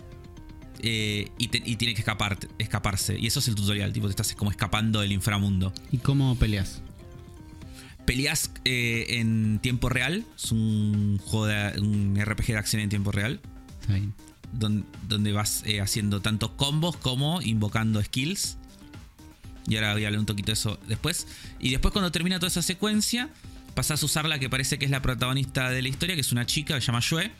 y, 0.81 1.47
te- 1.47 1.63
y 1.65 1.75
tiene 1.77 1.93
que 1.93 2.01
escapar, 2.01 2.37
escaparse. 2.59 3.17
Y 3.19 3.27
eso 3.27 3.39
es 3.39 3.47
el 3.47 3.55
tutorial, 3.55 3.91
tipo, 3.93 4.07
te 4.07 4.11
estás 4.11 4.33
como 4.35 4.51
escapando 4.51 4.99
del 5.01 5.11
inframundo. 5.13 5.73
¿Y 5.91 5.97
cómo 5.99 6.35
peleas? 6.37 6.81
Peleas 8.05 8.51
eh, 8.65 9.05
en 9.19 9.59
tiempo 9.59 9.89
real, 9.89 10.25
es 10.35 10.51
un 10.51 11.17
juego 11.23 11.47
de 11.47 11.79
un 11.81 12.17
RPG 12.23 12.47
de 12.47 12.57
acción 12.57 12.81
en 12.81 12.89
tiempo 12.89 13.11
real, 13.11 13.39
Está 13.81 13.93
bien. 13.95 14.13
don- 14.53 14.85
donde 15.07 15.31
vas 15.31 15.63
eh, 15.65 15.81
haciendo 15.81 16.21
tanto 16.21 16.55
combos 16.55 16.95
como 16.97 17.41
invocando 17.41 18.01
skills. 18.03 18.57
Y 19.67 19.75
ahora 19.77 19.93
voy 19.93 20.03
a 20.03 20.07
hablar 20.07 20.19
un 20.19 20.27
poquito 20.27 20.47
de 20.47 20.53
eso 20.53 20.79
después. 20.87 21.25
Y 21.59 21.71
después 21.71 21.91
cuando 21.91 22.11
termina 22.11 22.37
toda 22.37 22.49
esa 22.49 22.61
secuencia, 22.61 23.29
pasas 23.73 24.03
a 24.03 24.05
usar 24.05 24.25
la 24.29 24.37
que 24.37 24.47
parece 24.49 24.77
que 24.77 24.85
es 24.85 24.91
la 24.91 25.01
protagonista 25.01 25.71
de 25.71 25.81
la 25.81 25.89
historia, 25.89 26.13
que 26.15 26.21
es 26.21 26.31
una 26.31 26.45
chica 26.45 26.75
que 26.75 26.81
se 26.81 26.87
llama 26.87 26.99
Yue, 26.99 27.31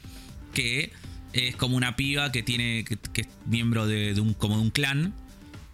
que 0.54 0.92
es 1.34 1.56
como 1.56 1.78
una 1.78 1.96
piba 1.96 2.32
que 2.32 2.42
tiene 2.42 2.84
que, 2.84 2.98
que 2.98 3.22
es 3.22 3.28
miembro 3.46 3.86
de, 3.86 4.16
de 4.16 4.22
un 4.22 4.34
como 4.34 4.56
de 4.56 4.62
un 4.64 4.72
clan 4.72 5.14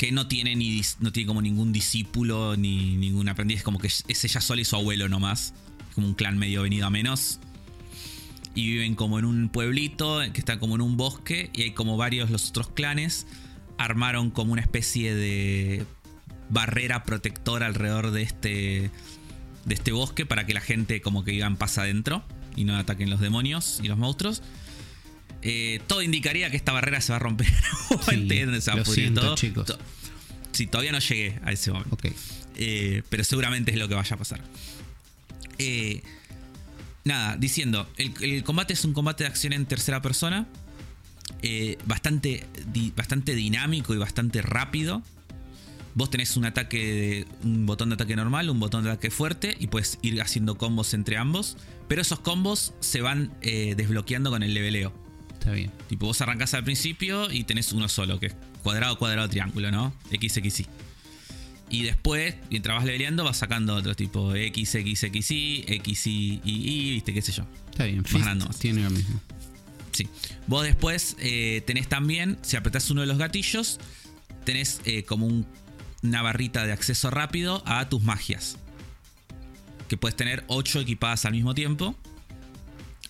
que 0.01 0.11
no 0.11 0.27
tiene 0.27 0.55
ni 0.55 0.81
no 0.99 1.11
tiene 1.11 1.27
como 1.27 1.43
ningún 1.43 1.71
discípulo 1.71 2.57
ni 2.57 2.97
ningún 2.97 3.29
aprendiz, 3.29 3.61
como 3.61 3.77
que 3.77 3.85
es 3.85 4.23
ella 4.23 4.41
sola 4.41 4.59
y 4.59 4.65
su 4.65 4.75
abuelo 4.75 5.07
nomás, 5.07 5.53
como 5.93 6.07
un 6.07 6.15
clan 6.15 6.39
medio 6.39 6.63
venido 6.63 6.87
a 6.87 6.89
menos. 6.89 7.39
Y 8.55 8.67
viven 8.67 8.95
como 8.95 9.19
en 9.19 9.25
un 9.25 9.49
pueblito 9.49 10.21
que 10.33 10.39
está 10.39 10.57
como 10.57 10.73
en 10.73 10.81
un 10.81 10.97
bosque 10.97 11.51
y 11.53 11.61
hay 11.61 11.71
como 11.73 11.97
varios 11.97 12.31
los 12.31 12.49
otros 12.49 12.69
clanes 12.69 13.27
armaron 13.77 14.31
como 14.31 14.53
una 14.53 14.63
especie 14.63 15.13
de 15.13 15.85
barrera 16.49 17.03
protectora 17.03 17.67
alrededor 17.67 18.09
de 18.09 18.23
este 18.23 18.89
de 19.65 19.73
este 19.75 19.91
bosque 19.91 20.25
para 20.25 20.47
que 20.47 20.55
la 20.55 20.61
gente 20.61 20.99
como 21.01 21.23
que 21.23 21.39
en 21.39 21.57
paz 21.57 21.77
adentro 21.77 22.23
y 22.55 22.63
no 22.63 22.75
ataquen 22.75 23.11
los 23.11 23.19
demonios 23.19 23.79
y 23.83 23.87
los 23.87 23.99
monstruos. 23.99 24.41
Eh, 25.43 25.81
todo 25.87 26.01
indicaría 26.01 26.49
que 26.51 26.57
esta 26.57 26.71
barrera 26.71 27.01
se 27.01 27.11
va 27.11 27.15
a 27.15 27.19
romper 27.19 27.47
en 27.47 27.55
algún 27.55 27.97
momento, 28.05 28.33
Sí, 28.33 28.39
donde 28.41 28.61
se 28.61 28.69
va 28.71 28.73
a 28.75 28.77
lo 28.77 28.83
pudrir 28.83 29.03
siento, 29.05 29.21
todo. 29.21 29.35
chicos. 29.35 29.65
To- 29.65 29.79
Sí, 30.51 30.67
todavía 30.67 30.91
no 30.91 30.99
llegué 30.99 31.39
a 31.43 31.51
ese 31.51 31.71
momento. 31.71 31.97
Eh, 32.57 33.03
pero 33.09 33.23
seguramente 33.23 33.71
es 33.71 33.77
lo 33.77 33.87
que 33.87 33.95
vaya 33.95 34.15
a 34.15 34.19
pasar. 34.19 34.41
Eh, 35.57 36.01
nada, 37.05 37.37
diciendo, 37.37 37.89
el, 37.97 38.13
el 38.21 38.43
combate 38.43 38.73
es 38.73 38.83
un 38.83 38.93
combate 38.93 39.23
de 39.23 39.29
acción 39.29 39.53
en 39.53 39.65
tercera 39.65 40.01
persona. 40.01 40.47
bastante, 41.85 42.45
di- 42.67 42.91
bastante 42.95 43.33
dinámico 43.35 43.93
y 43.93 43.97
bastante 43.97 44.41
rápido. 44.41 45.01
Vos 45.95 46.09
tenés 46.09 46.37
un 46.37 46.45
ataque, 46.45 46.77
de- 46.77 47.27
un 47.43 47.65
botón 47.65 47.89
de 47.89 47.95
ataque 47.95 48.15
normal, 48.15 48.49
un 48.49 48.59
botón 48.59 48.83
de 48.83 48.91
ataque 48.91 49.09
fuerte 49.09 49.55
y 49.59 49.67
puedes 49.67 49.97
ir 50.01 50.21
haciendo 50.21 50.57
combos 50.57 50.93
entre 50.93 51.17
ambos. 51.17 51.57
Pero 51.87 52.01
esos 52.01 52.19
combos 52.19 52.73
se 52.79 53.01
van 53.01 53.31
eh, 53.41 53.73
desbloqueando 53.75 54.29
con 54.29 54.43
el 54.43 54.53
leveleo. 54.53 54.93
Está 55.41 55.53
bien. 55.53 55.71
Tipo, 55.89 56.05
vos 56.05 56.21
arrancás 56.21 56.53
al 56.53 56.63
principio 56.63 57.31
y 57.31 57.43
tenés 57.45 57.73
uno 57.73 57.89
solo, 57.89 58.19
que 58.19 58.27
es 58.27 58.35
cuadrado, 58.61 58.97
cuadrado, 58.97 59.27
triángulo, 59.27 59.71
¿no? 59.71 59.91
X, 60.11 60.37
X, 60.37 60.59
Y. 60.61 60.67
Y 61.69 61.83
después, 61.83 62.35
mientras 62.51 62.77
vas 62.77 62.85
leveleando, 62.85 63.23
vas 63.23 63.37
sacando 63.37 63.73
otros 63.75 63.95
tipo 63.97 64.35
X, 64.35 64.75
X, 64.75 65.03
X, 65.03 65.31
Y, 65.31 65.65
X, 65.67 66.07
Y, 66.07 66.41
Y, 66.43 66.51
Y, 66.53 66.91
viste, 66.91 67.13
qué 67.13 67.21
sé 67.23 67.31
yo. 67.31 67.45
Está 67.71 67.85
bien. 67.85 68.05
Fist 68.05 68.23
más. 68.25 68.59
tiene 68.59 68.83
lo 68.83 68.89
mismo. 68.91 69.19
Sí. 69.93 70.07
Vos 70.47 70.63
después 70.63 71.15
eh, 71.19 71.63
tenés 71.65 71.87
también, 71.89 72.37
si 72.43 72.55
apretás 72.55 72.89
uno 72.91 73.01
de 73.01 73.07
los 73.07 73.17
gatillos, 73.17 73.79
tenés 74.43 74.81
eh, 74.85 75.03
como 75.03 75.25
un- 75.25 75.45
una 76.03 76.21
barrita 76.21 76.65
de 76.65 76.71
acceso 76.73 77.09
rápido 77.09 77.63
a 77.65 77.89
tus 77.89 78.01
magias. 78.03 78.57
Que 79.87 79.97
puedes 79.97 80.15
tener 80.15 80.43
8 80.47 80.79
equipadas 80.81 81.25
al 81.25 81.31
mismo 81.33 81.53
tiempo. 81.55 81.95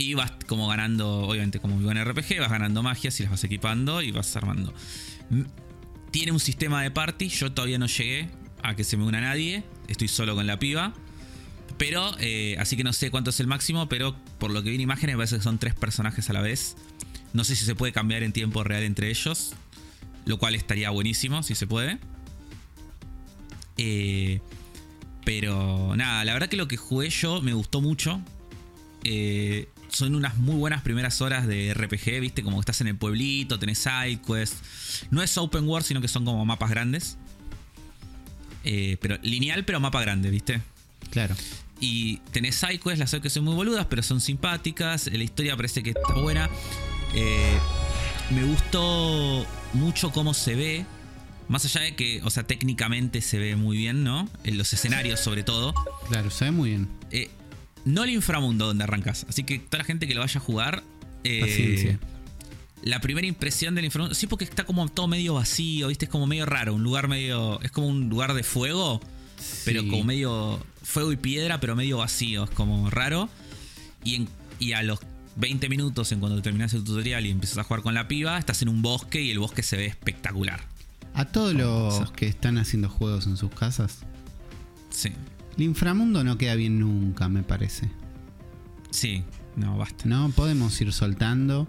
Y 0.02 0.16
vas 0.16 0.32
como 0.48 0.68
ganando, 0.68 1.20
obviamente 1.20 1.60
como 1.60 1.76
muy 1.76 1.86
buen 1.86 2.04
RPG, 2.04 2.40
vas 2.40 2.50
ganando 2.50 2.82
magias 2.82 3.20
y 3.20 3.24
las 3.24 3.32
vas 3.32 3.44
equipando 3.44 4.02
y 4.02 4.12
vas 4.12 4.36
armando. 4.36 4.74
Tiene 6.10 6.32
un 6.32 6.40
sistema 6.40 6.82
de 6.82 6.90
party, 6.90 7.30
yo 7.30 7.52
todavía 7.52 7.78
no 7.78 7.86
llegué 7.86 8.28
a 8.64 8.76
que 8.76 8.84
se 8.84 8.98
me 8.98 9.04
una 9.04 9.22
nadie, 9.22 9.64
estoy 9.88 10.08
solo 10.08 10.34
con 10.34 10.48
la 10.48 10.58
piba. 10.58 10.96
Pero, 11.78 12.16
eh, 12.20 12.56
así 12.60 12.76
que 12.76 12.84
no 12.84 12.94
sé 12.94 13.12
cuánto 13.12 13.30
es 13.30 13.40
el 13.40 13.46
máximo, 13.46 13.90
pero 13.90 14.16
por 14.40 14.50
lo 14.50 14.64
que 14.64 14.70
vi 14.70 14.76
en 14.76 14.82
imágenes 14.82 15.18
parece 15.18 15.36
que 15.36 15.44
son 15.44 15.60
tres 15.60 15.76
personajes 15.76 16.28
a 16.32 16.34
la 16.34 16.42
vez. 16.42 16.78
No 17.34 17.44
sé 17.44 17.56
si 17.56 17.64
se 17.64 17.76
puede 17.76 17.94
cambiar 17.94 18.24
en 18.24 18.34
tiempo 18.34 18.64
real 18.64 18.82
entre 18.82 19.12
ellos, 19.12 19.54
lo 20.26 20.40
cual 20.40 20.56
estaría 20.56 20.90
buenísimo 20.90 21.44
si 21.44 21.54
se 21.54 21.68
puede. 21.68 22.00
Eh, 23.78 24.42
pero 25.26 25.96
nada, 25.96 26.26
la 26.26 26.34
verdad 26.34 26.50
que 26.50 26.58
lo 26.58 26.68
que 26.68 26.78
jugué 26.78 27.12
yo 27.12 27.40
me 27.44 27.54
gustó 27.54 27.82
mucho. 27.82 28.20
Eh, 29.04 29.70
son 29.92 30.16
unas 30.16 30.38
muy 30.38 30.56
buenas 30.56 30.82
primeras 30.82 31.22
horas 31.22 31.48
de 31.48 31.74
RPG, 31.74 32.20
viste, 32.20 32.44
como 32.44 32.58
que 32.58 32.62
estás 32.62 32.82
en 32.82 32.88
el 32.88 32.96
pueblito, 32.96 33.60
tenés 33.60 33.80
side 33.80 34.20
quests. 34.26 35.06
No 35.12 35.22
es 35.22 35.38
open 35.38 35.68
world, 35.68 35.86
sino 35.86 36.02
que 36.02 36.08
son 36.08 36.26
como 36.26 36.46
mapas 36.46 36.70
grandes. 36.70 37.18
Eh, 38.64 38.98
pero 39.02 39.18
lineal, 39.22 39.66
pero 39.66 39.80
mapa 39.80 40.02
grande, 40.02 40.30
viste. 40.30 40.62
Claro. 41.10 41.36
Y 41.80 42.18
tenés 42.32 42.56
sidequests, 42.56 43.00
las 43.00 43.10
sidequests 43.10 43.34
son 43.34 43.44
muy 43.44 43.56
boludas, 43.56 43.88
pero 43.88 44.04
son 44.04 44.22
simpáticas. 44.22 45.08
La 45.08 45.24
historia 45.24 45.56
parece 45.56 45.82
que 45.82 45.90
está 45.90 46.14
buena. 46.14 46.50
Eh, 47.16 47.58
me 48.30 48.44
gustó 48.44 49.46
mucho 49.74 50.12
cómo 50.12 50.34
se 50.34 50.56
ve. 50.56 50.86
Más 51.48 51.66
allá 51.66 51.82
de 51.82 51.96
que, 51.96 52.22
o 52.24 52.30
sea, 52.30 52.44
técnicamente 52.44 53.20
se 53.22 53.38
ve 53.40 53.56
muy 53.56 53.78
bien, 53.78 54.04
¿no? 54.04 54.30
En 54.44 54.58
los 54.58 54.72
escenarios, 54.72 55.20
sobre 55.20 55.44
todo. 55.44 55.74
Claro, 56.08 56.30
se 56.30 56.46
ve 56.46 56.52
muy 56.52 56.70
bien. 56.70 56.88
Eh, 57.10 57.30
no 57.86 58.04
el 58.04 58.10
inframundo 58.12 58.66
donde 58.68 58.84
arrancas. 58.84 59.26
Así 59.30 59.44
que 59.44 59.60
toda 59.60 59.80
la 59.80 59.84
gente 59.86 60.08
que 60.08 60.14
lo 60.16 60.22
vaya 60.22 60.40
a 60.40 60.44
jugar. 60.44 60.84
eh, 61.24 61.40
Paciencia. 61.42 62.00
la 62.84 63.00
primera 63.02 63.28
impresión 63.28 63.76
del 63.76 63.86
inframundo. 63.86 64.16
Sí, 64.16 64.28
porque 64.28 64.44
está 64.46 64.64
como 64.66 64.88
todo 64.90 65.08
medio 65.08 65.36
vacío, 65.36 65.88
¿viste? 65.90 66.06
Es 66.06 66.12
como 66.12 66.26
medio 66.28 66.46
raro. 66.46 66.74
Un 66.74 66.84
lugar 66.84 67.08
medio. 67.08 67.62
Es 67.62 67.72
como 67.72 67.88
un 67.88 68.10
lugar 68.10 68.34
de 68.34 68.44
fuego 68.44 69.00
pero 69.66 69.82
como 69.88 70.04
medio 70.04 70.64
fuego 70.84 71.12
y 71.12 71.16
piedra, 71.18 71.60
pero 71.60 71.76
medio 71.76 71.98
vacío, 71.98 72.44
es 72.44 72.50
como 72.52 72.90
raro. 72.92 73.28
Y, 74.04 74.16
en- 74.16 74.30
y 74.60 74.74
a 74.74 74.84
los 74.84 75.00
20 75.36 75.68
minutos, 75.70 76.12
en 76.12 76.20
cuando 76.20 76.40
terminas 76.44 76.74
el 76.74 76.84
tutorial 76.84 77.26
y 77.26 77.32
empiezas 77.32 77.58
a 77.58 77.64
jugar 77.64 77.82
con 77.82 77.94
la 77.96 78.08
piba, 78.08 78.38
estás 78.38 78.62
en 78.62 78.70
un 78.70 78.82
bosque 78.84 79.20
y 79.22 79.32
el 79.32 79.40
bosque 79.40 79.64
se 79.64 79.78
ve 79.78 79.86
espectacular. 79.88 80.62
A 81.16 81.26
todos 81.26 81.54
los 81.56 82.12
que 82.12 82.28
están 82.28 82.58
haciendo 82.60 82.88
juegos 82.90 83.26
en 83.28 83.36
sus 83.38 83.50
casas, 83.52 84.00
Sí, 84.92 85.12
el 85.58 85.64
inframundo 85.64 86.24
no 86.24 86.38
queda 86.38 86.56
bien 86.56 86.80
nunca, 86.80 87.30
me 87.30 87.44
parece. 87.44 87.90
sí, 88.90 89.24
no, 89.56 89.78
basta. 89.78 90.06
No 90.06 90.30
podemos 90.32 90.80
ir 90.80 90.94
soltando. 90.94 91.68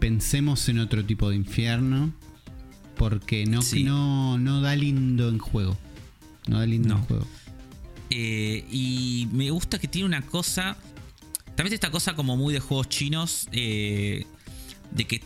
Pensemos 0.00 0.66
en 0.70 0.78
otro 0.78 1.04
tipo 1.04 1.28
de 1.30 1.36
infierno. 1.36 2.12
Porque 2.96 3.44
no, 3.44 3.60
Sí. 3.60 3.84
no, 3.84 4.38
no 4.38 4.62
da 4.62 4.74
lindo 4.74 5.28
en 5.28 5.38
juego. 5.38 5.76
No 6.46 6.58
da 6.58 6.64
lindo 6.66 6.88
No. 6.88 6.96
en 6.96 7.02
juego. 7.02 7.26
Eh, 8.08 8.64
y 8.70 9.28
me 9.32 9.50
gusta 9.50 9.78
que 9.78 9.88
tiene 9.88 10.06
una 10.06 10.22
cosa. 10.22 10.76
También 11.54 11.74
esta 11.74 11.90
cosa 11.90 12.14
como 12.16 12.36
muy 12.38 12.54
de 12.54 12.60
juegos 12.60 12.88
chinos. 12.88 13.48
eh, 13.52 14.24
de 14.92 15.04
que 15.04 15.20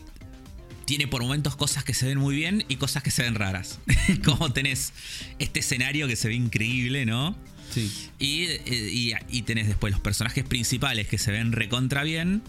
tiene 0.86 1.06
por 1.06 1.22
momentos 1.22 1.54
cosas 1.54 1.84
que 1.84 1.94
se 1.94 2.06
ven 2.06 2.18
muy 2.18 2.34
bien 2.34 2.64
y 2.68 2.76
cosas 2.76 3.04
que 3.04 3.12
se 3.12 3.22
ven 3.22 3.36
raras. 3.36 3.78
como 4.24 4.52
tenés 4.52 4.92
este 5.38 5.60
escenario 5.60 6.08
que 6.08 6.16
se 6.16 6.26
ve 6.26 6.34
increíble, 6.34 7.06
¿no? 7.06 7.36
Sí. 7.70 7.90
Y, 8.18 8.44
eh, 8.44 8.62
y, 8.92 9.12
y 9.30 9.42
tenés 9.42 9.66
después 9.68 9.92
los 9.92 10.00
personajes 10.00 10.44
principales 10.44 11.06
que 11.08 11.18
se 11.18 11.30
ven 11.30 11.52
recontra 11.52 12.02
bien. 12.02 12.42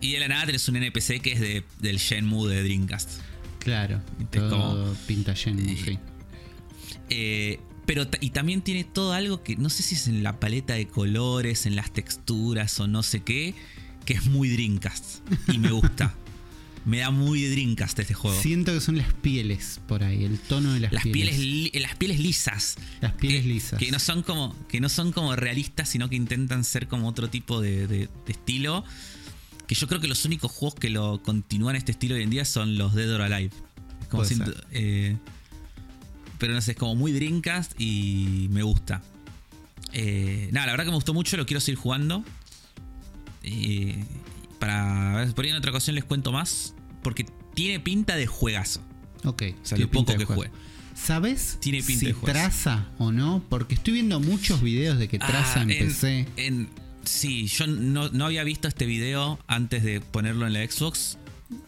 Y 0.00 0.12
de 0.12 0.20
la 0.20 0.28
nada 0.28 0.46
tenés 0.46 0.68
un 0.68 0.76
NPC 0.76 1.20
que 1.22 1.32
es 1.32 1.40
de, 1.40 1.64
del 1.80 1.96
Shenmue 1.98 2.48
de 2.50 2.62
Dreamcast. 2.62 3.20
Claro. 3.60 4.02
Todo 4.30 4.50
como- 4.50 4.94
pinta 5.06 5.32
lleno, 5.34 5.62
Eh, 5.62 5.76
sí. 5.82 5.98
Eh, 7.10 7.60
pero 7.86 8.06
y 8.20 8.30
también 8.30 8.62
tiene 8.62 8.84
todo 8.84 9.12
algo 9.12 9.42
que 9.42 9.56
no 9.56 9.68
sé 9.70 9.82
si 9.82 9.94
es 9.94 10.08
en 10.08 10.22
la 10.22 10.40
paleta 10.40 10.74
de 10.74 10.86
colores, 10.88 11.66
en 11.66 11.76
las 11.76 11.92
texturas 11.92 12.78
o 12.80 12.86
no 12.86 13.02
sé 13.02 13.22
qué, 13.22 13.54
que 14.04 14.14
es 14.14 14.26
muy 14.26 14.48
Dreamcast. 14.50 15.20
Y 15.52 15.58
me 15.58 15.70
gusta. 15.70 16.14
me 16.84 16.98
da 16.98 17.10
muy 17.10 17.42
Dreamcast 17.44 17.98
este 17.98 18.14
juego. 18.14 18.40
Siento 18.40 18.72
que 18.72 18.80
son 18.80 18.96
las 18.98 19.12
pieles 19.14 19.80
por 19.88 20.02
ahí, 20.04 20.24
el 20.24 20.38
tono 20.38 20.72
de 20.74 20.80
las, 20.80 20.92
las 20.92 21.02
pieles, 21.04 21.36
pieles. 21.36 21.72
li- 21.74 21.80
las 21.80 21.96
pieles 21.96 22.20
lisas. 22.20 22.76
Las 23.00 23.12
pieles 23.12 23.42
que, 23.42 23.48
lisas. 23.48 23.78
Que 23.78 23.90
no 23.90 23.98
son 23.98 24.22
como. 24.22 24.54
Que 24.68 24.80
no 24.80 24.88
son 24.88 25.12
como 25.12 25.34
realistas, 25.36 25.88
sino 25.88 26.08
que 26.10 26.16
intentan 26.16 26.62
ser 26.64 26.86
como 26.88 27.08
otro 27.08 27.28
tipo 27.30 27.60
de, 27.60 27.86
de- 27.86 28.08
de 28.26 28.32
estilo. 28.32 28.84
Que 29.66 29.74
yo 29.74 29.88
creo 29.88 30.00
que 30.00 30.08
los 30.08 30.24
únicos 30.26 30.52
juegos 30.52 30.74
que 30.78 30.90
lo 30.90 31.22
continúan 31.22 31.74
este 31.76 31.92
estilo 31.92 32.16
hoy 32.16 32.22
en 32.22 32.28
día 32.30 32.44
son 32.44 32.76
los 32.76 32.94
Dead 32.94 33.10
or 33.14 33.22
Alive. 33.22 33.50
Como 34.10 34.24
siento- 34.26 34.52
eh, 34.72 35.16
pero 36.38 36.52
no 36.52 36.60
sé, 36.60 36.72
es 36.72 36.76
como 36.76 36.94
muy 36.94 37.12
Dreamcast 37.12 37.80
y 37.80 38.48
me 38.50 38.62
gusta. 38.62 39.02
Eh, 39.94 40.50
nada, 40.52 40.66
la 40.66 40.72
verdad 40.72 40.84
que 40.84 40.90
me 40.90 40.96
gustó 40.96 41.14
mucho, 41.14 41.36
lo 41.38 41.46
quiero 41.46 41.60
seguir 41.60 41.78
jugando. 41.78 42.22
Eh, 43.42 44.04
para 44.58 45.26
por 45.34 45.44
ahí 45.44 45.50
en 45.50 45.56
otra 45.56 45.70
ocasión 45.70 45.94
les 45.94 46.04
cuento 46.04 46.30
más. 46.32 46.73
Porque 47.04 47.24
tiene 47.54 47.78
pinta 47.78 48.16
de 48.16 48.26
juegazo. 48.26 48.80
Ok. 49.22 49.42
O 49.62 49.64
sea, 49.66 49.78
lo 49.78 49.88
poco 49.88 50.16
que 50.16 50.24
juegue. 50.24 50.50
¿Sabes 50.94 51.58
Tiene 51.60 51.82
pinta 51.82 52.00
si 52.00 52.06
de 52.06 52.12
juegazo. 52.12 52.40
traza 52.40 52.86
o 52.98 53.10
no? 53.12 53.42
Porque 53.48 53.74
estoy 53.74 53.94
viendo 53.94 54.18
muchos 54.20 54.60
videos 54.62 54.98
de 54.98 55.06
que 55.08 55.18
traza 55.18 55.60
Ah, 55.60 55.62
en, 55.62 55.68
PC. 55.68 56.26
en- 56.36 56.68
sí, 57.04 57.46
yo 57.46 57.66
no, 57.66 58.08
no 58.10 58.26
había 58.26 58.44
visto 58.44 58.68
este 58.68 58.86
video 58.86 59.38
antes 59.48 59.82
de 59.82 60.00
ponerlo 60.00 60.46
en 60.46 60.52
la 60.52 60.64
Xbox. 60.68 61.18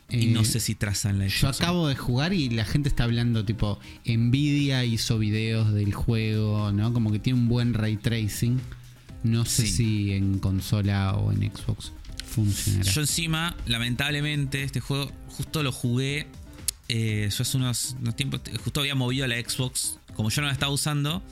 y 0.08 0.28
Eh, 0.28 0.30
no 0.32 0.44
sé 0.44 0.60
si 0.60 0.76
traza 0.76 1.10
en 1.10 1.18
la 1.18 1.24
Xbox. 1.28 1.40
Yo 1.40 1.48
acabo 1.48 1.88
de 1.88 1.96
jugar 1.96 2.32
y 2.32 2.48
la 2.50 2.64
gente 2.64 2.88
está 2.88 3.02
hablando 3.04 3.44
tipo 3.44 3.80
Nvidia 4.06 4.84
hizo 4.84 5.18
videos 5.18 5.72
del 5.74 5.92
juego, 5.92 6.70
¿no? 6.72 6.92
Como 6.92 7.10
que 7.10 7.18
tiene 7.18 7.38
un 7.40 7.48
buen 7.48 7.74
ray 7.74 7.96
tracing. 7.96 8.60
No 9.24 9.44
sé 9.44 9.66
Sí. 9.66 9.72
si 9.72 10.12
en 10.12 10.38
consola 10.38 11.14
o 11.16 11.32
en 11.32 11.50
Xbox 11.52 11.92
funcionará. 12.26 12.90
Yo 12.90 13.00
encima, 13.00 13.56
lamentablemente, 13.66 14.62
este 14.62 14.80
juego 14.80 15.10
justo 15.28 15.62
lo 15.62 15.72
jugué. 15.72 16.26
eh, 16.88 17.28
yo 17.36 17.42
hace 17.42 17.56
unos, 17.56 17.96
unos 18.00 18.14
tiempos, 18.16 18.40
justo 18.62 18.80
había 18.80 18.94
movido 18.94 19.26
la 19.26 19.36
Xbox. 19.36 19.98
Como 20.14 20.30
yo 20.30 20.40
no 20.42 20.46
la 20.48 20.52
estaba 20.52 20.72
usando, 20.72 21.22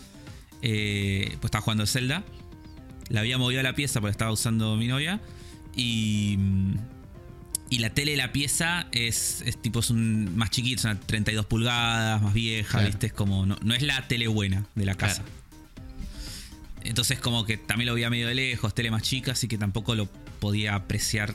eh, 0.63 1.29
pues 1.41 1.45
estaba 1.47 1.63
jugando 1.63 1.87
Zelda. 1.87 2.25
La 3.09 3.21
había 3.21 3.39
movido 3.39 3.61
a 3.61 3.63
la 3.63 3.75
pieza 3.75 4.01
porque 4.01 4.13
estaba 4.13 4.33
usando 4.33 4.77
mi 4.77 4.87
novia. 4.89 5.21
Y, 5.77 6.39
y 7.71 7.79
la 7.79 7.91
tele 7.91 8.13
de 8.13 8.17
la 8.17 8.33
pieza 8.33 8.87
es, 8.93 9.43
es 9.47 9.61
tipo 9.61 9.81
es 9.81 9.91
un 9.91 10.37
más 10.37 10.51
chiquito, 10.51 10.81
es 10.81 10.85
una 10.85 10.99
32 11.01 11.47
pulgadas, 11.47 12.23
más 12.23 12.33
vieja, 12.35 12.71
Claro. 12.79 12.87
¿viste? 12.87 13.07
Es 13.09 13.13
como, 13.13 13.45
no, 13.47 13.57
no 13.63 13.75
es 13.75 13.83
la 13.83 14.07
tele 14.09 14.27
buena 14.29 14.67
de 14.75 14.85
la 14.87 14.95
casa. 14.95 15.23
Claro. 15.23 15.45
Entonces 16.85 17.19
como 17.19 17.45
que 17.47 17.57
también 17.57 17.87
lo 17.89 17.95
veía 17.95 18.11
medio 18.11 18.29
de 18.29 18.35
lejos, 18.35 18.75
tele 18.75 18.91
más 18.91 19.03
chica, 19.03 19.33
así 19.33 19.49
que 19.49 19.57
tampoco 19.57 19.95
lo 19.95 20.07
podía 20.45 20.75
apreciar. 20.75 21.35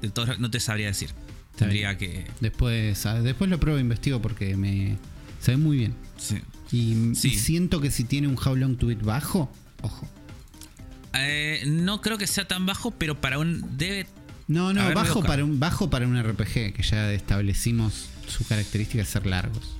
De 0.00 0.08
todo, 0.10 0.36
no 0.38 0.50
te 0.52 0.60
sabría 0.60 0.86
decir. 0.86 1.08
Está 1.08 1.64
Tendría 1.64 1.98
que... 1.98 2.26
Después, 2.40 3.04
ah, 3.06 3.20
después 3.20 3.50
lo 3.50 3.58
pruebo 3.58 3.78
e 3.78 3.80
investigo 3.80 4.22
porque 4.22 4.56
me 4.56 4.96
se 5.40 5.50
ve 5.52 5.56
muy 5.56 5.76
bien. 5.78 5.94
sí. 6.16 6.36
Y, 6.70 7.14
Sí. 7.16 7.28
y 7.28 7.38
siento 7.38 7.80
que 7.80 7.90
si 7.90 8.04
tiene 8.04 8.28
un 8.28 8.36
How 8.38 8.54
Long 8.54 8.76
to 8.76 8.86
Beat 8.86 9.02
bajo, 9.02 9.50
ojo. 9.82 10.08
Eh, 11.14 11.64
no 11.66 12.00
creo 12.02 12.18
que 12.18 12.26
sea 12.28 12.46
tan 12.46 12.66
bajo, 12.66 12.92
pero 12.92 13.20
para 13.20 13.38
un... 13.40 13.76
Debe... 13.76 14.06
No, 14.48 14.72
no, 14.72 14.84
ver, 14.84 14.94
bajo 14.94 15.22
para, 15.24 15.44
un, 15.44 15.58
bajo 15.58 15.90
para 15.90 16.06
un 16.06 16.16
RPG, 16.22 16.72
que 16.72 16.82
ya 16.88 17.12
establecimos 17.12 18.06
su 18.28 18.44
característica 18.46 18.98
de 18.98 19.06
ser 19.06 19.26
largos. 19.26 19.76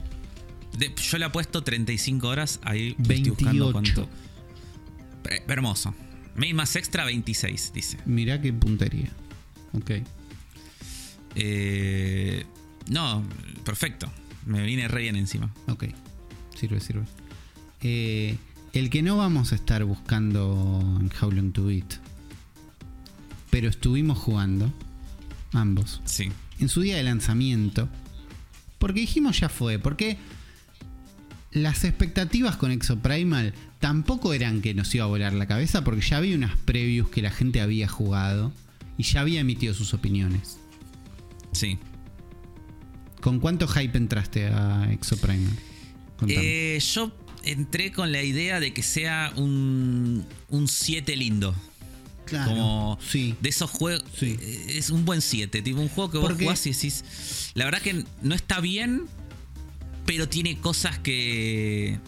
de- 0.76 0.92
yo 0.96 1.18
le 1.18 1.26
he 1.26 1.30
puesto 1.30 1.62
35 1.62 2.26
horas, 2.26 2.58
ahí 2.64 2.96
estoy 2.98 3.28
buscando 3.30 3.72
28. 3.72 3.72
cuánto. 3.72 4.08
Eh, 5.30 5.42
hermoso. 5.48 5.94
Main 6.36 6.54
más 6.56 6.76
extra 6.76 7.04
26, 7.04 7.72
dice. 7.74 7.98
Mirá 8.06 8.40
qué 8.40 8.52
puntería. 8.52 9.10
Ok. 9.72 9.90
Eh, 11.34 12.44
no, 12.90 13.22
perfecto. 13.64 14.10
Me 14.46 14.64
viene 14.64 14.88
re 14.88 15.02
bien 15.02 15.16
encima. 15.16 15.52
Ok, 15.68 15.84
sirve, 16.58 16.80
sirve. 16.80 17.04
Eh, 17.82 18.36
el 18.72 18.90
que 18.90 19.02
no 19.02 19.16
vamos 19.16 19.52
a 19.52 19.54
estar 19.56 19.84
buscando 19.84 20.80
en 21.00 21.10
How 21.20 21.30
Long 21.32 21.52
to 21.52 21.64
Beat, 21.66 21.94
pero 23.50 23.68
estuvimos 23.68 24.18
jugando, 24.18 24.72
ambos, 25.52 26.00
Sí. 26.04 26.28
en 26.58 26.68
su 26.68 26.80
día 26.82 26.96
de 26.96 27.02
lanzamiento, 27.02 27.88
porque 28.78 29.00
dijimos 29.00 29.40
ya 29.40 29.48
fue, 29.48 29.78
porque 29.78 30.16
las 31.52 31.84
expectativas 31.84 32.56
con 32.56 32.70
Exoprimal 32.70 33.54
tampoco 33.86 34.34
eran 34.34 34.62
que 34.62 34.74
nos 34.74 34.92
iba 34.96 35.04
a 35.04 35.06
volar 35.06 35.32
la 35.32 35.46
cabeza, 35.46 35.84
porque 35.84 36.00
ya 36.00 36.16
había 36.16 36.34
unas 36.34 36.56
previews 36.64 37.08
que 37.08 37.22
la 37.22 37.30
gente 37.30 37.60
había 37.60 37.86
jugado 37.86 38.52
y 38.98 39.04
ya 39.04 39.20
había 39.20 39.38
emitido 39.38 39.74
sus 39.74 39.94
opiniones. 39.94 40.58
Sí. 41.52 41.78
¿Con 43.20 43.38
cuánto 43.38 43.68
hype 43.68 43.96
entraste 43.96 44.48
a? 44.48 44.88
Contame. 46.18 46.40
Eh, 46.42 46.80
yo 46.80 47.12
entré 47.44 47.92
con 47.92 48.10
la 48.10 48.24
idea 48.24 48.58
de 48.58 48.72
que 48.74 48.82
sea 48.82 49.32
un, 49.36 50.24
un 50.48 50.66
7 50.66 51.14
lindo. 51.14 51.54
Claro, 52.24 52.50
Como 52.50 52.98
sí. 53.08 53.36
de 53.40 53.48
esos 53.50 53.70
juegos. 53.70 54.02
Sí. 54.18 54.36
eh, 54.40 54.78
Es 54.78 54.90
un 54.90 55.04
buen 55.04 55.20
7. 55.20 55.62
Tipo 55.62 55.80
un 55.80 55.88
juego 55.88 56.10
que 56.10 56.18
vos 56.18 56.26
Porque- 56.26 56.42
jugás 56.42 56.66
y 56.66 56.72
decís. 56.72 57.52
La 57.54 57.64
verdad 57.66 57.80
que 57.82 58.04
no 58.20 58.34
está 58.34 58.58
bien, 58.60 59.04
pero 60.06 60.28
tiene 60.28 60.58
cosas 60.58 60.98
que. 60.98 62.00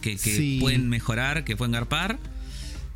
Que, 0.00 0.12
que 0.16 0.36
Sí. 0.36 0.58
pueden 0.60 0.88
mejorar, 0.88 1.44
que 1.44 1.56
pueden 1.56 1.72
garpar. 1.72 2.18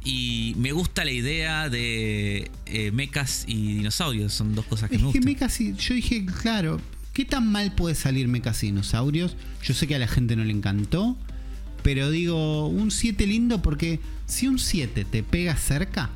Y 0.05 0.55
me 0.59 0.73
gusta 0.73 1.05
la 1.05 1.13
idea 1.13 1.69
de 1.71 2.51
eh, 2.67 2.91
mechas 2.93 3.45
y 3.47 3.75
dinosaurios. 3.75 4.33
Son 4.35 4.55
dos 4.55 4.67
cosas 4.67 4.91
que 4.91 4.97
Es 4.97 5.03
me 5.03 5.13
que 5.13 5.19
gustan. 5.19 5.33
Mechas 5.33 5.61
y- 5.61 5.75
yo 5.75 5.95
dije, 5.95 6.27
claro, 6.43 6.81
¿qué 7.15 7.25
tan 7.25 7.51
mal 7.51 7.75
puede 7.75 7.95
salir 7.95 8.29
Mechas 8.29 8.63
y 8.63 8.67
dinosaurios? 8.67 9.37
Yo 9.63 9.73
sé 9.73 9.87
que 9.87 9.95
a 9.95 9.99
la 9.99 10.07
gente 10.09 10.37
no 10.37 10.45
le 10.45 10.53
encantó, 10.53 11.17
pero 11.83 12.11
digo, 12.11 12.69
un 12.69 12.91
7 12.91 13.27
lindo 13.27 13.63
porque 13.63 13.99
si 14.27 14.47
un 14.47 14.59
7 14.59 15.07
te 15.11 15.23
pega 15.23 15.57
cerca, 15.57 16.11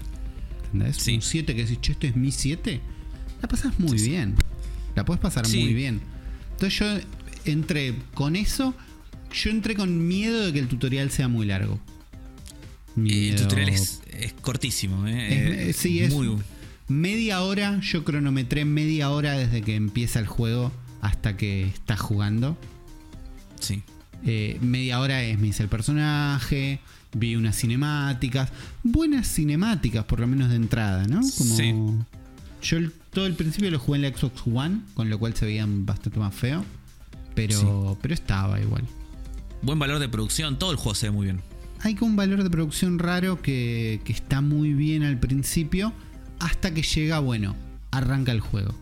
¿entendés? 0.67 0.97
Sí. 0.99 1.15
Un 1.15 1.23
7 1.23 1.55
que 1.55 1.63
decís, 1.65 1.79
che, 1.81 1.93
esto 1.93 2.07
es 2.07 2.15
mi 2.17 2.31
7, 2.31 2.81
la 3.41 3.49
pasas 3.49 3.79
muy 3.81 3.99
Sí, 3.99 4.11
bien. 4.11 4.35
La 4.97 5.05
puedes 5.07 5.21
pasar 5.21 5.49
muy 5.49 5.73
bien. 5.73 6.01
Entonces 6.53 6.79
yo 6.79 6.87
entré 7.51 7.95
con 8.13 8.37
eso, 8.37 8.75
yo 9.33 9.51
entré 9.51 9.75
con 9.75 10.07
miedo 10.09 10.47
de 10.47 10.53
que 10.53 10.59
el 10.59 10.69
tutorial 10.69 11.11
sea 11.11 11.29
muy 11.29 11.47
largo. 11.47 11.75
Eh, 11.75 12.93
el 12.97 13.03
Miedo- 13.03 13.43
tutorial 13.43 13.69
es, 13.71 14.01
es 14.11 14.33
cortísimo. 14.35 15.07
eh, 15.07 15.71
es- 15.71 15.77
sí, 15.77 16.01
es 16.01 16.13
muy 16.13 16.37
media 16.89 17.43
hora. 17.43 17.79
Yo 17.81 18.05
cronometré 18.05 18.65
media 18.65 19.11
hora 19.11 19.33
desde 19.33 19.63
que 19.63 19.77
empieza 19.77 20.19
el 20.19 20.27
juego 20.27 20.73
hasta 21.01 21.37
que 21.37 21.65
estás 21.65 22.01
jugando. 22.01 22.57
Sí. 23.61 23.83
Eh, 24.27 24.59
media 24.61 24.99
hora 25.01 25.23
es 25.23 25.39
me 25.39 25.47
dice 25.49 25.63
el 25.63 25.69
personaje. 25.69 26.81
Vi 27.15 27.37
unas 27.37 27.57
cinemáticas. 27.57 28.51
Buenas 28.83 29.29
cinemáticas, 29.33 30.05
por 30.05 30.21
lo 30.21 30.27
menos 30.27 30.51
de 30.51 30.57
entrada, 30.57 31.07
¿no? 31.07 31.21
Como. 31.21 31.57
Sí. 31.57 31.75
Yo 32.63 32.77
el- 32.79 32.93
todo 33.13 33.27
el 33.27 33.35
principio 33.35 33.71
lo 33.71 33.79
jugué 33.79 33.97
en 33.99 34.03
la 34.03 34.17
Xbox 34.19 34.43
One, 34.53 34.81
con 34.95 35.09
lo 35.09 35.19
cual 35.19 35.35
se 35.35 35.47
veían 35.47 35.87
bastante 35.87 36.19
más 36.19 36.35
feo. 36.35 36.65
Pero, 37.35 37.97
pero 38.03 38.15
estaba 38.15 38.61
igual. 38.61 38.83
Buen 39.63 39.79
valor 39.79 39.99
de 39.99 40.09
producción. 40.09 40.59
Todo 40.59 40.71
el 40.71 40.77
juego 40.77 40.95
se 40.95 41.07
ve 41.07 41.11
muy 41.13 41.27
bien. 41.27 41.41
hay 41.81 41.97
un 42.01 42.17
valor 42.17 42.43
de 42.43 42.51
producción 42.51 42.99
raro 42.99 43.41
que, 43.43 44.01
que 44.05 44.13
está 44.13 44.41
muy 44.41 44.73
bien 44.73 45.03
al 45.05 45.19
principio 45.19 45.93
hasta 46.39 46.73
que 46.73 46.83
llega, 46.83 47.19
bueno, 47.19 47.57
arranca 47.91 48.33
el 48.33 48.41
juego. 48.41 48.75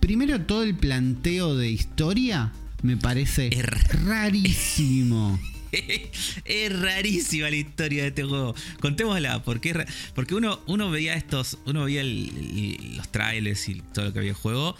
Primero 0.00 0.40
todo 0.40 0.64
el 0.64 0.74
planteo 0.74 1.54
de 1.56 1.70
historia 1.70 2.52
me 2.82 2.96
parece 2.96 3.48
Es 3.56 3.64
rarísimo. 4.04 5.38
es 6.44 6.80
rarísima 6.80 7.48
la 7.48 7.56
historia 7.56 8.02
de 8.02 8.08
este 8.08 8.24
juego. 8.24 8.54
Contémosla, 8.80 9.42
porque, 9.44 9.70
es 9.70 9.76
porque 10.14 10.34
uno, 10.34 10.60
uno 10.66 10.90
veía 10.90 11.14
estos, 11.14 11.58
uno 11.66 11.84
veía 11.84 12.00
el- 12.00 12.30
el- 12.36 12.96
los 12.96 13.08
trailers 13.10 13.68
y 13.68 13.80
todo 13.94 14.06
lo 14.06 14.12
que 14.12 14.18
había 14.18 14.32
el 14.32 14.36
juego, 14.36 14.76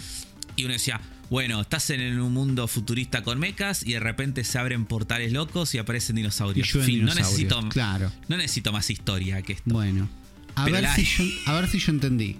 y 0.57 0.65
uno 0.65 0.73
decía, 0.73 1.01
bueno, 1.33 1.63
estás 1.63 1.89
en 1.89 2.21
un 2.21 2.35
mundo 2.35 2.69
futurista 2.69 3.23
con 3.23 3.39
mechas 3.39 3.87
y 3.87 3.93
de 3.95 4.01
repente 4.01 4.45
se 4.45 4.59
abren 4.59 4.85
portales 4.85 5.33
locos 5.33 5.75
y 5.75 5.79
aparecen 5.79 6.19
Y 6.19 6.21
dinosaurios. 6.21 6.69
Fin, 6.69 7.07
no 7.07 7.15
necesito, 7.15 7.59
claro. 7.71 8.13
no 8.29 8.37
necesito 8.37 8.71
más 8.71 8.91
historia 8.91 9.41
que 9.41 9.55
esto. 9.55 9.73
Bueno, 9.73 10.11
a 10.57 10.67
ver, 10.67 10.87
si 10.95 11.05
yo, 11.05 11.25
a 11.47 11.55
ver 11.55 11.69
si 11.71 11.79
yo 11.79 11.91
entendí. 11.91 12.37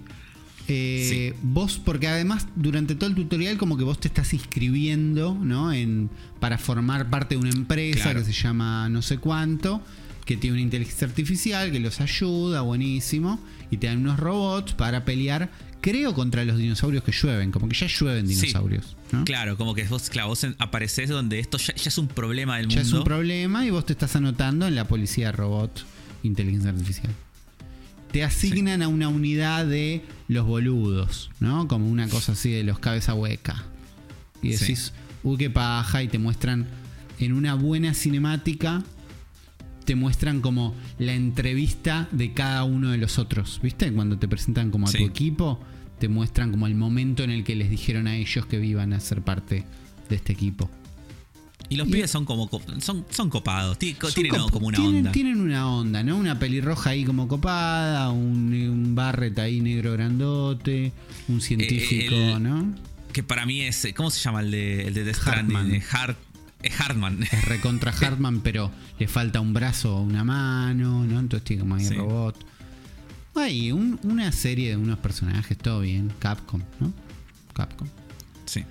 Eh, 0.67 1.33
Vos, 1.41 1.81
porque 1.83 2.07
además 2.07 2.45
durante 2.55 2.93
todo 2.93 3.09
el 3.09 3.15
tutorial 3.15 3.57
como 3.57 3.77
que 3.77 3.83
vos 3.83 3.99
te 3.99 4.07
estás 4.09 4.31
inscribiendo, 4.31 5.33
¿no? 5.41 5.73
En, 5.73 6.11
para 6.39 6.59
formar 6.59 7.09
parte 7.09 7.33
de 7.33 7.41
una 7.41 7.49
empresa 7.49 8.03
Claro. 8.03 8.19
que 8.19 8.31
se 8.31 8.33
llama 8.39 8.89
no 8.89 9.01
sé 9.01 9.17
cuánto, 9.17 9.81
que 10.23 10.37
tiene 10.37 10.53
una 10.53 10.61
inteligencia 10.61 11.07
artificial 11.07 11.71
que 11.71 11.79
los 11.79 11.99
ayuda, 11.99 12.61
buenísimo, 12.61 13.39
y 13.71 13.77
te 13.77 13.87
dan 13.87 13.97
unos 14.01 14.19
robots 14.19 14.73
para 14.73 15.03
pelear, 15.03 15.49
creo, 15.83 16.13
contra 16.15 16.43
los 16.45 16.57
dinosaurios 16.57 17.03
que 17.03 17.11
llueven, 17.11 17.51
como 17.51 17.67
que 17.69 17.75
ya 17.75 17.87
llueven 17.87 18.27
Sí. 18.27 18.35
dinosaurios, 18.35 18.95
¿no? 19.11 19.25
Claro, 19.25 19.57
como 19.57 19.75
que 19.75 19.83
vos, 19.83 20.09
claro, 20.09 20.29
vos 20.29 20.47
apareces 20.57 21.09
donde 21.09 21.37
esto 21.39 21.57
ya, 21.59 21.75
ya 21.75 21.89
es 21.89 21.97
un 21.97 22.07
problema 22.07 22.57
del 22.57 22.69
Ya 22.69 22.77
mundo. 22.77 22.87
es 22.87 22.93
un 22.93 23.03
problema 23.03 23.65
y 23.65 23.69
vos 23.69 23.85
te 23.85 23.91
estás 23.93 24.15
anotando 24.15 24.65
en 24.65 24.75
la 24.75 24.87
policía 24.87 25.27
de 25.27 25.31
robot 25.33 25.85
inteligencia 26.23 26.71
artificial. 26.71 27.11
Te 28.13 28.23
asignan 28.23 28.81
a 28.81 28.87
una 28.87 29.09
unidad 29.09 29.65
de 29.65 30.03
los 30.29 30.45
boludos, 30.47 31.29
¿no? 31.39 31.67
Como 31.67 31.89
una 31.89 32.07
cosa 32.07 32.31
así 32.31 32.49
de 32.51 32.63
los 32.63 32.79
cabeza 32.79 33.13
hueca. 33.13 33.65
Y 34.41 34.49
decís, 34.49 34.93
uy, 35.23 35.37
qué 35.37 35.49
paja, 35.49 36.01
y 36.03 36.07
te 36.07 36.17
muestran 36.19 36.65
en 37.19 37.33
una 37.33 37.55
buena 37.55 37.93
cinemática, 37.93 38.83
te 39.85 39.95
muestran 39.95 40.39
como 40.41 40.75
la 40.99 41.13
entrevista 41.13 42.07
de 42.11 42.33
cada 42.33 42.63
uno 42.63 42.91
de 42.91 42.97
los 42.97 43.19
otros, 43.19 43.59
¿viste? 43.61 43.91
Cuando 43.91 44.17
te 44.17 44.27
presentan 44.29 44.71
como 44.71 44.87
a 44.87 44.91
Sí. 44.91 44.99
tu 44.99 45.03
equipo, 45.05 45.59
te 45.99 46.07
muestran 46.09 46.51
como 46.51 46.67
el 46.67 46.75
momento 46.75 47.23
en 47.23 47.29
el 47.31 47.43
que 47.43 47.55
les 47.55 47.69
dijeron 47.69 48.07
a 48.07 48.15
ellos 48.15 48.45
que 48.45 48.63
iban 48.63 48.93
a 48.93 48.99
ser 48.99 49.21
parte 49.21 49.63
de 50.09 50.15
este 50.15 50.33
equipo. 50.33 50.69
Y 51.69 51.75
los 51.77 51.87
Y- 51.87 51.91
pibes 51.91 52.11
son 52.11 52.25
como 52.25 52.49
co- 52.49 52.61
son, 52.79 53.05
son 53.09 53.29
copados, 53.29 53.79
tienen 53.79 53.95
cop- 53.97 54.51
como 54.51 54.67
una 54.67 54.77
tienen- 54.77 54.97
onda. 54.97 55.11
Tienen 55.13 55.39
una 55.39 55.67
onda, 55.69 56.03
¿no? 56.03 56.17
Una 56.17 56.37
pelirroja 56.37 56.89
ahí 56.91 57.05
como 57.05 57.27
copada, 57.27 58.09
un, 58.11 58.53
un 58.53 58.95
Barret 58.95 59.37
ahí 59.39 59.61
negro 59.61 59.93
grandote, 59.93 60.91
un 61.29 61.39
científico, 61.41 62.13
Eh, 62.15 62.33
el- 62.33 62.43
¿no? 62.43 62.75
Que 63.13 63.23
para 63.23 63.45
mí 63.45 63.61
es. 63.61 63.87
¿Cómo 63.95 64.09
se 64.11 64.19
llama 64.19 64.41
el 64.41 64.51
de, 64.51 64.87
el 64.87 64.93
de 64.93 65.03
Death 65.05 65.19
Hartman. 65.27 65.45
Stranding? 65.49 65.81
Eh, 65.81 65.83
Hart, 65.91 66.17
es 66.63 66.79
Hartman. 66.81 67.23
Es 67.23 67.45
recontra 67.45 67.91
Hartman, 68.01 68.41
pero 68.41 68.69
le 68.99 69.07
falta 69.07 69.39
un 69.39 69.53
brazo 69.53 69.95
o 69.97 70.01
una 70.01 70.23
mano, 70.23 71.05
¿no? 71.05 71.19
Entonces 71.19 71.45
tiene 71.45 71.61
como 71.61 71.75
ahí 71.75 71.85
Sí. 71.85 71.93
robot. 71.95 72.35
Hay 73.35 73.71
un- 73.71 73.99
una 74.03 74.31
serie 74.31 74.69
de 74.69 74.77
unos 74.77 74.99
personajes, 74.99 75.57
todo 75.57 75.81
bien. 75.81 76.11
Capcom, 76.19 76.61
¿no? 76.79 76.93
Capcom. 77.53 77.87
Sí. 78.45 78.63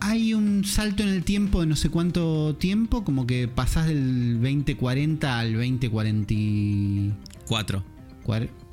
Hay 0.00 0.32
un 0.34 0.64
salto 0.64 1.02
en 1.02 1.10
el 1.10 1.22
tiempo 1.24 1.60
de 1.60 1.66
no 1.66 1.76
sé 1.76 1.88
cuánto 1.90 2.56
tiempo, 2.56 3.04
como 3.04 3.26
que 3.26 3.48
pasás 3.48 3.86
del 3.86 4.40
2040 4.40 5.38
al 5.38 5.52
2040. 5.52 7.14
Cuatro. 7.46 7.84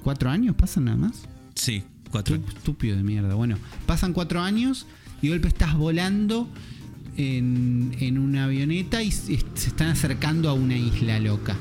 ¿Cuatro 0.03 0.29
años 0.29 0.55
pasan 0.55 0.85
nada 0.85 0.97
más? 0.97 1.23
Sí, 1.55 1.83
cuatro. 2.11 2.39
Tú- 2.39 2.47
Estúpido 2.57 2.95
de 2.95 3.03
mierda. 3.03 3.35
Bueno, 3.35 3.57
pasan 3.85 4.13
cuatro 4.13 4.41
años 4.41 4.85
y 5.21 5.27
de 5.27 5.33
golpe 5.33 5.47
estás 5.49 5.75
volando 5.75 6.47
en, 7.17 7.95
en 7.99 8.17
una 8.19 8.45
avioneta 8.45 9.01
y 9.03 9.11
se 9.11 9.33
están 9.33 9.89
acercando 9.89 10.49
a 10.49 10.53
una 10.53 10.77
isla 10.77 11.19
loca. 11.19 11.55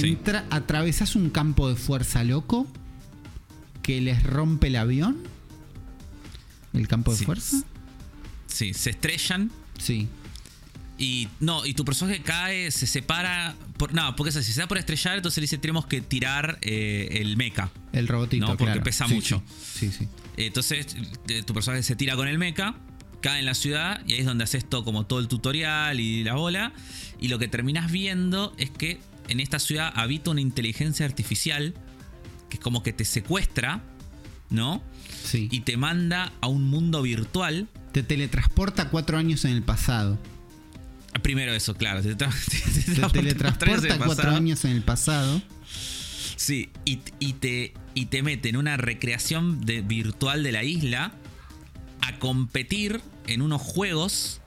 Sí. 0.00 0.08
Entra, 0.10 0.44
atravesás 0.50 1.16
un 1.16 1.30
campo 1.30 1.68
de 1.68 1.76
fuerza 1.76 2.24
loco 2.24 2.66
que 3.82 4.00
les 4.00 4.22
rompe 4.22 4.68
el 4.68 4.76
avión. 4.76 5.16
¿El 6.72 6.88
campo 6.88 7.12
de 7.12 7.18
Sí. 7.18 7.24
fuerza? 7.24 7.62
Sí, 8.46 8.74
se 8.74 8.90
estrellan. 8.90 9.50
Sí. 9.78 10.08
Y 10.98 11.28
no, 11.40 11.66
y 11.66 11.74
tu 11.74 11.84
personaje 11.84 12.22
cae, 12.22 12.70
se 12.70 12.86
separa. 12.86 13.54
Por, 13.76 13.92
no, 13.92 14.16
porque 14.16 14.30
así, 14.36 14.50
se 14.52 14.60
da 14.60 14.66
por 14.66 14.78
estrellar, 14.78 15.16
entonces 15.16 15.38
le 15.38 15.42
dice 15.42 15.58
tenemos 15.58 15.86
que 15.86 16.00
tirar 16.00 16.58
eh, 16.62 17.08
el 17.20 17.36
mecha. 17.36 17.70
El 17.92 18.08
robotito, 18.08 18.46
No, 18.46 18.56
porque 18.56 18.72
claro. 18.72 18.82
pesa 18.82 19.06
Sí, 19.06 19.14
mucho. 19.14 19.42
Sí, 19.74 19.90
sí. 19.92 20.08
Entonces, 20.38 20.86
tu 21.46 21.52
personaje 21.54 21.82
se 21.82 21.96
tira 21.96 22.16
con 22.16 22.28
el 22.28 22.38
mecha, 22.38 22.74
cae 23.20 23.40
en 23.40 23.46
la 23.46 23.54
ciudad 23.54 24.02
y 24.06 24.14
ahí 24.14 24.20
es 24.20 24.26
donde 24.26 24.44
haces 24.44 24.66
todo, 24.68 24.84
como 24.84 25.04
todo 25.04 25.18
el 25.18 25.28
tutorial 25.28 26.00
y 26.00 26.24
la 26.24 26.34
bola. 26.34 26.72
Y 27.20 27.28
lo 27.28 27.38
que 27.38 27.48
terminas 27.48 27.90
viendo 27.90 28.54
es 28.58 28.70
que 28.70 28.98
en 29.28 29.40
esta 29.40 29.58
ciudad 29.58 29.92
habita 29.94 30.30
una 30.30 30.40
inteligencia 30.40 31.06
artificial 31.06 31.74
que 32.48 32.56
es 32.56 32.60
como 32.62 32.82
que 32.82 32.92
te 32.92 33.04
secuestra, 33.04 33.82
¿no? 34.50 34.82
Sí. 35.24 35.48
Y 35.50 35.60
te 35.60 35.76
manda 35.76 36.32
a 36.40 36.46
un 36.46 36.64
mundo 36.64 37.02
virtual. 37.02 37.68
te 37.92 38.02
teletransporta 38.02 38.88
cuatro 38.90 39.18
años 39.18 39.44
en 39.44 39.52
el 39.52 39.62
pasado. 39.62 40.18
Primero 41.22 41.52
eso, 41.54 41.74
claro. 41.74 42.02
Te, 42.02 42.14
te- 42.14 42.26
te 42.26 43.08
teletransporta 43.12 43.94
el 43.94 43.98
cuatro 43.98 44.30
años 44.30 44.64
en 44.64 44.72
el 44.72 44.82
pasado. 44.82 45.42
Sí, 46.36 46.70
y, 46.84 47.00
y 47.18 47.32
te, 47.34 47.72
y 47.94 48.06
te 48.06 48.22
mete 48.22 48.50
en 48.50 48.56
una 48.56 48.76
recreación 48.76 49.62
de, 49.62 49.80
virtual 49.80 50.42
de 50.42 50.52
la 50.52 50.62
isla 50.62 51.12
a 52.02 52.18
competir 52.18 53.00
en 53.26 53.40
unos 53.42 53.62
juegos 53.62 54.40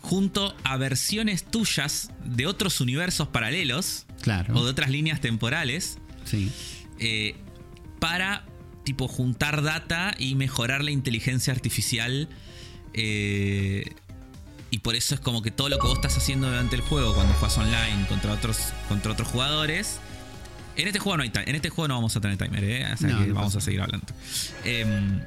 junto 0.00 0.54
a 0.64 0.76
versiones 0.76 1.44
tuyas 1.44 2.10
de 2.24 2.46
otros 2.46 2.80
universos 2.80 3.28
paralelos 3.28 4.06
Claro. 4.22 4.54
o 4.54 4.64
de 4.64 4.70
otras 4.70 4.90
líneas 4.90 5.20
temporales 5.20 5.98
Sí. 6.24 6.50
eh, 6.98 7.34
para 7.98 8.44
tipo 8.84 9.08
juntar 9.08 9.62
data 9.62 10.14
y 10.18 10.34
mejorar 10.34 10.82
la 10.84 10.90
inteligencia 10.90 11.52
artificial 11.52 12.28
eh, 12.94 13.84
y 14.70 14.78
por 14.78 14.94
eso 14.94 15.14
es 15.14 15.20
como 15.20 15.42
que 15.42 15.50
todo 15.50 15.68
lo 15.68 15.78
que 15.78 15.86
vos 15.86 15.96
estás 15.98 16.16
haciendo 16.16 16.48
durante 16.48 16.76
el 16.76 16.82
juego 16.82 17.14
cuando 17.14 17.34
juegas 17.34 17.58
online 17.58 18.06
contra 18.08 18.32
otros 18.32 18.58
contra 18.88 19.12
otros 19.12 19.28
jugadores 19.28 19.98
en 20.76 20.86
este 20.86 20.98
juego 20.98 21.16
no 21.18 21.22
hay 21.24 21.32
en 21.34 21.54
este 21.54 21.68
juego 21.70 21.88
no 21.88 21.94
vamos 21.94 22.16
a 22.16 22.20
tener 22.20 22.36
timer 22.38 22.64
¿eh? 22.64 22.86
o 22.92 22.96
sea 22.96 23.08
No, 23.10 23.18
que 23.20 23.26
no 23.26 23.34
vamos 23.34 23.48
pasa 23.54 23.58
a 23.58 23.60
seguir 23.62 23.80
hablando 23.80 24.06
Em, 24.64 25.20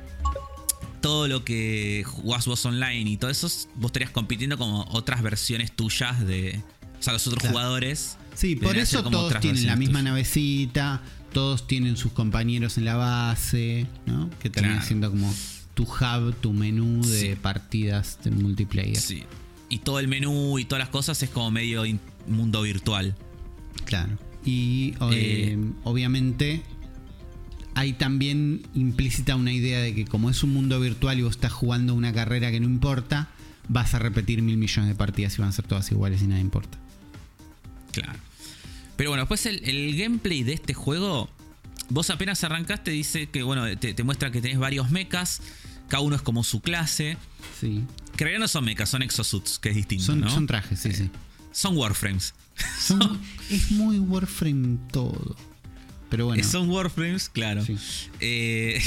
todo 1.04 1.28
lo 1.28 1.44
que 1.44 2.04
jugás 2.08 2.46
vos 2.48 2.66
online 2.66 3.10
y 3.12 3.18
todo 3.18 3.30
eso 3.30 3.48
vos 3.76 3.90
estarías 3.90 4.10
compitiendo 4.10 4.58
como 4.58 4.86
otras 4.90 5.22
versiones 5.22 5.72
tuyas 5.76 6.26
de 6.26 6.62
o 6.98 7.04
sea 7.04 7.12
los 7.14 7.28
otros 7.28 7.42
Claro. 7.42 7.54
jugadores 7.58 8.18
Sí, 8.34 8.56
por 8.56 8.78
eso 8.78 9.04
como 9.04 9.18
todos 9.18 9.40
tienen 9.42 9.68
la 9.68 9.76
misma 9.76 10.00
tuyas. 10.00 10.06
navecita, 10.06 11.02
todos 11.34 11.68
tienen 11.68 11.98
sus 11.98 12.14
compañeros 12.14 12.78
en 12.80 12.86
la 12.86 12.96
base, 12.96 13.86
¿no? 14.08 14.30
Que 14.40 14.50
termina 14.50 14.76
Claro. 14.76 14.88
siendo 14.88 15.12
como 15.12 15.32
tu 15.76 15.84
hub, 15.84 16.34
tu 16.42 16.54
menú 16.54 17.06
de 17.06 17.20
Sí. 17.20 17.36
partidas 17.40 18.18
de 18.24 18.32
multiplayer. 18.32 18.96
Sí. 18.98 19.24
Y 19.70 19.80
todo 19.80 20.00
el 20.00 20.08
menú 20.08 20.58
y 20.58 20.66
todas 20.66 20.80
las 20.80 20.90
cosas 20.90 21.22
es 21.22 21.30
como 21.30 21.52
medio 21.52 21.84
mundo 22.28 22.62
virtual. 22.64 23.16
Claro. 23.86 24.18
Y 24.46 24.94
eh, 25.12 25.58
obviamente 25.84 26.64
hay 27.76 27.94
también 27.94 28.68
implícita 28.74 29.36
una 29.36 29.52
idea 29.52 29.80
de 29.80 29.96
que 29.96 30.06
como 30.06 30.30
es 30.30 30.44
un 30.44 30.54
mundo 30.54 30.80
virtual 30.80 31.18
y 31.20 31.22
vos 31.24 31.32
estás 31.36 31.52
jugando 31.52 31.94
una 31.94 32.14
carrera 32.14 32.52
que 32.52 32.60
no 32.60 32.68
importa, 32.68 33.30
vas 33.68 33.94
a 33.94 34.00
repetir 34.00 34.42
mil 34.42 34.58
millones 34.58 34.90
de 34.90 34.96
partidas 34.96 35.36
y 35.38 35.42
van 35.42 35.50
a 35.50 35.54
ser 35.54 35.66
todas 35.66 35.92
iguales 35.92 36.22
y 36.22 36.28
nada 36.28 36.42
importa. 36.42 36.78
Claro. 37.92 38.20
Pero 38.96 39.10
bueno, 39.12 39.24
después 39.24 39.46
el, 39.46 39.64
el 39.68 39.96
gameplay 39.98 40.44
de 40.44 40.54
este 40.54 40.74
juego, 40.74 41.30
vos 41.90 42.10
apenas 42.10 42.44
arrancaste, 42.44 42.92
dice 42.92 43.28
que, 43.30 43.44
bueno, 43.44 43.66
te, 43.78 43.94
te 43.94 44.04
muestra 44.04 44.32
que 44.32 44.42
tenés 44.42 44.60
varios 44.60 44.92
mechas, 44.92 45.42
cada 45.88 46.02
uno 46.02 46.16
es 46.16 46.22
como 46.22 46.44
su 46.44 46.62
clase. 46.62 47.18
Sí. 47.60 47.84
Que 48.16 48.24
en 48.24 48.28
realidad 48.28 48.40
no 48.42 48.48
son 48.48 48.66
mechas, 48.66 48.90
son 48.90 49.02
exosuits, 49.02 49.58
que 49.60 49.70
es 49.70 49.76
distinto, 49.76 50.06
Son, 50.06 50.20
¿no? 50.22 50.30
son 50.30 50.46
trajes, 50.48 50.80
sí, 50.80 50.92
sí. 50.94 51.10
Son 51.52 51.76
warframes. 51.78 52.34
Son- 52.80 53.20
es 53.50 53.72
muy 53.72 53.98
Warframe 54.00 54.78
todo. 54.92 55.36
Pero 56.14 56.28
bueno. 56.28 56.44
Son 56.44 56.70
warframes, 56.70 57.28
claro. 57.30 57.66
Sí. 57.66 57.76
Eh, 58.20 58.80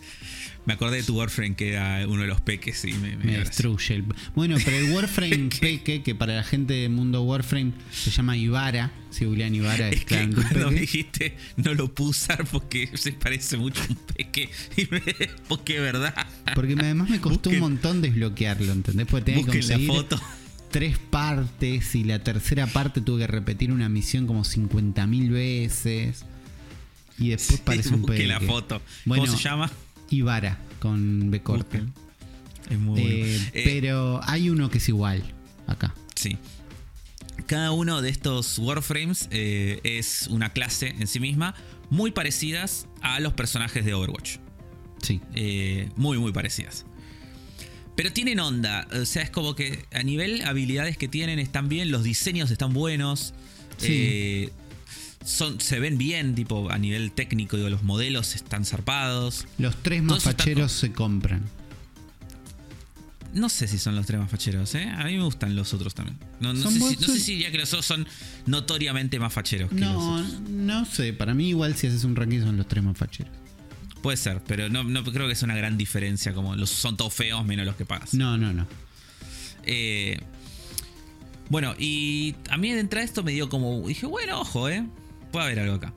me 0.66 0.74
acordé 0.74 0.98
de 0.98 1.02
tu 1.02 1.18
warframe 1.18 1.56
que 1.56 1.70
era 1.72 2.06
uno 2.06 2.22
de 2.22 2.28
los 2.28 2.40
peques 2.40 2.84
y 2.84 2.92
me, 2.92 3.16
me 3.16 3.38
destruye 3.38 3.94
el. 3.96 4.04
Bueno, 4.36 4.56
pero 4.64 4.76
el 4.76 4.92
Warframe 4.92 5.48
Peque, 5.60 6.02
que 6.02 6.14
para 6.14 6.36
la 6.36 6.44
gente 6.44 6.74
del 6.74 6.90
mundo 6.90 7.22
Warframe 7.22 7.72
se 7.90 8.10
llama 8.12 8.36
Ibara. 8.36 8.92
Si 9.10 9.24
googlean 9.24 9.52
Ibara, 9.54 9.88
es, 9.88 9.96
Es 9.96 10.04
que 10.04 10.28
cuando 10.32 10.70
me 10.70 10.80
dijiste 10.82 11.36
no 11.56 11.74
lo 11.74 11.92
puedo 11.92 12.10
usar 12.10 12.46
porque 12.46 12.88
se 12.94 13.12
parece 13.12 13.56
mucho 13.56 13.82
a 13.82 13.86
un 13.88 13.96
peque. 13.96 14.48
Y 14.76 14.86
me, 14.92 15.00
porque 15.48 15.76
es 15.76 15.80
verdad. 15.82 16.14
Porque 16.54 16.74
además 16.78 17.10
me 17.10 17.20
costó 17.20 17.50
Busquen- 17.50 17.54
un 17.54 17.60
montón 17.60 18.00
desbloquearlo, 18.02 18.70
¿entendés? 18.70 19.08
Porque 19.08 19.24
tenía 19.32 19.40
que 19.44 19.58
Busquen 19.58 19.68
la 19.68 19.74
conseguir 19.74 19.88
foto. 20.02 20.20
tres 20.70 20.98
partes 20.98 21.94
y 21.96 22.04
la 22.04 22.20
tercera 22.20 22.68
parte 22.68 23.00
tuve 23.00 23.22
que 23.22 23.26
repetir 23.26 23.72
una 23.72 23.88
misión 23.88 24.28
como 24.28 24.44
50.000 24.44 25.30
veces. 25.32 26.24
Y 27.20 27.28
después 27.28 27.60
parece 27.60 27.94
un 27.94 28.04
la 28.26 28.40
foto. 28.40 28.80
Bueno, 29.04 29.24
¿Cómo 29.26 29.36
se 29.36 29.42
llama? 29.44 29.70
Ibara, 30.08 30.58
con 30.80 31.30
B 31.30 31.42
corta. 31.42 31.78
Es 32.68 32.78
muy 32.78 33.00
bueno. 33.00 33.14
Eh, 33.16 33.50
Eh, 33.52 33.62
pero 33.64 34.20
hay 34.24 34.48
uno 34.50 34.70
que 34.70 34.78
es 34.78 34.88
igual 34.88 35.22
acá. 35.66 35.94
Sí. 36.16 36.38
Cada 37.46 37.72
uno 37.72 38.00
de 38.00 38.10
estos 38.10 38.58
Warframes 38.58 39.28
eh, 39.30 39.80
es 39.84 40.26
una 40.28 40.50
clase 40.52 40.94
en 40.98 41.06
sí 41.06 41.20
misma, 41.20 41.54
muy 41.90 42.10
parecidas 42.10 42.86
a 43.02 43.20
los 43.20 43.34
personajes 43.34 43.84
de 43.84 43.94
Overwatch. 43.94 44.36
Sí. 45.02 45.20
Muy, 45.96 46.18
muy 46.18 46.32
parecidas. 46.32 46.86
Pero 47.96 48.12
tienen 48.12 48.40
onda. 48.40 48.88
O 48.92 49.04
sea, 49.04 49.22
es 49.22 49.30
como 49.30 49.54
que 49.54 49.84
a 49.92 50.02
nivel 50.02 50.42
habilidades 50.46 50.96
que 50.96 51.06
tienen 51.08 51.38
están 51.38 51.68
bien, 51.68 51.90
los 51.90 52.02
diseños 52.02 52.50
están 52.50 52.72
buenos. 52.72 53.34
Sí. 53.76 53.86
eh, 53.90 54.52
son, 55.24 55.60
se 55.60 55.78
ven 55.80 55.98
bien, 55.98 56.34
tipo, 56.34 56.70
a 56.70 56.78
nivel 56.78 57.12
técnico, 57.12 57.56
digo, 57.56 57.68
los 57.68 57.82
modelos 57.82 58.34
están 58.34 58.64
zarpados. 58.64 59.46
Los 59.58 59.76
tres 59.82 60.02
más 60.02 60.18
están 60.18 60.34
facheros 60.36 60.72
se 60.72 60.92
compran. 60.92 61.42
No 63.32 63.48
sé 63.48 63.68
si 63.68 63.78
son 63.78 63.94
los 63.94 64.06
tres 64.06 64.18
más 64.18 64.28
facheros, 64.28 64.74
¿eh? 64.74 64.88
A 64.90 65.04
mí 65.04 65.16
me 65.16 65.22
gustan 65.22 65.54
los 65.54 65.72
otros 65.72 65.94
también. 65.94 66.18
No, 66.40 66.52
no 66.52 66.68
sé, 66.68 66.78
si, 66.78 66.80
no 66.80 66.90
sé 67.00 67.06
son- 67.06 67.18
si 67.20 67.32
diría 67.32 67.52
que 67.52 67.58
los 67.58 67.68
otros 67.72 67.86
son 67.86 68.06
notoriamente 68.46 69.20
más 69.20 69.32
facheros 69.32 69.70
que 69.70 69.76
los 69.78 69.92
No, 69.92 70.14
otros. 70.16 70.40
no 70.50 70.84
sé. 70.84 71.12
Para 71.12 71.32
mí, 71.32 71.50
igual 71.50 71.76
si 71.76 71.86
haces 71.86 72.02
un 72.02 72.16
ranking, 72.16 72.40
son 72.40 72.56
los 72.56 72.66
tres 72.66 72.82
más 72.82 72.98
facheros. 72.98 73.32
Puede 74.02 74.16
ser, 74.16 74.42
pero 74.46 74.68
no, 74.68 74.82
no 74.82 75.04
creo 75.04 75.28
que 75.28 75.36
sea 75.36 75.44
una 75.46 75.54
gran 75.54 75.76
diferencia. 75.78 76.32
Como 76.34 76.56
los 76.56 76.70
son 76.70 76.96
todos 76.96 77.14
feos 77.14 77.44
menos 77.46 77.66
los 77.66 77.76
que 77.76 77.84
pagas. 77.84 78.14
No, 78.14 78.36
no, 78.36 78.52
no. 78.52 78.66
Eh, 79.64 80.18
bueno, 81.50 81.74
y 81.78 82.34
a 82.48 82.56
mí 82.56 82.72
de 82.72 82.80
entrada 82.80 83.04
esto 83.04 83.22
me 83.22 83.30
dio 83.30 83.48
como. 83.48 83.86
Dije, 83.86 84.06
bueno, 84.06 84.40
ojo, 84.40 84.68
¿eh? 84.68 84.84
Puede 85.32 85.46
haber 85.46 85.60
algo 85.60 85.74
acá. 85.76 85.92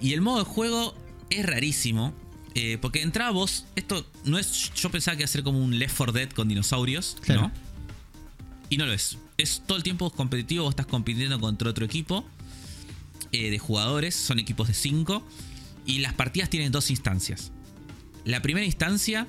Y 0.00 0.12
el 0.12 0.20
modo 0.20 0.38
de 0.38 0.44
juego 0.44 0.94
es 1.30 1.44
rarísimo. 1.46 2.14
eh, 2.54 2.78
porque 2.80 3.04
vos. 3.32 3.66
Esto 3.76 4.06
no 4.24 4.38
es. 4.38 4.72
Yo 4.74 4.90
pensaba 4.90 5.16
que 5.16 5.22
iba 5.22 5.26
a 5.26 5.28
ser 5.28 5.42
como 5.42 5.62
un 5.62 5.78
Left 5.78 5.96
4 5.96 6.12
Dead 6.12 6.30
con 6.30 6.48
dinosaurios, 6.48 7.16
Claro. 7.20 7.42
¿no? 7.42 7.52
Y 8.70 8.78
no 8.78 8.86
lo 8.86 8.92
es. 8.92 9.18
Es 9.36 9.62
todo 9.66 9.76
el 9.76 9.82
tiempo 9.84 10.10
competitivo. 10.10 10.64
Vos 10.64 10.72
estás 10.72 10.86
compitiendo 10.86 11.38
contra 11.38 11.68
otro 11.70 11.84
equipo 11.84 12.24
eh, 13.32 13.50
de 13.50 13.58
jugadores. 13.58 14.14
Son 14.14 14.38
equipos 14.38 14.68
de 14.68 14.74
5. 14.74 15.22
Y 15.84 15.98
las 15.98 16.14
partidas 16.14 16.48
tienen 16.50 16.72
dos 16.72 16.90
instancias. 16.90 17.52
La 18.24 18.42
primera 18.42 18.66
instancia, 18.66 19.26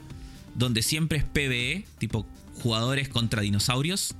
donde 0.55 0.81
siempre 0.81 1.19
es 1.19 1.23
PvE, 1.25 1.85
tipo 1.99 2.25
jugadores 2.63 3.09
contra 3.09 3.41
dinosaurios. 3.41 4.15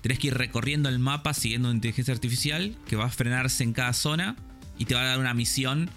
Tenés 0.00 0.18
que 0.18 0.28
ir 0.28 0.34
recorriendo 0.34 0.88
el 0.88 0.98
mapa 0.98 1.34
siguiendo 1.34 1.68
una 1.68 1.76
inteligencia 1.76 2.14
artificial 2.14 2.76
que 2.86 2.96
va 2.96 3.06
a 3.06 3.10
frenarse 3.10 3.64
en 3.64 3.72
cada 3.72 3.92
zona 3.92 4.36
y 4.78 4.84
te 4.84 4.94
va 4.94 5.02
a 5.02 5.04
dar 5.04 5.18
una 5.18 5.34
misión. 5.34 5.90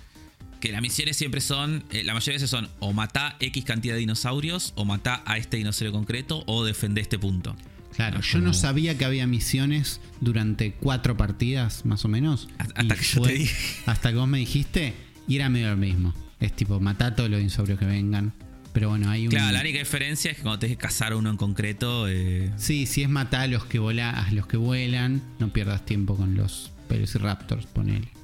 Que 0.59 0.71
las 0.71 0.81
misiones 0.81 1.15
siempre 1.15 1.39
son, 1.39 1.83
eh, 1.91 2.03
la 2.03 2.15
mayoría 2.15 2.39
de 2.39 2.43
veces 2.43 2.49
son 2.49 2.67
o 2.79 2.91
matá 2.91 3.37
X 3.39 3.63
cantidad 3.63 3.93
de 3.93 3.99
dinosaurios, 3.99 4.73
o 4.75 4.85
matá 4.85 5.21
a 5.25 5.37
este 5.37 5.57
dinosaurio 5.57 5.91
concreto, 5.91 6.43
o 6.47 6.65
defendé 6.65 7.01
este 7.01 7.19
punto. 7.19 7.55
Claro, 7.95 8.21
yo 8.21 8.39
no 8.39 8.53
sabía 8.53 8.97
que 8.97 9.05
había 9.05 9.25
misiones 9.25 10.01
durante 10.21 10.71
cuatro 10.73 11.17
partidas, 11.17 11.85
más 11.85 12.05
o 12.05 12.07
menos. 12.07 12.47
Hasta 12.57 12.95
que 12.95 13.03
yo 13.03 13.21
te 13.21 13.33
dije. 13.33 13.81
Hasta 13.87 14.09
que 14.11 14.15
vos 14.15 14.27
me 14.27 14.37
dijiste, 14.37 14.93
y 15.27 15.35
era 15.35 15.49
medio 15.49 15.69
lo 15.69 15.77
mismo. 15.77 16.13
Es 16.39 16.55
tipo, 16.55 16.79
matá 16.79 17.07
a 17.07 17.15
todos 17.15 17.29
los 17.29 17.39
dinosaurios 17.39 17.79
que 17.79 17.85
vengan. 17.85 18.33
Pero 18.73 18.89
bueno, 18.89 19.09
hay 19.09 19.25
un. 19.25 19.31
Claro, 19.31 19.51
la 19.51 19.61
única 19.61 19.79
diferencia 19.79 20.29
es 20.29 20.37
que 20.37 20.43
cuando 20.43 20.59
tenés 20.59 20.77
que 20.77 20.81
cazar 20.81 21.15
uno 21.15 21.31
en 21.31 21.37
concreto. 21.37 22.07
Eh... 22.07 22.51
Sí, 22.57 22.85
si 22.85 23.01
es 23.01 23.09
matar 23.09 23.41
a 23.41 23.47
los 23.47 23.65
que, 23.65 23.79
a 23.79 24.31
los 24.31 24.45
que 24.45 24.57
vuelan, 24.57 25.23
no 25.39 25.51
pierdas 25.51 25.83
tiempo 25.83 26.15
con 26.15 26.35
los 26.35 26.71
Raptors, 27.15 27.65
ponele. 27.65 28.16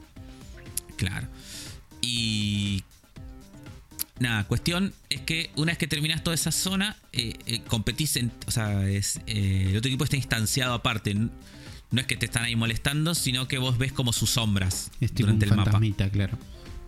Claro. 1.07 1.27
Y. 2.01 2.83
Nada, 4.19 4.45
cuestión 4.45 4.93
es 5.09 5.21
que 5.21 5.49
una 5.55 5.71
vez 5.71 5.77
que 5.77 5.87
terminas 5.87 6.23
toda 6.23 6.35
esa 6.35 6.51
zona, 6.51 6.95
eh, 7.11 7.33
eh, 7.45 7.61
competís 7.67 8.15
en. 8.15 8.31
O 8.47 8.51
sea, 8.51 8.87
es, 8.87 9.19
eh, 9.27 9.67
el 9.69 9.77
otro 9.77 9.89
equipo 9.89 10.03
está 10.03 10.15
instanciado 10.15 10.73
aparte. 10.73 11.13
No 11.13 12.01
es 12.01 12.07
que 12.07 12.15
te 12.15 12.25
están 12.25 12.43
ahí 12.43 12.55
molestando, 12.55 13.15
sino 13.15 13.47
que 13.47 13.57
vos 13.57 13.77
ves 13.77 13.91
como 13.91 14.13
sus 14.13 14.31
sombras 14.31 14.91
durante 15.13 15.45
el 15.45 15.55
mapa. 15.55 15.79
claro. 16.11 16.37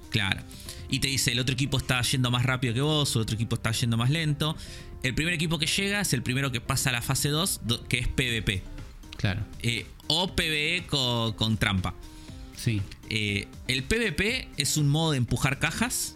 Claro 0.09 0.41
y 0.89 0.99
te 0.99 1.07
dice 1.07 1.31
el 1.31 1.39
otro 1.39 1.53
equipo 1.53 1.77
está 1.77 2.01
yendo 2.01 2.31
más 2.31 2.43
rápido 2.43 2.73
que 2.73 2.81
vos, 2.81 3.15
el 3.15 3.21
otro 3.23 3.35
equipo 3.35 3.55
está 3.55 3.71
yendo 3.71 3.97
más 3.97 4.09
lento. 4.09 4.55
El 5.03 5.13
primer 5.13 5.33
equipo 5.33 5.59
que 5.59 5.67
llega 5.67 6.01
es 6.01 6.13
el 6.13 6.23
primero 6.23 6.51
que 6.51 6.61
pasa 6.61 6.89
a 6.89 6.93
la 6.93 7.01
fase 7.01 7.29
2, 7.29 7.61
que 7.87 7.99
es 7.99 8.07
PvP. 8.07 8.63
Claro. 9.17 9.41
O 10.07 10.35
PvE 10.35 10.85
con, 10.87 11.57
trampa. 11.57 11.93
Sí. 12.55 12.81
Eh, 13.09 13.47
el 13.67 13.83
PvP 13.83 14.49
es 14.57 14.77
un 14.77 14.87
modo 14.87 15.11
de 15.11 15.17
empujar 15.17 15.59
cajas. 15.59 16.15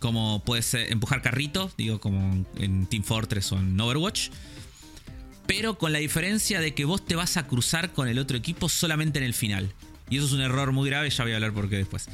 Como 0.00 0.42
puede 0.44 0.62
ser 0.62 0.92
empujar 0.92 1.22
carritos, 1.22 1.76
digo, 1.78 1.98
como 1.98 2.44
en 2.58 2.86
Team 2.86 3.02
Fortress 3.02 3.52
o 3.52 3.58
en 3.58 3.80
Overwatch. 3.80 4.28
Pero 5.46 5.78
con 5.78 5.92
la 5.92 5.98
diferencia 5.98 6.60
de 6.60 6.74
que 6.74 6.84
vos 6.84 7.04
te 7.04 7.16
vas 7.16 7.36
a 7.36 7.46
cruzar 7.46 7.92
con 7.92 8.08
el 8.08 8.18
otro 8.18 8.36
equipo 8.36 8.68
solamente 8.68 9.18
en 9.18 9.24
el 9.24 9.34
final. 9.34 9.72
Y 10.10 10.18
eso 10.18 10.26
es 10.26 10.32
un 10.32 10.40
error 10.40 10.72
muy 10.72 10.88
grave, 10.88 11.08
ya 11.10 11.24
voy 11.24 11.32
a 11.32 11.36
hablar 11.36 11.52
por 11.52 11.68
qué 11.68 11.76
después. 11.76 12.08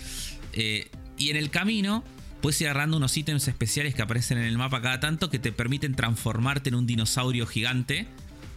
Eh, 0.53 0.89
y 1.17 1.31
en 1.31 1.37
el 1.37 1.51
camino 1.51 2.05
puedes 2.41 2.61
ir 2.61 2.69
agarrando 2.69 2.97
unos 2.97 3.17
ítems 3.17 3.47
especiales 3.49 3.95
que 3.95 4.03
aparecen 4.03 4.39
en 4.39 4.45
el 4.45 4.57
mapa 4.57 4.81
cada 4.81 5.01
tanto 5.01 5.31
que 5.31 5.39
te 5.39 5.53
permiten 5.53 5.95
transformarte 5.95 6.71
en 6.71 6.77
un 6.77 6.87
dinosaurio 6.87 7.47
gigante 7.47 8.07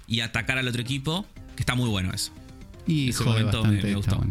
y 0.08 0.22
atacar 0.22 0.58
al 0.58 0.68
otro 0.68 0.82
equipo, 0.82 1.26
que 1.56 1.62
está 1.62 1.76
muy 1.76 1.90
bueno 1.90 2.14
eso. 2.14 2.32
Y 2.88 3.10
ese 3.10 3.24
momento 3.24 3.64
me, 3.64 3.94
gustó. 3.94 4.22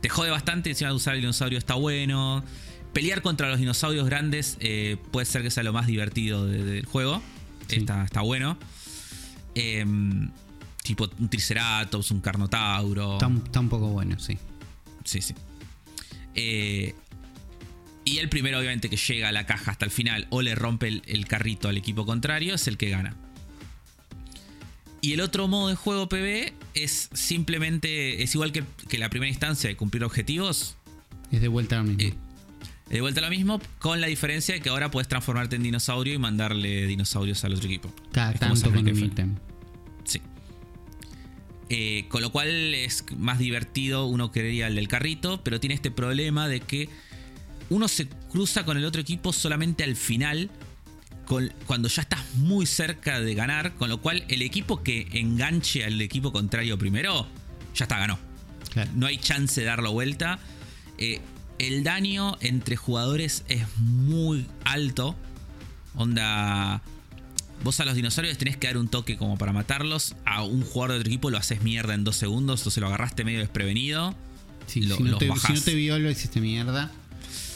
Te 0.00 0.08
jode 0.08 0.30
bastante, 0.30 0.70
encima 0.70 0.90
de 0.90 0.96
usar 0.96 1.14
el 1.14 1.20
dinosaurio 1.20 1.58
está 1.58 1.74
bueno. 1.74 2.44
Pelear 2.92 3.22
contra 3.22 3.48
los 3.48 3.58
dinosaurios 3.58 4.06
grandes 4.06 4.56
eh, 4.60 4.96
puede 5.10 5.26
ser 5.26 5.42
que 5.42 5.50
sea 5.50 5.62
lo 5.62 5.72
más 5.72 5.86
divertido 5.86 6.46
del 6.46 6.86
juego. 6.86 7.22
Está, 7.68 8.04
está, 8.04 8.20
bueno. 8.20 8.56
Em, 9.54 10.30
tipo 10.82 11.10
un 11.18 11.28
Triceratops, 11.28 12.10
un 12.10 12.20
Carnotauro. 12.20 13.14
Está, 13.14 13.30
está, 13.44 13.60
un 13.60 13.68
poco 13.68 13.88
bueno, 13.88 14.18
sí. 14.18 14.38
Sí, 15.04 15.20
sí. 15.20 15.34
Eh, 16.34 16.94
y 18.06 18.18
el 18.18 18.28
primero, 18.28 18.58
obviamente, 18.58 18.88
que 18.88 18.96
llega 18.96 19.30
a 19.30 19.32
la 19.32 19.46
caja 19.46 19.72
hasta 19.72 19.84
el 19.84 19.90
final 19.90 20.28
o 20.30 20.40
le 20.40 20.54
rompe 20.54 21.02
el, 21.04 21.26
carrito 21.26 21.68
al 21.68 21.76
equipo 21.76 22.06
contrario 22.06 22.54
es 22.54 22.68
el 22.68 22.76
que 22.76 22.88
gana. 22.88 23.16
Y 25.00 25.12
el 25.12 25.20
otro 25.20 25.46
modo 25.48 25.68
de 25.68 25.76
juego 25.76 26.08
PB 26.08 26.52
es 26.74 27.10
simplemente. 27.12 28.22
Es 28.22 28.34
igual 28.34 28.52
que, 28.52 28.64
la 28.98 29.08
primera 29.10 29.28
instancia 29.28 29.68
de 29.68 29.76
cumplir 29.76 30.04
objetivos. 30.04 30.76
Es 31.30 31.40
de 31.40 31.48
vuelta 31.48 31.76
a 31.76 31.82
lo 31.82 31.84
mismo. 31.84 32.02
Eh, 32.02 32.14
de 32.88 33.00
vuelta 33.00 33.20
a 33.20 33.24
lo 33.24 33.30
mismo, 33.30 33.60
con 33.80 34.00
la 34.00 34.06
diferencia 34.06 34.54
de 34.54 34.60
que 34.60 34.68
ahora 34.68 34.90
puedes 34.90 35.08
transformarte 35.08 35.56
en 35.56 35.64
dinosaurio 35.64 36.14
y 36.14 36.18
mandarle 36.18 36.86
dinosaurios 36.86 37.44
al 37.44 37.54
otro 37.54 37.66
equipo. 37.66 37.92
Cada 38.12 38.32
tanto 38.34 38.70
con 38.70 38.78
un 38.78 38.98
ítem. 38.98 39.34
Sí. 40.04 40.20
Eh, 41.68 42.06
con 42.08 42.22
lo 42.22 42.30
cual 42.30 42.48
es 42.74 43.04
más 43.16 43.40
divertido, 43.40 44.06
uno 44.06 44.30
querería 44.30 44.68
el 44.68 44.76
del 44.76 44.86
carrito, 44.86 45.42
pero 45.42 45.58
tiene 45.58 45.74
este 45.74 45.90
problema 45.90 46.46
de 46.48 46.60
que 46.60 46.88
uno 47.70 47.88
se 47.88 48.08
cruza 48.08 48.64
con 48.64 48.76
el 48.76 48.84
otro 48.84 49.00
equipo 49.00 49.32
solamente 49.32 49.82
al 49.82 49.96
final, 49.96 50.50
cuando 51.26 51.88
ya 51.88 52.02
estás 52.02 52.34
muy 52.34 52.66
cerca 52.66 53.20
de 53.20 53.34
ganar, 53.34 53.74
con 53.74 53.88
lo 53.88 54.00
cual 54.00 54.24
el 54.28 54.42
equipo 54.42 54.82
que 54.82 55.08
enganche 55.12 55.84
al 55.84 56.00
equipo 56.00 56.32
contrario 56.32 56.78
primero, 56.78 57.26
ya 57.74 57.84
está, 57.84 57.98
ganó. 57.98 58.18
No 58.94 59.06
hay 59.06 59.18
chance 59.18 59.60
de 59.60 59.66
darlo 59.66 59.92
vuelta. 59.92 60.38
Eh, 60.98 61.20
el 61.58 61.84
daño 61.84 62.36
entre 62.40 62.76
jugadores 62.76 63.44
es 63.48 63.64
muy 63.78 64.46
alto. 64.64 65.16
Onda. 65.94 66.82
Vos 67.64 67.80
a 67.80 67.86
los 67.86 67.94
dinosaurios 67.94 68.36
tenés 68.36 68.58
que 68.58 68.66
dar 68.66 68.76
un 68.76 68.88
toque 68.88 69.16
como 69.16 69.38
para 69.38 69.52
matarlos. 69.52 70.14
A 70.26 70.42
un 70.42 70.62
jugador 70.62 70.92
de 70.92 70.98
otro 70.98 71.08
equipo 71.08 71.30
lo 71.30 71.38
haces 71.38 71.62
mierda 71.62 71.94
en 71.94 72.04
dos 72.04 72.16
segundos. 72.16 72.66
O 72.66 72.70
se 72.70 72.80
lo 72.80 72.88
agarraste 72.88 73.24
medio 73.24 73.38
desprevenido. 73.38 74.14
si, 74.66 74.80
no 74.80 74.96
te, 75.16 75.26
si, 75.26 75.52
no 75.54 75.60
te, 75.62 75.74
vio, 75.74 75.98
lo 75.98 76.10
hiciste 76.10 76.40
mierda. 76.40 76.90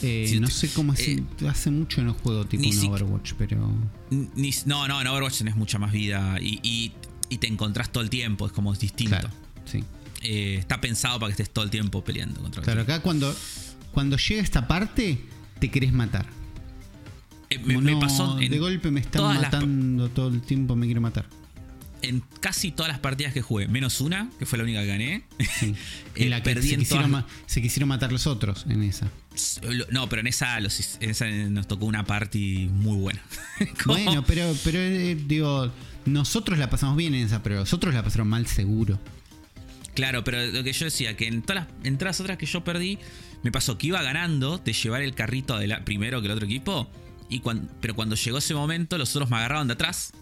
Eh, 0.01 0.37
no 0.39 0.47
sé 0.47 0.69
cómo 0.73 0.93
es. 0.93 0.99
Eh, 1.01 1.23
hace 1.47 1.71
mucho 1.71 2.03
no 2.03 2.13
juego 2.13 2.45
tipo 2.45 2.63
en 2.63 2.79
Overwatch, 2.79 3.33
pero. 3.37 3.57
no, 4.09 4.87
no, 4.87 5.01
en 5.01 5.07
Overwatch 5.07 5.39
tenés 5.39 5.55
mucha 5.55 5.77
más 5.79 5.91
vida 5.91 6.37
y, 6.39 6.93
te 7.39 7.47
encontrás 7.47 7.91
todo 7.91 8.03
el 8.03 8.09
tiempo, 8.09 8.45
es 8.45 8.51
como 8.51 8.73
distinto. 8.73 9.29
sí. 9.65 9.83
Eh, 10.23 10.57
está 10.59 10.79
pensado 10.79 11.19
para 11.19 11.33
que 11.33 11.41
estés 11.41 11.51
todo 11.51 11.65
el 11.65 11.71
tiempo 11.71 12.03
peleando 12.03 12.41
contra 12.41 12.61
Claro, 12.61 12.81
acá 12.81 13.01
cuando, 13.01 13.35
cuando 13.91 14.17
llega 14.17 14.43
esta 14.43 14.67
parte, 14.67 15.19
te 15.57 15.71
querés 15.71 15.93
matar. 15.93 16.27
me, 17.65 17.95
pasó. 17.97 18.35
de 18.35 18.59
golpe 18.59 18.91
me 18.91 18.99
están 18.99 19.41
matando 19.41 20.09
todo 20.09 20.27
el 20.27 20.41
tiempo, 20.41 20.75
me 20.75 20.85
quiero 20.85 21.01
matar 21.01 21.25
en 22.01 22.23
casi 22.39 22.71
todas 22.71 22.91
las 22.91 22.99
partidas 22.99 23.33
que 23.33 23.41
jugué, 23.41 23.67
menos 23.67 24.01
una, 24.01 24.29
que 24.39 24.45
fue 24.45 24.57
la 24.57 24.63
única 24.63 24.81
que 24.81 24.87
gané. 24.87 25.23
en 25.61 25.75
eh, 26.15 26.29
la 26.29 26.41
que 26.43 26.61
se, 26.61 27.61
quisieron 27.61 27.87
matar 27.89 28.11
los 28.11 28.27
otros 28.27 28.65
en 28.69 28.83
esa. 28.83 29.09
No, 29.89 30.09
pero 30.09 30.21
en 30.21 30.27
esa, 30.27 30.59
nos 30.59 31.67
tocó 31.67 31.85
una 31.85 32.05
party 32.05 32.69
muy 32.71 32.97
buena. 32.97 33.21
bueno, 33.85 34.23
pero, 34.25 34.53
pero 34.63 34.79
eh, 34.79 35.15
digo, 35.15 35.71
nosotros 36.05 36.57
la 36.59 36.69
pasamos 36.69 36.97
bien 36.97 37.15
en 37.15 37.25
esa, 37.25 37.43
pero 37.43 37.55
los 37.55 37.73
otros 37.73 37.93
la 37.93 38.03
pasaron 38.03 38.27
mal 38.27 38.47
seguro. 38.47 38.99
Claro, 39.93 40.23
pero 40.23 40.45
lo 40.47 40.63
que 40.63 40.73
yo 40.73 40.85
decía, 40.85 41.17
que 41.17 41.27
en 41.27 41.41
todas 41.41 41.65
las, 41.65 41.85
en 41.85 41.95
otras 41.95 42.37
que 42.37 42.45
yo 42.45 42.63
perdí, 42.63 42.97
me 43.43 43.51
pasó 43.51 43.77
que 43.77 43.87
iba 43.87 44.01
ganando 44.01 44.57
de 44.57 44.73
llevar 44.73 45.01
el 45.01 45.13
carrito 45.13 45.59
primero 45.83 46.21
que 46.21 46.27
el 46.27 46.33
otro 46.33 46.45
equipo. 46.45 46.89
Y 47.29 47.41
pero 47.79 47.95
cuando 47.95 48.15
llegó 48.15 48.39
ese 48.39 48.53
momento, 48.53 48.97
los 48.97 49.15
otros 49.15 49.29
me 49.29 49.37
agarraron 49.37 49.67
de 49.67 49.73
atrás 49.73 50.13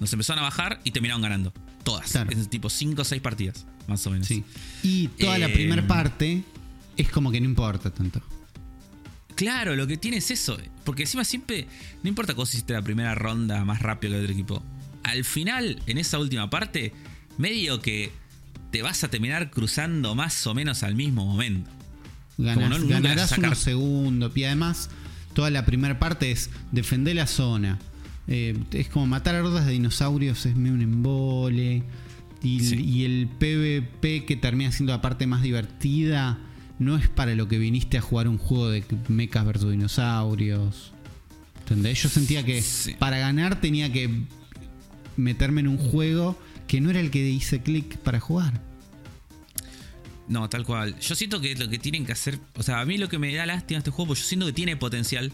nos 0.00 0.12
empezaron 0.12 0.40
a 0.40 0.46
bajar 0.46 0.80
y 0.84 0.90
terminaron 0.90 1.22
ganando. 1.22 1.52
Todas. 1.84 2.14
Es 2.30 2.48
tipo 2.48 2.68
5 2.68 3.02
o 3.02 3.04
6 3.04 3.22
partidas, 3.22 3.66
más 3.86 4.06
o 4.06 4.10
menos. 4.10 4.26
Sí. 4.26 4.44
Y 4.82 5.08
toda 5.08 5.38
la 5.38 5.46
eh, 5.46 5.54
primera 5.54 5.86
parte 5.86 6.42
es 6.96 7.08
como 7.08 7.30
que 7.30 7.40
no 7.40 7.46
importa 7.46 7.90
tanto. 7.90 8.20
Claro, 9.34 9.76
lo 9.76 9.86
que 9.86 9.96
tiene 9.96 10.16
es 10.16 10.30
eso. 10.30 10.58
Porque 10.84 11.04
encima 11.04 11.24
siempre, 11.24 11.66
no 12.02 12.08
importa 12.08 12.34
cómo 12.34 12.44
hiciste 12.44 12.72
la 12.72 12.82
primera 12.82 13.14
ronda 13.14 13.64
más 13.64 13.80
rápido 13.80 14.12
que 14.12 14.18
el 14.18 14.24
otro 14.24 14.34
equipo. 14.34 14.62
Al 15.04 15.24
final, 15.24 15.80
en 15.86 15.98
esa 15.98 16.18
última 16.18 16.50
parte, 16.50 16.92
medio 17.38 17.80
que 17.80 18.10
te 18.70 18.82
vas 18.82 19.04
a 19.04 19.08
terminar 19.08 19.50
cruzando 19.50 20.14
más 20.14 20.46
o 20.46 20.54
menos 20.54 20.82
al 20.82 20.94
mismo 20.94 21.24
momento. 21.24 21.70
ganarás 22.36 23.38
unos 23.38 23.58
segundos. 23.58 24.36
Y 24.36 24.44
además, 24.44 24.90
toda 25.34 25.50
la 25.50 25.64
primera 25.64 25.98
parte 25.98 26.30
es 26.32 26.50
defender 26.72 27.16
la 27.16 27.26
zona 27.26 27.78
eh, 28.28 28.54
es 28.72 28.88
como 28.88 29.06
matar 29.06 29.34
a 29.34 29.42
hordas 29.42 29.66
de 29.66 29.72
dinosaurios, 29.72 30.44
es 30.46 30.54
medio 30.54 30.74
un 30.74 30.82
embole. 30.82 31.82
Y, 32.42 33.04
el 33.04 33.26
PvP 33.26 34.24
que 34.24 34.36
termina 34.36 34.70
siendo 34.70 34.92
la 34.92 35.02
parte 35.02 35.26
más 35.26 35.42
divertida 35.42 36.38
no 36.78 36.96
es 36.96 37.08
para 37.08 37.34
lo 37.34 37.48
que 37.48 37.58
viniste 37.58 37.98
a 37.98 38.00
jugar 38.00 38.28
un 38.28 38.38
juego 38.38 38.70
de 38.70 38.84
mechas 39.08 39.44
versus 39.44 39.72
dinosaurios. 39.72 40.92
¿Entendés? 41.60 42.02
Yo 42.02 42.08
sentía 42.08 42.44
que 42.44 42.62
para 42.98 43.18
ganar 43.18 43.60
tenía 43.60 43.92
que 43.92 44.22
meterme 45.16 45.62
en 45.62 45.68
un 45.68 45.78
juego 45.78 46.38
que 46.68 46.80
no 46.80 46.90
era 46.90 47.00
el 47.00 47.10
que 47.10 47.28
hice 47.28 47.60
clic 47.60 47.96
para 47.98 48.20
jugar. 48.20 48.62
No, 50.28 50.48
tal 50.48 50.64
cual. 50.64 50.98
Yo 51.00 51.14
siento 51.14 51.40
que 51.40 51.56
lo 51.56 51.68
que 51.68 51.78
tienen 51.78 52.04
que 52.04 52.12
hacer. 52.12 52.38
O 52.54 52.62
sea, 52.62 52.80
a 52.80 52.84
mí 52.84 52.98
lo 52.98 53.08
que 53.08 53.18
me 53.18 53.34
da 53.34 53.46
lástima 53.46 53.78
este 53.78 53.90
juego, 53.90 54.08
pues 54.08 54.20
yo 54.20 54.26
siento 54.26 54.46
que 54.46 54.52
tiene 54.52 54.76
potencial 54.76 55.32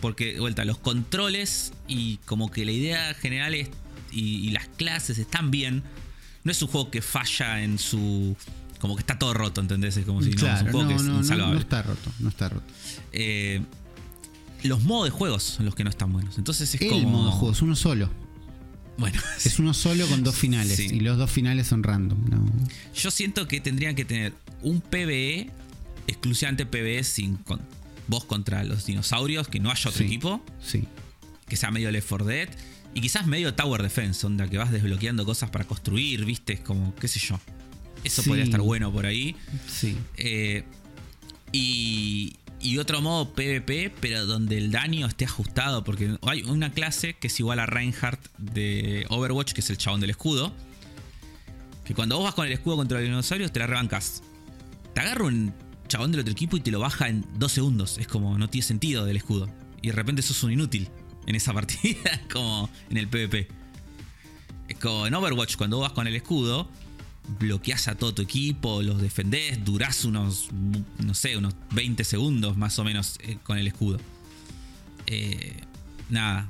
porque, 0.00 0.34
de 0.34 0.40
vuelta, 0.40 0.64
los 0.64 0.78
controles 0.78 1.72
y 1.86 2.18
como 2.18 2.50
que 2.50 2.64
la 2.64 2.72
idea 2.72 3.14
general 3.14 3.54
es, 3.54 3.68
y, 4.12 4.50
las 4.50 4.68
clases 4.68 5.18
están 5.18 5.50
bien. 5.50 5.82
No 6.44 6.52
es 6.52 6.60
un 6.62 6.68
juego 6.68 6.90
que 6.90 7.02
falla 7.02 7.62
en 7.62 7.78
su. 7.78 8.36
Como 8.80 8.96
que 8.96 9.00
está 9.00 9.18
todo 9.18 9.34
roto, 9.34 9.60
¿entendés? 9.60 9.96
Es 9.96 10.06
como 10.06 10.22
si 10.22 10.30
no, 10.30 10.54
es 10.54 10.62
un 10.62 10.70
juego 10.70 10.88
que 10.88 10.94
es 10.94 11.02
no, 11.02 11.20
está 11.20 11.82
roto, 11.82 12.10
no 12.18 12.28
está 12.30 12.48
roto. 12.48 12.64
Eh, 13.12 13.60
los 14.62 14.82
modos 14.82 15.04
de 15.04 15.10
juegos 15.10 15.42
son 15.42 15.66
los 15.66 15.74
que 15.74 15.84
no 15.84 15.90
están 15.90 16.12
buenos. 16.12 16.38
Entonces 16.38 16.74
es 16.74 16.80
El 16.80 16.88
como. 16.88 17.10
modo 17.10 17.26
de 17.26 17.32
juegos, 17.32 17.62
uno 17.62 17.76
solo. 17.76 18.10
Bueno, 18.96 19.20
Es 19.44 19.58
uno 19.58 19.74
solo 19.74 20.06
con 20.06 20.22
dos 20.22 20.34
finales. 20.36 20.76
Sí. 20.76 20.88
Y 20.92 21.00
los 21.00 21.18
dos 21.18 21.30
finales 21.30 21.66
son 21.66 21.82
random. 21.82 22.18
¿no? 22.28 22.46
yo 22.94 23.10
siento 23.10 23.46
que 23.46 23.60
tendrían 23.60 23.94
que 23.94 24.04
tener 24.04 24.32
un 24.62 24.80
PvE, 24.80 25.50
exclusivamente 26.06 26.64
PvE 26.66 27.04
sin 27.04 27.36
con, 27.36 27.60
vos 28.10 28.24
contra 28.24 28.62
los 28.64 28.84
dinosaurios, 28.84 29.48
que 29.48 29.60
no 29.60 29.70
haya 29.70 29.88
otro 29.88 29.98
Sí. 30.00 30.04
equipo, 30.04 30.44
Sí. 30.62 30.84
que 31.48 31.56
sea 31.56 31.70
medio 31.70 31.90
Left 31.90 32.08
4 32.08 32.26
Dead, 32.26 32.48
y 32.92 33.00
quizás 33.00 33.26
medio 33.26 33.54
Tower 33.54 33.82
Defense, 33.82 34.26
onda 34.26 34.48
que 34.48 34.58
vas 34.58 34.70
desbloqueando 34.72 35.24
cosas 35.24 35.48
para 35.50 35.64
construir, 35.64 36.24
viste, 36.24 36.54
es 36.54 36.60
como, 36.60 36.94
qué 36.96 37.06
sé 37.08 37.20
yo. 37.20 37.38
Eso 38.04 38.22
Sí. 38.22 38.28
podría 38.28 38.44
estar 38.44 38.60
bueno 38.60 38.92
por 38.92 39.06
ahí. 39.06 39.36
Sí. 39.68 39.96
Eh, 40.16 40.64
y, 41.52 42.34
y 42.60 42.78
otro 42.78 43.00
modo 43.00 43.32
PvP, 43.32 43.90
pero 44.00 44.26
donde 44.26 44.58
el 44.58 44.70
daño 44.70 45.06
esté 45.06 45.24
ajustado, 45.24 45.84
porque 45.84 46.16
hay 46.22 46.42
una 46.42 46.72
clase 46.72 47.14
que 47.14 47.28
es 47.28 47.38
igual 47.40 47.58
a 47.60 47.66
Reinhardt 47.66 48.20
de 48.38 49.06
Overwatch, 49.08 49.52
que 49.52 49.60
es 49.60 49.70
el 49.70 49.78
chabón 49.78 50.00
del 50.00 50.10
escudo. 50.10 50.52
Que 51.84 51.94
cuando 51.94 52.16
vos 52.16 52.24
vas 52.24 52.34
con 52.34 52.46
el 52.46 52.52
escudo 52.52 52.76
contra 52.76 52.98
los 52.98 53.06
dinosaurios, 53.08 53.52
te 53.52 53.58
la 53.60 53.66
rebancas. 53.66 54.22
Te 54.94 55.00
agarra 55.00 55.24
un 55.26 55.52
chabón 55.90 56.12
del 56.12 56.20
otro 56.20 56.32
equipo 56.32 56.56
y 56.56 56.60
te 56.60 56.70
lo 56.70 56.80
baja 56.80 57.08
en 57.08 57.26
dos 57.34 57.52
segundos. 57.52 57.98
Es 57.98 58.06
como, 58.06 58.38
no 58.38 58.48
tiene 58.48 58.66
sentido 58.66 59.04
del 59.04 59.16
escudo. 59.16 59.50
Y 59.82 59.88
de 59.88 59.92
repente 59.92 60.22
sos 60.22 60.42
un 60.44 60.52
inútil 60.52 60.88
en 61.26 61.34
esa 61.34 61.52
partida, 61.54 62.22
como 62.32 62.70
en 62.88 62.96
el 62.96 63.08
PvP. 63.08 63.48
Es 64.68 64.78
como 64.78 65.06
en 65.06 65.14
Overwatch, 65.14 65.56
cuando 65.56 65.80
vas 65.80 65.92
con 65.92 66.06
el 66.06 66.14
escudo, 66.14 66.68
bloqueás 67.40 67.88
a 67.88 67.96
todo 67.96 68.14
tu 68.14 68.22
equipo, 68.22 68.82
los 68.82 69.02
defendés, 69.02 69.64
durás 69.64 70.04
unos, 70.04 70.48
no 70.98 71.14
sé, 71.14 71.36
unos 71.36 71.54
20 71.72 72.04
segundos 72.04 72.56
más 72.56 72.78
o 72.78 72.84
menos 72.84 73.18
eh, 73.20 73.38
con 73.42 73.58
el 73.58 73.66
escudo. 73.66 73.98
Eh, 75.06 75.60
nada. 76.08 76.46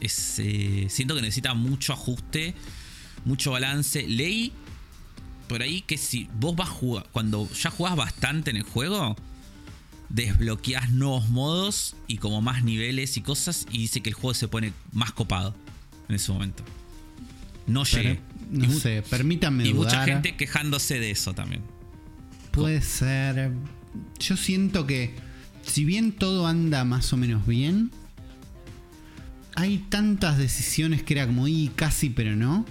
Eh, 0.00 0.86
siento 0.90 1.14
que 1.14 1.22
necesita 1.22 1.54
mucho 1.54 1.92
ajuste, 1.92 2.54
mucho 3.24 3.52
balance. 3.52 4.06
Leí 4.06 4.52
por 5.48 5.62
ahí 5.62 5.80
que 5.82 5.96
si 5.98 6.28
vos 6.38 6.54
vas 6.54 6.68
a 6.68 6.72
jugar, 6.72 7.06
cuando 7.12 7.48
ya 7.50 7.70
jugás 7.70 7.96
bastante 7.96 8.50
en 8.50 8.56
el 8.58 8.62
juego, 8.62 9.16
desbloqueás 10.08 10.90
nuevos 10.92 11.28
modos 11.28 11.96
y 12.06 12.18
como 12.18 12.40
más 12.40 12.62
niveles 12.64 13.16
y 13.16 13.20
cosas, 13.22 13.66
y 13.70 13.78
dice 13.78 14.00
que 14.00 14.10
el 14.10 14.14
juego 14.14 14.34
se 14.34 14.48
pone 14.48 14.72
más 14.92 15.12
copado 15.12 15.54
en 16.08 16.14
ese 16.14 16.32
momento. 16.32 16.62
No 17.66 17.82
Pero, 17.90 18.02
llegué. 18.02 18.20
no 18.50 18.64
Y 18.64 18.68
mu- 18.68 18.78
sé, 18.78 19.02
permítanme 19.10 19.66
y 19.66 19.74
mucha 19.74 19.90
dudar. 19.90 20.08
gente 20.08 20.36
quejándose 20.36 20.98
de 21.00 21.10
eso 21.10 21.34
también. 21.34 21.62
Puede 22.52 22.80
ser. 22.80 23.52
Yo 24.18 24.36
siento 24.36 24.86
que, 24.86 25.14
si 25.62 25.84
bien 25.84 26.12
todo 26.12 26.46
anda 26.46 26.84
más 26.84 27.12
o 27.12 27.16
menos 27.18 27.46
bien, 27.46 27.90
hay 29.54 29.78
tantas 29.90 30.38
decisiones 30.38 31.02
que 31.02 31.14
era 31.14 31.26
como 31.26 31.46
y 31.48 31.70
casi, 31.74 32.08
pero 32.10 32.36
no. 32.36 32.64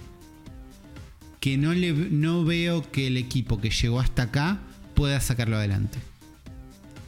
Que 1.40 1.58
no, 1.58 1.74
le, 1.74 1.94
no 1.94 2.44
veo 2.44 2.90
que 2.92 3.08
el 3.08 3.18
equipo 3.18 3.62
que 3.62 3.70
llegó 3.70 4.00
hasta 4.00 4.24
acá 4.24 4.60
pueda 4.96 5.20
sacarlo 5.22 5.58
adelante. 5.58 6.00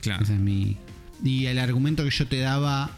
Claro. 0.02 0.24
Ese 0.24 0.36
es 0.36 0.40
mi. 0.40 0.78
Y 1.24 1.48
el 1.48 1.60
argumento 1.60 2.04
que 2.04 2.12
yo 2.12 2.28
te 2.28 2.40
daba 2.40 2.92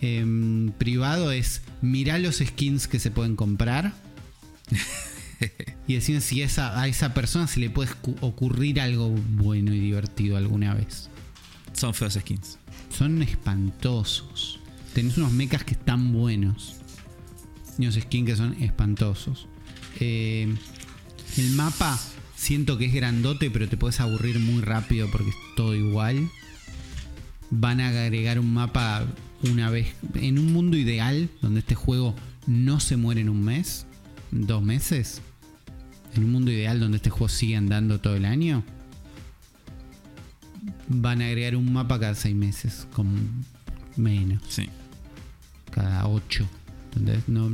en 0.00 0.74
privado 0.76 1.32
es: 1.32 1.62
mirá 1.80 2.18
los 2.18 2.36
skins 2.38 2.88
que 2.88 2.98
se 2.98 3.10
pueden 3.10 3.36
comprar. 3.36 3.94
y 5.86 5.94
decime 5.94 6.20
si 6.20 6.42
esa, 6.42 6.80
a 6.80 6.88
esa 6.88 7.14
persona 7.14 7.46
se 7.46 7.60
le 7.60 7.70
puede 7.70 7.90
ocurrir 8.20 8.80
algo 8.80 9.10
bueno 9.10 9.72
y 9.72 9.80
divertido 9.80 10.36
alguna 10.36 10.74
vez. 10.74 11.08
Son 11.72 11.94
feos 11.94 12.14
skins. 12.14 12.58
Son 12.90 13.22
espantosos. 13.22 14.60
Tenés 14.94 15.16
unos 15.16 15.32
mechas 15.32 15.64
que 15.64 15.74
están 15.74 16.12
buenos. 16.12 16.76
Y 17.78 17.82
unos 17.82 17.94
skins 17.94 18.26
que 18.26 18.36
son 18.36 18.60
espantosos. 18.60 19.46
Eh, 20.00 20.54
el 21.36 21.50
mapa 21.52 21.98
siento 22.36 22.78
que 22.78 22.86
es 22.86 22.94
grandote, 22.94 23.50
pero 23.50 23.68
te 23.68 23.76
puedes 23.76 24.00
aburrir 24.00 24.38
muy 24.38 24.62
rápido 24.62 25.08
porque 25.10 25.30
es 25.30 25.36
todo 25.56 25.74
igual. 25.74 26.28
Van 27.50 27.80
a 27.80 27.88
agregar 27.88 28.38
un 28.38 28.52
mapa 28.52 29.06
una 29.42 29.70
vez. 29.70 29.88
En 30.14 30.38
un 30.38 30.52
mundo 30.52 30.76
ideal, 30.76 31.28
donde 31.42 31.60
este 31.60 31.74
juego 31.74 32.14
no 32.46 32.80
se 32.80 32.96
muere 32.96 33.20
en 33.22 33.28
un 33.28 33.42
mes, 33.42 33.86
dos 34.30 34.62
meses. 34.62 35.20
En 36.14 36.24
un 36.24 36.32
mundo 36.32 36.50
ideal 36.50 36.80
donde 36.80 36.96
este 36.96 37.10
juego 37.10 37.28
sigue 37.28 37.56
andando 37.56 38.00
todo 38.00 38.16
el 38.16 38.24
año. 38.24 38.64
Van 40.88 41.20
a 41.22 41.26
agregar 41.26 41.54
un 41.56 41.72
mapa 41.72 41.98
cada 42.00 42.14
seis 42.14 42.34
meses. 42.34 42.86
Con 42.92 43.44
menos 43.96 44.42
Sí. 44.48 44.68
cada 45.70 46.06
8. 46.08 46.48
No, 47.26 47.50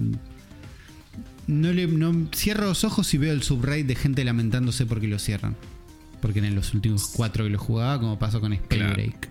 no 1.46 1.72
le, 1.72 1.86
no, 1.86 2.28
cierro 2.34 2.64
los 2.64 2.84
ojos 2.84 3.12
y 3.14 3.18
veo 3.18 3.32
el 3.32 3.42
subrate 3.42 3.84
de 3.84 3.94
gente 3.94 4.24
lamentándose 4.24 4.86
porque 4.86 5.08
lo 5.08 5.18
cierran. 5.18 5.56
Porque 6.20 6.38
en 6.38 6.54
los 6.54 6.72
últimos 6.72 7.08
cuatro 7.08 7.44
que 7.44 7.50
lo 7.50 7.58
jugaba, 7.58 8.00
como 8.00 8.18
pasó 8.18 8.40
con 8.40 8.54
Spellbreak. 8.54 9.28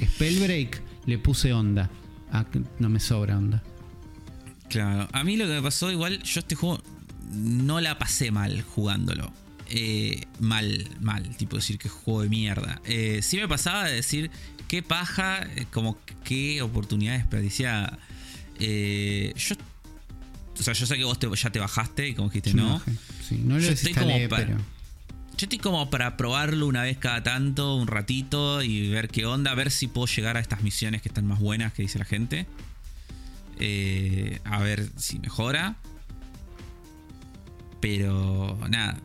Spellbreak 0.00 0.82
le 1.06 1.18
puse 1.18 1.52
onda. 1.52 1.90
Ah, 2.30 2.46
no 2.78 2.88
me 2.88 3.00
sobra 3.00 3.36
onda. 3.36 3.62
Claro. 4.68 5.08
A 5.12 5.24
mí 5.24 5.36
lo 5.36 5.46
que 5.46 5.54
me 5.54 5.62
pasó, 5.62 5.90
igual, 5.90 6.22
yo 6.22 6.40
este 6.40 6.54
juego 6.54 6.80
no 7.32 7.80
la 7.80 7.98
pasé 7.98 8.30
mal 8.30 8.62
jugándolo. 8.62 9.32
Eh, 9.70 10.26
mal, 10.38 10.88
mal. 11.00 11.36
Tipo 11.36 11.56
decir 11.56 11.78
que 11.78 11.88
juego 11.88 12.22
de 12.22 12.28
mierda. 12.28 12.80
Eh, 12.84 13.20
sí 13.22 13.36
me 13.36 13.48
pasaba 13.48 13.84
de 13.84 13.94
decir 13.94 14.30
qué 14.68 14.82
paja, 14.82 15.42
eh, 15.56 15.66
como 15.72 15.98
qué 16.22 16.62
oportunidad 16.62 17.16
desperdiciada. 17.16 17.98
Eh, 18.60 19.32
yo. 19.36 19.56
O 20.58 20.62
sea, 20.62 20.74
yo 20.74 20.86
sé 20.86 20.96
que 20.96 21.04
vos 21.04 21.18
te- 21.18 21.28
ya 21.34 21.50
te 21.50 21.58
bajaste 21.60 22.08
y 22.08 22.14
como 22.14 22.28
dijiste, 22.28 22.50
Yo 22.50 22.56
no. 22.56 22.82
Sí, 23.28 23.40
no 23.44 23.54
lo 23.56 23.60
Yo 23.60 23.70
estoy 23.70 23.92
como 23.94 24.28
para- 24.28 24.46
pero. 24.46 24.56
Yo 24.58 25.44
estoy 25.44 25.58
como 25.58 25.88
para 25.88 26.16
probarlo 26.16 26.66
una 26.66 26.82
vez 26.82 26.98
cada 26.98 27.22
tanto, 27.22 27.76
un 27.76 27.86
ratito, 27.86 28.60
y 28.62 28.88
ver 28.90 29.08
qué 29.08 29.24
onda, 29.24 29.54
ver 29.54 29.70
si 29.70 29.86
puedo 29.86 30.06
llegar 30.08 30.36
a 30.36 30.40
estas 30.40 30.62
misiones 30.62 31.00
que 31.00 31.08
están 31.08 31.26
más 31.26 31.38
buenas 31.38 31.72
que 31.72 31.82
dice 31.82 31.98
la 32.00 32.04
gente. 32.04 32.46
Eh, 33.60 34.40
a 34.44 34.58
ver 34.60 34.88
si 34.96 35.18
mejora. 35.20 35.76
Pero 37.80 38.58
nada. 38.68 38.98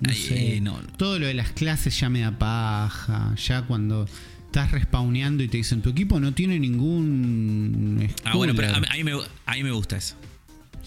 No 0.00 0.12
sé. 0.12 0.56
eh, 0.56 0.60
no. 0.60 0.78
Todo 0.96 1.18
lo 1.18 1.26
de 1.26 1.34
las 1.34 1.50
clases 1.50 1.98
ya 1.98 2.08
me 2.08 2.20
da 2.20 2.38
paja. 2.38 3.34
Ya 3.36 3.62
cuando 3.62 4.08
estás 4.52 4.70
respawneando 4.70 5.42
y 5.42 5.48
te 5.48 5.56
dicen 5.56 5.80
tu 5.80 5.88
equipo 5.88 6.20
no 6.20 6.34
tiene 6.34 6.58
ningún. 6.60 8.06
Ah, 8.22 8.36
bueno, 8.36 8.54
pero 8.54 8.68
a, 8.68 8.72
schooler". 8.72 8.90
a 8.92 8.96
mí 8.96 9.04
me, 9.04 9.12
a 9.46 9.52
mí 9.54 9.62
me 9.62 9.70
gusta 9.72 9.96
eso. 9.96 10.14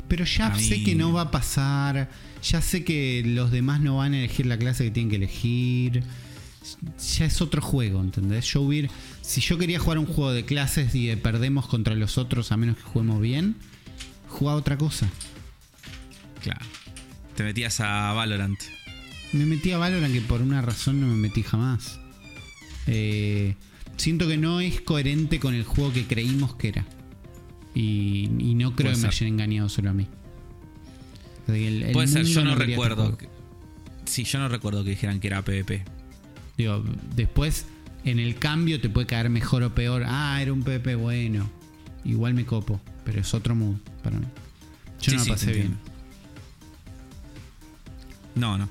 Pero 0.07 0.23
ya 0.23 0.47
A 0.47 0.59
sé 0.59 0.77
mí- 0.77 0.83
que 0.83 0.93
no 0.93 1.11
va 1.13 1.21
a 1.21 1.31
pasar. 1.31 2.11
Ya 2.43 2.61
sé 2.61 2.83
que 2.83 3.23
los 3.25 3.49
demás 3.49 3.81
no 3.81 3.97
van 3.97 4.13
a 4.13 4.19
elegir 4.19 4.45
la 4.45 4.59
clase 4.59 4.83
que 4.83 4.91
tienen 4.91 5.09
que 5.09 5.15
elegir. 5.15 6.03
Ya 7.17 7.25
es 7.25 7.41
otro 7.41 7.59
juego, 7.61 8.01
¿entendés? 8.01 8.45
Yo 8.53 8.61
hubiera, 8.61 8.87
si 9.21 9.41
yo 9.41 9.57
quería 9.57 9.79
jugar 9.79 9.97
un 9.97 10.05
juego 10.05 10.31
de 10.31 10.45
clases 10.45 10.93
y 10.93 11.07
de 11.07 11.17
perdemos 11.17 11.65
contra 11.67 11.95
los 11.95 12.19
otros 12.19 12.51
a 12.51 12.57
menos 12.57 12.77
que 12.77 12.83
juguemos 12.83 13.19
bien, 13.19 13.55
jugaba 14.29 14.59
otra 14.59 14.77
cosa. 14.77 15.09
Claro. 16.43 16.63
Te 17.35 17.43
metías 17.43 17.79
a 17.79 18.13
Valorant. 18.13 18.59
Me 19.33 19.45
metí 19.47 19.71
a 19.71 19.79
Valorant 19.79 20.13
que 20.13 20.21
por 20.21 20.41
una 20.43 20.61
razón 20.61 21.01
no 21.01 21.07
me 21.07 21.15
metí 21.15 21.41
jamás. 21.41 21.99
Eh, 22.87 23.55
siento 23.97 24.27
que 24.27 24.37
no 24.37 24.59
es 24.59 24.81
coherente 24.81 25.39
con 25.39 25.53
el 25.55 25.63
juego 25.63 25.91
que 25.93 26.05
creímos 26.05 26.55
que 26.55 26.69
era. 26.69 26.85
Y, 27.73 28.29
y 28.39 28.55
no 28.55 28.75
creo 28.75 28.91
Puede 28.91 28.95
que 28.95 29.01
me 29.01 29.07
hayan 29.07 29.27
engañado 29.29 29.69
solo 29.69 29.89
a 29.89 29.93
mí. 29.93 30.07
El- 31.47 31.83
el 31.83 31.91
Puede 31.91 32.07
ser, 32.07 32.25
yo 32.25 32.43
no, 32.43 32.53
este 32.53 32.65
recuerdo. 32.65 33.17
que- 33.17 33.27
sí, 34.05 34.23
yo 34.23 34.39
no 34.39 34.47
recuerdo 34.49 34.83
que 34.83 34.91
dijeran 34.91 35.19
que 35.19 35.27
era 35.27 35.41
PvP. 35.43 35.83
Digo, 36.57 36.83
después 37.15 37.65
en 38.05 38.19
el 38.19 38.35
cambio 38.37 38.79
te 38.79 38.89
puede 38.89 39.07
caer 39.07 39.29
mejor 39.29 39.63
o 39.63 39.75
peor. 39.75 40.03
Ah, 40.07 40.39
era 40.41 40.53
un 40.53 40.63
PP 40.63 40.95
bueno. 40.95 41.49
Igual 42.05 42.33
me 42.33 42.45
copo, 42.45 42.79
pero 43.03 43.19
es 43.21 43.33
otro 43.33 43.55
mood 43.55 43.77
para 44.03 44.17
mí. 44.19 44.25
Yo 45.01 45.11
Sí, 45.11 45.17
no 45.17 45.23
te 45.23 45.29
pasé 45.31 45.51
bien. 45.53 45.77
No, 48.35 48.57
no. 48.57 48.69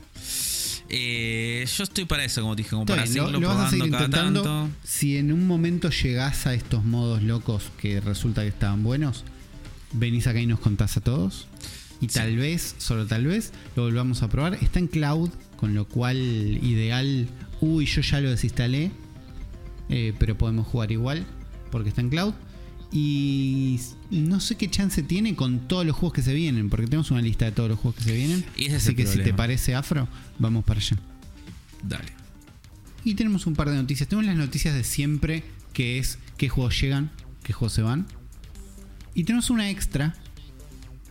Eh, 0.96 1.66
yo 1.76 1.84
estoy 1.84 2.04
para 2.04 2.24
eso, 2.24 2.40
como 2.42 2.54
te 2.56 2.62
dije, 2.62 2.70
como 2.70 2.86
para 2.86 3.02
bien, 3.02 3.16
lo, 3.16 3.24
seguirlo 3.26 3.40
lo 3.40 3.48
vas 3.54 3.66
a 3.66 3.70
seguir 3.70 3.86
intentando. 3.86 4.42
tanto. 4.42 4.70
Si 4.84 5.16
en 5.16 5.32
un 5.32 5.46
momento 5.46 5.90
llegás 5.90 6.46
a 6.46 6.54
estos 6.54 6.84
modos 6.84 7.22
locos 7.22 7.64
que 7.78 8.00
resulta 8.00 8.42
que 8.42 8.48
estaban 8.48 8.82
buenos, 8.82 9.24
venís 9.92 10.26
acá 10.26 10.40
y 10.40 10.46
nos 10.46 10.60
contás 10.60 10.96
a 10.96 11.00
todos. 11.00 11.48
Y 12.00 12.08
Sí. 12.08 12.14
tal 12.14 12.36
vez, 12.36 12.74
solo 12.78 13.06
tal 13.06 13.26
vez, 13.26 13.52
lo 13.76 13.84
volvamos 13.84 14.22
a 14.22 14.28
probar. 14.28 14.54
Está 14.54 14.78
en 14.78 14.88
cloud, 14.88 15.30
con 15.56 15.74
lo 15.74 15.86
cual 15.88 16.16
ideal. 16.16 17.28
Uy, 17.60 17.86
yo 17.86 18.02
ya 18.02 18.20
lo 18.20 18.30
desinstalé. 18.30 18.90
eh, 19.90 20.14
pero 20.18 20.36
podemos 20.38 20.66
jugar 20.66 20.90
igual, 20.92 21.26
porque 21.70 21.90
está 21.90 22.00
en 22.00 22.08
cloud. 22.08 22.32
Y 22.96 23.80
no 24.12 24.38
sé 24.38 24.54
qué 24.54 24.70
chance 24.70 25.02
tiene 25.02 25.34
con 25.34 25.66
todos 25.66 25.84
los 25.84 25.96
juegos 25.96 26.12
que 26.12 26.22
se 26.22 26.32
vienen, 26.32 26.70
porque 26.70 26.86
tenemos 26.86 27.10
una 27.10 27.22
lista 27.22 27.44
de 27.44 27.50
todos 27.50 27.68
los 27.68 27.80
juegos 27.80 27.98
que 27.98 28.04
se 28.04 28.14
vienen. 28.14 28.44
Y 28.56 28.66
ese 28.66 28.76
es 28.76 28.84
Así 28.84 28.94
que 28.94 29.04
si 29.04 29.18
te 29.18 29.34
parece 29.34 29.74
afro, 29.74 30.06
vamos 30.38 30.64
para 30.64 30.78
allá. 30.78 30.96
Dale. 31.82 32.12
Y 33.02 33.16
tenemos 33.16 33.48
un 33.48 33.56
par 33.56 33.68
de 33.68 33.74
noticias. 33.74 34.08
Tenemos 34.08 34.26
las 34.26 34.36
noticias 34.36 34.76
de 34.76 34.84
siempre, 34.84 35.42
que 35.72 35.98
es 35.98 36.20
qué 36.36 36.48
juegos 36.48 36.80
llegan, 36.80 37.10
qué 37.42 37.52
juegos 37.52 37.72
se 37.72 37.82
van. 37.82 38.06
Y 39.12 39.24
tenemos 39.24 39.50
una 39.50 39.70
extra, 39.70 40.14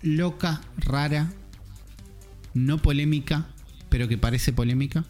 loca, 0.01 0.61
rara, 0.77 1.33
no 2.53 2.81
polémica, 2.81 3.47
pero 3.89 4.07
que 4.07 4.17
parece 4.17 4.53
polémica. 4.53 5.03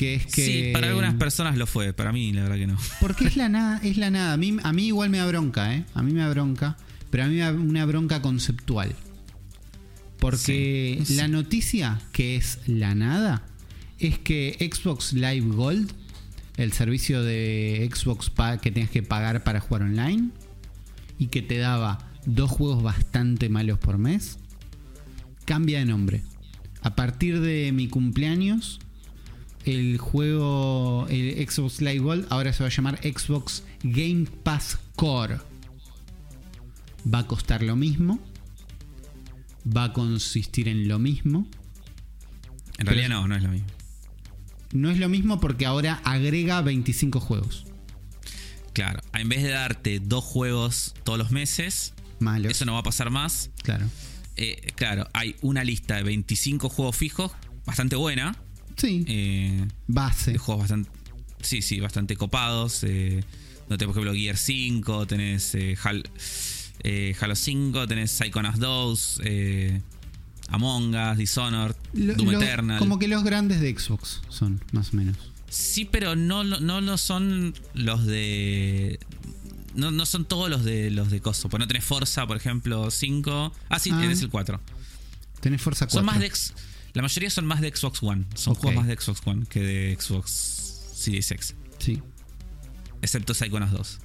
Que 0.00 0.14
es 0.14 0.24
que. 0.24 0.46
Sí, 0.46 0.70
para 0.72 0.88
algunas 0.88 1.12
personas 1.16 1.58
lo 1.58 1.66
fue, 1.66 1.92
para 1.92 2.10
mí 2.10 2.32
la 2.32 2.44
verdad 2.44 2.56
que 2.56 2.66
no. 2.66 2.78
Porque 3.02 3.26
es 3.26 3.36
la 3.36 3.48
nada, 3.50 3.78
es 3.84 3.98
la 3.98 4.10
nada. 4.10 4.32
A 4.32 4.36
mí, 4.38 4.56
a 4.62 4.72
mí 4.72 4.86
igual 4.86 5.10
me 5.10 5.18
da 5.18 5.26
bronca, 5.26 5.74
¿eh? 5.74 5.84
A 5.92 6.02
mí 6.02 6.14
me 6.14 6.20
da 6.20 6.30
bronca, 6.30 6.78
pero 7.10 7.24
a 7.24 7.26
mí 7.26 7.34
me 7.34 7.40
da 7.42 7.52
una 7.52 7.84
bronca 7.84 8.22
conceptual. 8.22 8.94
Porque 10.18 10.96
Sí, 11.00 11.04
sí. 11.04 11.14
la 11.16 11.28
noticia 11.28 12.00
que 12.12 12.36
es 12.36 12.60
la 12.66 12.94
nada 12.94 13.42
es 13.98 14.18
que 14.18 14.56
Xbox 14.72 15.12
Live 15.12 15.54
Gold, 15.54 15.92
el 16.56 16.72
servicio 16.72 17.22
de 17.22 17.86
Xbox 17.94 18.32
que 18.62 18.70
tenías 18.70 18.88
que 18.90 19.02
pagar 19.02 19.44
para 19.44 19.60
jugar 19.60 19.82
online 19.82 20.30
y 21.18 21.26
que 21.26 21.42
te 21.42 21.58
daba 21.58 22.08
dos 22.24 22.50
juegos 22.50 22.82
bastante 22.82 23.50
malos 23.50 23.78
por 23.78 23.98
mes, 23.98 24.38
cambia 25.44 25.80
de 25.80 25.84
nombre. 25.84 26.22
A 26.80 26.96
partir 26.96 27.40
de 27.42 27.70
mi 27.72 27.88
cumpleaños, 27.88 28.80
el 29.64 29.98
juego, 29.98 31.06
el 31.08 31.48
Xbox 31.48 31.80
Live 31.80 31.98
Gold, 31.98 32.26
ahora 32.30 32.52
se 32.52 32.62
va 32.62 32.68
a 32.68 32.72
llamar 32.72 32.98
Xbox 33.02 33.62
Game 33.82 34.26
Pass 34.42 34.78
Core. 34.96 35.38
Va 37.12 37.20
a 37.20 37.26
costar 37.26 37.62
lo 37.62 37.76
mismo. 37.76 38.18
Va 39.64 39.84
a 39.84 39.92
consistir 39.92 40.68
en 40.68 40.88
lo 40.88 40.98
mismo. 40.98 41.46
En 42.78 42.86
realidad 42.86 43.10
no, 43.10 43.28
no 43.28 43.36
es 43.36 43.42
lo 43.42 43.50
mismo. 43.50 43.68
No 44.72 44.90
es 44.90 44.98
lo 44.98 45.08
mismo 45.08 45.40
porque 45.40 45.66
ahora 45.66 46.00
agrega 46.04 46.62
25 46.62 47.20
juegos. 47.20 47.66
Claro, 48.72 49.00
en 49.12 49.28
vez 49.28 49.42
de 49.42 49.50
darte 49.50 50.00
dos 50.00 50.24
juegos 50.24 50.94
todos 51.04 51.18
los 51.18 51.32
meses, 51.32 51.92
Malos. 52.20 52.52
eso 52.52 52.64
no 52.64 52.74
va 52.74 52.78
a 52.78 52.82
pasar 52.84 53.10
más. 53.10 53.50
Claro. 53.62 53.86
Eh, 54.36 54.72
claro, 54.76 55.08
hay 55.12 55.36
una 55.42 55.64
lista 55.64 55.96
de 55.96 56.04
25 56.04 56.68
juegos 56.68 56.96
fijos, 56.96 57.32
bastante 57.66 57.96
buena. 57.96 58.36
Sí. 58.80 59.04
eh, 59.08 59.66
base. 59.86 60.32
de 60.32 60.38
juegos 60.38 60.62
bastante. 60.64 60.90
Sí, 61.42 61.62
sí, 61.62 61.80
bastante 61.80 62.16
copados. 62.16 62.82
Eh, 62.84 63.22
no 63.68 63.78
tenés, 63.78 63.94
por 63.94 64.02
ejemplo, 64.02 64.14
Gear 64.14 64.36
5, 64.36 65.06
tenés 65.06 65.54
eh, 65.54 65.76
Hal- 65.82 66.08
eh, 66.82 67.14
Halo 67.20 67.34
5, 67.36 67.86
tenés 67.86 68.10
Psychonauts 68.10 68.58
2, 68.58 69.20
eh, 69.24 69.80
Among 70.48 70.94
Us, 70.94 71.16
Dishonored, 71.18 71.76
Lo- 71.94 72.14
Doom 72.14 72.30
lo- 72.32 72.42
Eternal. 72.42 72.78
como 72.78 72.98
que 72.98 73.06
los 73.08 73.22
grandes 73.22 73.60
de 73.60 73.78
Xbox 73.78 74.20
son, 74.28 74.60
más 74.72 74.92
o 74.92 74.96
menos. 74.96 75.16
Sí, 75.48 75.84
pero 75.84 76.16
no, 76.16 76.44
no 76.44 76.80
lo 76.80 76.96
son 76.98 77.54
los 77.74 78.04
de. 78.06 78.98
No, 79.74 79.90
no 79.92 80.04
son 80.06 80.24
todos 80.24 80.50
los 80.50 80.64
de 80.64 80.90
los 80.90 81.10
de 81.10 81.20
Coso. 81.20 81.48
Pues 81.48 81.58
no 81.60 81.66
tenés 81.68 81.84
Forza, 81.84 82.26
por 82.26 82.36
ejemplo, 82.36 82.90
5. 82.90 83.52
Ah, 83.68 83.78
sí, 83.78 83.90
Ah. 83.92 84.00
tenés 84.00 84.20
el 84.22 84.28
4. 84.30 84.60
Tenés 85.40 85.62
Forza 85.62 85.86
4. 85.86 85.98
Son 85.98 86.04
más 86.06 86.18
de 86.20 86.26
ex- 86.26 86.52
La 86.92 87.02
mayoría 87.02 87.30
son 87.30 87.46
más 87.46 87.60
de 87.60 87.74
Xbox 87.74 88.02
One. 88.02 88.24
Son 88.34 88.54
juegos 88.54 88.74
más 88.76 88.86
de 88.86 88.96
Xbox 88.96 89.20
One 89.24 89.46
que 89.46 89.60
de 89.60 89.96
Xbox 89.98 90.30
Series 90.94 91.30
X. 91.30 91.54
Sí. 91.78 92.02
Excepto 93.02 93.34
Psychonauts 93.34 93.72
2. 93.72 93.98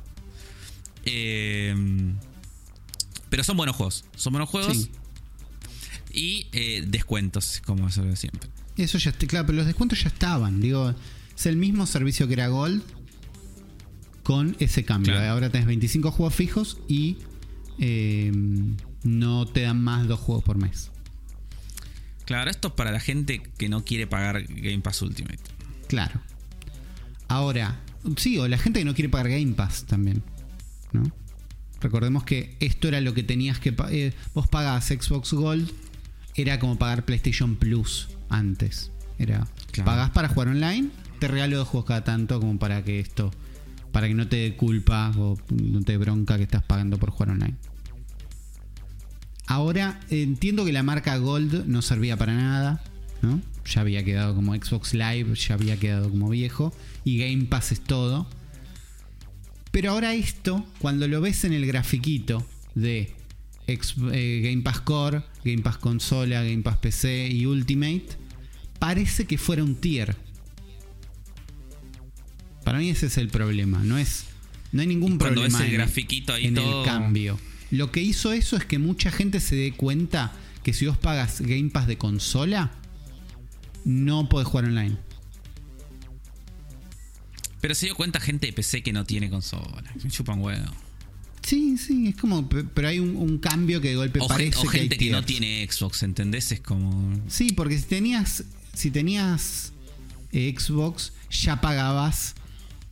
Eh, 1.06 1.76
pero 3.30 3.44
son 3.44 3.58
buenos 3.58 3.76
juegos. 3.76 4.06
Son 4.16 4.34
buenos 4.34 4.50
juegos. 4.50 4.78
Sí. 4.78 4.92
Y 6.14 6.48
eh, 6.54 6.84
descuentos, 6.88 7.62
como 7.66 7.90
se 7.90 8.02
ve 8.02 8.16
siempre. 8.16 8.50
Eso 8.78 8.98
ya 8.98 9.12
está, 9.12 9.28
claro, 9.28 9.48
pero 9.48 9.58
los 9.58 9.66
descuentos 9.66 10.02
ya 10.02 10.08
estaban. 10.08 10.62
Digo, 10.62 10.94
es 11.36 11.46
el 11.46 11.58
mismo 11.58 11.86
servicio 11.86 12.28
que 12.28 12.34
era 12.34 12.48
Gold 12.48 12.82
con 14.24 14.56
ese 14.60 14.86
cambio. 14.86 15.14
Claro. 15.14 15.32
Ahora 15.32 15.50
tenés 15.50 15.68
25 15.68 16.12
juegos 16.12 16.34
fijos 16.34 16.78
y 16.88 17.18
eh, 17.80 18.32
no 19.04 19.46
te 19.46 19.62
dan 19.62 19.84
más 19.84 20.08
dos 20.08 20.20
juegos 20.20 20.44
por 20.44 20.58
mes. 20.58 20.92
Claro, 22.26 22.50
esto 22.50 22.70
es 22.70 22.74
para 22.74 22.92
la 22.92 23.00
gente 23.00 23.42
que 23.58 23.70
no 23.70 23.86
quiere 23.86 24.08
pagar 24.08 24.44
Game 24.44 24.80
Pass 24.80 25.02
Ultimate. 25.02 25.40
Claro. 25.88 26.20
Ahora, 27.28 27.80
sí, 28.18 28.38
o 28.38 28.48
la 28.48 28.58
gente 28.58 28.80
que 28.80 28.86
no 28.86 28.94
quiere 28.94 29.10
pagar 29.10 29.30
Game 29.30 29.54
Pass 29.54 29.86
también. 29.86 30.24
¿No? 30.92 31.04
Recordemos 31.82 32.24
que 32.24 32.56
esto 32.60 32.88
era 32.88 33.02
lo 33.02 33.14
que 33.14 33.24
tenías 33.24 33.60
que 33.60 33.72
pagar. 33.74 34.14
vos 34.34 34.48
pagabas 34.48 34.86
Xbox 34.86 35.34
Gold, 35.34 35.72
era 36.36 36.60
como 36.60 36.78
pagar 36.78 37.06
PlayStation 37.06 37.56
Plus 37.56 38.10
antes. 38.30 38.92
Era 39.18 39.48
Claro. 39.72 39.86
pagás 39.86 40.10
para 40.12 40.30
jugar 40.30 40.50
online, 40.50 40.90
te 41.20 41.28
regalo 41.28 41.58
dos 41.58 41.68
juegos 41.68 41.88
cada 41.88 42.04
tanto 42.04 42.40
como 42.40 42.58
para 42.58 42.84
que 42.84 43.00
esto 43.00 43.32
para 43.92 44.08
que 44.10 44.14
no 44.14 44.28
te 44.28 44.36
dé 44.36 44.56
culpa 44.58 45.12
o 45.18 45.38
no 45.54 45.82
te 45.82 45.94
dé 45.94 45.98
bronca 45.98 46.36
que 46.36 46.44
estás 46.44 46.64
pagando 46.64 46.98
por 46.98 47.12
jugar 47.12 47.30
online. 47.30 47.56
Ahora 49.48 50.00
entiendo 50.10 50.66
que 50.66 50.72
la 50.74 50.84
marca 50.84 51.18
Gold 51.18 51.66
no 51.68 51.82
servía 51.82 52.18
para 52.18 52.34
nada, 52.34 52.84
¿no? 53.22 53.42
Ya 53.66 53.82
había 53.82 54.04
quedado 54.04 54.36
como 54.36 54.54
Xbox 54.56 54.94
Live, 54.94 55.34
ya 55.36 55.56
había 55.56 55.78
quedado 55.78 56.10
como 56.10 56.30
viejo 56.30 56.74
y 57.04 57.18
Game 57.20 57.46
Pass 57.46 57.72
es 57.72 57.82
todo. 57.82 58.28
Pero 59.72 59.92
ahora 59.92 60.14
esto, 60.14 60.66
cuando 60.80 61.08
lo 61.08 61.22
ves 61.22 61.44
en 61.44 61.54
el 61.54 61.66
grafiquito 61.66 62.46
de 62.76 63.14
eh, 63.68 64.42
Game 64.44 64.62
Pass 64.64 64.80
Core, 64.82 65.24
Game 65.44 65.62
Pass 65.64 65.78
Consola, 65.78 66.44
Game 66.44 66.62
Pass 66.64 66.78
PC 66.78 67.28
y 67.30 67.46
Ultimate, 67.46 68.06
parece 68.80 69.26
que 69.26 69.38
fuera 69.38 69.64
un 69.64 69.76
tier. 69.76 70.16
Para 72.64 72.80
mí 72.80 72.90
ese 72.90 73.08
es 73.08 73.18
el 73.18 73.30
problema, 73.30 73.84
no 73.84 73.98
es 73.98 74.26
no 74.72 74.82
hay 74.82 74.88
ningún 74.88 75.18
problema 75.18 75.60
el 75.60 75.66
en- 75.68 75.74
grafiquito 75.74 76.34
ahí 76.34 76.48
en 76.48 76.56
todo- 76.56 76.82
el 76.84 76.86
cambio. 76.90 77.40
Lo 77.72 77.92
que 77.92 78.02
hizo 78.02 78.32
eso 78.34 78.58
es 78.58 78.66
que 78.66 78.80
mucha 78.80 79.12
gente 79.12 79.40
se 79.40 79.56
dé 79.56 79.72
cuenta 79.74 80.34
que 80.64 80.74
si 80.74 80.86
vos 80.86 80.98
pagas 80.98 81.42
Game 81.42 81.70
Pass 81.70 81.88
de 81.88 81.98
consola, 81.98 82.72
no 83.84 84.30
podés 84.30 84.48
jugar 84.48 84.66
online. 84.66 84.98
Pero 87.62 87.74
se 87.76 87.88
dio 87.88 87.96
cuenta 87.96 88.20
gente 88.20 88.48
de 88.48 88.54
PC 88.54 88.84
que 88.84 88.94
no 88.94 89.06
tiene 89.06 89.30
consola. 89.30 89.84
Me 90.04 90.10
chupan 90.10 90.40
huevo. 90.42 90.72
Sí, 91.42 91.78
sí, 91.78 92.08
es 92.08 92.16
como, 92.16 92.48
pe- 92.50 92.64
pero 92.64 92.88
hay 92.88 93.00
un, 93.00 93.16
un 93.16 93.38
cambio 93.38 93.80
que 93.82 93.90
de 93.90 93.96
golpe 93.96 94.20
O, 94.20 94.28
parece 94.28 94.58
gen- 94.58 94.68
o 94.68 94.72
que 94.72 94.80
gente 94.80 94.98
que 94.98 95.12
no 95.12 95.24
tiene 95.24 95.68
Xbox, 95.70 96.04
¿entendés? 96.04 96.52
Es 96.52 96.60
como. 96.60 97.20
Sí, 97.28 97.50
porque 97.56 97.78
si 97.78 97.86
tenías, 97.86 98.44
si 98.74 98.90
tenías 98.92 99.72
eh, 100.32 100.54
Xbox, 100.58 101.14
ya 101.30 101.62
pagabas 101.62 102.34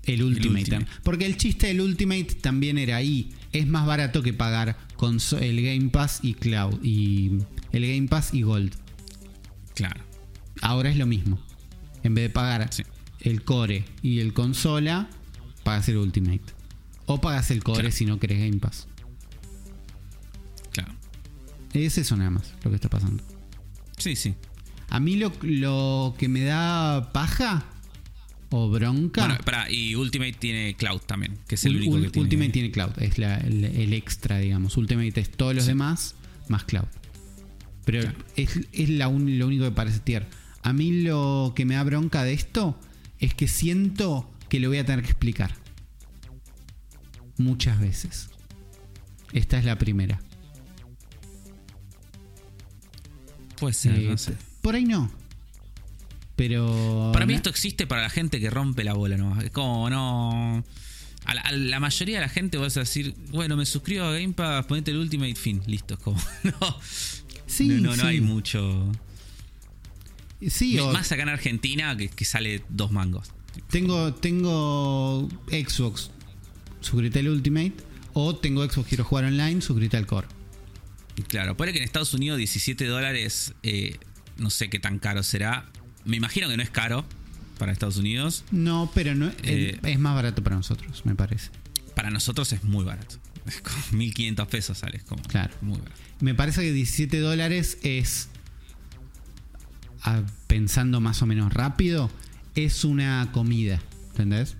el 0.03 0.21
Ultimate. 0.23 0.59
Ultimate. 0.59 0.87
Porque 1.03 1.25
el 1.25 1.37
chiste 1.37 1.67
del 1.67 1.81
Ultimate 1.81 2.25
también 2.41 2.77
era 2.77 2.97
ahí. 2.97 3.31
Es 3.53 3.67
más 3.67 3.85
barato 3.85 4.21
que 4.23 4.33
pagar 4.33 4.75
con 4.97 5.19
el 5.39 5.61
Game 5.63 5.89
Pass 5.89 6.19
y 6.23 6.33
Cloud. 6.33 6.83
Y 6.83 7.37
el 7.71 7.87
Game 7.95 8.07
Pass 8.07 8.33
y 8.33 8.41
Gold. 8.41 8.73
Claro. 9.75 10.01
Ahora 10.61 10.89
es 10.89 10.97
lo 10.97 11.05
mismo. 11.05 11.39
En 12.03 12.15
vez 12.15 12.25
de 12.25 12.29
pagar 12.29 12.67
Sí. 12.73 12.83
el 13.21 13.43
core 13.43 13.85
y 14.01 14.19
el 14.19 14.33
consola, 14.33 15.07
pagas 15.63 15.87
el 15.89 15.97
Ultimate. 15.97 16.41
O 17.05 17.21
pagas 17.21 17.51
el 17.51 17.63
core 17.63 17.81
Claro. 17.81 17.95
si 17.95 18.05
no 18.05 18.19
querés 18.19 18.39
Game 18.39 18.59
Pass. 18.59 18.87
Claro. 20.71 20.93
Es 21.73 21.97
eso 21.97 22.15
nada 22.17 22.29
más 22.31 22.53
lo 22.63 22.69
que 22.71 22.75
está 22.75 22.89
pasando. 22.89 23.23
Sí, 23.97 24.15
sí. 24.15 24.35
A 24.89 24.99
mí 24.99 25.15
lo, 25.15 25.31
lo 25.41 26.15
que 26.17 26.27
me 26.27 26.41
da 26.43 27.11
paja 27.13 27.65
o 28.55 28.69
bronca. 28.69 29.25
Bueno, 29.25 29.41
pará, 29.43 29.71
y 29.71 29.95
Ultimate 29.95 30.33
tiene 30.33 30.75
Cloud 30.75 30.99
también, 31.01 31.39
que 31.47 31.55
es 31.55 31.65
el 31.65 31.75
único 31.77 31.97
Ul- 31.97 32.03
que 32.03 32.09
tiene. 32.11 32.23
Ultimate 32.25 32.49
tiene 32.51 32.71
Cloud, 32.71 32.91
es 33.01 33.17
la- 33.17 33.37
el, 33.37 33.63
el 33.65 33.93
extra, 33.93 34.37
digamos. 34.37 34.77
Ultimate 34.77 35.19
es 35.19 35.31
todos 35.31 35.55
los 35.55 35.63
Sí. 35.63 35.69
demás 35.71 36.15
más 36.49 36.63
Cloud. 36.63 36.85
Pero 37.85 38.01
Claro. 38.01 38.17
es, 38.35 38.59
es 38.71 38.89
la 38.89 39.07
un- 39.07 39.39
lo 39.39 39.47
único 39.47 39.65
que 39.65 39.71
parece 39.71 39.99
tier. 39.99 40.27
A 40.61 40.71
mí 40.71 41.01
lo 41.01 41.53
que 41.55 41.65
me 41.65 41.73
da 41.75 41.83
bronca 41.83 42.23
de 42.23 42.33
esto 42.33 42.79
es 43.19 43.33
que 43.33 43.47
siento 43.47 44.29
que 44.49 44.59
lo 44.59 44.69
voy 44.69 44.77
a 44.77 44.85
tener 44.85 45.03
que 45.03 45.09
explicar. 45.11 45.51
Muchas 47.37 47.79
veces. 47.79 48.29
Esta 49.31 49.57
es 49.57 49.65
la 49.65 49.77
primera. 49.79 50.21
Puede 53.59 53.73
ser, 53.73 53.95
Eh, 53.99 54.07
no 54.09 54.17
sé. 54.17 54.33
Por 54.61 54.75
ahí 54.75 54.85
no. 54.85 55.09
Pero. 56.35 57.11
Para 57.13 57.25
mí 57.25 57.33
esto 57.33 57.49
existe 57.49 57.85
para 57.87 58.01
la 58.01 58.09
gente 58.09 58.39
que 58.39 58.49
rompe 58.49 58.83
la 58.83 58.93
bola 58.93 59.17
nomás. 59.17 59.43
Es 59.43 59.51
como 59.51 59.89
no. 59.89 60.63
A 61.25 61.33
la, 61.35 61.41
a 61.41 61.51
la 61.53 61.79
mayoría 61.79 62.15
de 62.17 62.21
la 62.21 62.29
gente 62.29 62.57
vas 62.57 62.75
a 62.75 62.81
decir, 62.81 63.15
bueno, 63.29 63.55
me 63.55 63.65
suscribo 63.65 64.03
a 64.05 64.11
Game 64.13 64.33
Pass, 64.33 64.65
ponete 64.65 64.91
el 64.91 64.97
Ultimate 64.97 65.35
fin, 65.35 65.61
listo. 65.67 65.93
Es 65.93 65.99
como, 66.01 66.21
no. 66.43 66.77
Sí, 67.45 67.67
no, 67.67 67.91
no, 67.91 67.95
no 67.95 68.05
hay 68.07 68.19
mucho. 68.19 68.91
Sí, 70.47 70.77
o- 70.79 70.91
Más 70.91 71.11
acá 71.11 71.23
en 71.23 71.29
Argentina 71.29 71.95
que, 71.95 72.09
que 72.09 72.25
sale 72.25 72.63
dos 72.69 72.91
mangos. 72.91 73.31
Tengo, 73.69 74.13
tengo 74.15 75.29
Xbox, 75.47 76.09
suscríbete 76.81 77.19
al 77.19 77.29
Ultimate. 77.29 77.73
O 78.13 78.35
tengo 78.35 78.67
Xbox, 78.67 78.87
quiero 78.89 79.03
jugar 79.05 79.25
online, 79.25 79.61
suscríbete 79.61 79.97
al 79.97 80.05
Core. 80.05 80.27
Claro, 81.27 81.55
puede 81.55 81.71
que 81.71 81.77
en 81.77 81.83
Estados 81.83 82.13
Unidos 82.13 82.37
17 82.39 82.85
dólares, 82.85 83.53
eh, 83.63 83.97
no 84.37 84.49
sé 84.49 84.69
qué 84.69 84.79
tan 84.79 84.99
caro 84.99 85.23
será. 85.23 85.69
Me 86.05 86.17
imagino 86.17 86.47
que 86.49 86.57
no 86.57 86.63
es 86.63 86.69
caro 86.69 87.05
para 87.57 87.71
Estados 87.71 87.97
Unidos. 87.97 88.43
No, 88.51 88.91
pero 88.93 89.15
no, 89.15 89.31
Eh, 89.43 89.79
es 89.83 89.99
más 89.99 90.15
barato 90.15 90.43
para 90.43 90.55
nosotros, 90.55 91.05
me 91.05 91.15
parece. 91.15 91.49
Para 91.95 92.09
nosotros 92.09 92.51
es 92.53 92.63
muy 92.63 92.83
barato. 92.83 93.17
Es 93.45 93.59
como 93.59 93.77
1500 93.91 94.47
pesos 94.47 94.77
sale. 94.77 94.99
Como 95.01 95.21
Claro. 95.23 95.53
muy 95.61 95.77
barato. 95.77 95.99
Me 96.21 96.33
parece 96.33 96.61
que 96.61 96.71
17 96.71 97.19
dólares 97.19 97.77
es, 97.83 98.29
pensando 100.47 100.99
más 100.99 101.21
o 101.21 101.25
menos 101.25 101.53
rápido, 101.53 102.09
es 102.55 102.83
una 102.83 103.29
comida. 103.31 103.81
¿Entendés? 104.11 104.55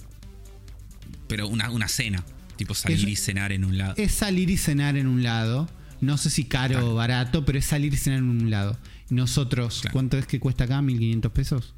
Pero 1.27 1.47
una, 1.47 1.69
una 1.69 1.87
cena. 1.87 2.23
Tipo 2.57 2.73
salir 2.73 2.99
Es- 2.99 3.07
y 3.07 3.15
cenar 3.15 3.51
en 3.51 3.65
un 3.65 3.77
lado. 3.77 3.93
Es 3.97 4.11
salir 4.13 4.49
y 4.49 4.57
cenar 4.57 4.97
en 4.97 5.07
un 5.07 5.23
lado. 5.23 5.69
No 6.01 6.17
sé 6.17 6.29
si 6.29 6.43
caro 6.45 6.73
Claro. 6.73 6.91
o 6.91 6.95
barato, 6.95 7.45
pero 7.45 7.57
es 7.59 7.65
salir 7.65 7.93
y 7.93 7.97
cenar 7.97 8.19
en 8.19 8.29
un 8.29 8.49
lado. 8.49 8.77
Nosotros, 9.09 9.81
Claro. 9.81 9.93
¿cuánto 9.93 10.17
es 10.17 10.25
que 10.27 10.39
cuesta 10.39 10.63
acá? 10.65 10.81
¿1500 10.81 11.31
pesos? 11.31 11.73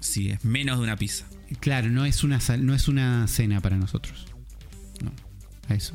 Sí, 0.00 0.30
es 0.30 0.44
menos 0.44 0.78
de 0.78 0.84
una 0.84 0.96
pizza. 0.96 1.26
Claro, 1.60 1.90
no 1.90 2.04
es 2.04 2.24
una, 2.24 2.40
sal- 2.40 2.64
no 2.66 2.74
es 2.74 2.88
una 2.88 3.26
cena 3.28 3.60
para 3.60 3.76
nosotros. 3.76 4.26
No, 5.02 5.12
a 5.68 5.74
eso. 5.74 5.94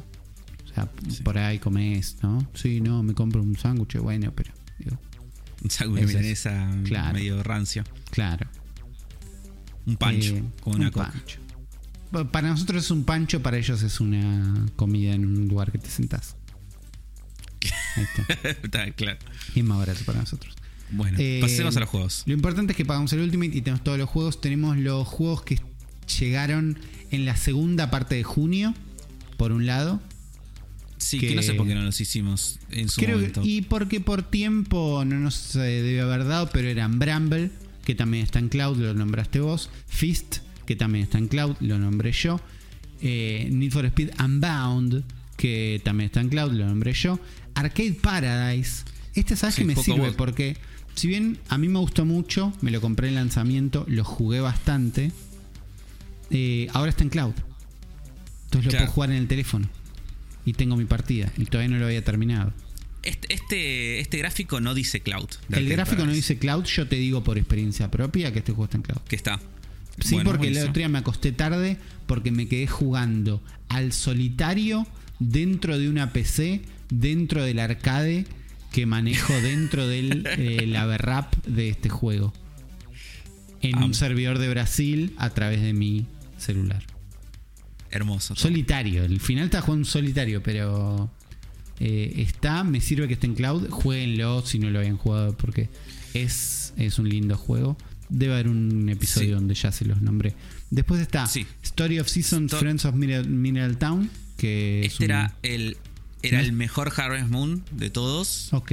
O 0.66 0.74
sea, 0.74 0.90
Sí. 1.10 1.24
por 1.24 1.38
ahí 1.38 1.60
comés, 1.60 2.18
¿no? 2.22 2.48
Sí, 2.54 2.80
no, 2.80 3.04
me 3.04 3.14
compro 3.14 3.42
un 3.42 3.58
sándwich, 3.58 3.98
bueno, 3.98 4.32
pero... 4.36 4.54
digo, 4.80 4.98
Un 5.64 5.72
sándwich 5.72 6.02
de 6.02 6.08
milanesa 6.08 6.70
claro. 6.86 7.14
medio 7.14 7.42
rancio. 7.44 7.84
claro. 8.12 8.48
Un 9.88 9.96
pancho 9.98 10.36
Eh, 10.36 10.44
con 10.62 10.76
un 10.76 10.82
una 10.82 10.92
coca. 10.92 11.12
pancho. 11.12 11.40
Pa- 12.12 12.30
Para 12.32 12.50
nosotros 12.50 12.84
es 12.84 12.92
un 12.92 13.04
pancho, 13.06 13.42
para 13.42 13.58
ellos 13.58 13.82
es 13.82 14.00
una 14.02 14.66
comida 14.76 15.14
en 15.14 15.26
un 15.26 15.48
lugar 15.48 15.72
que 15.72 15.78
te 15.80 15.90
sentás. 15.90 16.36
Ahí 17.96 18.04
está. 18.04 18.50
Está 18.50 18.92
claro. 18.92 19.18
Y 19.56 19.60
es 19.62 19.66
más 19.66 19.78
barato 19.80 20.02
para 20.06 20.20
nosotros. 20.20 20.56
Bueno, 20.92 21.18
Eh, 21.20 21.40
pasemos 21.42 21.76
a 21.76 21.82
los 21.82 21.90
juegos. 21.90 22.24
Lo 22.26 22.34
importante 22.34 22.74
es 22.74 22.78
que 22.78 22.86
pagamos 22.86 23.12
el 23.14 23.20
Ultimate 23.20 23.58
y 23.58 23.62
tenemos 23.62 23.84
todos 23.84 23.98
los 23.98 24.10
juegos. 24.10 24.40
Tenemos 24.42 24.78
los 24.78 25.08
juegos 25.08 25.44
que 25.44 25.60
llegaron 26.20 26.80
en 27.12 27.26
la 27.26 27.36
segunda 27.36 27.92
parte 27.92 28.16
de 28.16 28.24
junio, 28.24 28.74
por 29.38 29.52
un 29.52 29.66
lado. 29.66 30.02
Sí, 30.98 31.20
que- 31.20 31.28
que 31.30 31.36
no 31.36 31.42
sé 31.44 31.54
por 31.54 31.68
qué 31.68 31.76
no 31.76 31.84
los 31.84 32.00
hicimos 32.02 32.60
en 32.72 32.90
su 32.90 33.00
Creo 33.02 33.18
que- 33.18 33.28
momento. 33.28 33.42
y 33.44 33.62
porque 33.62 34.00
por 34.02 34.24
tiempo 34.24 35.04
no 35.06 35.20
nos 35.20 35.56
eh, 35.56 35.60
debe 35.60 36.02
haber 36.02 36.26
dado, 36.26 36.50
pero 36.52 36.68
eran 36.70 36.98
Bramble, 37.00 37.52
que 37.86 37.94
también 37.94 38.24
está 38.24 38.40
en 38.40 38.50
Cloud, 38.50 38.78
lo 38.78 38.94
nombraste 38.94 39.40
vos. 39.40 39.70
Fist, 39.88 40.38
que 40.66 40.76
también 40.76 41.04
está 41.04 41.18
en 41.18 41.28
Cloud, 41.28 41.56
lo 41.60 41.78
nombré 41.78 42.12
yo. 42.14 42.40
Eh, 43.02 43.48
Need 43.52 43.72
for 43.72 43.86
Speed 43.86 44.10
Unbound, 44.20 45.04
que 45.38 45.80
también 45.84 46.08
está 46.08 46.20
en 46.22 46.30
Cloud, 46.30 46.52
lo 46.54 46.66
nombré 46.66 46.94
yo. 46.94 47.20
Arcade 47.54 47.94
Paradise. 47.94 48.84
Este, 49.14 49.36
¿sabes 49.36 49.56
Sí, 49.56 49.62
que 49.62 49.68
me 49.68 49.76
sirve? 49.76 50.00
vos. 50.00 50.16
Porque, 50.16 50.58
si 50.98 51.08
bien 51.08 51.38
a 51.48 51.58
mí 51.58 51.68
me 51.70 51.80
gustó 51.80 52.04
mucho, 52.06 52.52
me 52.62 52.72
lo 52.72 52.82
compré 52.82 53.08
en 53.08 53.16
lanzamiento, 53.16 53.86
lo 53.88 54.04
jugué 54.04 54.40
bastante. 54.42 55.12
eh, 56.30 56.68
ahora 56.74 56.90
está 56.90 57.04
en 57.04 57.10
Cloud. 57.10 57.34
Entonces 58.46 58.66
lo 58.66 58.72
Claro. 58.72 58.86
puedo 58.86 58.92
jugar 58.94 59.12
en 59.12 59.16
el 59.18 59.28
teléfono. 59.30 59.70
Y 60.46 60.52
tengo 60.54 60.76
mi 60.76 60.84
partida. 60.86 61.32
Y 61.38 61.46
todavía 61.46 61.70
no 61.74 61.80
lo 61.80 61.86
había 61.86 62.04
terminado. 62.04 62.52
Este, 63.04 63.34
este, 63.34 64.00
este 64.02 64.18
gráfico 64.18 64.60
no 64.60 64.74
dice 64.74 65.00
cloud. 65.00 65.30
El 65.52 65.70
gráfico 65.70 66.06
no 66.06 66.12
dice 66.12 66.38
cloud, 66.38 66.66
yo 66.66 66.86
te 66.88 66.98
digo 66.98 67.24
por 67.24 67.38
experiencia 67.38 67.90
propia 67.90 68.34
que 68.34 68.40
este 68.40 68.52
juego 68.52 68.66
está 68.66 68.76
en 68.78 68.84
cloud. 68.84 69.02
Que 69.08 69.16
está. 69.16 69.40
Sí, 70.04 70.16
Bueno, 70.16 70.30
porque 70.32 70.48
buenísimo. 70.48 70.70
otro 70.70 70.80
día 70.80 70.90
me 70.90 70.98
acosté 71.00 71.32
tarde 71.32 71.78
porque 72.08 72.32
me 72.32 72.48
quedé 72.50 72.68
jugando 72.68 73.42
al 73.70 73.94
solitario 73.94 74.86
dentro 75.20 75.80
de 75.80 75.90
una 75.90 76.12
PC, 76.12 76.62
dentro 76.90 77.44
del 77.44 77.60
arcade 77.60 78.26
que 78.78 78.86
manejo 78.86 79.34
dentro 79.42 79.88
del 79.88 80.24
eh, 80.38 80.68
la 80.68 80.86
de 81.48 81.70
este 81.70 81.90
juego. 81.90 82.32
En 83.64 83.82
un 83.82 83.96
servidor 83.96 84.38
de 84.38 84.50
Brasil 84.50 85.16
a 85.18 85.32
través 85.32 85.64
de 85.64 85.74
mi 85.74 86.06
celular. 86.38 86.84
Hermoso. 87.90 88.36
Solitario, 88.36 89.04
el 89.04 89.20
final 89.20 89.46
está 89.46 89.62
jugando 89.62 89.84
solitario, 89.88 90.44
pero 90.44 91.10
eh, 91.80 92.14
está, 92.18 92.64
me 92.64 92.80
sirve 92.80 93.08
que 93.08 93.16
esté 93.16 93.26
en 93.26 93.34
cloud. 93.34 93.68
Jueguenlo 93.72 94.46
si 94.46 94.60
no 94.60 94.70
lo 94.70 94.78
habían 94.78 94.98
jugado 94.98 95.36
porque 95.36 95.70
es, 96.14 96.72
es 96.78 97.00
un 97.00 97.10
lindo 97.10 97.36
juego. 97.36 97.80
Debe 98.10 98.34
haber 98.36 98.48
un 98.48 98.88
episodio 98.90 99.30
Sí. 99.30 99.34
donde 99.34 99.56
ya 99.56 99.72
se 99.72 99.86
los 99.86 100.04
nombré. 100.04 100.36
Después 100.70 101.02
está 101.02 101.26
Sí. 101.26 101.48
Story 101.64 101.98
of 102.00 102.08
Seasons, 102.08 102.52
Sto- 102.52 102.60
Friends 102.60 102.86
of 102.86 102.94
Mineral, 102.94 103.28
Mineral 103.28 103.78
Town, 103.80 104.12
que 104.38 104.82
es 104.82 104.92
Este 104.94 105.06
un- 105.06 105.10
era 105.12 105.36
el, 105.42 105.78
era 106.24 106.40
¿No? 106.40 106.44
el 106.46 106.52
mejor 106.54 106.92
Harvest 106.96 107.28
Moon 107.30 107.64
de 107.72 107.90
todos. 107.90 108.52
Ok, 108.54 108.72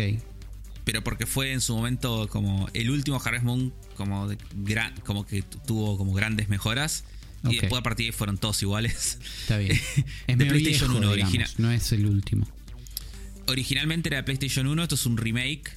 pero 0.84 1.02
porque 1.02 1.26
fue 1.26 1.52
en 1.52 1.60
su 1.60 1.74
momento 1.74 2.28
como 2.28 2.68
el 2.74 2.90
último 2.90 3.20
Harvest 3.24 3.44
Moon 3.44 3.72
como 3.96 4.28
de 4.28 4.36
gran- 4.54 4.94
como 5.00 5.24
que 5.26 5.42
tu- 5.42 5.58
tuvo 5.58 5.96
como 5.98 6.12
grandes 6.12 6.48
mejoras 6.48 7.04
y 7.48 7.56
después 7.58 7.80
a 7.80 7.82
partir 7.82 8.04
de 8.06 8.08
ahí 8.08 8.12
fueron 8.12 8.38
todos 8.38 8.60
iguales. 8.62 9.18
está 9.42 9.58
bien. 9.58 9.72
Es 10.26 10.38
De 10.38 10.46
PlayStation 10.46 10.90
viejo, 10.90 10.98
1 11.06 11.12
digamos, 11.14 11.34
original. 11.34 11.50
no 11.58 11.70
es 11.70 11.92
el 11.92 12.06
último. 12.06 12.46
Originalmente 13.46 14.08
era 14.08 14.16
de 14.18 14.22
PlayStation 14.24 14.66
1, 14.66 14.82
esto 14.82 14.94
es 14.94 15.04
un 15.06 15.16
remake 15.18 15.70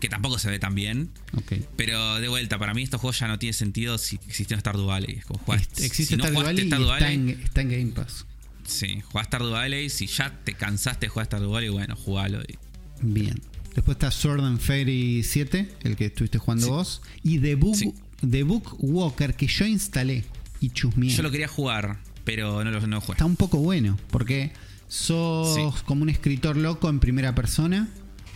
que 0.00 0.08
tampoco 0.08 0.38
se 0.38 0.50
ve 0.50 0.58
tan 0.58 0.74
bien, 0.74 1.10
Ok. 1.36 1.52
pero 1.76 2.16
de 2.20 2.28
vuelta 2.28 2.58
para 2.58 2.74
mí 2.74 2.82
estos 2.82 3.00
juegos 3.00 3.18
ya 3.18 3.28
no 3.28 3.38
tiene 3.38 3.52
sentido 3.54 3.96
si 3.98 4.16
existe 4.26 4.54
un 4.54 4.60
Stardew 4.60 4.86
Valley, 4.86 5.16
es 5.18 5.24
como 5.24 5.54
Est- 5.54 5.80
Existe 5.80 6.14
si 6.14 6.16
no 6.16 6.24
Stardew 6.24 6.40
jugaste 6.40 6.62
Valley 6.64 6.64
está 6.64 6.78
Valley, 7.06 7.14
en, 7.14 7.28
está 7.42 7.60
en 7.62 7.68
Game 7.70 7.92
Pass. 7.92 8.26
Sí, 8.66 9.00
jugás 9.02 9.26
Stardew 9.26 9.50
Valley, 9.50 9.88
si 9.90 10.06
ya 10.06 10.30
te 10.44 10.54
cansaste 10.54 11.06
de 11.06 11.10
jugar 11.10 11.26
Stardew 11.26 11.50
Valley, 11.50 11.68
bueno, 11.70 11.96
jugalo 11.96 12.40
y- 12.42 12.58
Bien. 13.02 13.40
Después 13.74 13.96
está 13.96 14.10
Sword 14.10 14.40
and 14.44 14.60
Fairy 14.60 15.22
7, 15.24 15.68
el 15.82 15.96
que 15.96 16.06
estuviste 16.06 16.38
jugando 16.38 16.66
Sí. 16.66 16.70
vos. 16.70 17.02
Y 17.22 17.38
The 17.40 17.56
Book, 17.56 17.76
Sí. 17.76 17.92
The 18.28 18.42
Book 18.44 18.76
Walker, 18.78 19.34
que 19.34 19.46
yo 19.48 19.66
instalé 19.66 20.24
y 20.60 20.70
chusmeé. 20.70 21.10
Yo 21.10 21.22
lo 21.24 21.30
quería 21.30 21.48
jugar, 21.48 21.98
pero 22.24 22.62
no 22.64 22.70
lo 22.70 22.86
no 22.86 23.00
jugué. 23.00 23.12
Está 23.14 23.24
un 23.24 23.36
poco 23.36 23.58
bueno, 23.58 23.98
porque 24.10 24.52
sos 24.86 25.54
Sí. 25.56 25.82
como 25.84 26.02
un 26.02 26.08
escritor 26.08 26.56
loco 26.56 26.88
en 26.88 27.00
primera 27.00 27.34
persona, 27.34 27.88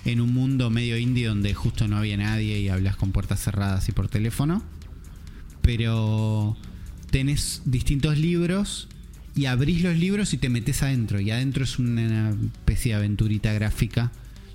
en 0.04 0.20
un 0.20 0.34
mundo 0.34 0.70
medio 0.70 0.98
indie 0.98 1.26
donde 1.28 1.54
justo 1.54 1.86
no 1.86 1.96
había 1.98 2.16
nadie 2.16 2.58
y 2.58 2.68
hablas 2.68 2.96
con 2.96 3.12
puertas 3.12 3.40
cerradas 3.40 3.88
y 3.88 3.92
por 3.92 4.08
teléfono. 4.08 4.62
Pero 5.62 6.56
tenés 7.10 7.62
distintos 7.64 8.18
libros 8.18 8.88
y 9.38 9.46
abrís 9.46 9.82
los 9.82 9.96
libros 9.96 10.32
y 10.34 10.38
te 10.38 10.48
metes 10.48 10.82
adentro. 10.82 11.20
Y 11.20 11.30
adentro 11.30 11.64
es 11.64 11.78
una 11.78 12.30
especie 12.30 12.92
de 12.92 12.96
aventurita 12.98 13.52
gráfica 13.52 14.10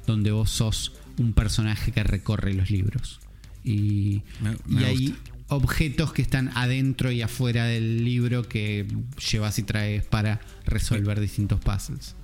donde 0.08 0.32
vos 0.32 0.50
sos 0.50 0.94
un 1.18 1.34
personaje 1.34 1.92
que 1.92 2.04
recorre 2.04 2.54
los 2.54 2.70
libros. 2.70 3.20
Y, 3.64 4.22
Me- 4.42 4.82
y 4.82 4.84
hay 4.84 5.16
objetos 5.48 6.12
que 6.14 6.22
están 6.22 6.50
adentro 6.56 7.12
y 7.12 7.22
afuera 7.22 7.66
del 7.66 8.04
libro 8.04 8.48
que 8.48 8.86
llevas 9.32 9.60
y 9.60 9.64
traes 9.64 10.04
para 10.06 10.42
resolver 10.66 11.20
distintos 11.20 11.60
puzzles. 11.62 12.16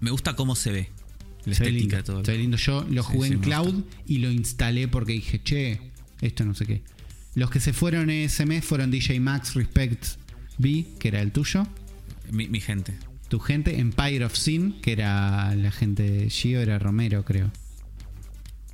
Me 0.00 0.10
gusta 0.10 0.36
cómo 0.36 0.54
se 0.54 0.70
ve. 0.72 0.90
La 1.46 1.54
Se 1.54 1.64
ve 1.64 1.70
estética 1.70 1.96
lindo, 1.96 2.04
todo. 2.04 2.24
se 2.24 2.32
ve 2.32 2.38
lindo. 2.38 2.56
Yo 2.56 2.86
lo 2.90 3.02
jugué 3.02 3.28
sí, 3.28 3.34
en 3.34 3.40
cloud 3.40 3.74
gusta. 3.74 3.96
y 4.06 4.18
lo 4.18 4.30
instalé 4.30 4.88
porque 4.88 5.12
dije, 5.14 5.42
che, 5.42 5.80
esto 6.20 6.44
no 6.44 6.54
sé 6.54 6.66
qué. 6.66 6.82
Los 7.34 7.50
que 7.50 7.58
se 7.60 7.72
fueron 7.72 8.08
ese 8.10 8.46
mes 8.46 8.64
fueron 8.64 8.90
DJ 8.90 9.18
Max 9.20 9.54
Respect 9.54 10.04
B, 10.58 10.86
que 10.98 11.08
era 11.08 11.20
el 11.20 11.32
tuyo. 11.32 11.66
Mi, 12.30 12.48
mi 12.48 12.60
gente. 12.60 12.94
Tu 13.28 13.38
gente, 13.40 13.78
Empire 13.80 14.24
of 14.24 14.36
Sin, 14.36 14.80
que 14.80 14.92
era 14.92 15.54
la 15.54 15.70
gente 15.70 16.02
de 16.02 16.30
Gio, 16.30 16.60
era 16.60 16.78
Romero, 16.78 17.24
creo. 17.24 17.50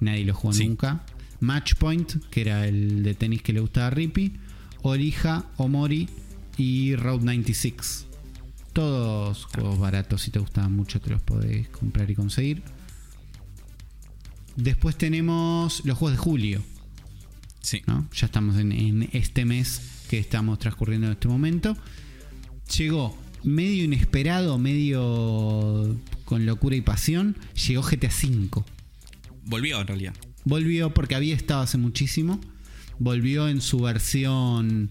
Nadie 0.00 0.24
lo 0.24 0.34
jugó 0.34 0.52
Sí. 0.52 0.66
nunca. 0.68 1.04
Matchpoint, 1.40 2.24
que 2.30 2.40
era 2.42 2.66
el 2.66 3.02
de 3.02 3.14
tenis 3.14 3.42
que 3.42 3.52
le 3.52 3.60
gustaba 3.60 3.86
a 3.88 3.90
Rippy. 3.90 4.32
Orija, 4.82 5.44
Omori 5.56 6.08
y 6.56 6.94
Road 6.96 7.20
96. 7.22 8.06
Todos 8.72 9.46
juegos 9.46 9.78
baratos, 9.78 10.22
si 10.22 10.30
te 10.30 10.38
gustaban 10.38 10.74
mucho, 10.74 11.00
te 11.00 11.10
los 11.10 11.22
podés 11.22 11.68
comprar 11.68 12.10
y 12.10 12.14
conseguir. 12.14 12.62
Después 14.56 14.96
tenemos 14.96 15.82
los 15.84 15.96
juegos 15.96 16.18
de 16.18 16.22
julio. 16.22 16.62
Sí. 17.62 17.82
¿no? 17.86 18.06
Ya 18.14 18.26
estamos 18.26 18.56
en, 18.58 18.72
en 18.72 19.08
este 19.12 19.44
mes 19.44 20.04
que 20.08 20.18
estamos 20.18 20.58
transcurriendo 20.58 21.06
en 21.06 21.12
este 21.14 21.28
momento. 21.28 21.76
Llegó 22.76 23.16
medio 23.42 23.84
inesperado, 23.84 24.58
medio 24.58 25.96
con 26.24 26.46
locura 26.46 26.76
y 26.76 26.80
pasión. 26.80 27.36
Llegó 27.66 27.82
GTA 27.82 28.08
V. 28.08 28.64
Volvió 29.44 29.80
en 29.80 29.86
realidad. 29.86 30.14
Volvió 30.44 30.94
porque 30.94 31.14
había 31.14 31.34
estado 31.34 31.62
hace 31.62 31.78
muchísimo. 31.78 32.40
Volvió 32.98 33.48
en 33.48 33.60
su 33.60 33.80
versión 33.80 34.90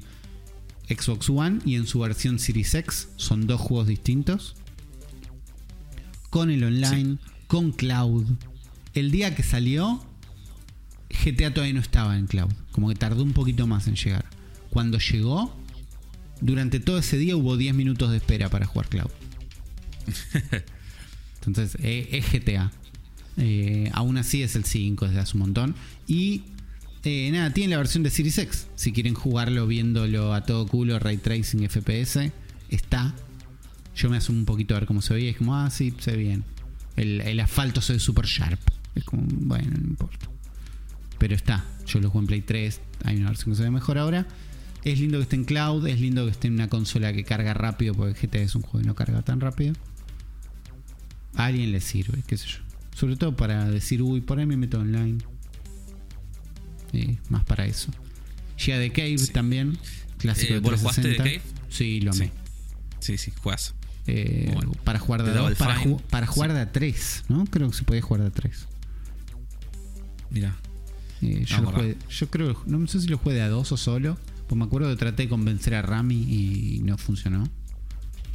Xbox 0.88 1.30
One 1.30 1.60
y 1.66 1.76
en 1.76 1.88
su 1.88 2.00
versión 2.00 2.40
Series 2.40 2.74
X. 2.74 3.10
Son 3.16 3.48
dos 3.48 3.62
juegos 3.62 3.88
distintos. 3.88 4.56
Con 6.30 6.50
el 6.50 6.64
online, 6.64 7.18
con 7.48 7.72
cloud. 7.72 8.26
El 8.94 9.12
día 9.12 9.36
que 9.36 9.44
salió, 9.44 10.04
GTA 11.10 11.54
todavía 11.54 11.74
no 11.74 11.82
estaba 11.82 12.18
en 12.18 12.28
cloud. 12.28 12.52
Como 12.72 12.90
que 12.90 12.96
tardó 12.96 13.24
un 13.24 13.34
poquito 13.34 13.66
más 13.68 13.88
en 13.88 13.96
llegar. 13.96 14.26
Cuando 14.70 15.00
llegó, 15.00 15.56
durante 16.41 16.80
todo 16.80 16.99
ese 16.99 17.18
día 17.18 17.36
hubo 17.36 17.57
10 17.57 17.74
minutos 17.76 18.11
de 18.11 18.18
espera 18.18 18.49
para 18.49 18.66
jugar 18.66 18.88
cloud. 18.88 19.11
Entonces, 21.45 21.78
eh, 21.82 22.10
es 22.11 22.32
GTA. 22.32 22.72
Eh, 23.38 23.90
aún 23.94 24.18
así 24.18 24.44
es 24.44 24.56
el 24.56 24.66
5 24.66 25.07
desde 25.07 25.20
hace 25.20 25.38
un 25.38 25.41
montón. 25.41 25.76
Y 26.07 26.44
eh, 27.03 27.30
nada, 27.32 27.52
tiene 27.53 27.72
la 27.72 27.78
versión 27.78 28.03
de 28.03 28.10
Series 28.10 28.38
X. 28.38 28.68
Si 28.76 28.91
quieren 28.91 29.14
jugarlo 29.14 29.68
viéndolo 29.68 30.34
a 30.34 30.44
todo 30.44 30.68
culo, 30.68 30.99
ray 30.99 31.18
tracing, 31.18 31.68
FPS, 31.70 32.32
está. 32.70 33.16
Yo 33.95 34.10
me 34.10 34.18
asumo 34.18 34.40
un 34.40 34.45
poquito 34.45 34.76
a 34.76 34.80
ver 34.80 34.88
cómo 34.88 35.02
se 35.02 35.14
veía 35.14 35.32
es 35.32 35.38
como, 35.38 35.56
ah, 35.56 35.70
sí, 35.70 35.94
se 35.99 36.11
ve 36.11 36.18
bien. 36.18 36.44
El, 36.95 37.22
el 37.22 37.40
asfalto 37.40 37.82
se 37.82 37.94
ve 37.94 37.99
super 37.99 38.26
sharp. 38.26 38.60
Es 38.95 39.03
como, 39.03 39.24
bueno, 39.26 39.72
no 39.80 39.88
importa. 39.88 40.30
Pero 41.18 41.36
está. 41.36 41.66
Yo 41.86 41.99
lo 41.99 42.10
juego 42.10 42.22
en 42.22 42.28
Play 42.28 42.41
3. 42.41 42.82
Hay 43.06 43.18
una 43.18 43.30
versión 43.30 43.52
que 43.52 43.57
se 43.57 43.64
ve 43.64 43.72
mejor 43.72 43.98
ahora. 43.98 44.28
Es 44.84 44.99
lindo 44.99 45.18
que 45.18 45.23
esté 45.23 45.35
en 45.35 45.45
cloud. 45.45 45.85
Es 45.88 45.99
lindo 45.99 46.26
que 46.26 46.31
esté 46.31 46.47
en 46.47 46.53
una 46.56 46.69
consola 46.69 47.11
que 47.14 47.23
carga 47.23 47.53
rápido. 47.53 47.93
Porque 47.93 48.27
GTA 48.27 48.39
es 48.41 48.56
un 48.56 48.61
juego 48.61 48.80
que 48.80 48.88
no 48.88 48.95
carga 48.95 49.22
tan 49.22 49.39
rápido. 49.41 49.73
A 51.35 51.45
alguien 51.45 51.72
le 51.72 51.81
sirve, 51.81 52.23
qué 52.27 52.38
sé 52.38 52.47
yo. 52.47 52.57
Sobre 52.95 53.15
todo 53.15 53.35
para 53.35 53.65
decir, 53.69 54.01
uy, 54.01 54.22
por 54.22 54.39
ahí 54.39 54.45
me 54.45 54.57
meto 54.57 54.80
online. 54.80 55.19
Eh, 56.93 57.18
más 57.30 57.43
para 57.45 57.65
eso. 57.65 57.91
Llega 58.65 58.80
de 58.80 58.91
Cave 58.91 59.18
Sí. 59.18 59.31
también. 59.31 59.77
Clásico 60.18 60.51
Eh, 60.51 60.56
de 60.56 60.60
¿vos 60.60 60.72
lo 60.73 60.77
jugaste 60.80 61.01
de 61.07 61.15
360. 61.15 61.47
Cave? 61.53 61.64
Sí, 61.69 62.01
lo 62.01 62.11
amé. 62.11 62.31
Sí, 62.99 63.18
sí, 63.18 63.31
juegas. 63.41 63.76
Eh, 64.07 64.45
Muy 64.47 64.56
bueno. 64.56 64.72
Para 64.84 64.99
jugar 64.99 65.23
de 65.23 65.31
a 65.31 65.34
dos, 65.35 65.53
para, 65.56 65.80
ju- 65.80 66.01
para 66.10 66.26
jugar 66.27 66.49
Sí. 66.49 66.56
de 66.56 66.61
a 66.61 66.72
3, 66.72 67.23
¿no? 67.30 67.45
Creo 67.45 67.69
que 67.69 67.77
se 67.77 67.84
podía 67.84 68.01
jugar 68.01 68.22
de 68.23 68.27
a 68.27 68.31
3. 68.31 68.68
Mira. 70.31 70.56
Eh, 71.22 71.43
yo, 71.45 71.61
No, 71.61 71.72
jugué- 71.72 71.97
yo 72.10 72.30
creo, 72.30 72.61
no 72.65 72.88
sé 72.88 72.99
si 73.01 73.07
lo 73.07 73.18
jugué 73.18 73.35
de 73.35 73.41
a 73.43 73.49
dos 73.49 73.72
o 73.72 73.77
solo. 73.77 74.18
Pues 74.50 74.58
me 74.58 74.66
acuerdo 74.66 74.90
que 74.90 74.96
traté 74.96 75.24
de 75.24 75.30
convencer 75.30 75.76
a 75.76 75.84
Rami 75.84 76.16
y 76.16 76.82
no 76.84 76.98
funcionó. 76.98 77.48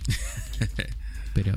pero, 1.35 1.57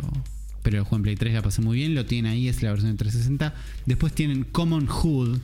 pero 0.64 0.78
el 0.80 0.84
juego 0.84 0.96
en 0.98 1.04
Play 1.04 1.16
3 1.16 1.36
la 1.36 1.42
pasé 1.44 1.62
muy 1.62 1.78
bien. 1.78 1.94
Lo 1.94 2.08
tienen 2.08 2.32
ahí, 2.32 2.48
es 2.48 2.64
la 2.64 2.72
versión 2.72 2.92
de 2.92 2.98
360. 2.98 3.54
Después 3.86 4.14
tienen 4.14 4.44
Common 4.46 4.88
Hood. 4.88 5.38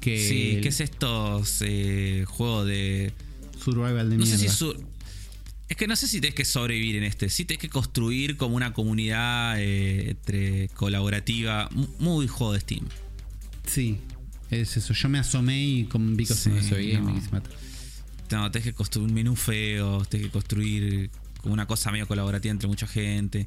Que 0.00 0.18
Sí, 0.28 0.58
¿qué 0.60 0.70
es 0.70 0.80
estos 0.80 1.58
eh, 1.64 2.24
juegos 2.26 2.66
de. 2.66 3.12
Survival 3.62 4.10
de 4.10 4.16
No 4.16 4.26
sé 4.26 4.36
si 4.38 4.46
Es 5.68 5.76
que 5.76 5.86
no 5.86 5.94
sé 5.94 6.08
si 6.08 6.20
tenés 6.20 6.34
que 6.34 6.44
sobrevivir 6.44 6.96
en 6.96 7.04
este. 7.04 7.28
Sí 7.28 7.44
tenés 7.44 7.60
que 7.60 7.68
construir 7.68 8.36
como 8.36 8.56
una 8.56 8.72
comunidad 8.72 9.54
eh, 9.60 10.10
entre 10.10 10.68
colaborativa. 10.70 11.68
Muy 12.00 12.26
juego 12.26 12.54
de 12.54 12.58
Steam. 12.60 12.86
Sí, 13.68 13.98
es 14.50 14.76
eso. 14.76 14.92
Yo 14.94 15.08
me 15.08 15.20
asomé 15.20 15.64
y 15.64 15.84
con 15.84 16.16
vi 16.16 16.26
que 16.26 16.34
Sí, 16.34 16.50
se 16.60 16.74
veía 16.74 16.94
y 16.94 16.96
no. 17.02 17.04
me 17.04 17.14
quise 17.14 17.30
matar. 17.30 17.52
No, 18.32 18.50
tenés 18.50 18.64
que 18.66 18.72
construir 18.72 19.08
un 19.08 19.14
menú 19.14 19.36
feo, 19.36 20.04
tenés 20.06 20.26
que 20.26 20.32
construir 20.32 21.10
como 21.40 21.54
una 21.54 21.66
cosa 21.66 21.90
medio 21.92 22.06
colaborativa 22.08 22.50
entre 22.52 22.68
mucha 22.68 22.86
gente. 22.86 23.46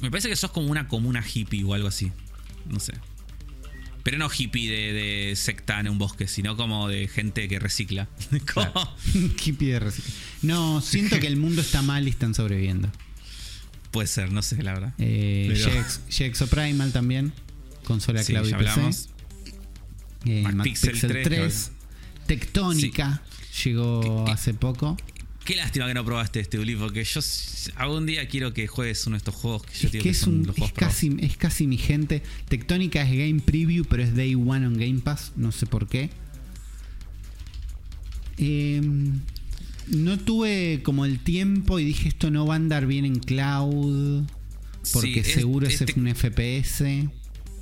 Me 0.00 0.10
parece 0.10 0.28
que 0.28 0.36
sos 0.36 0.50
como 0.50 0.68
una 0.68 0.88
comuna 0.88 1.22
hippie 1.22 1.64
o 1.64 1.74
algo 1.74 1.88
así. 1.88 2.10
No 2.66 2.80
sé. 2.80 2.94
Pero 4.02 4.16
no 4.16 4.30
hippie 4.34 4.70
de, 4.70 4.92
de 4.94 5.36
secta 5.36 5.78
en 5.78 5.88
un 5.88 5.98
bosque, 5.98 6.26
sino 6.26 6.56
como 6.56 6.88
de 6.88 7.06
gente 7.08 7.46
que 7.48 7.58
recicla. 7.58 8.08
Claro. 8.46 8.72
Hippie 9.44 9.72
de 9.72 9.80
reciclaje. 9.80 10.16
No, 10.42 10.80
siento 10.80 11.20
que 11.20 11.26
el 11.26 11.36
mundo 11.36 11.60
está 11.60 11.82
mal 11.82 12.06
y 12.06 12.10
están 12.10 12.34
sobreviviendo. 12.34 12.90
Puede 13.90 14.06
ser, 14.08 14.32
no 14.32 14.40
sé, 14.40 14.62
la 14.62 14.72
verdad. 14.72 14.94
Eh, 14.98 15.52
Pero- 16.08 16.48
Primal 16.48 16.92
también. 16.92 17.32
Consola 17.84 18.22
Sí, 18.22 18.32
cloud 18.32 18.46
y 18.46 18.50
ya 18.52 18.58
PC. 18.58 18.70
hablamos. 18.70 19.08
Eh, 20.24 20.42
Mac 20.44 20.54
Mac 20.54 20.64
Pixel 20.64 20.92
Pixel 20.92 21.10
3, 21.10 21.24
3. 21.28 21.72
Tectónica 22.26 23.22
llegó 23.64 24.00
¿Qué- 24.00 24.24
qué- 24.26 24.32
hace 24.32 24.54
poco. 24.54 24.96
Qué 25.44 25.56
lástima 25.56 25.86
que 25.86 25.94
no 25.94 26.04
probaste 26.04 26.38
este 26.38 26.58
Uli, 26.58 26.76
porque 26.76 27.02
yo 27.02 27.20
algún 27.76 28.04
día 28.06 28.28
quiero 28.28 28.52
que 28.52 28.66
juegues 28.66 29.06
uno 29.06 29.14
de 29.14 29.18
estos 29.18 29.34
juegos 29.34 29.62
que 29.62 29.72
yo 29.72 29.86
Es 29.86 29.92
digo 29.92 30.02
que 30.02 30.08
que 30.10 30.10
es, 30.10 30.18
son 30.18 30.34
un, 30.34 30.46
los 30.46 30.50
es, 30.54 30.58
juegos 30.58 30.72
pro. 30.72 30.86
casi, 30.86 31.16
es 31.20 31.36
casi 31.38 31.66
mi 31.66 31.78
gente. 31.78 32.22
Tectónica 32.48 33.02
es 33.02 33.10
Game 33.10 33.40
Preview, 33.40 33.84
pero 33.86 34.02
es 34.02 34.14
Day 34.14 34.34
One 34.34 34.66
on 34.66 34.74
Game 34.78 35.00
Pass. 35.00 35.32
No 35.36 35.50
sé 35.50 35.66
por 35.66 35.88
qué. 35.88 36.10
Eh, 38.38 38.80
no 39.88 40.18
tuve 40.18 40.82
como 40.84 41.04
el 41.04 41.18
tiempo 41.20 41.78
y 41.78 41.84
dije 41.84 42.08
esto 42.08 42.30
no 42.30 42.46
va 42.46 42.54
a 42.54 42.56
andar 42.56 42.86
bien 42.86 43.04
en 43.04 43.18
cloud. 43.18 44.24
Porque 44.92 45.22
Sí, 45.24 45.32
seguro 45.32 45.66
es 45.66 45.80
es, 45.80 45.96
un 45.96 46.06
FPS. 46.14 47.08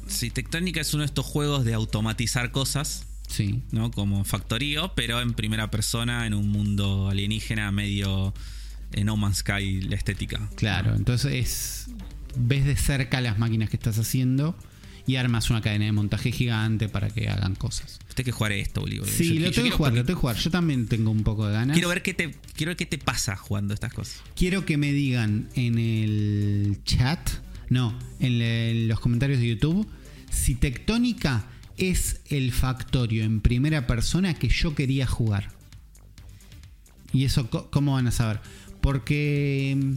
Sí, 0.07 0.31
Tectónica 0.31 0.81
es 0.81 0.95
uno 0.95 1.03
de 1.03 1.07
estos 1.07 1.27
juegos 1.27 1.65
de 1.65 1.75
automatizar 1.75 2.51
cosas, 2.53 3.07
Sí. 3.29 3.63
¿no? 3.71 3.91
Como 3.91 4.25
factorío, 4.25 4.93
pero 4.97 5.21
en 5.21 5.35
primera 5.35 5.71
persona, 5.71 6.27
en 6.27 6.35
un 6.35 6.49
mundo 6.49 7.09
alienígena, 7.09 7.71
medio 7.71 8.35
en 8.93 9.07
No 9.07 9.17
Man's 9.17 9.39
Sky 9.39 9.83
la 9.83 9.95
estética. 9.97 10.49
Claro, 10.57 10.95
entonces 10.97 11.33
es, 11.35 11.87
ves 12.37 12.65
de 12.65 12.75
cerca 12.77 13.21
las 13.21 13.39
máquinas 13.39 13.69
que 13.71 13.77
estás 13.77 13.99
haciendo 13.99 14.57
y 15.07 15.17
armas 15.17 15.49
una 15.51 15.61
cadena 15.63 15.85
de 15.87 15.93
montaje 15.93 16.33
gigante 16.33 16.89
para 16.89 17.09
que 17.11 17.29
hagan 17.29 17.55
cosas. 17.55 17.99
Usted 18.09 18.25
que 18.25 18.33
jugar 18.33 18.53
esto, 18.53 18.81
boludo. 18.83 19.07
Sí, 19.07 19.35
Yo- 19.35 19.41
lo 19.41 19.47
yo 19.47 19.53
tengo 19.53 19.69
que 19.71 19.77
jugar, 19.77 19.93
lo 19.95 20.05
tengo 20.05 20.17
que 20.19 20.21
jugar. 20.21 20.37
Yo 20.37 20.51
también 20.51 20.87
tengo 20.87 21.11
un 21.11 21.23
poco 21.23 21.47
de 21.47 21.53
ganas. 21.55 21.75
Quiero 21.75 21.89
ver 21.89 22.03
qué 22.03 22.13
te, 22.15 22.35
quiero 22.57 22.71
ver 22.71 22.77
qué 22.77 22.87
te 22.87 22.99
pasa 22.99 23.37
jugando 23.37 23.73
estas 23.75 23.93
cosas. 23.95 24.21
Quiero 24.37 24.65
que 24.67 24.77
me 24.77 24.93
digan 24.93 25.49
en 25.55 25.79
el 25.79 26.79
chat, 26.85 27.21
no, 27.71 27.99
en, 28.21 28.39
le- 28.39 28.71
en 28.71 28.89
los 28.89 29.01
comentarios 29.01 29.39
de 29.41 29.49
YouTube, 29.49 29.87
si 30.31 30.55
Tectónica 30.55 31.47
es 31.79 32.21
el 32.27 32.53
factorio 32.53 33.25
en 33.25 33.41
primera 33.41 33.87
persona 33.87 34.35
que 34.35 34.49
yo 34.49 34.75
quería 34.75 35.07
jugar. 35.07 35.51
¿Y 37.13 37.25
eso 37.25 37.49
cómo 37.49 37.95
van 37.95 38.07
a 38.07 38.11
saber? 38.13 38.41
Porque 38.81 39.77
mm, 39.77 39.93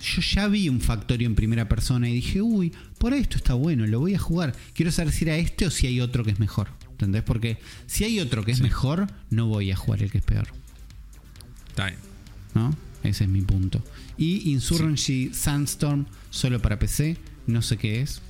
yo 0.00 0.22
ya 0.22 0.48
vi 0.48 0.68
un 0.68 0.80
factorio 0.80 1.26
en 1.26 1.34
primera 1.34 1.68
persona 1.68 2.08
y 2.08 2.14
dije, 2.14 2.42
uy, 2.42 2.72
por 2.98 3.12
ahí 3.12 3.20
esto 3.20 3.36
está 3.38 3.54
bueno, 3.54 3.86
lo 3.86 4.00
voy 4.00 4.14
a 4.14 4.18
jugar. 4.18 4.54
Quiero 4.74 4.92
saber 4.92 5.12
si 5.12 5.24
era 5.24 5.36
este 5.36 5.66
o 5.66 5.70
si 5.70 5.86
hay 5.86 6.00
otro 6.00 6.24
que 6.24 6.30
es 6.32 6.38
mejor. 6.38 6.68
¿Entendés? 6.90 7.22
Porque 7.22 7.58
si 7.86 8.04
hay 8.04 8.20
otro 8.20 8.44
que 8.44 8.52
es 8.52 8.58
Sí. 8.58 8.62
mejor, 8.62 9.06
no 9.30 9.46
voy 9.46 9.70
a 9.70 9.76
jugar 9.76 10.02
el 10.02 10.10
que 10.10 10.18
es 10.18 10.24
peor. 10.24 10.48
Está 11.68 11.86
bien. 11.86 11.98
¿no? 12.54 12.74
Ese 13.02 13.24
es 13.24 13.30
mi 13.30 13.42
punto. 13.42 13.82
Y 14.16 14.50
Insurgency 14.50 15.30
Sandstorm 15.32 16.06
solo 16.30 16.60
para 16.60 16.78
PC, 16.78 17.18
no 17.46 17.60
sé 17.62 17.76
qué 17.76 18.00
es. 18.00 18.22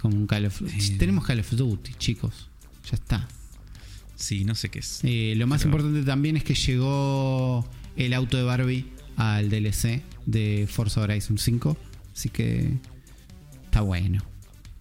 Como 0.00 0.16
un 0.16 0.26
Call 0.26 0.46
of 0.46 0.62
Eh. 0.62 0.96
Tenemos 0.98 1.26
Call 1.26 1.40
of 1.40 1.50
Duty, 1.50 1.94
chicos. 1.98 2.48
Ya 2.90 2.94
está. 2.96 3.28
Sí, 4.16 4.44
no 4.44 4.54
sé 4.54 4.68
qué 4.68 4.80
es. 4.80 5.00
Eh, 5.02 5.34
lo 5.36 5.46
más 5.46 5.62
Pero- 5.62 5.70
importante 5.76 6.04
también 6.06 6.36
es 6.36 6.44
que 6.44 6.54
llegó 6.54 7.68
el 7.96 8.12
auto 8.14 8.36
de 8.36 8.42
Barbie 8.42 8.86
al 9.16 9.48
DLC 9.50 10.02
de 10.26 10.66
Forza 10.70 11.00
Horizon 11.02 11.38
5. 11.38 11.76
Así 12.14 12.28
que 12.28 12.74
está 13.64 13.80
bueno. 13.82 14.22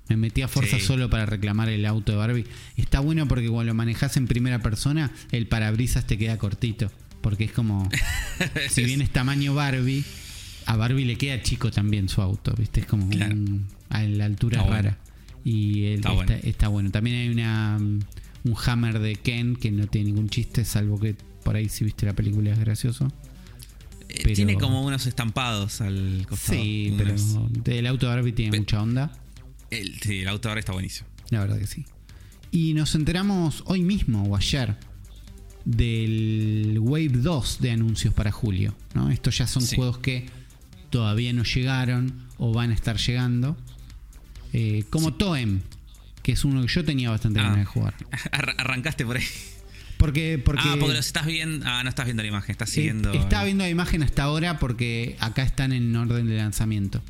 Me 0.09 0.17
metí 0.17 0.41
a 0.41 0.47
Forza 0.47 0.77
Sí. 0.79 0.85
solo 0.85 1.09
para 1.09 1.25
reclamar 1.25 1.69
el 1.69 1.85
auto 1.85 2.11
de 2.13 2.17
Barbie. 2.17 2.45
Está 2.77 2.99
bueno 2.99 3.27
porque 3.27 3.47
cuando 3.47 3.65
lo 3.71 3.75
manejas 3.75 4.17
en 4.17 4.27
primera 4.27 4.59
persona, 4.59 5.11
el 5.31 5.47
parabrisas 5.47 6.07
te 6.07 6.17
queda 6.17 6.37
cortito. 6.37 6.91
Porque 7.21 7.43
es 7.43 7.51
como. 7.51 7.89
si 8.69 8.83
bien 8.83 9.01
es 9.01 9.11
tamaño 9.11 9.53
Barbie, 9.53 10.03
a 10.65 10.75
Barbie 10.77 11.05
le 11.05 11.17
queda 11.17 11.41
chico 11.43 11.69
también 11.71 12.07
su 12.09 12.21
auto, 12.21 12.53
¿viste? 12.57 12.79
Es 12.81 12.85
como 12.87 13.09
Claro. 13.09 13.33
un- 13.35 13.67
a 13.89 14.03
la 14.03 14.25
altura 14.25 14.59
Está 14.61 14.71
rara. 14.71 14.97
Y 15.43 15.85
el- 15.85 15.95
Está 15.95 16.11
bueno. 16.11 16.33
está 16.43 16.67
bueno. 16.67 16.91
También 16.91 17.15
hay 17.17 17.29
una 17.29 17.77
mm, 17.79 17.99
un 18.45 18.55
hammer 18.65 18.99
de 18.99 19.15
Ken 19.15 19.55
que 19.55 19.71
no 19.71 19.87
tiene 19.87 20.07
ningún 20.11 20.29
chiste, 20.29 20.63
salvo 20.65 20.99
que 20.99 21.15
por 21.43 21.55
ahí 21.55 21.69
si 21.69 21.83
viste 21.85 22.05
la 22.05 22.13
película 22.13 22.51
es 22.51 22.59
gracioso. 22.59 23.07
Eh, 24.09 24.21
pero- 24.23 24.35
Tiene 24.35 24.55
como 24.55 24.83
unos 24.85 25.05
estampados 25.07 25.81
al 25.81 26.25
costado. 26.27 26.57
Sí, 26.59 26.93
pero 26.97 27.11
unos- 27.11 27.37
el 27.67 27.87
auto 27.87 28.07
de 28.07 28.15
Barbie 28.15 28.31
tiene 28.33 28.51
Pe- 28.51 28.59
mucha 28.59 28.81
onda. 28.81 29.11
El, 29.69 29.99
sí, 30.01 30.19
el 30.19 30.27
auto 30.27 30.51
está 30.57 30.71
buenísimo. 30.73 31.07
La 31.29 31.41
verdad 31.41 31.59
que 31.59 31.67
sí. 31.67 31.85
Y 32.51 32.73
nos 32.73 32.95
enteramos 32.95 33.63
hoy 33.67 33.81
mismo 33.83 34.23
o 34.23 34.35
ayer 34.35 34.75
del 35.65 36.77
Wave 36.81 37.09
2 37.09 37.59
de 37.61 37.71
anuncios 37.71 38.13
para 38.13 38.31
julio. 38.31 38.73
¿no? 38.95 39.09
Estos 39.11 39.37
ya 39.37 39.47
son 39.47 39.61
Sí. 39.61 39.75
juegos 39.75 39.99
que 39.99 40.25
todavía 40.89 41.31
no 41.33 41.43
llegaron 41.43 42.25
o 42.37 42.51
van 42.53 42.71
a 42.71 42.73
estar 42.73 42.97
llegando. 42.97 43.55
Eh, 44.53 44.83
como 44.89 45.13
Toem, 45.13 45.61
que 46.23 46.31
es 46.33 46.43
uno 46.45 46.61
que 46.61 46.67
yo 46.67 46.83
tenía 46.83 47.09
bastante 47.09 47.39
Ah. 47.39 47.43
ganas 47.43 47.59
de 47.59 47.65
jugar. 47.65 47.93
Arr- 48.31 48.55
arrancaste 48.57 49.05
por 49.05 49.17
ahí. 49.17 49.23
Porque, 49.97 50.37
porque, 50.43 50.61
ah, 50.65 50.75
porque 50.79 50.95
los 50.95 51.05
estás 51.05 51.25
viendo. 51.25 51.65
Ah, 51.67 51.83
no 51.83 51.89
estás 51.89 52.05
viendo 52.05 52.23
la 52.23 52.29
imagen, 52.29 52.51
estás 52.51 52.69
siguiendo. 52.69 53.11
estaba 53.13 53.43
viendo 53.43 53.63
la 53.65 53.69
imagen 53.69 54.01
hasta 54.01 54.23
ahora 54.23 54.57
porque 54.57 55.17
acá 55.19 55.43
están 55.43 55.73
en 55.73 55.93
orden 55.95 56.25
de 56.25 56.37
lanzamiento. 56.37 57.01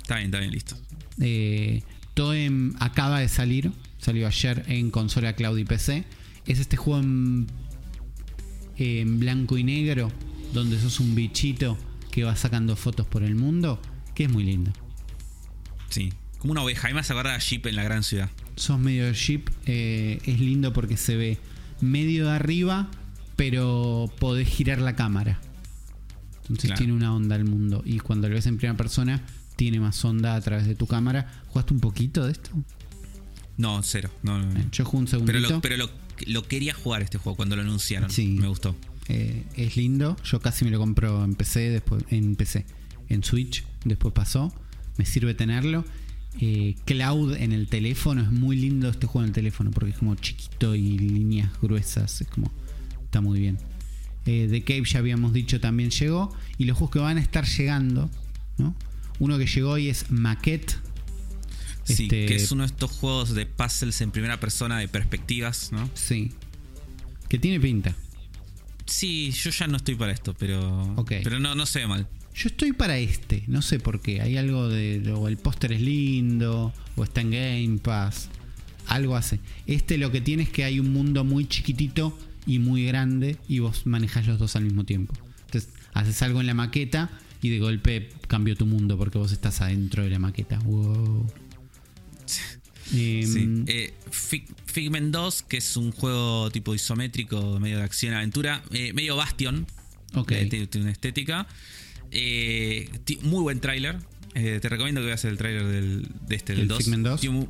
Está 0.00 0.16
bien, 0.16 0.26
está 0.26 0.38
bien, 0.38 0.52
listo. 0.52 0.76
Eh, 1.20 1.82
Toem 2.14 2.74
acaba 2.78 3.18
de 3.20 3.28
salir, 3.28 3.72
salió 3.98 4.26
ayer 4.28 4.64
en 4.68 4.90
consola 4.90 5.34
cloud 5.34 5.58
y 5.58 5.64
PC. 5.64 6.04
Es 6.46 6.58
este 6.60 6.76
juego 6.76 7.00
en, 7.00 7.46
en 8.76 9.18
blanco 9.20 9.58
y 9.58 9.64
negro, 9.64 10.10
donde 10.52 10.78
sos 10.80 11.00
un 11.00 11.14
bichito 11.14 11.76
que 12.10 12.24
va 12.24 12.36
sacando 12.36 12.76
fotos 12.76 13.06
por 13.06 13.22
el 13.22 13.34
mundo, 13.34 13.80
que 14.14 14.24
es 14.24 14.30
muy 14.30 14.44
lindo. 14.44 14.72
Sí. 15.88 16.12
Como 16.42 16.50
una 16.52 16.62
oveja. 16.62 16.88
A 16.88 16.90
mí 16.90 16.94
me 16.94 17.00
hace 17.00 17.12
acordar 17.12 17.34
a 17.36 17.38
Jeep 17.38 17.64
en 17.66 17.76
la 17.76 17.84
gran 17.84 18.02
ciudad. 18.02 18.28
Sos 18.56 18.76
medio 18.80 19.12
ship, 19.12 19.44
eh, 19.66 20.18
es 20.26 20.40
lindo 20.40 20.72
porque 20.72 20.96
se 20.96 21.14
ve 21.16 21.38
medio 21.80 22.26
de 22.26 22.32
arriba, 22.32 22.90
pero 23.36 24.10
podés 24.18 24.48
girar 24.48 24.80
la 24.80 24.96
cámara. 24.96 25.40
Entonces 26.42 26.64
Claro. 26.70 26.78
tiene 26.78 26.92
una 26.94 27.14
onda 27.14 27.36
el 27.36 27.44
mundo. 27.44 27.82
Y 27.86 28.00
cuando 28.00 28.28
lo 28.28 28.34
ves 28.34 28.46
en 28.46 28.56
primera 28.56 28.76
persona, 28.76 29.22
tiene 29.54 29.78
más 29.78 30.04
onda 30.04 30.34
a 30.34 30.40
través 30.40 30.66
de 30.66 30.74
tu 30.74 30.88
cámara. 30.88 31.42
¿Jugaste 31.46 31.74
un 31.74 31.80
poquito 31.80 32.24
de 32.26 32.32
esto? 32.32 32.50
No, 33.56 33.80
cero. 33.84 34.10
No, 34.24 34.38
no, 34.38 34.46
no. 34.52 34.58
Eh, 34.60 34.66
Yo 34.72 34.84
jugué 34.84 34.98
un 35.02 35.06
segundito. 35.08 35.38
Pero, 35.38 35.48
lo, 35.54 35.60
pero 35.60 35.76
lo, 35.76 35.90
lo 36.26 36.48
quería 36.48 36.74
jugar 36.74 37.02
este 37.02 37.18
juego 37.18 37.36
cuando 37.36 37.54
lo 37.54 37.62
anunciaron. 37.62 38.10
Sí. 38.10 38.26
Me 38.40 38.48
gustó. 38.48 38.74
Eh, 39.08 39.44
es 39.56 39.76
lindo. 39.76 40.16
Yo 40.24 40.40
casi 40.40 40.64
me 40.64 40.72
lo 40.72 40.80
compro 40.80 41.24
en 41.24 41.36
PC 41.36 41.70
después 41.70 42.02
en 42.10 42.34
PC. 42.34 42.66
en 43.08 43.22
Switch, 43.22 43.64
después 43.84 44.12
pasó. 44.12 44.52
Me 44.98 45.04
sirve 45.06 45.34
tenerlo. 45.34 45.84
Eh, 46.40 46.76
Cloud 46.86 47.36
en 47.36 47.52
el 47.52 47.68
teléfono, 47.68 48.22
es 48.22 48.30
muy 48.32 48.56
lindo 48.56 48.88
este 48.88 49.06
juego 49.06 49.24
en 49.24 49.28
el 49.28 49.34
teléfono 49.34 49.70
porque 49.70 49.90
es 49.90 49.98
como 49.98 50.14
chiquito 50.14 50.74
y 50.74 50.98
líneas 50.98 51.50
gruesas, 51.60 52.20
es 52.20 52.28
como 52.28 52.50
está 53.04 53.20
muy 53.20 53.38
bien. 53.38 53.58
Eh, 54.24 54.48
The 54.50 54.62
Cave 54.62 54.84
ya 54.84 54.98
habíamos 55.00 55.32
dicho 55.32 55.60
también 55.60 55.90
llegó 55.90 56.34
y 56.58 56.64
los 56.64 56.76
juegos 56.78 56.92
que 56.92 56.98
van 57.00 57.18
a 57.18 57.20
estar 57.20 57.44
llegando, 57.46 58.08
¿no? 58.56 58.74
Uno 59.18 59.36
que 59.38 59.46
llegó 59.46 59.70
hoy 59.70 59.88
es 59.88 60.10
Maquette. 60.10 60.78
Sí, 61.84 62.04
Este- 62.04 62.26
que 62.26 62.36
es 62.36 62.50
uno 62.52 62.62
de 62.62 62.68
estos 62.68 62.90
juegos 62.92 63.34
de 63.34 63.44
puzzles 63.46 64.00
en 64.00 64.10
primera 64.10 64.38
persona 64.40 64.78
de 64.78 64.88
perspectivas, 64.88 65.70
¿no? 65.72 65.90
Sí. 65.94 66.30
Que 67.28 67.38
tiene 67.38 67.60
pinta. 67.60 67.94
Sí, 68.86 69.32
yo 69.32 69.50
ya 69.50 69.66
no 69.66 69.76
estoy 69.76 69.94
para 69.96 70.12
esto, 70.12 70.34
pero. 70.34 70.94
Ok. 70.94 71.12
Pero 71.24 71.40
no, 71.40 71.54
no 71.54 71.66
se 71.66 71.80
ve 71.80 71.86
mal. 71.86 72.08
Yo 72.34 72.48
estoy 72.48 72.72
para 72.72 72.98
este, 72.98 73.44
no 73.46 73.60
sé 73.62 73.78
por 73.78 74.00
qué. 74.00 74.20
Hay 74.22 74.36
algo 74.36 74.68
de. 74.68 75.12
O 75.12 75.28
el 75.28 75.36
póster 75.36 75.72
es 75.72 75.80
lindo, 75.82 76.72
o 76.96 77.04
está 77.04 77.20
en 77.20 77.30
Game 77.30 77.78
Pass. 77.78 78.28
Algo 78.86 79.16
hace. 79.16 79.38
Este 79.66 79.98
lo 79.98 80.10
que 80.10 80.20
tiene 80.20 80.42
es 80.44 80.48
que 80.48 80.64
hay 80.64 80.80
un 80.80 80.92
mundo 80.92 81.24
muy 81.24 81.46
chiquitito 81.46 82.18
y 82.46 82.58
muy 82.58 82.84
grande 82.86 83.36
y 83.48 83.58
vos 83.60 83.86
manejás 83.86 84.26
los 84.26 84.38
dos 84.38 84.56
al 84.56 84.64
mismo 84.64 84.84
tiempo. 84.84 85.14
Entonces, 85.46 85.70
haces 85.94 86.20
algo 86.22 86.40
en 86.40 86.46
la 86.46 86.54
maqueta 86.54 87.10
y 87.42 87.50
de 87.50 87.58
golpe 87.58 88.08
cambió 88.28 88.56
tu 88.56 88.66
mundo 88.66 88.96
porque 88.98 89.18
vos 89.18 89.30
estás 89.32 89.60
adentro 89.60 90.02
de 90.02 90.10
la 90.10 90.18
maqueta. 90.18 90.58
Wow. 90.60 91.30
Em, 92.92 93.26
Sí. 93.26 93.64
Eh, 93.68 93.94
Fig- 94.10 94.48
Figment 94.66 95.12
2, 95.12 95.42
que 95.42 95.58
es 95.58 95.76
un 95.76 95.92
juego 95.92 96.50
tipo 96.50 96.74
isométrico, 96.74 97.58
medio 97.60 97.78
de 97.78 97.84
acción-aventura, 97.84 98.62
eh, 98.72 98.92
medio 98.92 99.16
Bastion. 99.16 99.66
Ok. 100.14 100.32
Eh, 100.32 100.46
tiene 100.46 100.68
una 100.84 100.92
estética. 100.92 101.46
Eh, 102.12 102.88
muy 103.22 103.42
buen 103.42 103.60
tráiler. 103.60 103.98
Eh, 104.34 104.58
te 104.62 104.68
recomiendo 104.68 105.00
que 105.00 105.06
veas 105.08 105.24
el 105.24 105.36
tráiler 105.36 105.66
del, 105.66 106.08
de 106.26 106.36
este, 106.36 106.52
del 106.52 106.62
¿El 106.62 106.68
2. 106.68 106.78
Figment 106.78 107.04
2? 107.06 107.20
Tiene 107.20 107.36
mu- 107.36 107.48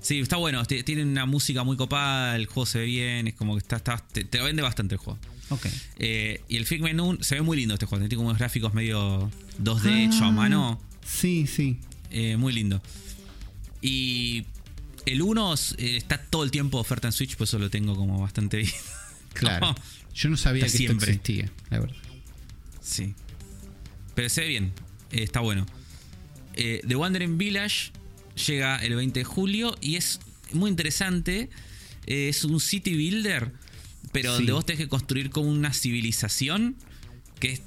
Sí, 0.00 0.20
está 0.20 0.36
bueno. 0.36 0.64
ti- 0.66 0.82
Tiene 0.82 1.02
una 1.02 1.24
música 1.26 1.64
muy 1.64 1.76
copada, 1.76 2.36
el 2.36 2.46
juego 2.46 2.66
se 2.66 2.78
ve 2.80 2.84
bien, 2.86 3.26
es 3.28 3.34
como 3.34 3.54
que 3.54 3.58
está, 3.60 3.76
está- 3.76 4.04
te, 4.12 4.24
te 4.24 4.40
vende 4.42 4.62
bastante 4.62 4.94
el 4.94 4.98
juego. 4.98 5.18
Ok. 5.50 5.66
Eh, 5.98 6.40
y 6.48 6.56
el 6.56 6.66
Figment 6.66 6.98
1 7.00 7.18
se 7.22 7.36
ve 7.36 7.42
muy 7.42 7.56
lindo 7.56 7.74
este 7.74 7.86
juego. 7.86 8.02
Tiene 8.02 8.16
como 8.16 8.28
unos 8.28 8.38
gráficos 8.38 8.72
medio 8.74 9.30
2D 9.62 9.90
Ah. 9.90 10.02
hecho 10.04 10.24
a 10.24 10.30
mano. 10.30 10.80
Sí, 11.06 11.46
sí. 11.46 11.78
Eh, 12.10 12.36
muy 12.36 12.52
lindo. 12.52 12.82
Y 13.82 14.44
el 15.06 15.20
1 15.22 15.54
eh, 15.78 15.96
está 15.96 16.18
todo 16.18 16.44
el 16.44 16.50
tiempo 16.50 16.78
oferta 16.78 17.08
en 17.08 17.12
Switch, 17.12 17.36
por 17.36 17.44
eso 17.46 17.58
lo 17.58 17.70
tengo 17.70 17.96
como 17.96 18.20
bastante 18.20 18.58
bien. 18.58 18.70
Claro. 19.34 19.74
Yo 20.14 20.28
no 20.30 20.36
sabía 20.36 20.60
que 20.60 20.66
esto 20.66 20.78
siempre. 20.78 21.10
existía, 21.10 21.50
la 21.68 21.80
verdad. 21.80 21.96
Sí. 22.80 23.14
Pero 24.14 24.28
se 24.28 24.42
ve 24.42 24.48
bien. 24.48 24.72
eh, 25.10 25.22
está 25.22 25.40
bueno. 25.40 25.66
Eh, 26.54 26.80
The 26.86 26.96
Wandering 26.96 27.38
Village 27.38 27.90
llega 28.46 28.76
el 28.84 28.94
20 28.94 29.20
de 29.20 29.24
julio 29.24 29.76
y 29.80 29.96
es 29.96 30.20
muy 30.52 30.70
interesante. 30.70 31.50
Eh, 32.06 32.28
es 32.28 32.44
un 32.44 32.60
city 32.60 32.94
builder, 32.94 33.52
pero 34.12 34.30
Sí. 34.32 34.36
donde 34.38 34.52
vos 34.52 34.66
tenés 34.66 34.80
que 34.80 34.88
construir 34.88 35.30
como 35.30 35.48
una 35.50 35.72
civilización 35.72 36.76
que 37.40 37.60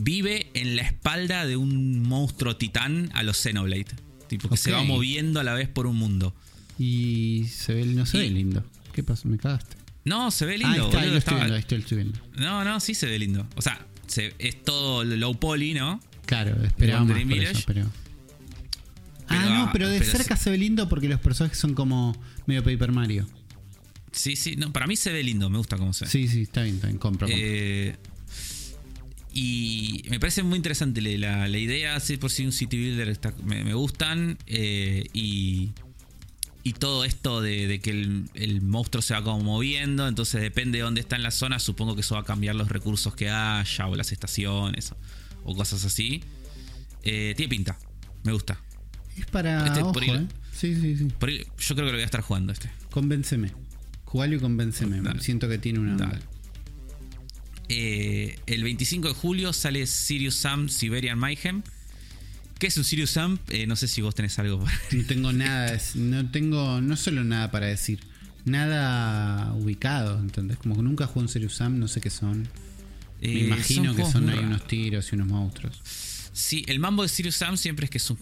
vive 0.00 0.50
en 0.54 0.76
la 0.76 0.82
espalda 0.82 1.46
de 1.46 1.56
un 1.56 2.02
monstruo 2.02 2.56
titán 2.56 3.10
a 3.14 3.22
los 3.22 3.36
Xenoblade. 3.38 3.86
Tipo 4.28 4.48
que 4.48 4.56
se 4.56 4.72
va 4.72 4.82
moviendo 4.82 5.40
a 5.40 5.44
la 5.44 5.54
vez 5.54 5.68
por 5.68 5.86
un 5.86 5.96
mundo. 5.96 6.34
Y 6.78 7.46
se 7.50 7.74
ve, 7.74 7.84
no 7.86 8.04
se 8.06 8.18
Y- 8.18 8.20
ve 8.22 8.30
lindo. 8.30 8.64
¿Qué 8.92 9.02
pasó? 9.02 9.28
Me 9.28 9.38
cagaste. 9.38 9.76
No, 10.04 10.30
se 10.30 10.46
ve 10.46 10.54
ah, 10.54 10.58
lindo. 10.58 10.84
ahí 10.84 10.88
está, 10.88 11.00
ahí 11.00 11.10
lo 11.10 11.16
estoy 11.18 11.34
viendo, 11.36 11.54
ahí 11.54 11.60
estoy, 11.60 11.78
lo 11.78 11.82
estoy 11.82 11.96
viendo. 11.98 12.20
No, 12.36 12.64
no, 12.64 12.80
sí 12.80 12.94
se 12.94 13.06
ve 13.06 13.18
lindo. 13.18 13.46
O 13.56 13.62
sea, 13.62 13.84
se- 14.08 14.34
es 14.38 14.62
todo 14.64 15.04
low 15.04 15.38
poly, 15.38 15.74
¿no? 15.74 16.00
Claro, 16.26 16.56
Wandering 16.78 17.28
por 17.28 17.38
eso, 17.38 17.62
pero... 17.66 17.86
Pero, 19.28 19.40
ah, 19.42 19.44
no, 19.44 19.64
ah, 19.64 19.70
pero 19.72 19.88
de 19.90 19.98
pero 19.98 20.10
cerca 20.10 20.36
se 20.36 20.50
ve 20.50 20.56
lindo 20.58 20.88
porque 20.88 21.06
los 21.08 21.20
personajes 21.20 21.58
son 21.58 21.74
como 21.74 22.16
medio 22.46 22.64
Paper 22.64 22.92
Mario. 22.92 23.26
Sí, 24.10 24.36
sí, 24.36 24.56
no, 24.56 24.72
para 24.72 24.86
mí 24.86 24.96
se 24.96 25.12
ve 25.12 25.22
lindo, 25.22 25.50
me 25.50 25.58
gusta 25.58 25.76
cómo 25.76 25.92
se 25.92 26.06
ve. 26.06 26.10
Sí, 26.10 26.28
sí, 26.28 26.42
está 26.42 26.62
bien, 26.62 26.76
está 26.76 26.86
bien, 26.88 26.98
compro. 26.98 27.26
compro. 27.28 27.38
Eh, 27.40 27.94
y 29.34 30.02
me 30.08 30.18
parece 30.18 30.42
muy 30.42 30.56
interesante 30.56 31.00
la, 31.02 31.46
la- 31.46 31.58
idea, 31.58 32.00
sí, 32.00 32.16
por 32.16 32.30
si 32.30 32.44
un 32.44 32.52
city 32.52 32.76
builder 32.78 33.08
está- 33.10 33.34
me, 33.44 33.64
me 33.64 33.74
gustan. 33.74 34.38
eh, 34.46 35.04
y, 35.12 35.70
y 36.68 36.72
todo 36.74 37.04
esto 37.04 37.40
de, 37.40 37.66
de 37.66 37.80
que 37.80 37.90
el, 37.90 38.28
el 38.34 38.60
monstruo 38.62 39.00
se 39.02 39.14
va 39.14 39.22
como 39.24 39.42
moviendo, 39.42 40.06
entonces 40.06 40.40
depende 40.40 40.78
de 40.78 40.84
dónde 40.84 41.00
está 41.00 41.16
en 41.16 41.22
la 41.22 41.30
zona, 41.30 41.58
supongo 41.58 41.94
que 41.94 42.02
eso 42.02 42.14
va 42.14 42.20
a 42.22 42.24
cambiar 42.24 42.54
los 42.56 42.68
recursos 42.68 43.14
que 43.14 43.30
haya 43.30 43.86
o 43.86 43.94
las 43.96 44.12
estaciones 44.12 44.92
o, 44.92 44.96
o 45.44 45.54
cosas 45.56 45.84
así. 45.84 46.22
Eh, 47.02 47.34
tiene 47.36 47.48
pinta, 47.50 47.78
me 48.24 48.32
gusta. 48.32 48.60
es 49.16 49.26
para... 49.26 49.66
este 49.66 49.80
ojo, 49.82 49.92
por 49.92 50.02
ahí- 50.02 50.10
¿eh? 50.10 50.26
Sí, 50.52 50.74
sí, 50.74 50.96
sí. 50.96 51.04
Por 51.18 51.28
ahí- 51.28 51.44
yo 51.58 51.74
creo 51.74 51.76
que 51.76 51.82
lo 51.84 51.92
voy 51.92 52.02
a 52.02 52.04
estar 52.04 52.20
jugando 52.20 52.52
este. 52.52 52.70
Convénceme. 52.90 53.52
Jugalo 54.04 54.36
y 54.36 54.40
convénceme. 54.40 55.00
Dale. 55.00 55.20
Siento 55.22 55.48
que 55.48 55.58
tiene 55.58 55.78
una... 55.78 55.96
Dale. 55.96 56.18
Eh, 57.68 58.38
el 58.46 58.62
25 58.64 59.08
de 59.08 59.14
julio 59.14 59.52
sale 59.52 59.86
Sirius 59.86 60.34
Sam 60.36 60.68
Siberian 60.68 61.18
Mayhem. 61.18 61.62
¿Qué 62.58 62.66
es 62.66 62.76
un 62.76 62.84
Sirius 62.84 63.10
Sam? 63.10 63.38
Eh, 63.50 63.66
no 63.66 63.76
sé 63.76 63.86
si 63.88 64.00
vos 64.02 64.14
tenés 64.14 64.38
algo 64.38 64.64
para. 64.64 64.76
No 64.92 65.04
tengo 65.04 65.32
nada, 65.32 65.78
no 65.94 66.30
tengo, 66.30 66.80
no 66.80 66.96
solo 66.96 67.22
nada 67.24 67.50
para 67.50 67.66
decir, 67.66 68.00
nada 68.44 69.52
ubicado, 69.54 70.18
¿entendés? 70.18 70.58
Como 70.58 70.74
que 70.76 70.82
nunca 70.82 71.06
jugué 71.06 71.22
un 71.24 71.28
Serious 71.28 71.54
Sam, 71.54 71.78
no 71.78 71.86
sé 71.88 72.00
qué 72.00 72.10
son. 72.10 72.42
Me 73.20 73.28
Eh, 73.28 73.38
imagino 73.46 73.94
que 73.94 74.04
son 74.04 74.28
ahí 74.30 74.38
unos 74.38 74.66
tiros 74.66 75.10
y 75.12 75.14
unos 75.16 75.28
monstruos. 75.28 75.80
Sí, 76.32 76.64
el 76.68 76.78
mambo 76.78 77.02
de 77.02 77.08
Sirius 77.08 77.36
Sam 77.36 77.56
siempre 77.56 77.84
es 77.84 77.90
que 77.90 77.98
son, 77.98 78.16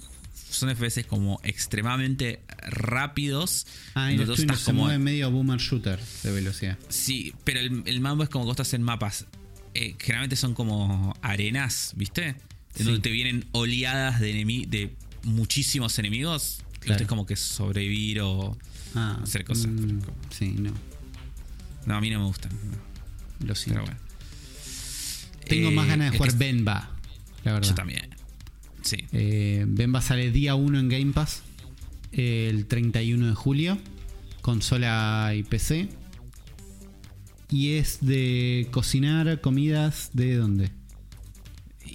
son 0.51 0.75
FPS 0.75 1.05
como 1.07 1.41
extremadamente 1.43 2.41
rápidos. 2.69 3.67
Ah, 3.95 4.11
y 4.13 4.17
donde 4.17 4.27
lo 4.27 4.33
vos 4.33 4.39
estoy 4.41 4.45
viendo, 4.45 4.53
estás 4.55 4.65
se 4.65 4.71
como- 4.73 4.83
mueve 4.85 4.99
medio 4.99 5.31
boomer 5.31 5.59
shooter 5.61 5.99
de 6.23 6.33
velocidad. 6.33 6.79
Sí, 6.89 7.33
pero 7.45 7.61
el, 7.61 7.83
el 7.87 8.01
mambo 8.01 8.23
es 8.23 8.29
como 8.31 8.45
que 8.45 8.49
vos 8.49 8.55
estás 8.55 8.75
en 8.75 8.83
mapas. 8.83 9.27
eh, 9.75 9.95
generalmente 9.99 10.37
son 10.37 10.55
como 10.55 11.15
arenas, 11.21 11.93
¿viste? 11.97 12.37
En 12.77 12.79
Sí. 12.79 12.85
donde 12.85 13.01
te 13.01 13.11
vienen 13.11 13.45
oleadas 13.53 14.21
de, 14.21 14.33
de 14.69 14.95
muchísimos 15.25 15.99
enemigos. 15.99 16.61
Claro. 16.81 16.99
tenés 16.99 17.09
como 17.09 17.27
que 17.27 17.35
sobrevivir 17.35 18.21
o 18.21 18.57
Ah, 18.95 19.19
hacer 19.23 19.45
cosas. 19.45 19.67
mm, 19.67 19.99
sí, 20.31 20.55
no, 20.59 20.73
No, 21.87 21.97
a 21.97 22.01
mí 22.01 22.11
no 22.11 22.21
me 22.21 22.27
gustan. 22.27 22.53
no. 22.53 23.47
lo 23.47 23.55
siento. 23.55 23.83
Pero 23.85 23.93
bueno. 23.97 24.07
Tengo 25.49 25.69
Eh, 25.71 25.75
más 25.75 25.87
ganas 25.89 26.11
de 26.13 26.17
jugar 26.19 26.33
que- 26.33 26.39
Benba, 26.39 26.91
la 27.45 27.53
verdad. 27.55 27.69
Yo 27.69 27.75
también. 27.75 28.09
Sí. 28.83 28.97
Eh, 29.13 29.65
Benba 29.69 30.01
sale 30.01 30.31
día 30.31 30.55
1 30.55 30.79
en 30.79 30.89
Game 30.89 31.13
Pass, 31.13 31.43
el 32.13 32.67
31 32.67 33.27
de 33.29 33.35
julio, 33.35 33.79
consola 34.43 35.33
y 35.37 35.43
PC. 35.43 35.89
Y 37.51 37.73
es 37.75 37.99
de 38.01 38.69
cocinar 38.71 39.41
comidas 39.41 40.11
de 40.15 40.37
dónde? 40.37 40.71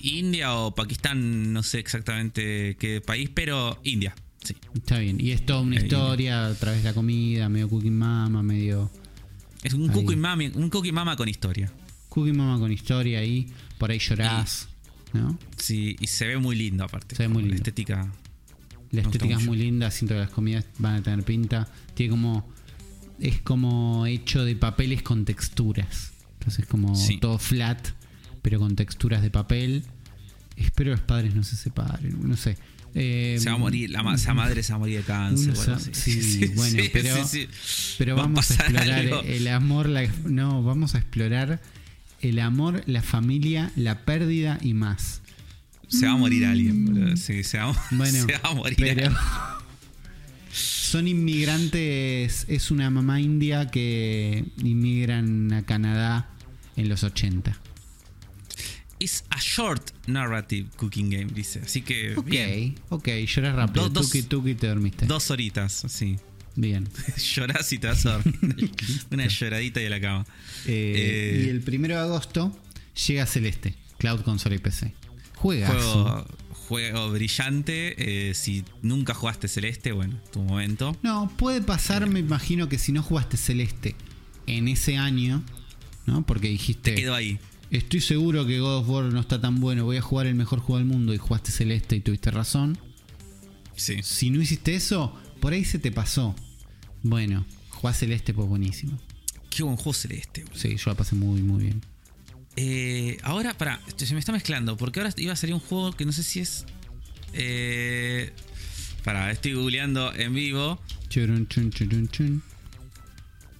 India 0.03 0.53
o 0.55 0.73
Pakistán, 0.75 1.53
no 1.53 1.63
sé 1.63 1.79
exactamente 1.79 2.75
qué 2.77 3.01
país, 3.01 3.29
pero 3.33 3.79
India. 3.83 4.15
Sí. 4.43 4.55
Está 4.73 4.99
bien. 4.99 5.19
Y 5.21 5.31
es 5.31 5.45
toda 5.45 5.61
una 5.61 5.77
Ahí. 5.77 5.83
historia 5.83 6.47
a 6.47 6.53
través 6.55 6.81
de 6.83 6.89
la 6.89 6.93
comida, 6.95 7.47
medio 7.49 7.69
Cooking 7.69 7.97
Mama, 7.97 8.41
medio 8.41 8.91
Es 9.63 9.73
un 9.73 9.87
cookie, 9.89 10.15
mama, 10.15 10.43
un 10.55 10.69
cookie 10.69 10.91
mama 10.91 11.15
con 11.15 11.29
historia. 11.29 11.71
Cooking 12.09 12.35
Mama 12.35 12.59
con 12.59 12.71
historia 12.71 13.19
ahí. 13.19 13.47
Por 13.77 13.91
ahí 13.91 13.99
llorás, 13.99 14.67
¿no? 15.13 15.37
Sí, 15.57 15.95
y 15.99 16.07
se 16.07 16.25
ve 16.27 16.37
muy 16.39 16.55
lindo 16.55 16.83
aparte. 16.83 17.15
Se 17.15 17.23
ve 17.23 17.27
muy 17.29 17.35
como 17.43 17.47
la 17.47 17.53
lindo. 17.53 17.55
estética. 17.69 18.11
La 18.91 19.01
estética 19.01 19.35
es 19.37 19.45
muy 19.45 19.57
linda, 19.57 19.89
siento 19.91 20.15
que 20.15 20.19
las 20.21 20.29
comidas 20.31 20.65
van 20.79 20.95
a 20.95 21.01
tener 21.03 21.23
pinta. 21.23 21.67
Tiene 21.93 22.09
como. 22.09 22.49
Es 23.19 23.39
como 23.41 24.07
hecho 24.07 24.43
de 24.43 24.55
papeles 24.55 25.03
con 25.03 25.23
texturas. 25.25 26.11
Entonces, 26.39 26.65
como 26.65 26.95
Sí. 26.95 27.17
todo 27.19 27.37
flat, 27.37 27.89
pero 28.41 28.59
con 28.59 28.75
texturas 28.75 29.21
de 29.21 29.29
papel. 29.31 29.83
Espero 30.57 30.91
los 30.91 30.99
padres 31.01 31.33
no 31.35 31.43
se 31.43 31.55
separen, 31.55 32.17
no 32.27 32.35
sé. 32.37 32.57
Eh, 32.93 33.37
Se 33.39 33.49
va 33.49 33.55
a 33.55 33.57
morir, 33.57 33.89
la 33.89 34.03
ma- 34.03 34.15
esa 34.15 34.33
madre 34.33 34.63
se 34.63 34.73
va 34.73 34.75
a 34.75 34.79
morir 34.79 34.97
de 34.97 35.03
cáncer. 35.03 35.51
uno 35.51 35.59
o 35.59 35.63
algo 35.63 35.79
sa- 35.79 35.89
así. 35.91 36.21
sí, 36.21 36.45
bueno, 36.55 36.83
pero- 36.91 37.25
sí, 37.25 37.47
sí. 37.47 37.95
Pero 37.97 38.15
Va 38.17 38.23
vamos 38.23 38.51
a, 38.51 38.53
explorar 38.55 38.89
algo. 38.91 39.21
el 39.21 39.47
amor, 39.47 39.87
la, 39.87 40.07
no, 40.25 40.61
vamos 40.63 40.93
a 40.95 40.97
explorar 40.97 41.61
el 42.19 42.39
amor, 42.39 42.83
la 42.87 43.01
familia, 43.01 43.71
la 43.77 44.03
pérdida 44.05 44.59
y 44.61 44.73
más. 44.73 45.21
Se 45.87 46.05
va 46.05 46.11
a 46.13 46.17
morir 46.17 46.45
alguien, 46.45 46.85
boludo. 46.85 47.15
Sí, 47.17 47.43
se 47.43 47.57
va, 47.59 47.73
Bueno, 47.91 48.25
se 48.25 48.33
va 48.39 48.49
a 48.49 48.53
morir 48.55 48.75
pero 48.77 48.91
alguien. 49.07 49.13
son 50.51 51.07
inmigrantes, 51.07 52.45
es 52.49 52.71
una 52.71 52.89
mamá 52.89 53.21
india 53.21 53.67
que 53.71 54.43
inmigran 54.61 55.53
a 55.53 55.63
Canadá 55.63 56.29
en 56.75 56.89
los 56.89 57.03
80. 57.05 57.57
It's 59.01 59.23
a 59.29 59.39
short 59.39 59.91
narrative 60.07 60.69
cooking 60.77 61.09
game, 61.09 61.25
dice. 61.33 61.59
Así 61.59 61.81
que, 61.81 62.15
Ok, 62.15 62.25
bien. 62.27 62.75
ok, 62.89 63.07
lloras 63.27 63.55
rápido, 63.55 63.83
Dos- 63.89 63.93
dos- 63.93 64.05
tuki 64.11 64.23
tuki 64.23 64.55
te 64.55 64.67
dormiste. 64.67 65.05
Dos 65.05 65.31
horitas, 65.31 65.83
sí. 65.87 66.17
Bien. 66.55 66.87
Llorás 67.35 67.71
y 67.71 67.79
te 67.79 67.87
vas 67.87 68.05
a 68.05 68.17
dormir. 68.17 68.71
Una 69.11 69.25
lloradita 69.27 69.81
y 69.81 69.85
a 69.85 69.89
la 69.89 70.01
cama. 70.01 70.25
Eh, 70.65 70.93
Eh, 70.95 71.43
y 71.45 71.49
el 71.49 71.61
primero 71.61 71.95
de 71.95 72.01
agosto 72.01 72.55
llega 73.07 73.25
Celeste, 73.25 73.73
Cloud 73.97 74.21
Console 74.21 74.55
y 74.57 74.59
PC. 74.59 74.93
Juegazo. 75.35 75.73
Juego, 76.03 76.27
juego 76.51 77.11
brillante. 77.11 77.95
eh, 78.29 78.33
si 78.33 78.63
nunca 78.81 79.13
jugaste 79.13 79.47
Celeste, 79.47 79.93
bueno, 79.93 80.19
tu 80.31 80.41
momento. 80.41 80.95
No, 81.03 81.31
puede 81.37 81.61
pasar, 81.61 82.07
me 82.09 82.19
imagino 82.19 82.67
que 82.69 82.77
si 82.77 82.91
no 82.91 83.01
jugaste 83.01 83.37
Celeste 83.37 83.95
en 84.45 84.67
ese 84.67 84.97
año, 84.97 85.43
¿no? 86.05 86.25
Porque 86.25 86.49
dijiste, 86.49 86.91
Te 86.91 86.95
quedo 87.01 87.15
ahí. 87.15 87.39
Estoy 87.71 88.01
seguro 88.01 88.45
que 88.45 88.59
God 88.59 88.77
of 88.79 88.89
War 88.89 89.05
no 89.05 89.19
está 89.19 89.41
tan 89.41 89.59
bueno, 89.59 89.85
voy 89.85 89.97
a 89.97 90.01
jugar 90.01 90.27
el 90.27 90.35
mejor 90.35 90.59
juego 90.59 90.77
del 90.77 90.87
mundo 90.87 91.13
y 91.13 91.17
jugaste 91.17 91.51
Celeste 91.51 91.95
y 91.95 92.01
tuviste 92.01 92.29
razón. 92.31 92.77
Sí. 93.75 94.03
Si 94.03 94.29
no 94.29 94.41
hiciste 94.41 94.75
eso, 94.75 95.17
por 95.39 95.53
ahí 95.53 95.65
se 95.65 95.79
te 95.79 95.91
pasó. 95.91 96.35
Bueno, 97.01 97.45
jugás 97.69 97.97
Celeste, 97.97 98.33
pues 98.33 98.47
buenísimo. 98.47 98.99
Qué 99.49 99.63
buen 99.63 99.75
juego 99.75 99.93
Celeste. 99.93 100.45
Sí, 100.53 100.75
yo 100.75 100.91
la 100.91 100.95
pasé 100.95 101.15
muy, 101.15 101.41
muy 101.41 101.63
bien. 101.63 101.81
Eh, 102.55 103.17
ahora, 103.23 103.57
pará, 103.57 103.81
se 103.95 104.13
me 104.13 104.19
está 104.19 104.31
mezclando. 104.31 104.77
Porque 104.77 104.99
ahora 104.99 105.13
iba 105.17 105.33
a 105.33 105.35
salir 105.35 105.55
un 105.55 105.61
juego 105.61 105.93
que 105.93 106.05
no 106.05 106.11
sé 106.11 106.23
si 106.23 106.39
es. 106.41 106.65
Eh, 107.33 108.31
pará, 109.03 109.31
estoy 109.31 109.53
googleando 109.53 110.13
en 110.13 110.33
vivo. 110.33 110.79
Churun, 111.09 111.47
chun, 111.47 111.71
churun, 111.71 112.07
chun. 112.09 112.43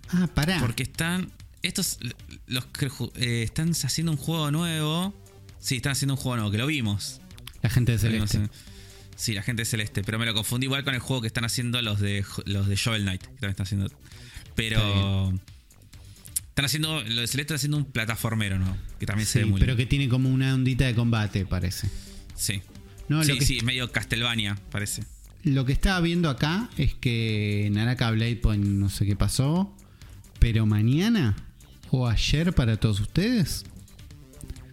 Ah, 0.10 0.28
pará. 0.34 0.60
Porque 0.60 0.84
están. 0.84 1.32
Estos. 1.62 2.00
Los 2.52 2.66
que 2.66 2.92
eh, 3.16 3.44
están 3.44 3.72
haciendo 3.72 4.12
un 4.12 4.18
juego 4.18 4.52
nuevo. 4.52 5.14
Sí, 5.60 5.78
están 5.78 5.94
haciendo 5.94 6.16
un 6.16 6.20
juego 6.20 6.36
nuevo, 6.36 6.52
que 6.52 6.58
lo 6.58 6.68
vimos. 6.68 7.22
La 7.62 7.70
gente 7.70 7.98
de 7.98 8.04
Lo 8.04 8.14
vimos 8.14 8.30
Celeste. 8.30 8.54
Sí, 9.16 9.34
la 9.34 9.42
gente 9.42 9.62
de 9.62 9.66
Celeste. 9.66 10.04
Pero 10.04 10.20
me 10.20 10.26
lo 10.26 10.34
confundí 10.34 10.66
igual 10.66 10.84
con 10.84 10.94
el 10.94 11.00
juego 11.00 11.22
que 11.22 11.28
están 11.28 11.46
haciendo 11.46 11.82
los 11.82 12.02
de 12.02 12.26
los 12.46 12.68
de 12.68 12.76
Shovel 12.76 13.04
Knight. 13.04 13.22
Que 13.22 13.28
también 13.28 13.52
están 13.52 13.64
haciendo. 13.64 13.92
Pero. 14.56 15.34
Están 16.50 16.66
haciendo. 16.66 17.02
Los 17.04 17.06
de 17.06 17.28
Celeste 17.28 17.42
están 17.42 17.56
haciendo 17.56 17.78
un 17.78 17.86
plataformero, 17.86 18.60
¿no? 18.60 18.78
Que 19.00 19.06
también 19.06 19.28
se 19.28 19.40
ve 19.40 19.46
muy 19.46 19.62
pero 19.62 19.78
que 19.78 19.86
tiene 19.86 20.10
como 20.10 20.30
una 20.30 20.54
ondita 20.54 20.86
de 20.86 20.94
combate, 20.94 21.46
parece. 21.46 21.90
Sí. 22.36 22.62
No, 23.08 23.24
sí, 23.24 23.32
lo 23.32 23.40
que 23.40 23.46
sí, 23.46 23.62
medio 23.62 23.90
Castlevania, 23.94 24.58
parece. 24.72 25.04
Lo 25.46 25.66
que 25.66 25.72
estaba 25.72 26.02
viendo 26.02 26.30
acá 26.30 26.70
es 26.78 26.96
que 26.96 27.70
Naraka 27.72 28.12
Blade 28.12 28.36
Point 28.36 28.66
no 28.66 28.90
sé 28.90 29.06
qué 29.06 29.16
pasó, 29.16 29.74
pero 30.40 30.66
mañana 30.66 31.36
o 31.92 32.08
ayer 32.08 32.54
para 32.54 32.78
todos 32.78 33.00
ustedes 33.02 33.64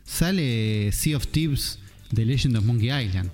sale 0.04 0.90
Sea 0.92 1.16
of 1.16 1.26
Thieves 1.28 1.78
The 2.14 2.24
Legend 2.24 2.56
of 2.56 2.64
Monkey 2.64 2.88
Island. 2.90 3.30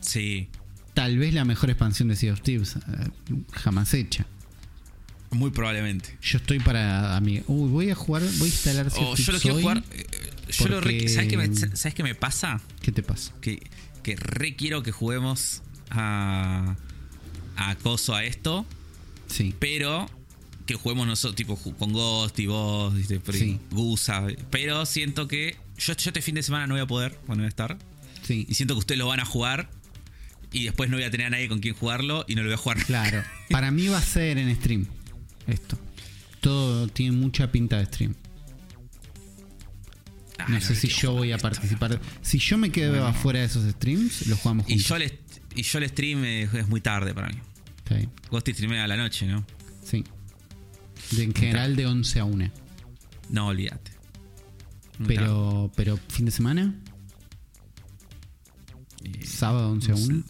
Sí. 0.00 0.48
Tal 0.94 1.18
vez 1.18 1.32
la 1.32 1.44
mejor 1.44 1.70
expansión 1.70 2.08
de 2.08 2.16
Sea 2.16 2.32
of 2.32 2.42
Thieves 2.42 2.76
eh, 2.76 2.80
jamás 3.52 3.94
hecha. 3.94 4.26
Muy 5.30 5.50
probablemente. 5.50 6.18
Yo 6.20 6.38
estoy 6.38 6.58
para 6.58 7.16
amiga. 7.16 7.42
Uy, 7.46 7.70
voy 7.70 7.90
a 7.90 7.94
jugar, 7.94 8.22
voy 8.38 8.48
a 8.48 8.52
instalar 8.52 8.90
Sea 8.90 9.02
Oh, 9.02 9.12
of 9.12 9.18
yo 9.20 9.32
lo 9.32 9.38
quiero 9.40 9.56
hoy. 9.56 9.62
jugar. 9.62 9.84
eh, 9.92 10.06
Yo 10.50 10.68
lo 10.68 10.80
re- 10.80 10.92
porque- 10.94 11.08
¿sabes, 11.08 11.28
qué 11.28 11.36
me, 11.36 11.54
¿Sabes 11.56 11.94
qué 11.94 12.02
me 12.02 12.14
pasa? 12.16 12.60
¿Qué 12.82 12.90
te 12.92 13.02
pasa? 13.04 13.32
Que, 13.40 13.62
que 14.02 14.16
re 14.16 14.56
quiero 14.56 14.82
que 14.82 14.90
juguemos 14.90 15.62
a. 15.90 16.76
a 17.56 17.74
Coso 17.76 18.14
a 18.14 18.24
esto. 18.24 18.66
Sí. 19.28 19.54
Pero 19.60 20.10
que 20.70 20.76
juguemos 20.76 21.04
nosotros, 21.06 21.34
tipo 21.34 21.56
con 21.56 21.92
Ghost 21.92 22.38
y 22.38 22.46
vos, 22.46 22.94
¿viste? 22.94 23.20
Sí. 23.32 23.58
Gusa. 23.72 24.24
Pero 24.50 24.86
siento 24.86 25.26
que. 25.26 25.56
Yo, 25.78 25.94
yo 25.96 26.10
este 26.10 26.22
fin 26.22 26.36
de 26.36 26.42
semana 26.44 26.66
no 26.68 26.74
voy 26.74 26.82
a 26.82 26.86
poder, 26.86 27.18
bueno, 27.26 27.36
no 27.36 27.42
voy 27.42 27.46
a 27.46 27.48
estar. 27.48 27.76
Sí. 28.22 28.46
Y 28.48 28.54
siento 28.54 28.74
que 28.74 28.78
ustedes 28.78 28.98
lo 28.98 29.08
van 29.08 29.18
a 29.18 29.24
jugar. 29.24 29.68
Y 30.52 30.64
después 30.64 30.88
no 30.90 30.96
voy 30.96 31.04
a 31.04 31.10
tener 31.10 31.26
a 31.26 31.30
nadie 31.30 31.48
con 31.48 31.58
quien 31.60 31.74
jugarlo 31.74 32.24
y 32.28 32.34
no 32.36 32.42
lo 32.42 32.48
voy 32.48 32.54
a 32.54 32.58
jugar. 32.58 32.84
Claro. 32.84 33.22
Para 33.50 33.70
mí 33.72 33.88
va 33.88 33.98
a 33.98 34.02
ser 34.02 34.38
en 34.38 34.54
stream. 34.56 34.86
Esto. 35.48 35.76
Todo 36.40 36.86
tiene 36.88 37.12
mucha 37.16 37.50
pinta 37.50 37.78
de 37.78 37.86
stream. 37.86 38.14
Ah, 40.38 40.46
No 40.48 40.60
sé 40.60 40.74
si 40.76 40.86
yo 40.88 41.12
voy 41.12 41.32
a 41.32 41.38
participar. 41.38 42.00
Si 42.22 42.38
yo 42.38 42.58
me 42.58 42.70
quedo 42.70 42.90
Bueno. 42.92 43.06
afuera 43.08 43.40
de 43.40 43.46
esos 43.46 43.68
streams, 43.72 44.26
los 44.28 44.38
jugamos 44.38 44.66
Y 44.68 44.74
juntos. 44.74 44.88
yo, 44.88 44.96
el, 44.96 45.18
y 45.56 45.62
yo 45.62 45.78
el 45.78 45.88
stream 45.88 46.24
es, 46.24 46.54
es 46.54 46.68
muy 46.68 46.80
tarde 46.80 47.12
para 47.14 47.28
mí. 47.28 47.38
Está 47.78 47.96
bien. 47.96 48.10
Streamea 48.54 48.84
a 48.84 48.88
la 48.88 48.96
noche, 48.96 49.26
¿no? 49.26 49.44
Sí. 49.84 50.04
De, 51.12 51.24
en 51.24 51.34
general 51.34 51.76
de 51.76 51.86
11 51.86 52.20
a 52.20 52.24
1. 52.24 52.50
No, 53.30 53.46
olvídate. 53.48 53.92
Pero, 55.06 55.72
pero 55.76 55.98
fin 56.08 56.26
de 56.26 56.30
semana, 56.32 56.74
Eh, 59.02 59.24
sábado 59.24 59.70
11 59.70 59.92
a 59.92 59.94
no 59.94 59.96
sé. 60.00 60.12
1. 60.12 60.24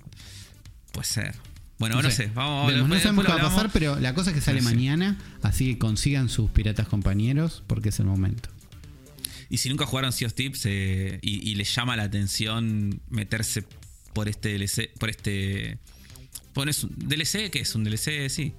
Puede 0.92 1.06
ser. 1.06 1.34
Bueno, 1.78 2.00
no, 2.02 2.10
sé. 2.10 2.30
Vamos, 2.34 2.72
Vemos, 2.72 2.88
no 2.88 2.98
sabemos 2.98 3.24
qué 3.24 3.32
va 3.32 3.38
a 3.38 3.42
pasar, 3.42 3.70
pero 3.72 3.98
la 3.98 4.14
cosa 4.14 4.30
es 4.30 4.36
que 4.36 4.42
sale 4.42 4.60
No 4.60 4.68
sé. 4.68 4.74
mañana. 4.74 5.18
Así 5.42 5.72
que 5.72 5.78
consigan 5.78 6.28
sus 6.28 6.50
piratas 6.50 6.86
compañeros 6.88 7.62
porque 7.66 7.88
es 7.88 7.98
el 8.00 8.06
momento. 8.06 8.50
Y 9.48 9.56
si 9.58 9.68
nunca 9.70 9.86
jugaron 9.86 10.12
Sea 10.12 10.28
of 10.28 10.34
Tips 10.34 10.66
eh, 10.66 11.18
y, 11.22 11.50
y 11.50 11.54
les 11.56 11.74
llama 11.74 11.96
la 11.96 12.04
atención 12.04 13.00
meterse 13.08 13.64
por 14.12 14.28
este 14.28 14.56
DLC, 14.56 14.90
por 14.98 15.08
este. 15.10 15.78
Pones 16.52 16.84
un 16.84 16.94
DLC, 16.96 17.50
que 17.50 17.60
es 17.60 17.74
un 17.74 17.82
DLC, 17.84 18.28
sí. 18.28 18.52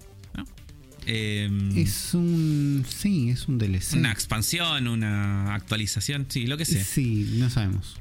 Em, 1.06 1.78
Es 1.78 2.14
un. 2.14 2.86
Sí, 2.88 3.30
es 3.30 3.48
un 3.48 3.58
DLC. 3.58 3.94
Una 3.94 4.12
expansión, 4.12 4.88
una 4.88 5.54
actualización, 5.54 6.26
sí, 6.30 6.46
lo 6.48 6.58
que 6.58 6.66
sea. 6.66 6.84
Sí, 6.84 7.36
no 7.38 7.50
sabemos. 7.50 8.00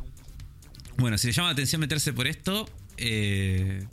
Bueno, 0.98 1.16
si 1.16 1.28
les 1.28 1.36
llama 1.36 1.48
la 1.48 1.52
atención 1.52 1.80
meterse 1.80 2.12
por 2.12 2.26
esto, 2.26 2.68
eh, 2.98 3.84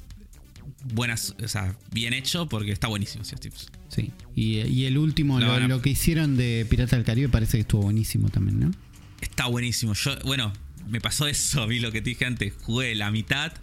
buenas, 0.93 1.35
o 1.41 1.47
sea, 1.47 1.75
bien 1.91 2.13
hecho 2.13 2.47
porque 2.49 2.71
está 2.71 2.87
buenísimo 2.87 3.23
Tips. 3.23 3.67
Sí. 3.89 4.11
Y, 4.35 4.59
y 4.59 4.85
el 4.85 4.97
último, 4.97 5.39
Lo 5.39 5.59
lo, 5.59 5.81
que 5.81 5.89
hicieron 5.89 6.35
de 6.35 6.65
Pirata 6.69 6.97
del 6.97 7.05
Caribe 7.05 7.29
parece 7.29 7.57
que 7.57 7.61
estuvo 7.61 7.83
buenísimo 7.83 8.29
también, 8.29 8.59
¿no? 8.59 8.71
Está 9.21 9.47
buenísimo. 9.47 9.93
Yo, 9.93 10.17
bueno, 10.25 10.51
me 10.89 10.99
pasó 11.01 11.27
eso, 11.27 11.65
vi 11.67 11.79
lo 11.79 11.91
que 11.91 12.01
te 12.01 12.09
dije 12.09 12.25
antes. 12.25 12.53
Jugué 12.61 12.93
la 12.95 13.09
mitad 13.11 13.53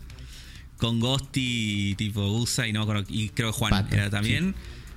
con 0.78 1.00
Ghosty, 1.00 1.94
tipo 1.96 2.28
Gusa 2.30 2.66
y 2.66 2.72
no 2.72 2.86
y 3.08 3.28
creo 3.30 3.52
que 3.52 3.58
Juan 3.58 3.70
Pato, 3.70 3.94
era 3.94 4.10
también. 4.10 4.54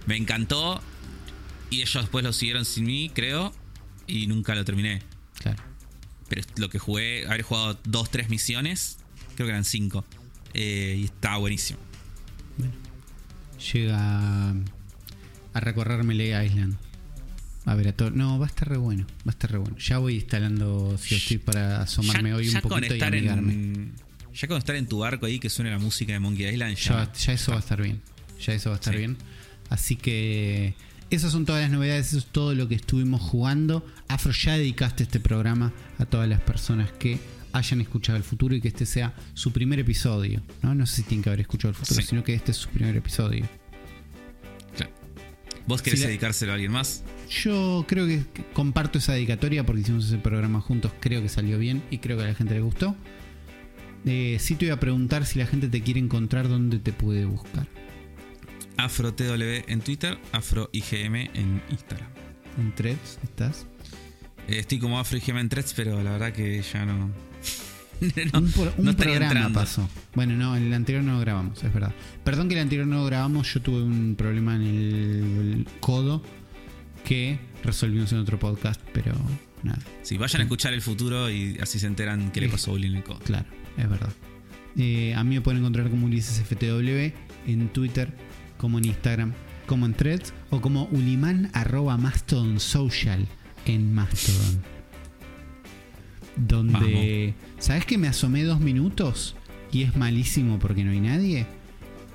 Me 0.08 0.18
encantó. 0.18 0.82
Y 1.70 1.82
ellos 1.82 1.96
después 2.02 2.24
lo 2.24 2.34
siguieron 2.34 2.66
sin 2.66 2.86
mí, 2.86 3.12
creo. 3.14 3.54
Y 4.08 4.28
nunca 4.28 4.56
lo 4.56 4.64
terminé. 4.66 5.02
Claro. 5.40 5.62
Pero 6.30 6.42
lo 6.58 6.70
que 6.70 6.80
jugué, 6.80 7.26
haber 7.28 7.42
jugado 7.44 7.78
dos, 7.84 8.10
tres 8.10 8.30
misiones, 8.30 8.98
creo 9.36 9.48
que 9.48 9.52
eran 9.52 9.66
cinco. 9.66 10.04
Eh, 10.54 10.96
y 11.00 11.04
estaba 11.06 11.38
buenísimo. 11.38 11.80
Llega 13.74 14.52
a 14.52 15.60
recorrerme 15.60 16.14
Lee 16.14 16.34
Island. 16.46 16.76
A 17.66 17.76
ver, 17.76 17.90
a 17.90 17.94
todo. 17.94 18.12
No, 18.12 18.40
va 18.40 18.46
a 18.46 18.50
estar 18.50 18.70
re 18.70 18.78
bueno. 18.78 19.06
Va 19.28 19.28
a 19.28 19.32
estar 19.32 19.52
re 19.52 19.58
bueno. 19.58 19.76
Ya 19.78 19.98
voy 19.98 20.16
instalando 20.16 20.90
of 20.90 21.02
Thieves 21.06 21.40
para 21.44 21.82
asomarme 21.82 22.30
Ya- 22.30 22.36
hoy 22.36 22.48
un 22.48 22.54
ya 22.54 22.62
poquito 22.62 22.96
y 22.96 23.02
amigarme. 23.02 23.54
en, 23.54 23.94
ya 24.34 24.48
con 24.48 24.58
estar 24.58 24.76
en 24.76 24.88
tu 24.88 25.00
barco 25.00 25.26
ahí 25.26 25.40
que 25.40 25.50
suene 25.50 25.72
la 25.72 25.80
música 25.80 26.14
de 26.14 26.20
Monkey 26.20 26.48
Island, 26.48 26.76
Ya, 26.78 27.12
ya, 27.12 27.34
eso 27.34 27.52
va 27.52 27.58
a 27.58 27.60
estar 27.60 27.82
bien. 27.82 28.02
Ya 28.40 28.54
eso 28.54 28.70
va 28.70 28.76
a 28.76 28.80
estar 28.80 28.94
Sí. 28.94 29.00
bien. 29.00 29.18
Así 29.70 29.96
que 29.96 30.74
esas 31.10 31.32
son 31.32 31.46
todas 31.46 31.62
las 31.62 31.72
novedades, 31.72 32.08
eso 32.08 32.18
es 32.20 32.26
todo 32.26 32.54
lo 32.56 32.68
que 32.68 32.76
estuvimos 32.76 33.22
jugando. 33.22 33.86
Afro, 34.08 34.32
ya 34.32 34.58
dedicaste 34.58 35.04
este 35.04 35.20
programa 35.20 35.74
a 35.98 36.06
todas 36.06 36.28
las 36.30 36.42
personas 36.42 36.92
que 36.92 37.20
hayan 37.54 37.82
escuchado 37.82 38.18
el 38.18 38.24
futuro 38.24 38.56
y 38.56 38.62
que 38.62 38.68
este 38.68 38.86
sea 38.86 39.14
su 39.34 39.52
primer 39.52 39.80
episodio. 39.80 40.42
No, 40.62 40.76
no 40.76 40.86
sé 40.86 40.98
si 40.98 41.04
tienen 41.04 41.24
que 41.24 41.30
haber 41.30 41.42
escuchado 41.42 41.70
el 41.70 41.76
futuro, 41.76 42.02
Sí. 42.02 42.08
sino 42.08 42.24
que 42.24 42.34
este 42.34 42.52
es 42.52 42.58
su 42.58 42.70
primer 42.70 42.96
episodio. 42.96 43.46
Claro. 44.76 44.92
¿Vos 45.66 45.82
querés 45.82 46.00
Si 46.00 46.04
la- 46.04 46.10
dedicárselo 46.10 46.52
a 46.52 46.56
alguien 46.56 46.72
más? 46.72 47.04
Yo 47.44 47.84
creo 47.88 48.06
que 48.06 48.24
comparto 48.54 49.00
esa 49.00 49.14
dedicatoria 49.14 49.66
porque 49.66 49.82
hicimos 49.82 50.06
ese 50.06 50.18
programa 50.18 50.62
juntos, 50.62 50.92
creo 51.00 51.22
que 51.22 51.30
salió 51.30 51.58
bien 51.58 51.84
y 51.92 51.98
creo 51.98 52.18
que 52.18 52.24
a 52.24 52.28
la 52.28 52.36
gente 52.36 52.54
le 52.54 52.62
gustó. 52.62 52.96
Eh, 54.06 54.38
sí 54.40 54.56
te 54.56 54.66
voy 54.66 54.72
a 54.74 54.80
preguntar 54.80 55.26
si 55.26 55.40
la 55.40 55.46
gente 55.48 55.68
te 55.68 55.82
quiere 55.82 56.00
encontrar, 56.00 56.48
¿dónde 56.48 56.80
te 56.80 56.94
puede 56.94 57.26
buscar? 57.26 57.68
AfroTW 58.78 59.64
en 59.68 59.82
Twitter, 59.82 60.18
AfroIGM 60.32 61.16
en 61.16 61.62
Instagram. 61.70 62.10
¿En 62.58 62.74
Threads 62.76 63.20
estás? 63.24 63.66
Eh, 64.48 64.60
estoy 64.60 64.80
como 64.80 65.00
AfroIGM 65.00 65.38
en 65.38 65.50
Threads, 65.50 65.74
pero 65.76 66.02
la 66.04 66.12
verdad 66.12 66.34
que 66.34 66.62
ya 66.62 66.86
no. 66.86 67.08
no, 68.32 68.40
un 68.40 68.54
un 68.78 68.86
no 68.86 68.96
programa 68.96 69.26
entrando. 69.26 69.60
pasó. 69.60 69.90
Bueno, 70.14 70.36
no, 70.36 70.56
el 70.56 70.72
anterior 70.74 71.04
no 71.04 71.14
lo 71.14 71.20
grabamos, 71.20 71.64
es 71.64 71.74
verdad. 71.74 71.94
Perdón 72.24 72.48
que 72.48 72.56
el 72.56 72.62
anterior 72.62 72.88
no 72.88 72.98
lo 72.98 73.06
grabamos, 73.06 73.52
yo 73.54 73.62
tuve 73.62 73.82
un 73.82 74.16
problema 74.16 74.56
en 74.56 74.62
el 74.64 75.68
codo 75.80 76.24
que 77.04 77.40
resolvimos 77.64 78.12
en 78.12 78.20
otro 78.20 78.38
podcast, 78.38 78.80
pero 78.94 79.14
nada, 79.64 79.80
Sí, 80.04 80.18
vayan 80.18 80.42
a 80.42 80.44
escuchar 80.44 80.74
el 80.74 80.82
futuro 80.82 81.30
y 81.30 81.58
así 81.60 81.80
se 81.80 81.88
enteran 81.88 82.32
qué 82.32 82.42
le 82.42 82.50
pasó 82.50 82.72
a 82.72 82.74
Bullying 82.74 82.92
en 82.92 82.98
el 82.98 83.04
codo. 83.04 83.20
claro, 83.20 83.46
es 83.78 83.90
verdad. 83.90 84.10
Eh, 84.78 85.16
a 85.16 85.24
mí 85.24 85.34
me 85.36 85.42
pueden 85.42 85.60
encontrar 85.62 85.90
como 85.90 86.06
Ulises 86.06 86.40
FTW 86.46 87.12
en 87.52 87.70
Twitter, 87.74 88.14
como 88.58 88.78
en 88.78 88.86
Instagram, 88.86 89.34
como 89.66 89.86
en 89.86 89.94
Threads 89.94 90.34
o 90.50 90.62
como 90.62 90.86
uliman 90.92 91.50
arroba 91.54 91.98
Mastodon 91.98 92.60
social 92.60 93.28
en 93.66 93.94
Mastodon. 93.94 94.62
Donde, 96.36 97.34
¿sabes 97.58 97.86
que 97.86 97.98
me 97.98 98.08
asomé 98.08 98.44
dos 98.44 98.60
minutos? 98.60 99.36
Y 99.72 99.84
es 99.84 99.96
malísimo 99.96 100.60
porque 100.60 100.84
no 100.84 100.92
hay 100.92 101.02
nadie. 101.02 101.46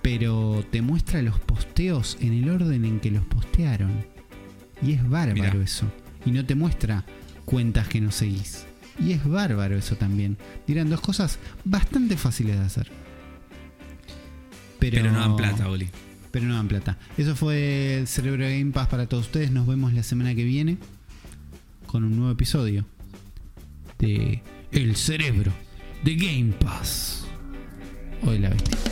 Pero 0.01 0.65
te 0.71 0.83
muestra 0.83 1.23
los 1.23 1.39
posteos 1.39 2.17
en 2.21 2.33
el 2.33 2.51
orden 2.51 2.85
en 2.85 3.01
que 3.01 3.11
los 3.11 3.25
postearon. 3.25 4.05
Y 4.85 4.93
es 4.93 5.09
bárbaro 5.09 5.35
Mirá. 5.35 5.65
eso. 5.65 5.87
Y 6.25 6.31
no 6.31 6.45
te 6.45 6.55
muestra 6.55 7.05
cuentas 7.45 7.89
que 7.89 8.01
no 8.01 8.11
seguís. 8.11 8.67
Y 8.99 9.13
es 9.13 9.25
bárbaro 9.25 9.77
eso 9.77 9.97
también. 9.97 10.39
Dirán 10.67 10.91
dos 10.91 11.01
cosas 11.01 11.39
bastante 11.65 12.17
fáciles 12.17 12.59
de 12.59 12.65
hacer. 12.65 12.91
Pero, 14.79 14.97
Pero 14.97 15.13
no 15.13 15.21
dan 15.21 15.37
plata, 15.37 15.69
Oli. 15.69 15.89
Pero 16.33 16.47
no 16.47 16.57
dan 16.57 16.67
plata. 16.67 16.99
Eso 17.17 17.37
fue 17.37 18.03
Cerebro 18.07 18.45
Game 18.45 18.73
Pass 18.73 18.89
para 18.89 19.07
todos 19.07 19.27
ustedes. 19.27 19.53
Nos 19.53 19.67
vemos 19.67 19.93
la 19.93 20.03
semana 20.03 20.35
que 20.35 20.45
viene 20.45 20.79
con 21.87 22.05
un 22.05 22.17
nuevo 22.17 22.33
episodio 22.33 22.87
de 23.99 24.43
El 24.73 24.97
Cerebro 24.97 25.53
de 26.03 26.17
Game 26.17 26.53
Pass. 26.59 27.27
De 28.23 28.39
la 28.39 28.49
bestia. 28.49 28.92